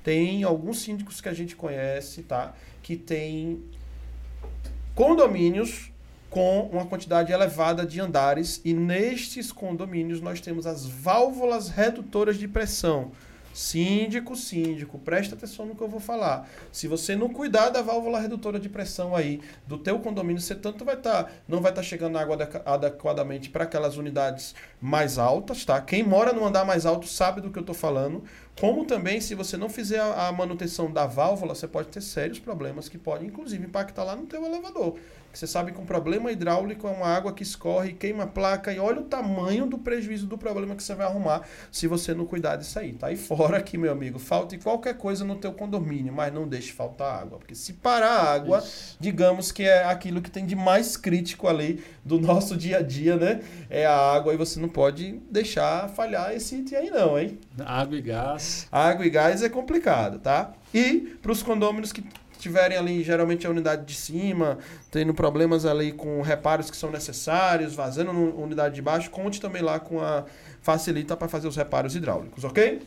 tem 0.05 0.43
alguns 0.43 0.83
síndicos 0.83 1.21
que 1.21 1.29
a 1.29 1.33
gente 1.33 1.57
conhece, 1.57 2.23
tá? 2.23 2.55
Que 2.83 2.97
tem 2.97 3.63
condomínios 4.95 5.91
com 6.29 6.63
uma 6.73 6.87
quantidade 6.87 7.31
elevada 7.31 7.85
de 7.85 8.01
andares 8.01 8.61
e 8.65 8.73
nestes 8.73 9.53
condomínios 9.53 10.21
nós 10.21 10.41
temos 10.41 10.67
as 10.67 10.87
válvulas 10.87 11.69
redutoras 11.69 12.39
de 12.39 12.49
pressão. 12.49 13.13
Síndico, 13.53 14.35
síndico, 14.35 14.99
presta 14.99 15.35
atenção 15.35 15.67
no 15.67 15.75
que 15.75 15.83
eu 15.83 15.89
vou 15.89 16.01
falar. 16.01 16.49
Se 16.71 16.89
você 16.89 17.15
não 17.15 17.29
cuidar 17.29 17.69
da 17.69 17.83
válvula 17.83 18.19
redutora 18.19 18.59
de 18.59 18.69
pressão 18.69 19.15
aí 19.15 19.41
do 19.67 19.79
teu 19.79 19.99
condomínio, 19.99 20.41
você 20.41 20.55
tanto 20.55 20.85
vai 20.85 20.95
estar, 20.95 21.25
tá, 21.25 21.31
não 21.47 21.61
vai 21.61 21.71
estar 21.71 21.83
tá 21.83 21.87
chegando 21.87 22.19
água 22.19 22.39
adequadamente 22.65 23.51
para 23.51 23.65
aquelas 23.65 23.97
unidades 23.97 24.55
mais 24.81 25.19
altas, 25.19 25.65
tá? 25.65 25.81
Quem 25.81 26.03
mora 26.03 26.33
no 26.33 26.45
andar 26.45 26.65
mais 26.65 26.87
alto 26.87 27.07
sabe 27.07 27.41
do 27.41 27.51
que 27.51 27.59
eu 27.59 27.63
estou 27.63 27.75
falando. 27.75 28.25
Como 28.59 28.85
também, 28.85 29.21
se 29.21 29.35
você 29.35 29.57
não 29.57 29.69
fizer 29.69 30.01
a, 30.01 30.29
a 30.29 30.33
manutenção 30.33 30.91
da 30.91 31.07
válvula, 31.07 31.55
você 31.55 31.67
pode 31.67 31.89
ter 31.89 32.01
sérios 32.01 32.39
problemas 32.39 32.89
que 32.89 32.99
podem, 32.99 33.29
inclusive, 33.29 33.67
impactar 33.67 34.05
lá 34.05 34.17
no 34.17 34.27
teu 34.27 34.45
elevador. 34.45 34.97
Você 35.33 35.47
sabe 35.47 35.73
que 35.73 35.81
um 35.81 35.87
problema 35.87 36.31
hidráulico 36.31 36.87
é 36.87 36.91
uma 36.91 37.07
água 37.07 37.33
que 37.33 37.43
escorre, 37.43 37.93
queima 37.93 38.25
a 38.25 38.27
placa 38.27 38.73
e 38.73 38.79
olha 38.79 39.01
o 39.01 39.05
tamanho 39.05 39.67
do 39.67 39.79
prejuízo 39.79 40.27
do 40.27 40.37
problema 40.37 40.75
que 40.75 40.83
você 40.83 40.95
vai 40.95 41.07
arrumar 41.07 41.43
se 41.71 41.87
você 41.87 42.13
não 42.13 42.27
cuidar 42.27 42.57
disso 42.57 42.79
aí. 42.79 42.93
Tá 42.93 43.07
aí 43.07 43.17
fora 43.17 43.57
aqui, 43.57 43.79
meu 43.79 43.91
amigo. 43.91 44.19
Falte 44.19 44.59
qualquer 44.59 44.97
coisa 44.97 45.25
no 45.25 45.37
teu 45.37 45.53
condomínio, 45.53 46.13
mas 46.13 46.33
não 46.33 46.47
deixe 46.47 46.73
faltar 46.73 47.23
água. 47.23 47.39
Porque 47.39 47.55
se 47.55 47.73
parar 47.75 48.11
a 48.11 48.33
água, 48.33 48.59
Isso. 48.59 48.97
digamos 49.01 49.51
que 49.51 49.63
é 49.63 49.85
aquilo 49.85 50.21
que 50.21 50.31
tem 50.31 50.45
de 50.45 50.55
mais 50.55 50.97
crítico 50.97 51.49
ali 51.49 51.83
do 52.05 52.21
nosso 52.21 52.57
dia 52.57 52.79
a 52.79 52.83
dia, 52.83 53.17
né? 53.17 53.41
É 53.71 53.87
a 53.87 53.97
água 53.97 54.35
e 54.35 54.37
você 54.37 54.61
não 54.61 54.69
pode 54.69 55.21
deixar 55.31 55.89
falhar 55.89 56.33
esse 56.35 56.57
item 56.57 56.79
aí 56.79 56.91
não, 56.91 57.19
hein? 57.19 57.39
Água 57.65 57.97
e 57.97 58.03
gás. 58.03 58.69
Água 58.71 59.07
e 59.07 59.11
gás 59.11 59.43
é 59.43 59.49
complicado, 59.49 60.19
tá? 60.19 60.53
E 60.75 61.17
para 61.21 61.33
os 61.33 61.43
condôminos 61.43 61.93
que 61.93 62.03
tiverem 62.43 62.77
ali, 62.77 63.05
geralmente 63.05 63.47
a 63.47 63.51
unidade 63.51 63.85
de 63.85 63.95
cima, 63.95 64.59
tendo 64.91 65.15
problemas 65.15 65.65
ali 65.65 65.93
com 65.93 66.21
reparos 66.21 66.71
que 66.71 66.77
são 66.77 66.91
necessários, 66.91 67.75
vazando 67.75 68.13
na 68.13 68.19
unidade 68.19 68.75
de 68.75 68.83
baixo, 68.83 69.11
conte 69.11 69.41
também 69.41 69.63
lá 69.63 69.79
com 69.79 70.01
a 70.01 70.25
Facilita 70.61 71.17
para 71.17 71.29
fazer 71.29 71.49
os 71.49 71.57
reparos 71.57 71.95
hidráulicos, 71.97 72.45
ok? 72.45 72.83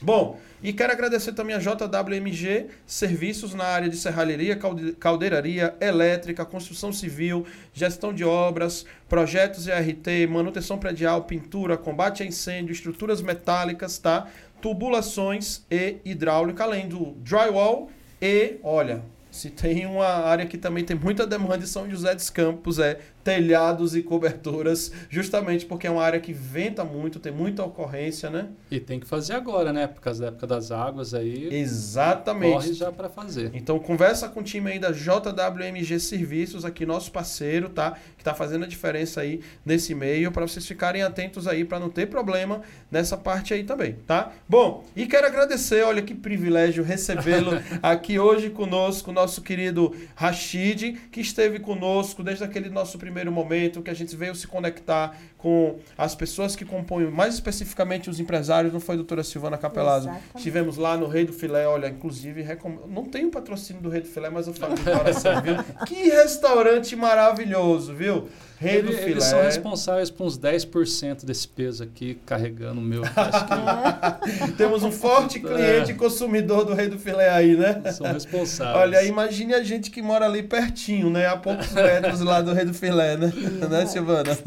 Bom, 0.00 0.38
e 0.62 0.72
quero 0.72 0.92
agradecer 0.92 1.32
também 1.32 1.54
a 1.54 1.58
JWMG, 1.58 2.66
serviços 2.86 3.54
na 3.54 3.64
área 3.64 3.88
de 3.88 3.96
serralheria, 3.96 4.58
caldeiraria, 4.98 5.74
elétrica, 5.80 6.44
construção 6.44 6.92
civil, 6.92 7.46
gestão 7.72 8.12
de 8.12 8.24
obras, 8.24 8.84
projetos 9.08 9.66
ERT, 9.66 10.26
manutenção 10.28 10.78
predial, 10.78 11.24
pintura, 11.24 11.76
combate 11.76 12.22
a 12.22 12.26
incêndio, 12.26 12.72
estruturas 12.72 13.22
metálicas, 13.22 13.98
tá? 13.98 14.26
Tubulações 14.60 15.62
e 15.70 15.96
hidráulica, 16.04 16.64
além 16.64 16.88
do 16.88 17.12
drywall 17.18 17.90
e, 18.22 18.60
olha, 18.62 19.02
se 19.32 19.50
tem 19.50 19.84
uma 19.84 20.06
área 20.06 20.46
que 20.46 20.56
também 20.56 20.84
tem 20.84 20.94
muita 20.96 21.26
demanda 21.26 21.64
em 21.64 21.66
São 21.66 21.90
José 21.90 22.14
dos 22.14 22.30
Campos, 22.30 22.78
é 22.78 23.00
telhados 23.22 23.94
e 23.94 24.02
coberturas, 24.02 24.92
justamente 25.08 25.64
porque 25.64 25.86
é 25.86 25.90
uma 25.90 26.02
área 26.02 26.20
que 26.20 26.32
venta 26.32 26.84
muito, 26.84 27.20
tem 27.20 27.32
muita 27.32 27.62
ocorrência, 27.62 28.28
né? 28.28 28.48
E 28.70 28.80
tem 28.80 28.98
que 28.98 29.06
fazer 29.06 29.34
agora, 29.34 29.72
né? 29.72 29.86
Por 29.86 30.00
causa 30.00 30.22
da 30.22 30.28
época 30.28 30.46
das 30.46 30.70
águas 30.70 31.14
aí. 31.14 31.48
Exatamente. 31.54 32.52
Corre 32.52 32.72
já 32.72 32.90
para 32.90 33.08
fazer. 33.08 33.50
Então 33.54 33.78
conversa 33.78 34.28
com 34.28 34.40
o 34.40 34.42
time 34.42 34.72
aí 34.72 34.78
da 34.78 34.90
JWMG 34.90 36.00
Serviços, 36.00 36.64
aqui 36.64 36.84
nosso 36.84 37.12
parceiro, 37.12 37.68
tá? 37.68 37.96
Que 38.18 38.24
tá 38.24 38.34
fazendo 38.34 38.64
a 38.64 38.68
diferença 38.68 39.20
aí 39.20 39.40
nesse 39.64 39.94
meio 39.94 40.32
para 40.32 40.46
vocês 40.46 40.66
ficarem 40.66 41.02
atentos 41.02 41.46
aí 41.46 41.64
para 41.64 41.78
não 41.78 41.88
ter 41.88 42.06
problema 42.06 42.62
nessa 42.90 43.16
parte 43.16 43.54
aí 43.54 43.62
também, 43.62 43.96
tá? 44.06 44.32
Bom, 44.48 44.84
e 44.96 45.06
quero 45.06 45.26
agradecer, 45.26 45.84
olha 45.84 46.02
que 46.02 46.14
privilégio 46.14 46.82
recebê-lo 46.82 47.52
aqui 47.82 48.18
hoje 48.18 48.50
conosco, 48.50 49.12
nosso 49.12 49.42
querido 49.42 49.94
Rashid, 50.14 50.94
que 51.10 51.20
esteve 51.20 51.60
conosco 51.60 52.22
desde 52.22 52.44
aquele 52.44 52.68
nosso 52.68 52.98
primeiro 52.98 53.11
primeiro 53.12 53.30
momento, 53.30 53.82
que 53.82 53.90
a 53.90 53.94
gente 53.94 54.16
veio 54.16 54.34
se 54.34 54.46
conectar 54.46 55.16
com 55.36 55.78
as 55.98 56.14
pessoas 56.14 56.56
que 56.56 56.64
compõem, 56.64 57.10
mais 57.10 57.34
especificamente 57.34 58.08
os 58.08 58.18
empresários, 58.18 58.72
não 58.72 58.80
foi 58.80 58.94
a 58.94 58.96
doutora 58.96 59.22
Silvana 59.22 59.58
Capelazzo. 59.58 60.08
Exatamente. 60.08 60.36
Estivemos 60.36 60.76
lá 60.78 60.96
no 60.96 61.06
Rei 61.06 61.26
do 61.26 61.32
Filé, 61.32 61.66
olha, 61.66 61.88
inclusive, 61.88 62.42
recom... 62.42 62.86
não 62.88 63.04
tem 63.04 63.26
o 63.26 63.30
patrocínio 63.30 63.82
do 63.82 63.90
Rei 63.90 64.00
do 64.00 64.08
Filé, 64.08 64.30
mas 64.30 64.46
eu 64.46 64.54
falo 64.54 64.74
de 64.74 64.82
coração, 64.82 65.42
viu? 65.42 65.56
Que 65.86 66.08
restaurante 66.08 66.96
maravilhoso, 66.96 67.94
viu? 67.94 68.28
Rei 68.62 68.76
Ele, 68.76 68.88
do 68.88 68.92
Filé. 68.92 69.10
Eles 69.10 69.24
são 69.24 69.42
responsáveis 69.42 70.08
por 70.08 70.24
uns 70.24 70.38
10% 70.38 71.24
desse 71.24 71.48
peso 71.48 71.82
aqui, 71.82 72.14
carregando 72.24 72.80
o 72.80 72.84
meu. 72.84 73.02
Que... 73.02 74.52
Temos 74.56 74.84
um 74.84 74.92
forte 74.92 75.40
cliente 75.40 75.90
é. 75.90 75.94
consumidor 75.94 76.64
do 76.64 76.72
Rei 76.72 76.88
do 76.88 76.96
Filé 76.96 77.28
aí, 77.28 77.56
né? 77.56 77.82
São 77.90 78.06
responsáveis. 78.06 78.76
Olha, 78.76 79.02
imagine 79.04 79.52
a 79.52 79.64
gente 79.64 79.90
que 79.90 80.00
mora 80.00 80.26
ali 80.26 80.44
pertinho, 80.44 81.10
né? 81.10 81.26
A 81.26 81.36
poucos 81.36 81.70
metros 81.74 82.20
lá 82.20 82.40
do 82.40 82.52
Rei 82.52 82.64
do 82.64 82.72
Filé, 82.72 83.16
né? 83.16 83.32
né, 83.68 83.84
Silvana? 83.86 84.38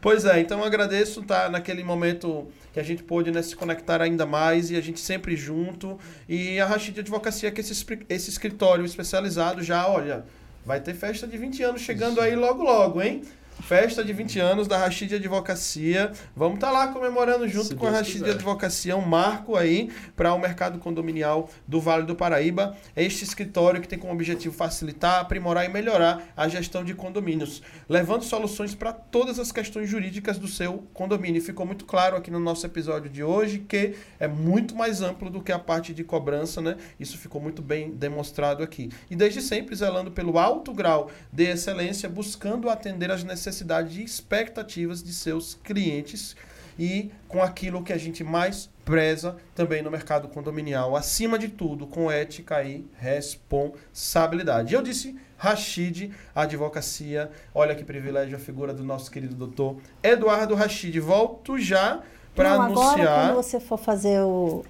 pois 0.00 0.24
é, 0.24 0.38
então 0.40 0.60
eu 0.60 0.64
agradeço 0.64 1.22
tá 1.22 1.48
naquele 1.48 1.82
momento 1.82 2.46
que 2.72 2.78
a 2.78 2.82
gente 2.84 3.02
pôde 3.02 3.32
né, 3.32 3.42
se 3.42 3.56
conectar 3.56 4.00
ainda 4.00 4.24
mais 4.24 4.70
e 4.70 4.76
a 4.76 4.80
gente 4.80 5.00
sempre 5.00 5.36
junto. 5.36 5.98
E 6.28 6.60
a 6.60 6.66
Rashid 6.66 7.00
Advocacia, 7.00 7.50
que 7.50 7.60
é 7.60 7.64
esse, 7.64 7.86
esse 8.08 8.30
escritório 8.30 8.84
especializado 8.84 9.60
já, 9.60 9.88
olha 9.88 10.24
Vai 10.68 10.82
ter 10.82 10.92
festa 10.92 11.26
de 11.26 11.38
20 11.38 11.62
anos 11.62 11.80
chegando 11.80 12.20
aí 12.20 12.36
logo 12.36 12.62
logo, 12.62 13.00
hein? 13.00 13.22
Festa 13.68 14.02
de 14.02 14.14
20 14.14 14.40
anos 14.40 14.66
da 14.66 14.78
Rashid 14.78 15.14
Advocacia. 15.14 16.10
Vamos 16.34 16.54
estar 16.54 16.68
tá 16.68 16.72
lá 16.72 16.88
comemorando 16.88 17.46
junto 17.46 17.66
Se 17.66 17.74
com 17.74 17.84
Deus 17.84 17.94
a 17.94 17.98
Rashid 17.98 18.20
quiser. 18.20 18.30
Advocacia, 18.30 18.96
um 18.96 19.02
marco 19.02 19.56
aí 19.56 19.90
para 20.16 20.32
o 20.32 20.38
mercado 20.38 20.78
condominial 20.78 21.50
do 21.66 21.78
Vale 21.78 22.06
do 22.06 22.16
Paraíba. 22.16 22.74
É 22.96 23.04
este 23.04 23.24
escritório 23.24 23.78
que 23.82 23.86
tem 23.86 23.98
como 23.98 24.14
objetivo 24.14 24.54
facilitar, 24.54 25.20
aprimorar 25.20 25.66
e 25.66 25.68
melhorar 25.68 26.32
a 26.34 26.48
gestão 26.48 26.82
de 26.82 26.94
condomínios, 26.94 27.60
levando 27.86 28.22
soluções 28.22 28.74
para 28.74 28.90
todas 28.90 29.38
as 29.38 29.52
questões 29.52 29.86
jurídicas 29.86 30.38
do 30.38 30.48
seu 30.48 30.84
condomínio. 30.94 31.42
Ficou 31.42 31.66
muito 31.66 31.84
claro 31.84 32.16
aqui 32.16 32.30
no 32.30 32.40
nosso 32.40 32.64
episódio 32.64 33.10
de 33.10 33.22
hoje 33.22 33.58
que 33.58 33.96
é 34.18 34.26
muito 34.26 34.74
mais 34.74 35.02
amplo 35.02 35.28
do 35.28 35.42
que 35.42 35.52
a 35.52 35.58
parte 35.58 35.92
de 35.92 36.02
cobrança, 36.02 36.62
né? 36.62 36.78
Isso 36.98 37.18
ficou 37.18 37.38
muito 37.38 37.60
bem 37.60 37.90
demonstrado 37.90 38.62
aqui. 38.62 38.88
E 39.10 39.14
desde 39.14 39.42
sempre 39.42 39.76
zelando 39.76 40.10
pelo 40.10 40.38
alto 40.38 40.72
grau 40.72 41.10
de 41.30 41.44
excelência, 41.44 42.08
buscando 42.08 42.70
atender 42.70 43.10
as 43.10 43.22
necessidades 43.22 43.57
necessidades 43.58 43.96
e 43.96 44.02
expectativas 44.02 45.02
de 45.02 45.12
seus 45.12 45.54
clientes 45.54 46.36
e 46.78 47.10
com 47.26 47.42
aquilo 47.42 47.82
que 47.82 47.92
a 47.92 47.98
gente 47.98 48.22
mais 48.22 48.70
preza 48.84 49.36
também 49.54 49.82
no 49.82 49.90
mercado 49.90 50.28
condominial, 50.28 50.94
acima 50.96 51.38
de 51.38 51.48
tudo, 51.48 51.86
com 51.86 52.10
ética 52.10 52.62
e 52.62 52.86
responsabilidade. 52.96 54.74
Eu 54.74 54.80
disse 54.82 55.18
Rashid, 55.36 56.12
advocacia. 56.34 57.30
Olha 57.54 57.74
que 57.74 57.84
privilégio 57.84 58.36
a 58.36 58.40
figura 58.40 58.72
do 58.72 58.84
nosso 58.84 59.10
querido 59.10 59.34
doutor 59.34 59.76
Eduardo 60.02 60.54
Rashid. 60.54 60.98
Volto 61.00 61.58
já 61.58 62.00
para 62.34 62.52
anunciar. 62.52 63.00
Agora, 63.00 63.26
quando 63.26 63.36
você 63.36 63.60
for 63.60 63.78
fazer 63.78 64.20
o. 64.20 64.64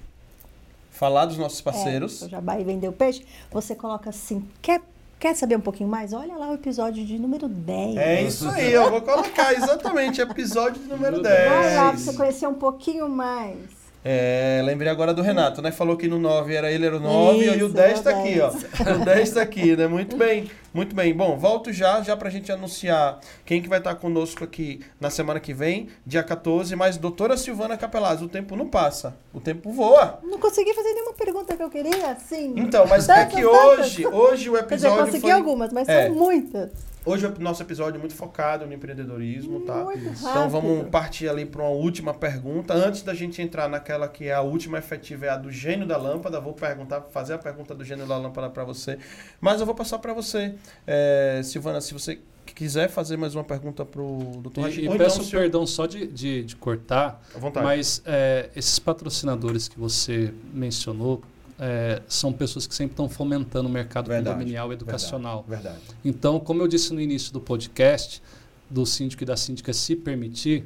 Falar 0.90 1.26
dos 1.26 1.38
nossos 1.38 1.60
parceiros. 1.60 2.22
É, 2.22 2.28
já 2.28 2.40
vai 2.40 2.64
vender 2.64 2.88
o 2.88 2.92
peixe, 2.92 3.24
você 3.52 3.74
coloca 3.74 4.10
assim: 4.10 4.48
quer 4.60 4.80
Quer 5.18 5.34
saber 5.34 5.56
um 5.56 5.60
pouquinho 5.60 5.88
mais? 5.88 6.12
Olha 6.12 6.36
lá 6.36 6.50
o 6.50 6.54
episódio 6.54 7.04
de 7.04 7.18
número 7.18 7.48
10. 7.48 7.96
É 7.96 8.22
isso 8.22 8.48
aí, 8.48 8.72
eu 8.72 8.88
vou 8.88 9.02
colocar 9.02 9.52
exatamente 9.52 10.20
episódio 10.20 10.80
de 10.80 10.88
número 10.88 11.20
10. 11.20 11.50
Vai 11.50 11.74
lá 11.74 11.88
pra 11.88 11.98
você 11.98 12.12
conhecer 12.12 12.46
um 12.46 12.54
pouquinho 12.54 13.08
mais. 13.08 13.77
É, 14.04 14.62
lembrei 14.64 14.90
agora 14.90 15.12
do 15.12 15.22
Renato, 15.22 15.60
né? 15.60 15.72
Falou 15.72 15.96
que 15.96 16.06
no 16.06 16.18
9 16.18 16.54
era 16.54 16.70
ele, 16.70 16.86
era 16.86 16.96
o 16.96 17.00
9, 17.00 17.44
Isso, 17.44 17.58
e 17.58 17.62
o 17.64 17.68
10 17.68 18.00
tá 18.00 18.12
10. 18.12 18.18
aqui, 18.20 18.40
ó. 18.40 18.94
O 18.94 19.04
10 19.04 19.30
tá 19.30 19.42
aqui, 19.42 19.76
né? 19.76 19.86
Muito 19.88 20.16
bem, 20.16 20.50
muito 20.72 20.94
bem. 20.94 21.12
Bom, 21.12 21.36
volto 21.36 21.72
já, 21.72 22.00
já 22.02 22.16
pra 22.16 22.30
gente 22.30 22.52
anunciar 22.52 23.18
quem 23.44 23.60
que 23.60 23.68
vai 23.68 23.78
estar 23.78 23.96
conosco 23.96 24.44
aqui 24.44 24.80
na 25.00 25.10
semana 25.10 25.40
que 25.40 25.52
vem, 25.52 25.88
dia 26.06 26.22
14, 26.22 26.74
mas 26.76 26.96
doutora 26.96 27.36
Silvana 27.36 27.76
Capelaz, 27.76 28.22
o 28.22 28.28
tempo 28.28 28.54
não 28.54 28.68
passa, 28.68 29.16
o 29.34 29.40
tempo 29.40 29.72
voa. 29.72 30.20
Não 30.22 30.38
consegui 30.38 30.72
fazer 30.74 30.92
nenhuma 30.94 31.12
pergunta 31.14 31.56
que 31.56 31.62
eu 31.62 31.70
queria, 31.70 32.12
assim. 32.12 32.54
Então, 32.56 32.86
mas 32.86 33.08
é 33.08 33.26
que 33.26 33.44
hoje, 33.44 34.06
hoje 34.06 34.48
o 34.48 34.56
episódio 34.56 34.96
dizer, 34.96 35.04
consegui 35.06 35.20
foi... 35.22 35.32
algumas, 35.32 35.72
mas 35.72 35.88
é. 35.88 36.06
são 36.06 36.14
muitas. 36.14 36.70
Hoje 37.04 37.26
o 37.26 37.40
nosso 37.40 37.62
episódio 37.62 37.96
é 37.96 37.98
muito 37.98 38.14
focado 38.14 38.66
no 38.66 38.72
empreendedorismo, 38.72 39.60
tá? 39.60 39.86
Então 39.94 40.50
vamos 40.50 40.88
partir 40.88 41.28
ali 41.28 41.46
para 41.46 41.62
uma 41.62 41.70
última 41.70 42.12
pergunta. 42.12 42.74
Antes 42.74 43.02
da 43.02 43.14
gente 43.14 43.40
entrar 43.40 43.68
naquela 43.68 44.08
que 44.08 44.26
é 44.26 44.34
a 44.34 44.42
última 44.42 44.78
efetiva, 44.78 45.26
é 45.26 45.28
a 45.30 45.36
do 45.36 45.50
gênio 45.50 45.86
da 45.86 45.96
lâmpada. 45.96 46.40
Vou 46.40 46.52
perguntar, 46.52 47.00
fazer 47.02 47.34
a 47.34 47.38
pergunta 47.38 47.74
do 47.74 47.84
gênio 47.84 48.06
da 48.06 48.16
lâmpada 48.16 48.50
para 48.50 48.64
você. 48.64 48.98
Mas 49.40 49.60
eu 49.60 49.66
vou 49.66 49.74
passar 49.74 49.98
para 49.98 50.12
você, 50.12 50.54
é, 50.86 51.40
Silvana, 51.42 51.80
se 51.80 51.92
você 51.92 52.18
quiser 52.54 52.88
fazer 52.88 53.16
mais 53.16 53.34
uma 53.34 53.44
pergunta 53.44 53.84
para 53.84 54.02
o 54.02 54.40
doutor. 54.42 54.70
E, 54.70 54.86
e 54.86 54.98
peço 54.98 55.20
então, 55.20 55.30
perdão 55.30 55.66
só 55.66 55.86
de, 55.86 56.06
de, 56.06 56.44
de 56.44 56.56
cortar, 56.56 57.22
mas 57.62 58.02
é, 58.04 58.50
esses 58.56 58.78
patrocinadores 58.78 59.68
que 59.68 59.78
você 59.78 60.32
mencionou, 60.52 61.22
é, 61.58 62.02
são 62.06 62.32
pessoas 62.32 62.66
que 62.66 62.74
sempre 62.74 62.92
estão 62.92 63.08
fomentando 63.08 63.68
o 63.68 63.72
mercado 63.72 64.08
verdade, 64.08 64.36
condominial 64.36 64.70
e 64.70 64.74
educacional. 64.74 65.44
Verdade, 65.48 65.78
verdade. 65.78 65.96
Então, 66.04 66.38
como 66.38 66.62
eu 66.62 66.68
disse 66.68 66.92
no 66.94 67.00
início 67.00 67.32
do 67.32 67.40
podcast, 67.40 68.22
do 68.70 68.86
síndico 68.86 69.22
e 69.22 69.26
da 69.26 69.36
síndica 69.36 69.72
se 69.72 69.96
permitir, 69.96 70.64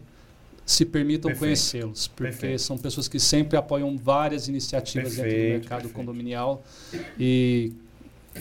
se 0.65 0.85
permitam 0.85 1.35
conhecê-los, 1.35 2.09
porque 2.09 2.31
perfeito. 2.31 2.63
são 2.63 2.79
pessoas 2.79 3.09
que 3.09 3.19
sempre 3.19 3.57
apoiam 3.57 3.97
várias 3.97 4.49
iniciativas 4.49 5.15
perfeito, 5.15 5.35
dentro 5.35 5.49
do 5.49 5.61
mercado 5.61 5.83
perfeito. 5.83 5.95
condominial 5.95 6.63
e 7.19 7.73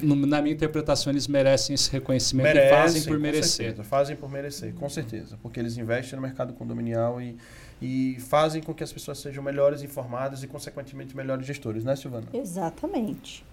no, 0.02 0.16
na 0.16 0.42
minha 0.42 0.54
interpretação, 0.54 1.12
eles 1.12 1.28
merecem 1.28 1.74
esse 1.74 1.92
reconhecimento 1.92 2.46
merecem, 2.46 2.68
e 2.68 2.82
fazem 2.82 3.04
por 3.04 3.20
merecer. 3.20 3.66
Certeza, 3.66 3.84
fazem 3.84 4.16
por 4.16 4.30
merecer, 4.30 4.74
com 4.74 4.88
certeza. 4.88 5.38
Porque 5.42 5.60
eles 5.60 5.78
investem 5.78 6.16
no 6.16 6.22
mercado 6.22 6.54
condominial 6.54 7.22
e, 7.22 7.36
e 7.82 8.18
fazem 8.20 8.62
com 8.62 8.74
que 8.74 8.84
as 8.84 8.94
pessoas 8.94 9.18
sejam 9.18 9.44
melhores 9.44 9.82
informadas 9.82 10.44
e, 10.44 10.48
consequentemente, 10.48 11.16
melhores 11.16 11.46
gestores, 11.46 11.84
né, 11.84 11.96
Silvana? 11.96 12.28
Exatamente. 12.32 13.44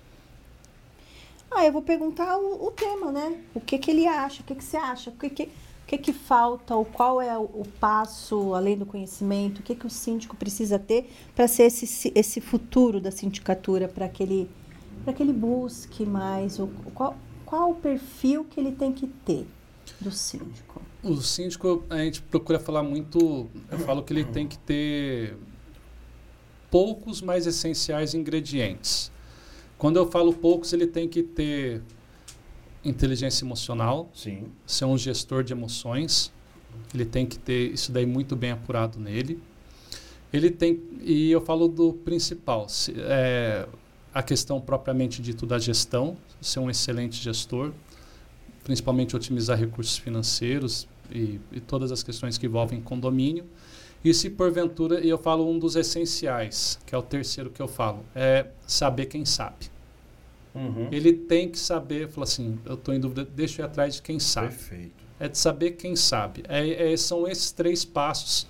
Ah, 1.50 1.64
eu 1.64 1.72
vou 1.72 1.80
perguntar 1.80 2.36
o, 2.36 2.66
o 2.66 2.70
tema, 2.70 3.10
né? 3.10 3.42
O 3.54 3.60
que, 3.60 3.78
que 3.78 3.90
ele 3.90 4.06
acha, 4.06 4.42
o 4.42 4.44
que, 4.44 4.54
que 4.54 4.62
você 4.62 4.76
acha, 4.76 5.08
o 5.08 5.14
que, 5.14 5.30
que, 5.30 5.42
o 5.44 5.86
que, 5.86 5.96
que 5.96 6.12
falta, 6.12 6.76
o 6.76 6.84
qual 6.84 7.22
é 7.22 7.36
o, 7.38 7.44
o 7.44 7.66
passo, 7.80 8.54
além 8.54 8.76
do 8.76 8.84
conhecimento, 8.84 9.60
o 9.60 9.62
que, 9.62 9.74
que 9.74 9.86
o 9.86 9.90
síndico 9.90 10.36
precisa 10.36 10.78
ter 10.78 11.10
para 11.34 11.48
ser 11.48 11.62
esse, 11.62 12.12
esse 12.14 12.40
futuro 12.42 13.00
da 13.00 13.10
sindicatura, 13.10 13.88
para 13.88 14.08
que 14.08 14.22
ele 14.22 14.50
para 15.04 15.14
que 15.14 15.22
ele 15.22 15.32
busque 15.32 16.04
mais 16.04 16.58
o, 16.58 16.66
qual, 16.92 17.16
qual 17.46 17.70
o 17.70 17.74
perfil 17.76 18.44
que 18.44 18.60
ele 18.60 18.72
tem 18.72 18.92
que 18.92 19.06
ter 19.06 19.46
do 19.98 20.10
síndico? 20.10 20.82
O 21.02 21.16
síndico, 21.16 21.84
a 21.88 21.98
gente 21.98 22.20
procura 22.22 22.58
falar 22.58 22.82
muito, 22.82 23.48
eu 23.70 23.78
falo 23.78 24.02
que 24.02 24.12
ele 24.12 24.24
tem 24.24 24.48
que 24.48 24.58
ter 24.58 25.36
poucos 26.70 27.20
mais 27.20 27.46
essenciais 27.46 28.14
ingredientes. 28.14 29.12
Quando 29.76 29.96
eu 29.96 30.10
falo 30.10 30.32
poucos, 30.32 30.72
ele 30.72 30.86
tem 30.86 31.08
que 31.08 31.22
ter 31.22 31.82
inteligência 32.84 33.44
emocional, 33.44 34.10
Sim. 34.12 34.46
ser 34.66 34.86
um 34.86 34.98
gestor 34.98 35.44
de 35.44 35.52
emoções, 35.52 36.32
ele 36.92 37.04
tem 37.04 37.26
que 37.26 37.38
ter 37.38 37.72
isso 37.72 37.92
daí 37.92 38.06
muito 38.06 38.34
bem 38.34 38.50
apurado 38.50 38.98
nele. 38.98 39.40
Ele 40.32 40.50
tem, 40.50 40.82
e 41.00 41.30
eu 41.30 41.40
falo 41.40 41.68
do 41.68 41.92
principal, 41.92 42.68
se, 42.68 42.94
é, 42.98 43.66
a 44.12 44.22
questão 44.22 44.60
propriamente 44.60 45.22
dito 45.22 45.46
da 45.46 45.58
gestão, 45.58 46.16
ser 46.40 46.58
um 46.58 46.68
excelente 46.68 47.16
gestor, 47.22 47.72
principalmente 48.68 49.16
otimizar 49.16 49.58
recursos 49.58 49.96
financeiros 49.96 50.86
e, 51.10 51.40
e 51.50 51.58
todas 51.58 51.90
as 51.90 52.02
questões 52.02 52.36
que 52.36 52.44
envolvem 52.44 52.82
condomínio. 52.82 53.46
E 54.04 54.12
se 54.12 54.28
porventura, 54.28 55.00
e 55.00 55.08
eu 55.08 55.16
falo 55.16 55.50
um 55.50 55.58
dos 55.58 55.74
essenciais, 55.74 56.78
que 56.84 56.94
é 56.94 56.98
o 56.98 57.00
terceiro 57.00 57.48
que 57.48 57.62
eu 57.62 57.66
falo, 57.66 58.04
é 58.14 58.48
saber 58.66 59.06
quem 59.06 59.24
sabe. 59.24 59.70
Uhum. 60.54 60.88
Ele 60.92 61.14
tem 61.14 61.48
que 61.48 61.58
saber, 61.58 62.08
falar 62.10 62.24
assim, 62.24 62.58
eu 62.66 62.74
estou 62.74 62.92
em 62.92 63.00
dúvida, 63.00 63.24
deixa 63.24 63.62
eu 63.62 63.64
ir 63.64 63.68
atrás 63.68 63.94
de 63.94 64.02
quem 64.02 64.20
sabe. 64.20 64.48
Perfeito. 64.48 65.04
É 65.18 65.28
de 65.28 65.38
saber 65.38 65.70
quem 65.72 65.96
sabe. 65.96 66.44
É, 66.46 66.92
é, 66.92 66.96
são 66.98 67.26
esses 67.26 67.50
três 67.50 67.86
passos 67.86 68.46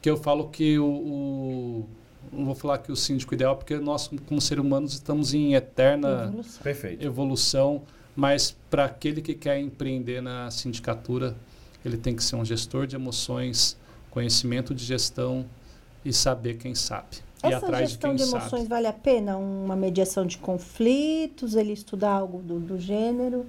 que 0.00 0.08
eu 0.08 0.16
falo 0.16 0.50
que 0.50 0.78
o, 0.78 0.86
o 0.86 1.88
não 2.32 2.44
vou 2.44 2.54
falar 2.54 2.78
que 2.78 2.92
o 2.92 2.96
síndico 2.96 3.34
ideal, 3.34 3.56
porque 3.56 3.76
nós, 3.78 4.08
como 4.26 4.40
seres 4.40 4.64
humanos, 4.64 4.92
estamos 4.92 5.34
em 5.34 5.54
eterna 5.54 6.26
evolução, 6.26 6.62
evolução 7.00 7.82
mas 8.18 8.56
para 8.68 8.86
aquele 8.86 9.22
que 9.22 9.32
quer 9.32 9.60
empreender 9.60 10.20
na 10.20 10.50
sindicatura, 10.50 11.36
ele 11.84 11.96
tem 11.96 12.16
que 12.16 12.24
ser 12.24 12.34
um 12.34 12.44
gestor 12.44 12.84
de 12.84 12.96
emoções, 12.96 13.76
conhecimento 14.10 14.74
de 14.74 14.84
gestão 14.84 15.46
e 16.04 16.12
saber 16.12 16.56
quem 16.56 16.74
sabe. 16.74 17.18
Essa 17.40 17.58
atrás 17.58 17.90
gestão 17.90 18.16
de, 18.16 18.24
de 18.24 18.28
emoções 18.28 18.62
sabe. 18.62 18.68
vale 18.68 18.88
a 18.88 18.92
pena? 18.92 19.36
Uma 19.36 19.76
mediação 19.76 20.26
de 20.26 20.36
conflitos, 20.36 21.54
ele 21.54 21.72
estudar 21.72 22.10
algo 22.10 22.42
do, 22.42 22.58
do 22.58 22.76
gênero? 22.76 23.46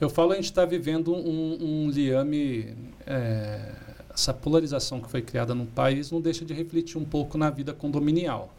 Eu 0.00 0.08
falo, 0.08 0.30
a 0.30 0.36
gente 0.36 0.44
está 0.44 0.64
vivendo 0.64 1.12
um, 1.12 1.58
um 1.60 1.90
liame 1.90 2.72
é, 3.04 3.72
essa 4.14 4.32
polarização 4.32 5.00
que 5.00 5.10
foi 5.10 5.20
criada 5.20 5.52
no 5.52 5.66
país 5.66 6.12
não 6.12 6.20
deixa 6.20 6.44
de 6.44 6.54
refletir 6.54 6.96
um 6.96 7.04
pouco 7.04 7.36
na 7.36 7.50
vida 7.50 7.72
condominial. 7.72 8.54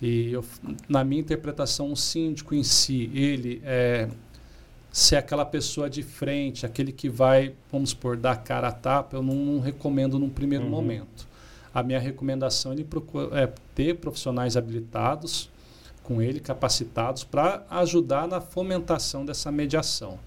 E 0.00 0.32
eu, 0.32 0.42
na 0.88 1.04
minha 1.04 1.20
interpretação, 1.20 1.92
o 1.92 1.96
síndico 1.96 2.54
em 2.54 2.62
si, 2.62 3.10
ele 3.12 3.60
é 3.62 4.08
ser 4.90 5.16
aquela 5.16 5.44
pessoa 5.44 5.88
de 5.88 6.02
frente, 6.02 6.64
aquele 6.64 6.92
que 6.92 7.08
vai, 7.08 7.54
vamos 7.70 7.90
supor, 7.90 8.16
dar 8.16 8.36
cara 8.36 8.68
a 8.68 8.72
tapa, 8.72 9.16
eu 9.16 9.22
não, 9.22 9.34
não 9.34 9.60
recomendo 9.60 10.18
num 10.18 10.28
primeiro 10.28 10.64
uhum. 10.64 10.70
momento. 10.70 11.26
A 11.72 11.82
minha 11.82 12.00
recomendação 12.00 12.72
ele 12.72 12.84
procura, 12.84 13.40
é 13.40 13.52
ter 13.74 13.96
profissionais 13.96 14.56
habilitados 14.56 15.50
com 16.02 16.22
ele, 16.22 16.40
capacitados, 16.40 17.22
para 17.22 17.64
ajudar 17.70 18.26
na 18.26 18.40
fomentação 18.40 19.24
dessa 19.24 19.52
mediação. 19.52 20.18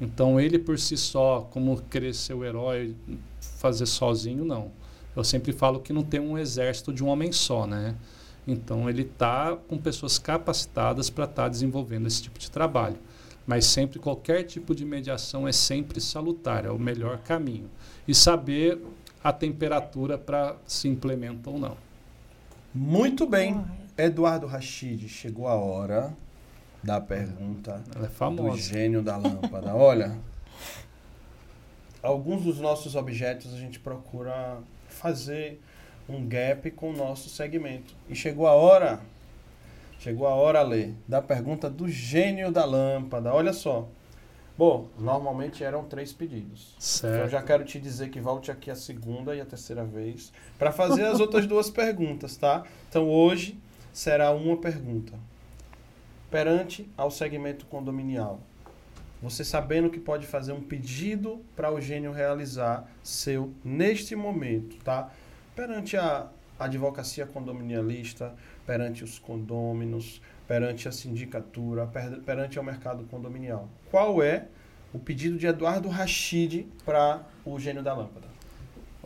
Então, 0.00 0.40
ele 0.40 0.58
por 0.58 0.78
si 0.78 0.96
só, 0.96 1.48
como 1.52 1.80
querer 1.82 2.14
ser 2.14 2.34
o 2.34 2.44
herói, 2.44 2.96
fazer 3.38 3.86
sozinho, 3.86 4.44
não. 4.44 4.72
Eu 5.14 5.22
sempre 5.22 5.52
falo 5.52 5.78
que 5.78 5.92
não 5.92 6.02
tem 6.02 6.18
um 6.18 6.36
exército 6.36 6.92
de 6.92 7.04
um 7.04 7.06
homem 7.06 7.30
só, 7.30 7.66
né? 7.66 7.94
Então 8.46 8.88
ele 8.90 9.02
está 9.02 9.56
com 9.68 9.78
pessoas 9.78 10.18
capacitadas 10.18 11.08
para 11.08 11.24
estar 11.24 11.44
tá 11.44 11.48
desenvolvendo 11.48 12.06
esse 12.06 12.22
tipo 12.22 12.38
de 12.38 12.50
trabalho. 12.50 12.96
Mas 13.46 13.66
sempre 13.66 13.98
qualquer 13.98 14.44
tipo 14.44 14.74
de 14.74 14.84
mediação 14.84 15.46
é 15.46 15.52
sempre 15.52 16.00
salutar, 16.00 16.64
é 16.64 16.70
o 16.70 16.78
melhor 16.78 17.18
caminho. 17.18 17.70
E 18.08 18.14
saber 18.14 18.80
a 19.22 19.32
temperatura 19.32 20.16
para 20.16 20.56
se 20.66 20.88
implementa 20.88 21.50
ou 21.50 21.58
não. 21.58 21.76
Muito 22.74 23.26
bem. 23.26 23.64
Eduardo 23.96 24.46
Rachid, 24.46 25.08
chegou 25.08 25.46
a 25.46 25.54
hora 25.54 26.14
da 26.82 27.00
pergunta 27.00 27.82
é 27.94 28.30
do 28.30 28.56
gênio 28.56 29.02
da 29.02 29.16
lâmpada. 29.16 29.74
Olha, 29.74 30.18
alguns 32.02 32.42
dos 32.42 32.60
nossos 32.60 32.94
objetos 32.94 33.54
a 33.54 33.56
gente 33.56 33.80
procura 33.80 34.58
fazer 34.88 35.60
um 36.06 36.26
gap 36.26 36.70
com 36.72 36.90
o 36.90 36.92
nosso 36.92 37.30
segmento. 37.30 37.94
E 38.08 38.14
chegou 38.14 38.46
a 38.46 38.52
hora, 38.52 39.00
chegou 39.98 40.26
a 40.26 40.34
hora, 40.34 40.62
Lê, 40.62 40.90
da 41.06 41.22
pergunta 41.22 41.68
do 41.68 41.88
gênio 41.88 42.50
da 42.50 42.64
lâmpada. 42.64 43.32
Olha 43.32 43.52
só. 43.52 43.88
Bom, 44.56 44.88
normalmente 44.96 45.64
eram 45.64 45.84
três 45.84 46.12
pedidos. 46.12 46.76
Certo. 46.78 47.14
Então, 47.14 47.24
eu 47.24 47.28
já 47.28 47.42
quero 47.42 47.64
te 47.64 47.80
dizer 47.80 48.10
que 48.10 48.20
volte 48.20 48.52
aqui 48.52 48.70
a 48.70 48.76
segunda 48.76 49.34
e 49.34 49.40
a 49.40 49.44
terceira 49.44 49.84
vez 49.84 50.32
para 50.56 50.70
fazer 50.70 51.04
as 51.04 51.18
outras 51.18 51.44
duas 51.46 51.70
perguntas, 51.70 52.36
tá? 52.36 52.62
Então 52.88 53.08
hoje 53.08 53.58
será 53.92 54.30
uma 54.30 54.56
pergunta. 54.56 55.12
Perante 56.30 56.88
ao 56.96 57.10
segmento 57.10 57.66
condominial, 57.66 58.40
você 59.20 59.42
sabendo 59.42 59.90
que 59.90 59.98
pode 59.98 60.26
fazer 60.26 60.52
um 60.52 60.60
pedido 60.60 61.40
para 61.56 61.72
o 61.72 61.80
gênio 61.80 62.12
realizar 62.12 62.88
seu 63.02 63.52
neste 63.64 64.14
momento, 64.14 64.76
tá? 64.84 65.10
Perante 65.56 65.96
a 65.96 66.28
advocacia 66.58 67.26
condominialista, 67.26 68.34
perante 68.66 69.04
os 69.04 69.18
condôminos, 69.18 70.20
perante 70.46 70.88
a 70.88 70.92
sindicatura, 70.92 71.86
per, 71.86 72.20
perante 72.20 72.58
o 72.58 72.62
mercado 72.62 73.04
condominial. 73.04 73.68
Qual 73.90 74.22
é 74.22 74.46
o 74.92 74.98
pedido 74.98 75.36
de 75.36 75.46
Eduardo 75.46 75.88
Rachid 75.88 76.66
para 76.84 77.22
o 77.44 77.58
gênio 77.58 77.82
da 77.82 77.94
lâmpada? 77.94 78.34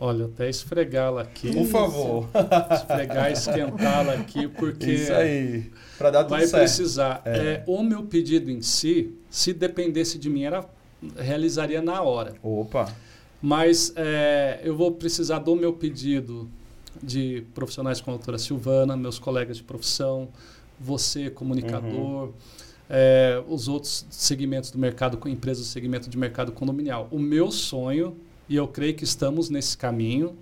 Olha, 0.01 0.25
até 0.25 0.49
esfregá-la 0.49 1.23
aqui. 1.23 1.51
Por 1.51 1.65
favor. 1.65 2.29
Esfregar, 2.71 3.31
esquentá-la 3.33 4.13
aqui, 4.13 4.47
porque. 4.47 4.93
Isso 4.93 5.13
aí. 5.13 5.69
Para 5.97 6.09
dar 6.09 6.23
tudo 6.23 6.29
vai 6.29 6.47
certo. 6.47 6.61
precisar. 6.61 7.21
É. 7.25 7.37
É, 7.37 7.63
o 7.67 7.83
meu 7.83 8.03
pedido 8.03 8.49
em 8.49 8.61
si, 8.61 9.13
se 9.29 9.51
dependesse 9.51 10.17
de 10.17 10.29
mim, 10.29 10.43
era 10.43 10.65
realizaria 11.17 11.81
na 11.81 12.01
hora. 12.01 12.33
Opa. 12.41 12.93
Mas 13.41 13.91
é, 13.97 14.61
eu 14.63 14.75
vou 14.75 14.93
precisar 14.93 15.39
do 15.39 15.53
meu 15.53 15.73
pedido 15.73 16.49
de 17.01 17.45
profissionais 17.53 18.01
como 18.01 18.15
a 18.15 18.17
doutora 18.17 18.37
Silvana, 18.37 18.95
meus 18.95 19.19
colegas 19.19 19.57
de 19.57 19.63
profissão, 19.63 20.29
você, 20.79 21.29
comunicador, 21.29 22.27
uhum. 22.27 22.33
é, 22.89 23.41
os 23.47 23.67
outros 23.67 24.05
segmentos 24.09 24.71
do 24.71 24.79
mercado, 24.79 25.19
empresas 25.27 25.65
do 25.65 25.69
segmento 25.69 26.09
de 26.09 26.17
mercado 26.17 26.51
condominial. 26.51 27.07
O 27.11 27.19
meu 27.19 27.51
sonho, 27.51 28.15
e 28.47 28.55
eu 28.55 28.67
creio 28.67 28.93
que 28.93 29.03
estamos 29.03 29.49
nesse 29.49 29.77
caminho, 29.77 30.35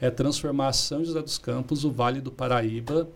é 0.00 0.10
transformar 0.10 0.72
São 0.72 1.04
José 1.04 1.20
dos 1.22 1.38
Campos, 1.38 1.84
o 1.84 1.90
Vale 1.90 2.20
do 2.20 2.32
Paraíba, 2.32 3.08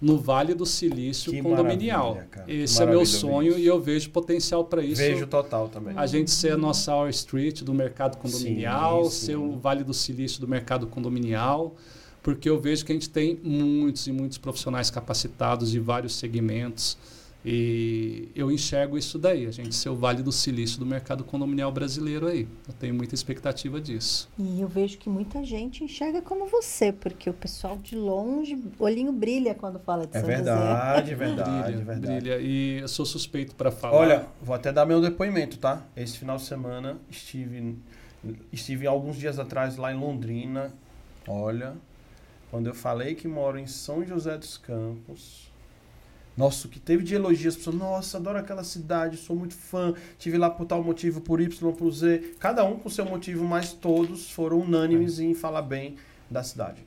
no 0.00 0.16
Vale 0.16 0.54
do 0.54 0.64
Silício 0.64 1.32
que 1.32 1.42
condominial. 1.42 2.18
Esse 2.46 2.82
é 2.82 2.86
meu 2.86 3.04
sonho 3.04 3.50
isso. 3.50 3.58
e 3.58 3.66
eu 3.66 3.80
vejo 3.80 4.10
potencial 4.10 4.64
para 4.64 4.82
isso. 4.82 5.02
Vejo 5.02 5.26
total 5.26 5.68
também. 5.68 5.98
A 5.98 6.06
gente 6.06 6.30
ser 6.30 6.52
a 6.52 6.56
nossa 6.56 6.94
Our 6.94 7.10
Street 7.10 7.62
do 7.62 7.74
mercado 7.74 8.16
condominial, 8.16 9.04
sim, 9.04 9.10
sim. 9.10 9.26
ser 9.26 9.36
o 9.36 9.58
Vale 9.58 9.82
do 9.82 9.92
Silício 9.92 10.40
do 10.40 10.46
mercado 10.46 10.86
condominial 10.86 11.74
porque 12.28 12.46
eu 12.46 12.60
vejo 12.60 12.84
que 12.84 12.92
a 12.92 12.94
gente 12.94 13.08
tem 13.08 13.40
muitos 13.42 14.06
e 14.06 14.12
muitos 14.12 14.36
profissionais 14.36 14.90
capacitados 14.90 15.70
de 15.70 15.80
vários 15.80 16.14
segmentos 16.14 16.98
e 17.42 18.28
eu 18.34 18.50
enxergo 18.50 18.98
isso 18.98 19.18
daí, 19.18 19.46
a 19.46 19.50
gente 19.50 19.74
ser 19.74 19.88
o 19.88 19.96
Vale 19.96 20.22
do 20.22 20.30
Silício 20.30 20.78
do 20.78 20.84
mercado 20.84 21.24
condominial 21.24 21.72
brasileiro 21.72 22.26
aí. 22.26 22.46
Eu 22.68 22.74
tenho 22.74 22.94
muita 22.94 23.14
expectativa 23.14 23.80
disso. 23.80 24.28
E 24.38 24.60
eu 24.60 24.68
vejo 24.68 24.98
que 24.98 25.08
muita 25.08 25.42
gente 25.42 25.82
enxerga 25.82 26.20
como 26.20 26.44
você, 26.44 26.92
porque 26.92 27.30
o 27.30 27.32
pessoal 27.32 27.78
de 27.78 27.96
longe, 27.96 28.62
olhinho 28.78 29.10
brilha 29.10 29.54
quando 29.54 29.78
fala 29.78 30.06
de 30.06 30.14
é 30.14 30.20
São 30.20 30.28
verdade, 30.28 31.10
José. 31.10 31.16
Verdade, 31.24 31.62
brilha, 31.62 31.84
verdade. 31.86 32.20
Brilha. 32.20 32.38
E 32.42 32.80
eu 32.80 32.88
sou 32.88 33.06
suspeito 33.06 33.54
para 33.54 33.70
falar. 33.70 33.96
Olha, 33.96 34.26
vou 34.42 34.54
até 34.54 34.70
dar 34.70 34.84
meu 34.84 35.00
depoimento, 35.00 35.56
tá? 35.56 35.82
Esse 35.96 36.18
final 36.18 36.36
de 36.36 36.42
semana 36.42 36.98
estive, 37.08 37.78
estive 38.52 38.86
alguns 38.86 39.16
dias 39.16 39.38
atrás 39.38 39.78
lá 39.78 39.90
em 39.90 39.98
Londrina. 39.98 40.70
Olha, 41.26 41.74
quando 42.50 42.66
eu 42.66 42.74
falei 42.74 43.14
que 43.14 43.28
moro 43.28 43.58
em 43.58 43.66
São 43.66 44.04
José 44.04 44.36
dos 44.36 44.56
Campos, 44.56 45.48
nossa, 46.38 46.68
o 46.68 46.70
que 46.70 46.78
teve 46.78 47.02
de 47.02 47.16
elogios, 47.16 47.56
pessoas, 47.56 47.74
nossa, 47.74 48.16
adoro 48.16 48.38
aquela 48.38 48.62
cidade, 48.62 49.16
sou 49.16 49.34
muito 49.34 49.54
fã, 49.54 49.92
tive 50.20 50.38
lá 50.38 50.48
por 50.48 50.66
tal 50.66 50.84
motivo, 50.84 51.20
por 51.20 51.40
Y, 51.40 51.72
por 51.72 51.90
Z, 51.90 52.36
cada 52.38 52.64
um 52.64 52.76
com 52.76 52.88
seu 52.88 53.04
motivo, 53.04 53.44
mas 53.44 53.72
todos 53.72 54.30
foram 54.30 54.60
unânimes 54.60 55.18
é. 55.18 55.24
em 55.24 55.34
falar 55.34 55.62
bem 55.62 55.96
da 56.30 56.44
cidade. 56.44 56.86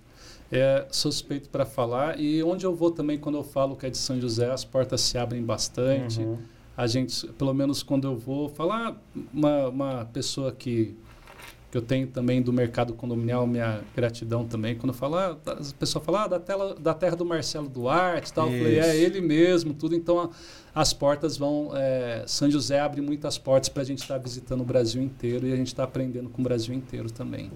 É 0.50 0.86
suspeito 0.90 1.50
para 1.50 1.66
falar 1.66 2.18
e 2.18 2.42
onde 2.44 2.66
eu 2.66 2.74
vou 2.74 2.92
também 2.92 3.18
quando 3.18 3.38
eu 3.38 3.44
falo 3.44 3.76
que 3.76 3.86
é 3.86 3.90
de 3.90 3.98
São 3.98 4.20
José, 4.22 4.50
as 4.50 4.64
portas 4.64 5.02
se 5.02 5.18
abrem 5.18 5.44
bastante. 5.44 6.22
Uhum. 6.22 6.38
A 6.76 6.88
gente, 6.88 7.28
pelo 7.34 7.54
menos 7.54 7.84
quando 7.84 8.08
eu 8.08 8.18
vou 8.18 8.48
falar, 8.48 9.02
uma, 9.34 9.68
uma 9.68 10.06
pessoa 10.06 10.54
que 10.54 10.98
que 11.72 11.78
eu 11.78 11.82
tenho 11.82 12.06
também 12.06 12.42
do 12.42 12.52
mercado 12.52 12.94
condominial, 12.94 13.48
minha 13.48 13.82
gratidão 13.96 14.46
também. 14.46 14.76
Quando 14.76 14.94
fala, 14.94 15.40
ah, 15.46 15.52
a 15.52 15.74
pessoa 15.80 16.04
fala 16.04 16.26
ah, 16.26 16.28
da, 16.28 16.40
tela, 16.40 16.76
da 16.76 16.94
terra 16.94 17.16
do 17.16 17.26
Marcelo 17.26 17.70
Duarte 17.70 18.34
tal, 18.34 18.52
eu 18.52 18.58
falei, 18.58 18.80
é 18.80 18.98
ele 18.98 19.22
mesmo, 19.22 19.74
tudo. 19.74 19.96
Então, 19.96 20.20
a, 20.20 20.30
as 20.76 20.92
portas 20.92 21.38
vão... 21.38 21.72
É, 21.74 22.24
São 22.28 22.52
José 22.52 22.82
abre 22.82 23.00
muitas 23.00 23.38
portas 23.38 23.70
para 23.70 23.84
a 23.84 23.86
gente 23.86 24.00
estar 24.00 24.16
tá 24.16 24.22
visitando 24.22 24.62
o 24.62 24.66
Brasil 24.66 25.02
inteiro 25.02 25.48
e 25.48 25.54
a 25.54 25.56
gente 25.56 25.68
está 25.68 25.86
aprendendo 25.86 26.30
com 26.30 26.42
o 26.42 26.44
Brasil 26.44 26.76
inteiro 26.76 27.10
também. 27.10 27.50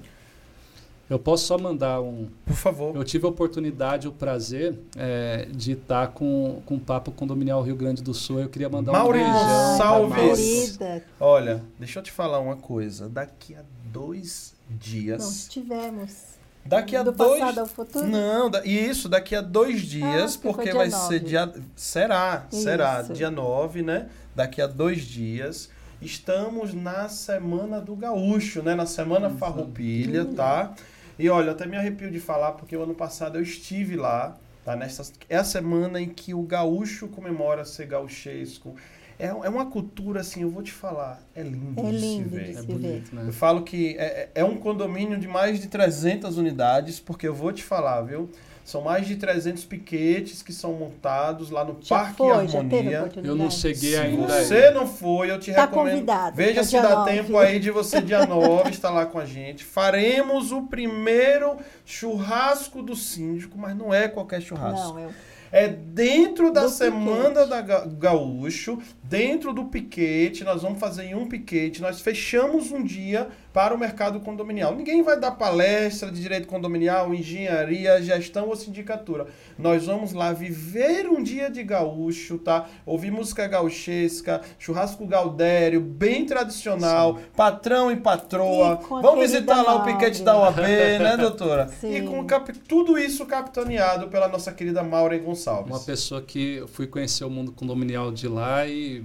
Eu 1.10 1.20
posso 1.20 1.46
só 1.46 1.58
mandar 1.58 2.02
um... 2.02 2.28
Por 2.46 2.56
favor. 2.56 2.96
Eu 2.96 3.04
tive 3.04 3.26
a 3.26 3.30
oportunidade, 3.30 4.08
o 4.08 4.12
prazer 4.12 4.76
é, 4.98 5.48
de 5.52 5.74
estar 5.74 6.08
com, 6.08 6.62
com 6.66 6.76
o 6.76 6.80
Papo 6.80 7.12
Condominial 7.12 7.62
Rio 7.62 7.76
Grande 7.76 8.02
do 8.02 8.14
Sul. 8.14 8.40
Eu 8.40 8.50
queria 8.50 8.70
mandar 8.70 8.92
Maurício, 8.92 9.28
um 9.30 9.34
beijão. 9.34 9.78
Salves! 9.78 10.80
Olha, 11.20 11.64
deixa 11.78 12.00
eu 12.00 12.04
te 12.04 12.12
falar 12.12 12.40
uma 12.40 12.56
coisa. 12.56 13.08
Daqui 13.08 13.54
a 13.54 13.62
dois 13.86 14.56
dias. 14.68 15.22
Não, 15.24 15.30
estivemos. 15.30 16.36
Daqui 16.66 16.96
a 16.96 17.04
Do 17.04 17.12
dois. 17.12 17.40
passado 17.40 17.60
ao 17.60 17.68
futuro? 17.68 18.08
Não, 18.08 18.50
da... 18.50 18.66
isso, 18.66 19.08
daqui 19.08 19.36
a 19.36 19.42
dois 19.42 19.82
dias, 19.82 20.36
Ah, 20.36 20.40
porque 20.42 20.64
dia 20.64 20.74
vai 20.74 20.90
nove. 20.90 21.08
ser 21.08 21.20
dia. 21.20 21.54
Será, 21.76 22.48
será, 22.50 23.02
Isso. 23.04 23.14
dia 23.14 23.30
9, 23.30 23.84
né? 23.84 24.08
Daqui 24.36 24.60
a 24.60 24.66
dois 24.66 25.04
dias. 25.04 25.70
Estamos 26.02 26.74
na 26.74 27.08
Semana 27.08 27.80
do 27.80 27.96
Gaúcho, 27.96 28.64
né? 28.64 28.74
Na 28.74 28.88
Semana 28.88 29.30
Farroupilha, 29.30 30.26
tá? 30.26 30.74
E 31.18 31.30
olha, 31.30 31.52
até 31.52 31.66
me 31.66 31.78
arrepio 31.78 32.12
de 32.12 32.20
falar, 32.20 32.54
porque 32.54 32.76
o 32.76 32.84
ano 32.84 32.94
passado 32.94 33.38
eu 33.38 33.42
estive 33.42 33.96
lá, 33.96 34.38
tá? 34.64 34.76
Nessa, 34.76 35.04
é 35.30 35.38
a 35.38 35.44
semana 35.44 36.00
em 36.02 36.10
que 36.10 36.34
o 36.34 36.42
gaúcho 36.44 37.08
comemora 37.08 37.64
ser 37.66 37.86
gauchesco. 37.88 38.76
É, 39.18 39.28
é 39.28 39.32
uma 39.50 39.68
cultura, 39.68 40.20
assim, 40.20 40.42
eu 40.42 40.50
vou 40.50 40.62
te 40.62 40.74
falar, 40.74 41.22
é 41.34 41.42
lindo 41.42 41.80
É 41.88 41.92
de 41.92 42.00
se 42.02 42.24
ver. 42.24 42.44
de 42.44 42.52
É 42.52 42.62
se 42.62 42.68
bonito, 42.68 43.12
ver. 43.12 43.16
né? 43.16 43.24
Eu 43.28 43.32
falo 43.32 43.64
que 43.64 43.96
é, 43.98 44.30
é 44.36 44.44
um 44.44 44.58
condomínio 44.58 45.18
de 45.18 45.26
mais 45.28 45.62
de 45.62 45.68
300 45.70 46.38
unidades, 46.38 47.00
porque 47.00 47.26
eu 47.26 47.34
vou 47.34 47.54
te 47.54 47.64
falar, 47.64 48.02
viu? 48.02 48.30
São 48.66 48.82
mais 48.82 49.06
de 49.06 49.16
300 49.16 49.64
piquetes 49.64 50.42
que 50.42 50.52
são 50.52 50.74
montados 50.74 51.52
lá 51.52 51.64
no 51.64 51.78
Já 51.80 51.98
Parque 52.00 52.18
foi, 52.18 52.32
Harmonia. 52.32 53.12
Eu 53.24 53.36
não 53.36 53.50
cheguei 53.52 53.92
Se 53.92 53.96
ainda. 53.96 54.28
você 54.28 54.72
não 54.72 54.88
foi, 54.88 55.30
eu 55.30 55.40
te 55.40 55.54
Tá 55.54 55.62
recomendo. 55.66 55.94
convidado, 55.94 56.36
Veja 56.36 56.54
pra 56.56 56.64
se 56.64 56.82
dá 56.82 56.96
nove. 56.96 57.12
tempo 57.12 57.38
aí 57.38 57.60
de 57.60 57.70
você, 57.70 58.02
dia 58.02 58.26
9, 58.28 58.72
estar 58.72 58.90
lá 58.90 59.06
com 59.06 59.20
a 59.20 59.26
gente. 59.26 59.64
Faremos 59.64 60.52
o 60.52 60.64
primeiro 60.64 61.58
churrasco 61.86 62.82
do 62.82 62.96
síndico, 62.96 63.56
mas 63.58 63.76
não 63.78 63.94
é 63.94 64.08
qualquer 64.08 64.42
churrasco. 64.42 64.96
Não, 64.96 65.00
eu... 65.00 65.12
É 65.52 65.68
dentro 65.70 66.52
da 66.52 66.64
Do 66.64 66.70
semana 66.70 67.30
piquete. 67.30 67.50
da 67.50 67.62
Ga- 67.62 67.86
Gaúcho, 67.86 68.78
dentro 69.04 69.54
do 69.54 69.66
piquete, 69.66 70.44
nós 70.44 70.64
vamos 70.64 70.80
fazer 70.80 71.04
em 71.06 71.16
um 71.16 71.28
piquete, 71.28 71.82
nós 71.82 72.02
fechamos 72.02 72.72
um 72.72 72.84
dia 72.84 73.30
para 73.56 73.74
o 73.74 73.78
mercado 73.78 74.20
condominial. 74.20 74.76
Ninguém 74.76 75.02
vai 75.02 75.18
dar 75.18 75.32
palestra 75.32 76.12
de 76.12 76.22
direito 76.22 76.46
condominial, 76.46 77.14
engenharia, 77.14 78.02
gestão 78.02 78.50
ou 78.50 78.56
sindicatura. 78.58 79.28
Nós 79.58 79.86
vamos 79.86 80.12
lá 80.12 80.34
viver 80.34 81.08
um 81.08 81.24
dia 81.24 81.50
de 81.50 81.64
gaúcho, 81.64 82.38
tá? 82.38 82.68
Ouvir 82.86 83.12
música 83.12 83.48
gauchesca, 83.48 84.42
churrasco 84.60 85.08
gaudério, 85.08 85.80
bem 85.80 86.26
tradicional, 86.26 87.18
patrão 87.34 87.90
e 87.90 87.96
patroa. 87.96 88.78
E 88.84 89.02
Vamos 89.02 89.22
visitar 89.22 89.62
lá 89.62 89.76
o 89.76 89.86
piquete 89.86 90.22
da 90.22 90.38
OAB, 90.38 90.58
né, 90.60 91.16
doutora? 91.16 91.70
E 91.82 92.00
Sim. 92.02 92.06
com 92.08 92.26
cap- 92.26 92.52
tudo 92.68 92.98
isso 93.00 93.26
capitaneado 93.26 94.10
pela 94.10 94.28
nossa 94.28 94.52
querida 94.52 94.84
Maura 94.84 95.18
Gonçalves. 95.18 95.72
Uma 95.72 95.80
pessoa 95.80 96.22
que 96.22 96.56
eu 96.58 96.68
fui 96.68 96.88
conhecer 96.88 97.24
o 97.24 97.30
mundo 97.30 97.54
condominial 97.54 98.12
de 98.12 98.28
lá 98.28 98.68
e 98.68 99.02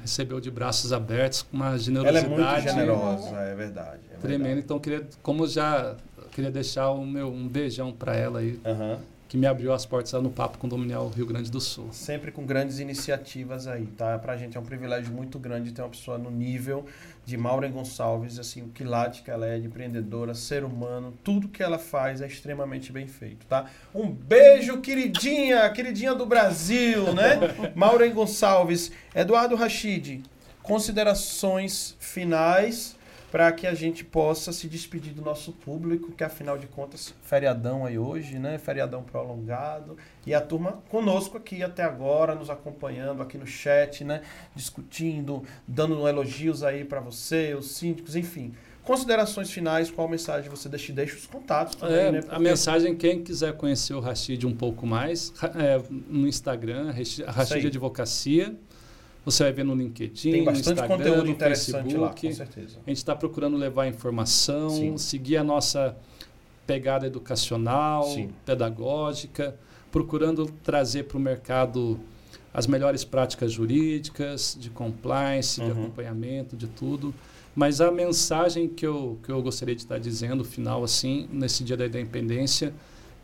recebeu 0.00 0.40
de 0.40 0.50
braços 0.50 0.92
abertos 0.92 1.42
com 1.42 1.56
uma 1.56 1.66
Ela 1.68 1.78
generosidade 1.78 2.26
é 2.26 2.28
muito 2.28 2.68
generosa, 2.70 3.36
é 3.36 3.54
verdade. 3.54 4.00
é 4.12 4.16
tremenda. 4.16 4.44
verdade. 4.44 4.64
Então, 4.64 4.78
queria, 4.78 5.06
como 5.22 5.46
já 5.46 5.96
queria 6.32 6.50
deixar 6.50 6.90
o 6.90 7.04
meu, 7.06 7.28
um 7.28 7.48
beijão 7.48 7.92
para 7.92 8.14
ela 8.16 8.40
aí, 8.40 8.58
Aham. 8.64 8.98
Que 9.28 9.36
me 9.36 9.46
abriu 9.46 9.74
as 9.74 9.84
portas 9.84 10.10
lá 10.12 10.22
no 10.22 10.30
Papo 10.30 10.56
Condominial 10.56 11.08
Rio 11.10 11.26
Grande 11.26 11.50
do 11.50 11.60
Sul. 11.60 11.88
Sempre 11.92 12.32
com 12.32 12.46
grandes 12.46 12.78
iniciativas 12.78 13.66
aí, 13.66 13.84
tá? 13.86 14.18
Pra 14.18 14.38
gente 14.38 14.56
é 14.56 14.60
um 14.60 14.64
privilégio 14.64 15.12
muito 15.12 15.38
grande 15.38 15.70
ter 15.70 15.82
uma 15.82 15.90
pessoa 15.90 16.16
no 16.16 16.30
nível 16.30 16.86
de 17.26 17.36
Maureen 17.36 17.70
Gonçalves, 17.70 18.38
assim, 18.38 18.62
o 18.62 18.68
quilate 18.68 19.22
que 19.22 19.30
ela 19.30 19.46
é 19.46 19.58
de 19.58 19.66
empreendedora, 19.66 20.32
ser 20.32 20.64
humano, 20.64 21.12
tudo 21.22 21.46
que 21.46 21.62
ela 21.62 21.78
faz 21.78 22.22
é 22.22 22.26
extremamente 22.26 22.90
bem 22.90 23.06
feito, 23.06 23.44
tá? 23.44 23.66
Um 23.94 24.10
beijo, 24.10 24.80
queridinha, 24.80 25.68
queridinha 25.68 26.14
do 26.14 26.24
Brasil, 26.24 27.12
né? 27.12 27.38
Maureen 27.76 28.14
Gonçalves, 28.14 28.90
Eduardo 29.14 29.54
Rachid, 29.56 30.22
considerações 30.62 31.96
finais 32.00 32.97
para 33.30 33.52
que 33.52 33.66
a 33.66 33.74
gente 33.74 34.04
possa 34.04 34.52
se 34.52 34.66
despedir 34.68 35.12
do 35.12 35.20
nosso 35.22 35.52
público, 35.52 36.12
que 36.12 36.24
afinal 36.24 36.56
de 36.56 36.66
contas, 36.66 37.14
feriadão 37.22 37.84
aí 37.84 37.98
hoje, 37.98 38.38
né? 38.38 38.56
Feriadão 38.58 39.02
prolongado. 39.02 39.96
E 40.26 40.32
a 40.32 40.40
turma 40.40 40.82
conosco 40.88 41.36
aqui 41.36 41.62
até 41.62 41.82
agora, 41.84 42.34
nos 42.34 42.48
acompanhando 42.48 43.20
aqui 43.22 43.36
no 43.36 43.46
chat, 43.46 44.02
né? 44.04 44.22
Discutindo, 44.54 45.42
dando 45.66 46.06
elogios 46.08 46.62
aí 46.62 46.84
para 46.84 47.00
você, 47.00 47.54
os 47.54 47.72
síndicos, 47.72 48.16
enfim. 48.16 48.54
Considerações 48.82 49.50
finais, 49.50 49.90
qual 49.90 50.08
mensagem 50.08 50.48
você 50.48 50.66
deixa? 50.66 50.90
Deixa 50.94 51.14
os 51.16 51.26
contatos 51.26 51.74
também, 51.74 51.96
É, 51.98 52.12
né? 52.12 52.18
A 52.20 52.22
Porque- 52.22 52.38
mensagem, 52.38 52.96
quem 52.96 53.22
quiser 53.22 53.52
conhecer 53.52 53.92
o 53.92 54.00
Rashid 54.00 54.46
um 54.46 54.54
pouco 54.56 54.86
mais, 54.86 55.30
é, 55.54 55.78
no 56.08 56.26
Instagram, 56.26 56.90
Rashi- 56.92 57.22
Rashid. 57.24 57.66
Advocacia. 57.66 58.56
Você 59.30 59.42
vai 59.44 59.52
ver 59.52 59.64
no 59.64 59.74
LinkedIn, 59.74 60.30
Tem 60.30 60.40
no 60.40 60.46
bastante 60.46 60.80
Instagram, 60.80 60.96
conteúdo 60.96 61.24
no 61.24 61.30
interessante 61.30 61.96
lá, 61.96 62.12
Facebook. 62.12 62.28
com 62.28 62.34
certeza. 62.34 62.78
A 62.86 62.90
gente 62.90 62.96
está 62.96 63.14
procurando 63.14 63.56
levar 63.56 63.86
informação, 63.86 64.70
Sim. 64.70 64.96
seguir 64.96 65.36
a 65.36 65.44
nossa 65.44 65.94
pegada 66.66 67.06
educacional, 67.06 68.04
Sim. 68.04 68.30
pedagógica, 68.46 69.54
procurando 69.90 70.46
trazer 70.62 71.04
para 71.04 71.18
o 71.18 71.20
mercado 71.20 72.00
as 72.52 72.66
melhores 72.66 73.04
práticas 73.04 73.52
jurídicas, 73.52 74.56
de 74.58 74.70
compliance, 74.70 75.60
uhum. 75.60 75.66
de 75.66 75.72
acompanhamento, 75.72 76.56
de 76.56 76.66
tudo. 76.66 77.14
Mas 77.54 77.80
a 77.80 77.90
mensagem 77.90 78.68
que 78.68 78.86
eu, 78.86 79.18
que 79.22 79.30
eu 79.30 79.42
gostaria 79.42 79.74
de 79.74 79.82
estar 79.82 79.98
dizendo, 79.98 80.44
final, 80.44 80.82
assim, 80.84 81.28
nesse 81.32 81.64
dia 81.64 81.76
da 81.76 81.86
independência, 81.86 82.72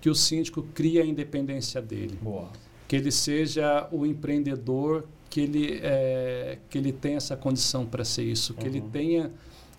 que 0.01 0.11
o 0.11 0.15
síndico 0.15 0.63
cria 0.75 1.03
a 1.03 1.07
independência 1.07 1.81
dele. 1.81 2.19
Boa. 2.21 2.51
Que 2.87 2.97
ele 2.97 3.11
seja 3.11 3.89
o 3.91 4.05
empreendedor, 4.05 5.05
que 5.35 5.41
ele, 5.41 5.81
é, 5.83 6.59
que 6.71 6.79
ele 6.79 6.93
tenha 6.93 7.17
essa 7.17 7.37
condição 7.37 7.85
para 7.85 8.05
ser 8.05 8.23
isso, 8.23 8.55
que 8.55 8.69
uhum. 8.69 8.77
ele 8.77 8.81
tenha 8.81 9.33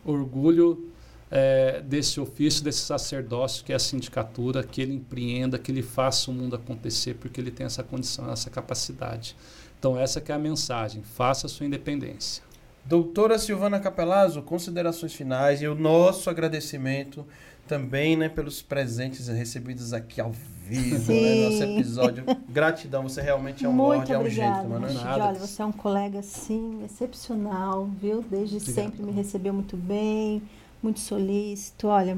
orgulho 0.03 0.91
é, 1.31 1.81
desse 1.81 2.19
ofício, 2.19 2.61
desse 2.61 2.79
sacerdócio 2.79 3.63
que 3.63 3.71
é 3.71 3.75
a 3.77 3.79
sindicatura, 3.79 4.61
que 4.65 4.81
ele 4.81 4.93
empreenda, 4.93 5.57
que 5.57 5.71
ele 5.71 5.81
faça 5.81 6.29
o 6.29 6.33
mundo 6.33 6.57
acontecer, 6.57 7.13
porque 7.13 7.39
ele 7.39 7.51
tem 7.51 7.65
essa 7.65 7.83
condição, 7.83 8.29
essa 8.29 8.49
capacidade. 8.49 9.33
Então 9.79 9.97
essa 9.97 10.19
que 10.19 10.29
é 10.29 10.35
a 10.35 10.37
mensagem, 10.37 11.01
faça 11.03 11.47
a 11.47 11.49
sua 11.49 11.65
independência. 11.65 12.43
Doutora 12.85 13.39
Silvana 13.39 13.79
Capelazzo, 13.79 14.43
considerações 14.43 15.13
finais 15.13 15.61
e 15.61 15.67
o 15.67 15.73
nosso 15.73 16.29
agradecimento 16.29 17.25
também 17.67 18.15
né, 18.15 18.29
pelos 18.29 18.61
presentes 18.61 19.27
recebidos 19.27 19.91
aqui 19.91 20.21
ao 20.21 20.31
vivo, 20.63 21.11
né, 21.11 21.49
nosso 21.49 21.63
episódio. 21.63 22.23
Gratidão, 22.47 23.03
você 23.03 23.21
realmente 23.21 23.65
é 23.65 23.69
um 23.69 23.73
Muito 23.73 24.13
é 24.13 24.19
um 24.19 24.29
jeito, 24.29 24.65
mano. 24.69 24.87
É 24.87 25.19
olha, 25.19 25.33
você 25.39 25.61
é 25.61 25.65
um 25.65 25.71
colega, 25.71 26.21
sim, 26.21 26.83
excepcional, 26.85 27.89
viu? 27.99 28.21
Desde 28.21 28.57
Obrigado. 28.57 28.75
sempre 28.75 29.03
me 29.03 29.11
recebeu 29.11 29.53
muito 29.53 29.75
bem, 29.75 30.43
muito 30.81 30.99
solícito. 30.99 31.87
Olha, 31.87 32.15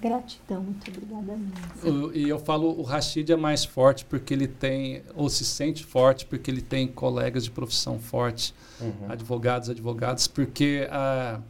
Gratidão, 0.00 0.62
muito 0.62 0.90
obrigada 0.90 1.36
mesmo. 1.36 2.10
E 2.14 2.26
eu 2.26 2.38
falo, 2.38 2.78
o 2.78 2.82
Rashid 2.82 3.30
é 3.30 3.36
mais 3.36 3.64
forte 3.64 4.04
porque 4.06 4.32
ele 4.32 4.48
tem, 4.48 5.02
ou 5.14 5.28
se 5.28 5.44
sente 5.44 5.84
forte 5.84 6.24
porque 6.24 6.50
ele 6.50 6.62
tem 6.62 6.88
colegas 6.88 7.44
de 7.44 7.50
profissão 7.50 7.98
forte, 7.98 8.54
uhum. 8.80 9.10
advogados, 9.10 9.68
advogadas, 9.68 10.26
porque 10.26 10.88
a, 10.90 11.40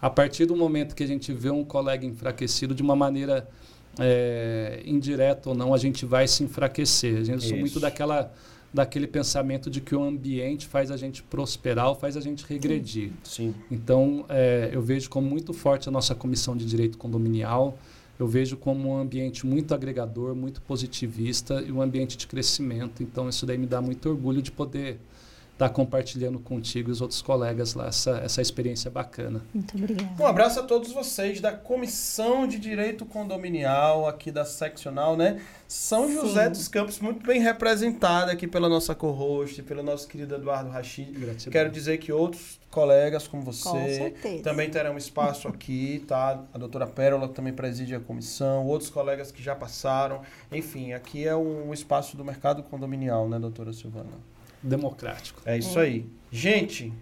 a 0.00 0.10
partir 0.10 0.44
do 0.44 0.54
momento 0.54 0.94
que 0.94 1.02
a 1.02 1.06
gente 1.06 1.32
vê 1.32 1.48
um 1.48 1.64
colega 1.64 2.04
enfraquecido 2.04 2.74
de 2.74 2.82
uma 2.82 2.94
maneira 2.94 3.48
é, 3.98 4.82
indireta 4.84 5.48
ou 5.48 5.54
não, 5.54 5.72
a 5.72 5.78
gente 5.78 6.04
vai 6.04 6.28
se 6.28 6.44
enfraquecer. 6.44 7.16
A 7.18 7.24
gente 7.24 7.48
sou 7.48 7.56
muito 7.56 7.80
daquela 7.80 8.30
daquele 8.76 9.06
pensamento 9.06 9.70
de 9.70 9.80
que 9.80 9.94
o 9.94 10.02
ambiente 10.02 10.66
faz 10.66 10.90
a 10.90 10.98
gente 10.98 11.22
prosperar 11.22 11.88
ou 11.88 11.94
faz 11.94 12.14
a 12.14 12.20
gente 12.20 12.44
regredir. 12.44 13.10
Sim. 13.24 13.54
Então, 13.70 14.26
é, 14.28 14.68
eu 14.70 14.82
vejo 14.82 15.08
como 15.08 15.26
muito 15.26 15.54
forte 15.54 15.88
a 15.88 15.92
nossa 15.92 16.14
comissão 16.14 16.54
de 16.54 16.66
direito 16.66 16.98
condominial. 16.98 17.78
Eu 18.18 18.28
vejo 18.28 18.54
como 18.58 18.90
um 18.90 18.98
ambiente 18.98 19.46
muito 19.46 19.74
agregador, 19.74 20.34
muito 20.34 20.60
positivista 20.60 21.62
e 21.62 21.72
um 21.72 21.80
ambiente 21.80 22.18
de 22.18 22.26
crescimento. 22.26 23.02
Então, 23.02 23.30
isso 23.30 23.46
daí 23.46 23.56
me 23.56 23.66
dá 23.66 23.80
muito 23.80 24.10
orgulho 24.10 24.42
de 24.42 24.52
poder 24.52 24.98
estar 25.56 25.70
tá 25.70 25.74
compartilhando 25.74 26.38
contigo 26.38 26.90
e 26.90 26.92
os 26.92 27.00
outros 27.00 27.22
colegas 27.22 27.72
lá 27.74 27.86
essa, 27.86 28.18
essa 28.18 28.42
experiência 28.42 28.90
bacana. 28.90 29.42
Muito 29.54 29.74
obrigada. 29.74 30.22
Um 30.22 30.26
abraço 30.26 30.60
a 30.60 30.62
todos 30.62 30.92
vocês 30.92 31.40
da 31.40 31.52
Comissão 31.52 32.46
de 32.46 32.58
Direito 32.58 33.06
Condominial 33.06 34.06
aqui 34.06 34.30
da 34.30 34.44
Seccional, 34.44 35.16
né? 35.16 35.40
São 35.66 36.12
José 36.12 36.44
Sim. 36.44 36.50
dos 36.50 36.68
Campos, 36.68 37.00
muito 37.00 37.26
bem 37.26 37.40
representada 37.40 38.32
aqui 38.32 38.46
pela 38.46 38.68
nossa 38.68 38.94
co-host, 38.94 39.62
pelo 39.62 39.82
nosso 39.82 40.06
querido 40.06 40.34
Eduardo 40.34 40.68
Rachid. 40.68 41.10
Gratidão. 41.12 41.52
Quero 41.52 41.70
dizer 41.70 41.96
que 41.98 42.12
outros 42.12 42.60
colegas 42.70 43.26
como 43.26 43.42
você 43.42 44.14
com 44.22 44.42
também 44.42 44.68
terão 44.68 44.98
espaço 44.98 45.48
aqui, 45.48 46.04
tá? 46.06 46.44
A 46.52 46.58
doutora 46.58 46.86
Pérola 46.86 47.28
também 47.28 47.54
preside 47.54 47.94
a 47.94 48.00
comissão, 48.00 48.66
outros 48.66 48.90
colegas 48.90 49.32
que 49.32 49.42
já 49.42 49.54
passaram. 49.54 50.20
Enfim, 50.52 50.92
aqui 50.92 51.26
é 51.26 51.34
um 51.34 51.72
espaço 51.72 52.14
do 52.14 52.24
mercado 52.24 52.62
condominial, 52.62 53.26
né, 53.26 53.38
doutora 53.38 53.72
Silvana? 53.72 54.35
Democrático. 54.66 55.40
É 55.44 55.56
isso 55.56 55.78
aí. 55.78 56.06
Gente, 56.30 56.92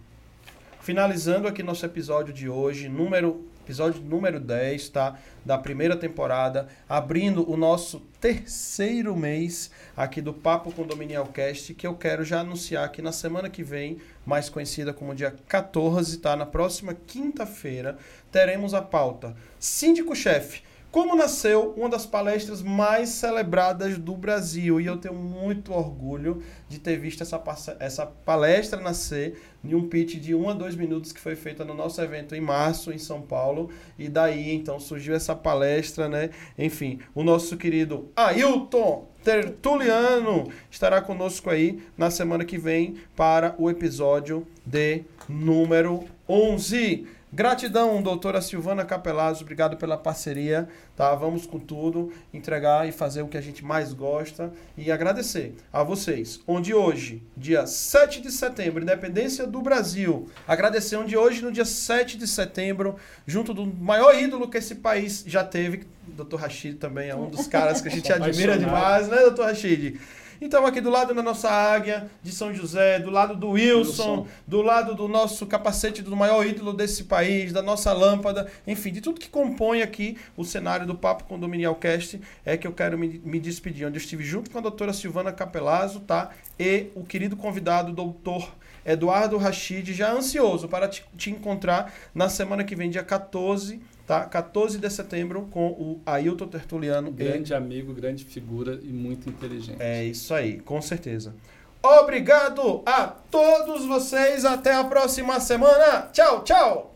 finalizando 0.80 1.48
aqui 1.48 1.62
nosso 1.62 1.84
episódio 1.84 2.32
de 2.32 2.48
hoje, 2.48 2.88
número 2.88 3.48
episódio 3.64 4.02
número 4.02 4.38
10, 4.38 4.90
tá? 4.90 5.18
Da 5.42 5.56
primeira 5.56 5.96
temporada, 5.96 6.68
abrindo 6.86 7.50
o 7.50 7.56
nosso 7.56 8.00
terceiro 8.20 9.16
mês 9.16 9.70
aqui 9.96 10.20
do 10.20 10.34
Papo 10.34 10.70
Condominial 10.70 11.26
Cast, 11.28 11.72
que 11.72 11.86
eu 11.86 11.94
quero 11.94 12.24
já 12.24 12.40
anunciar 12.40 12.90
que 12.92 13.00
na 13.00 13.10
semana 13.10 13.48
que 13.48 13.62
vem, 13.62 13.98
mais 14.24 14.50
conhecida 14.50 14.92
como 14.92 15.14
dia 15.14 15.34
14, 15.48 16.18
tá? 16.18 16.36
Na 16.36 16.44
próxima 16.44 16.94
quinta-feira, 17.06 17.96
teremos 18.30 18.74
a 18.74 18.82
pauta 18.82 19.34
Síndico-chefe 19.58 20.62
como 20.94 21.16
nasceu 21.16 21.74
uma 21.76 21.88
das 21.88 22.06
palestras 22.06 22.62
mais 22.62 23.08
celebradas 23.08 23.98
do 23.98 24.14
Brasil. 24.14 24.80
E 24.80 24.86
eu 24.86 24.96
tenho 24.96 25.12
muito 25.12 25.72
orgulho 25.72 26.40
de 26.68 26.78
ter 26.78 26.96
visto 26.96 27.20
essa, 27.20 27.42
essa 27.80 28.06
palestra 28.06 28.80
nascer 28.80 29.36
em 29.64 29.74
um 29.74 29.88
pitch 29.88 30.20
de 30.20 30.36
um 30.36 30.48
a 30.48 30.52
dois 30.52 30.76
minutos 30.76 31.10
que 31.10 31.18
foi 31.18 31.34
feita 31.34 31.64
no 31.64 31.74
nosso 31.74 32.00
evento 32.00 32.36
em 32.36 32.40
março, 32.40 32.92
em 32.92 32.98
São 32.98 33.20
Paulo. 33.20 33.70
E 33.98 34.08
daí, 34.08 34.54
então, 34.54 34.78
surgiu 34.78 35.16
essa 35.16 35.34
palestra, 35.34 36.08
né? 36.08 36.30
Enfim, 36.56 37.00
o 37.12 37.24
nosso 37.24 37.56
querido 37.56 38.08
Ailton 38.14 39.08
Tertuliano 39.24 40.48
estará 40.70 41.00
conosco 41.00 41.50
aí 41.50 41.82
na 41.98 42.08
semana 42.08 42.44
que 42.44 42.56
vem 42.56 42.94
para 43.16 43.56
o 43.58 43.68
episódio 43.68 44.46
de 44.64 45.02
número 45.28 46.04
11. 46.28 47.04
Gratidão, 47.34 48.00
doutora 48.00 48.40
Silvana 48.40 48.84
Capelazzo, 48.84 49.42
obrigado 49.42 49.76
pela 49.76 49.98
parceria, 49.98 50.68
tá? 50.94 51.12
Vamos 51.16 51.46
com 51.46 51.58
tudo, 51.58 52.12
entregar 52.32 52.88
e 52.88 52.92
fazer 52.92 53.22
o 53.22 53.26
que 53.26 53.36
a 53.36 53.40
gente 53.40 53.64
mais 53.64 53.92
gosta 53.92 54.52
e 54.78 54.88
agradecer 54.88 55.52
a 55.72 55.82
vocês. 55.82 56.38
Onde 56.46 56.72
hoje, 56.72 57.24
dia 57.36 57.66
7 57.66 58.20
de 58.20 58.30
setembro, 58.30 58.84
independência 58.84 59.48
do 59.48 59.60
Brasil. 59.60 60.28
Agradecer 60.46 60.94
onde 60.94 61.16
hoje, 61.16 61.42
no 61.42 61.50
dia 61.50 61.64
7 61.64 62.16
de 62.16 62.28
setembro, 62.28 62.94
junto 63.26 63.52
do 63.52 63.66
maior 63.66 64.16
ídolo 64.16 64.48
que 64.48 64.58
esse 64.58 64.76
país 64.76 65.24
já 65.26 65.42
teve, 65.42 65.88
doutor 66.06 66.38
Rachid 66.38 66.76
também 66.76 67.08
é 67.08 67.16
um 67.16 67.28
dos 67.28 67.48
caras 67.48 67.80
que 67.80 67.88
a 67.88 67.90
gente 67.90 68.10
admira 68.14 68.56
demais, 68.56 69.08
né, 69.08 69.16
doutor 69.16 69.46
Rachid? 69.46 69.98
Então, 70.40 70.66
aqui 70.66 70.80
do 70.80 70.90
lado 70.90 71.14
da 71.14 71.22
nossa 71.22 71.50
águia 71.50 72.10
de 72.22 72.32
São 72.32 72.52
José, 72.52 72.98
do 72.98 73.10
lado 73.10 73.36
do 73.36 73.50
Wilson, 73.50 74.18
Wilson, 74.18 74.26
do 74.46 74.62
lado 74.62 74.94
do 74.94 75.08
nosso 75.08 75.46
capacete 75.46 76.02
do 76.02 76.16
maior 76.16 76.46
ídolo 76.46 76.72
desse 76.72 77.04
país, 77.04 77.52
da 77.52 77.62
nossa 77.62 77.92
lâmpada, 77.92 78.50
enfim, 78.66 78.92
de 78.92 79.00
tudo 79.00 79.20
que 79.20 79.28
compõe 79.28 79.82
aqui 79.82 80.16
o 80.36 80.44
cenário 80.44 80.86
do 80.86 80.94
Papo 80.94 81.24
Condominial 81.24 81.74
Cast, 81.76 82.20
é 82.44 82.56
que 82.56 82.66
eu 82.66 82.72
quero 82.72 82.98
me, 82.98 83.20
me 83.24 83.38
despedir. 83.38 83.86
Onde 83.86 83.96
eu 83.98 84.02
estive 84.02 84.24
junto 84.24 84.50
com 84.50 84.58
a 84.58 84.62
doutora 84.62 84.92
Silvana 84.92 85.32
Capelazzo, 85.32 86.00
tá? 86.00 86.30
E 86.58 86.86
o 86.94 87.04
querido 87.04 87.36
convidado, 87.36 87.92
doutor 87.92 88.52
Eduardo 88.84 89.36
Rachid, 89.38 89.92
já 89.92 90.12
ansioso 90.12 90.68
para 90.68 90.88
te, 90.88 91.04
te 91.16 91.30
encontrar 91.30 91.92
na 92.14 92.28
semana 92.28 92.64
que 92.64 92.76
vem, 92.76 92.90
dia 92.90 93.02
14 93.02 93.80
tá? 94.06 94.24
14 94.24 94.78
de 94.78 94.90
setembro 94.90 95.48
com 95.50 95.68
o 95.68 96.00
Ailton 96.06 96.46
Tertuliano. 96.46 97.10
Grande 97.10 97.52
e... 97.52 97.54
amigo, 97.54 97.92
grande 97.92 98.24
figura 98.24 98.78
e 98.82 98.92
muito 98.92 99.28
inteligente. 99.28 99.80
É 99.80 100.04
isso 100.04 100.34
aí, 100.34 100.60
com 100.60 100.80
certeza. 100.80 101.34
Obrigado 101.82 102.82
a 102.86 103.06
todos 103.06 103.84
vocês. 103.84 104.44
Até 104.44 104.74
a 104.74 104.84
próxima 104.84 105.38
semana. 105.38 106.08
Tchau, 106.12 106.42
tchau. 106.42 106.93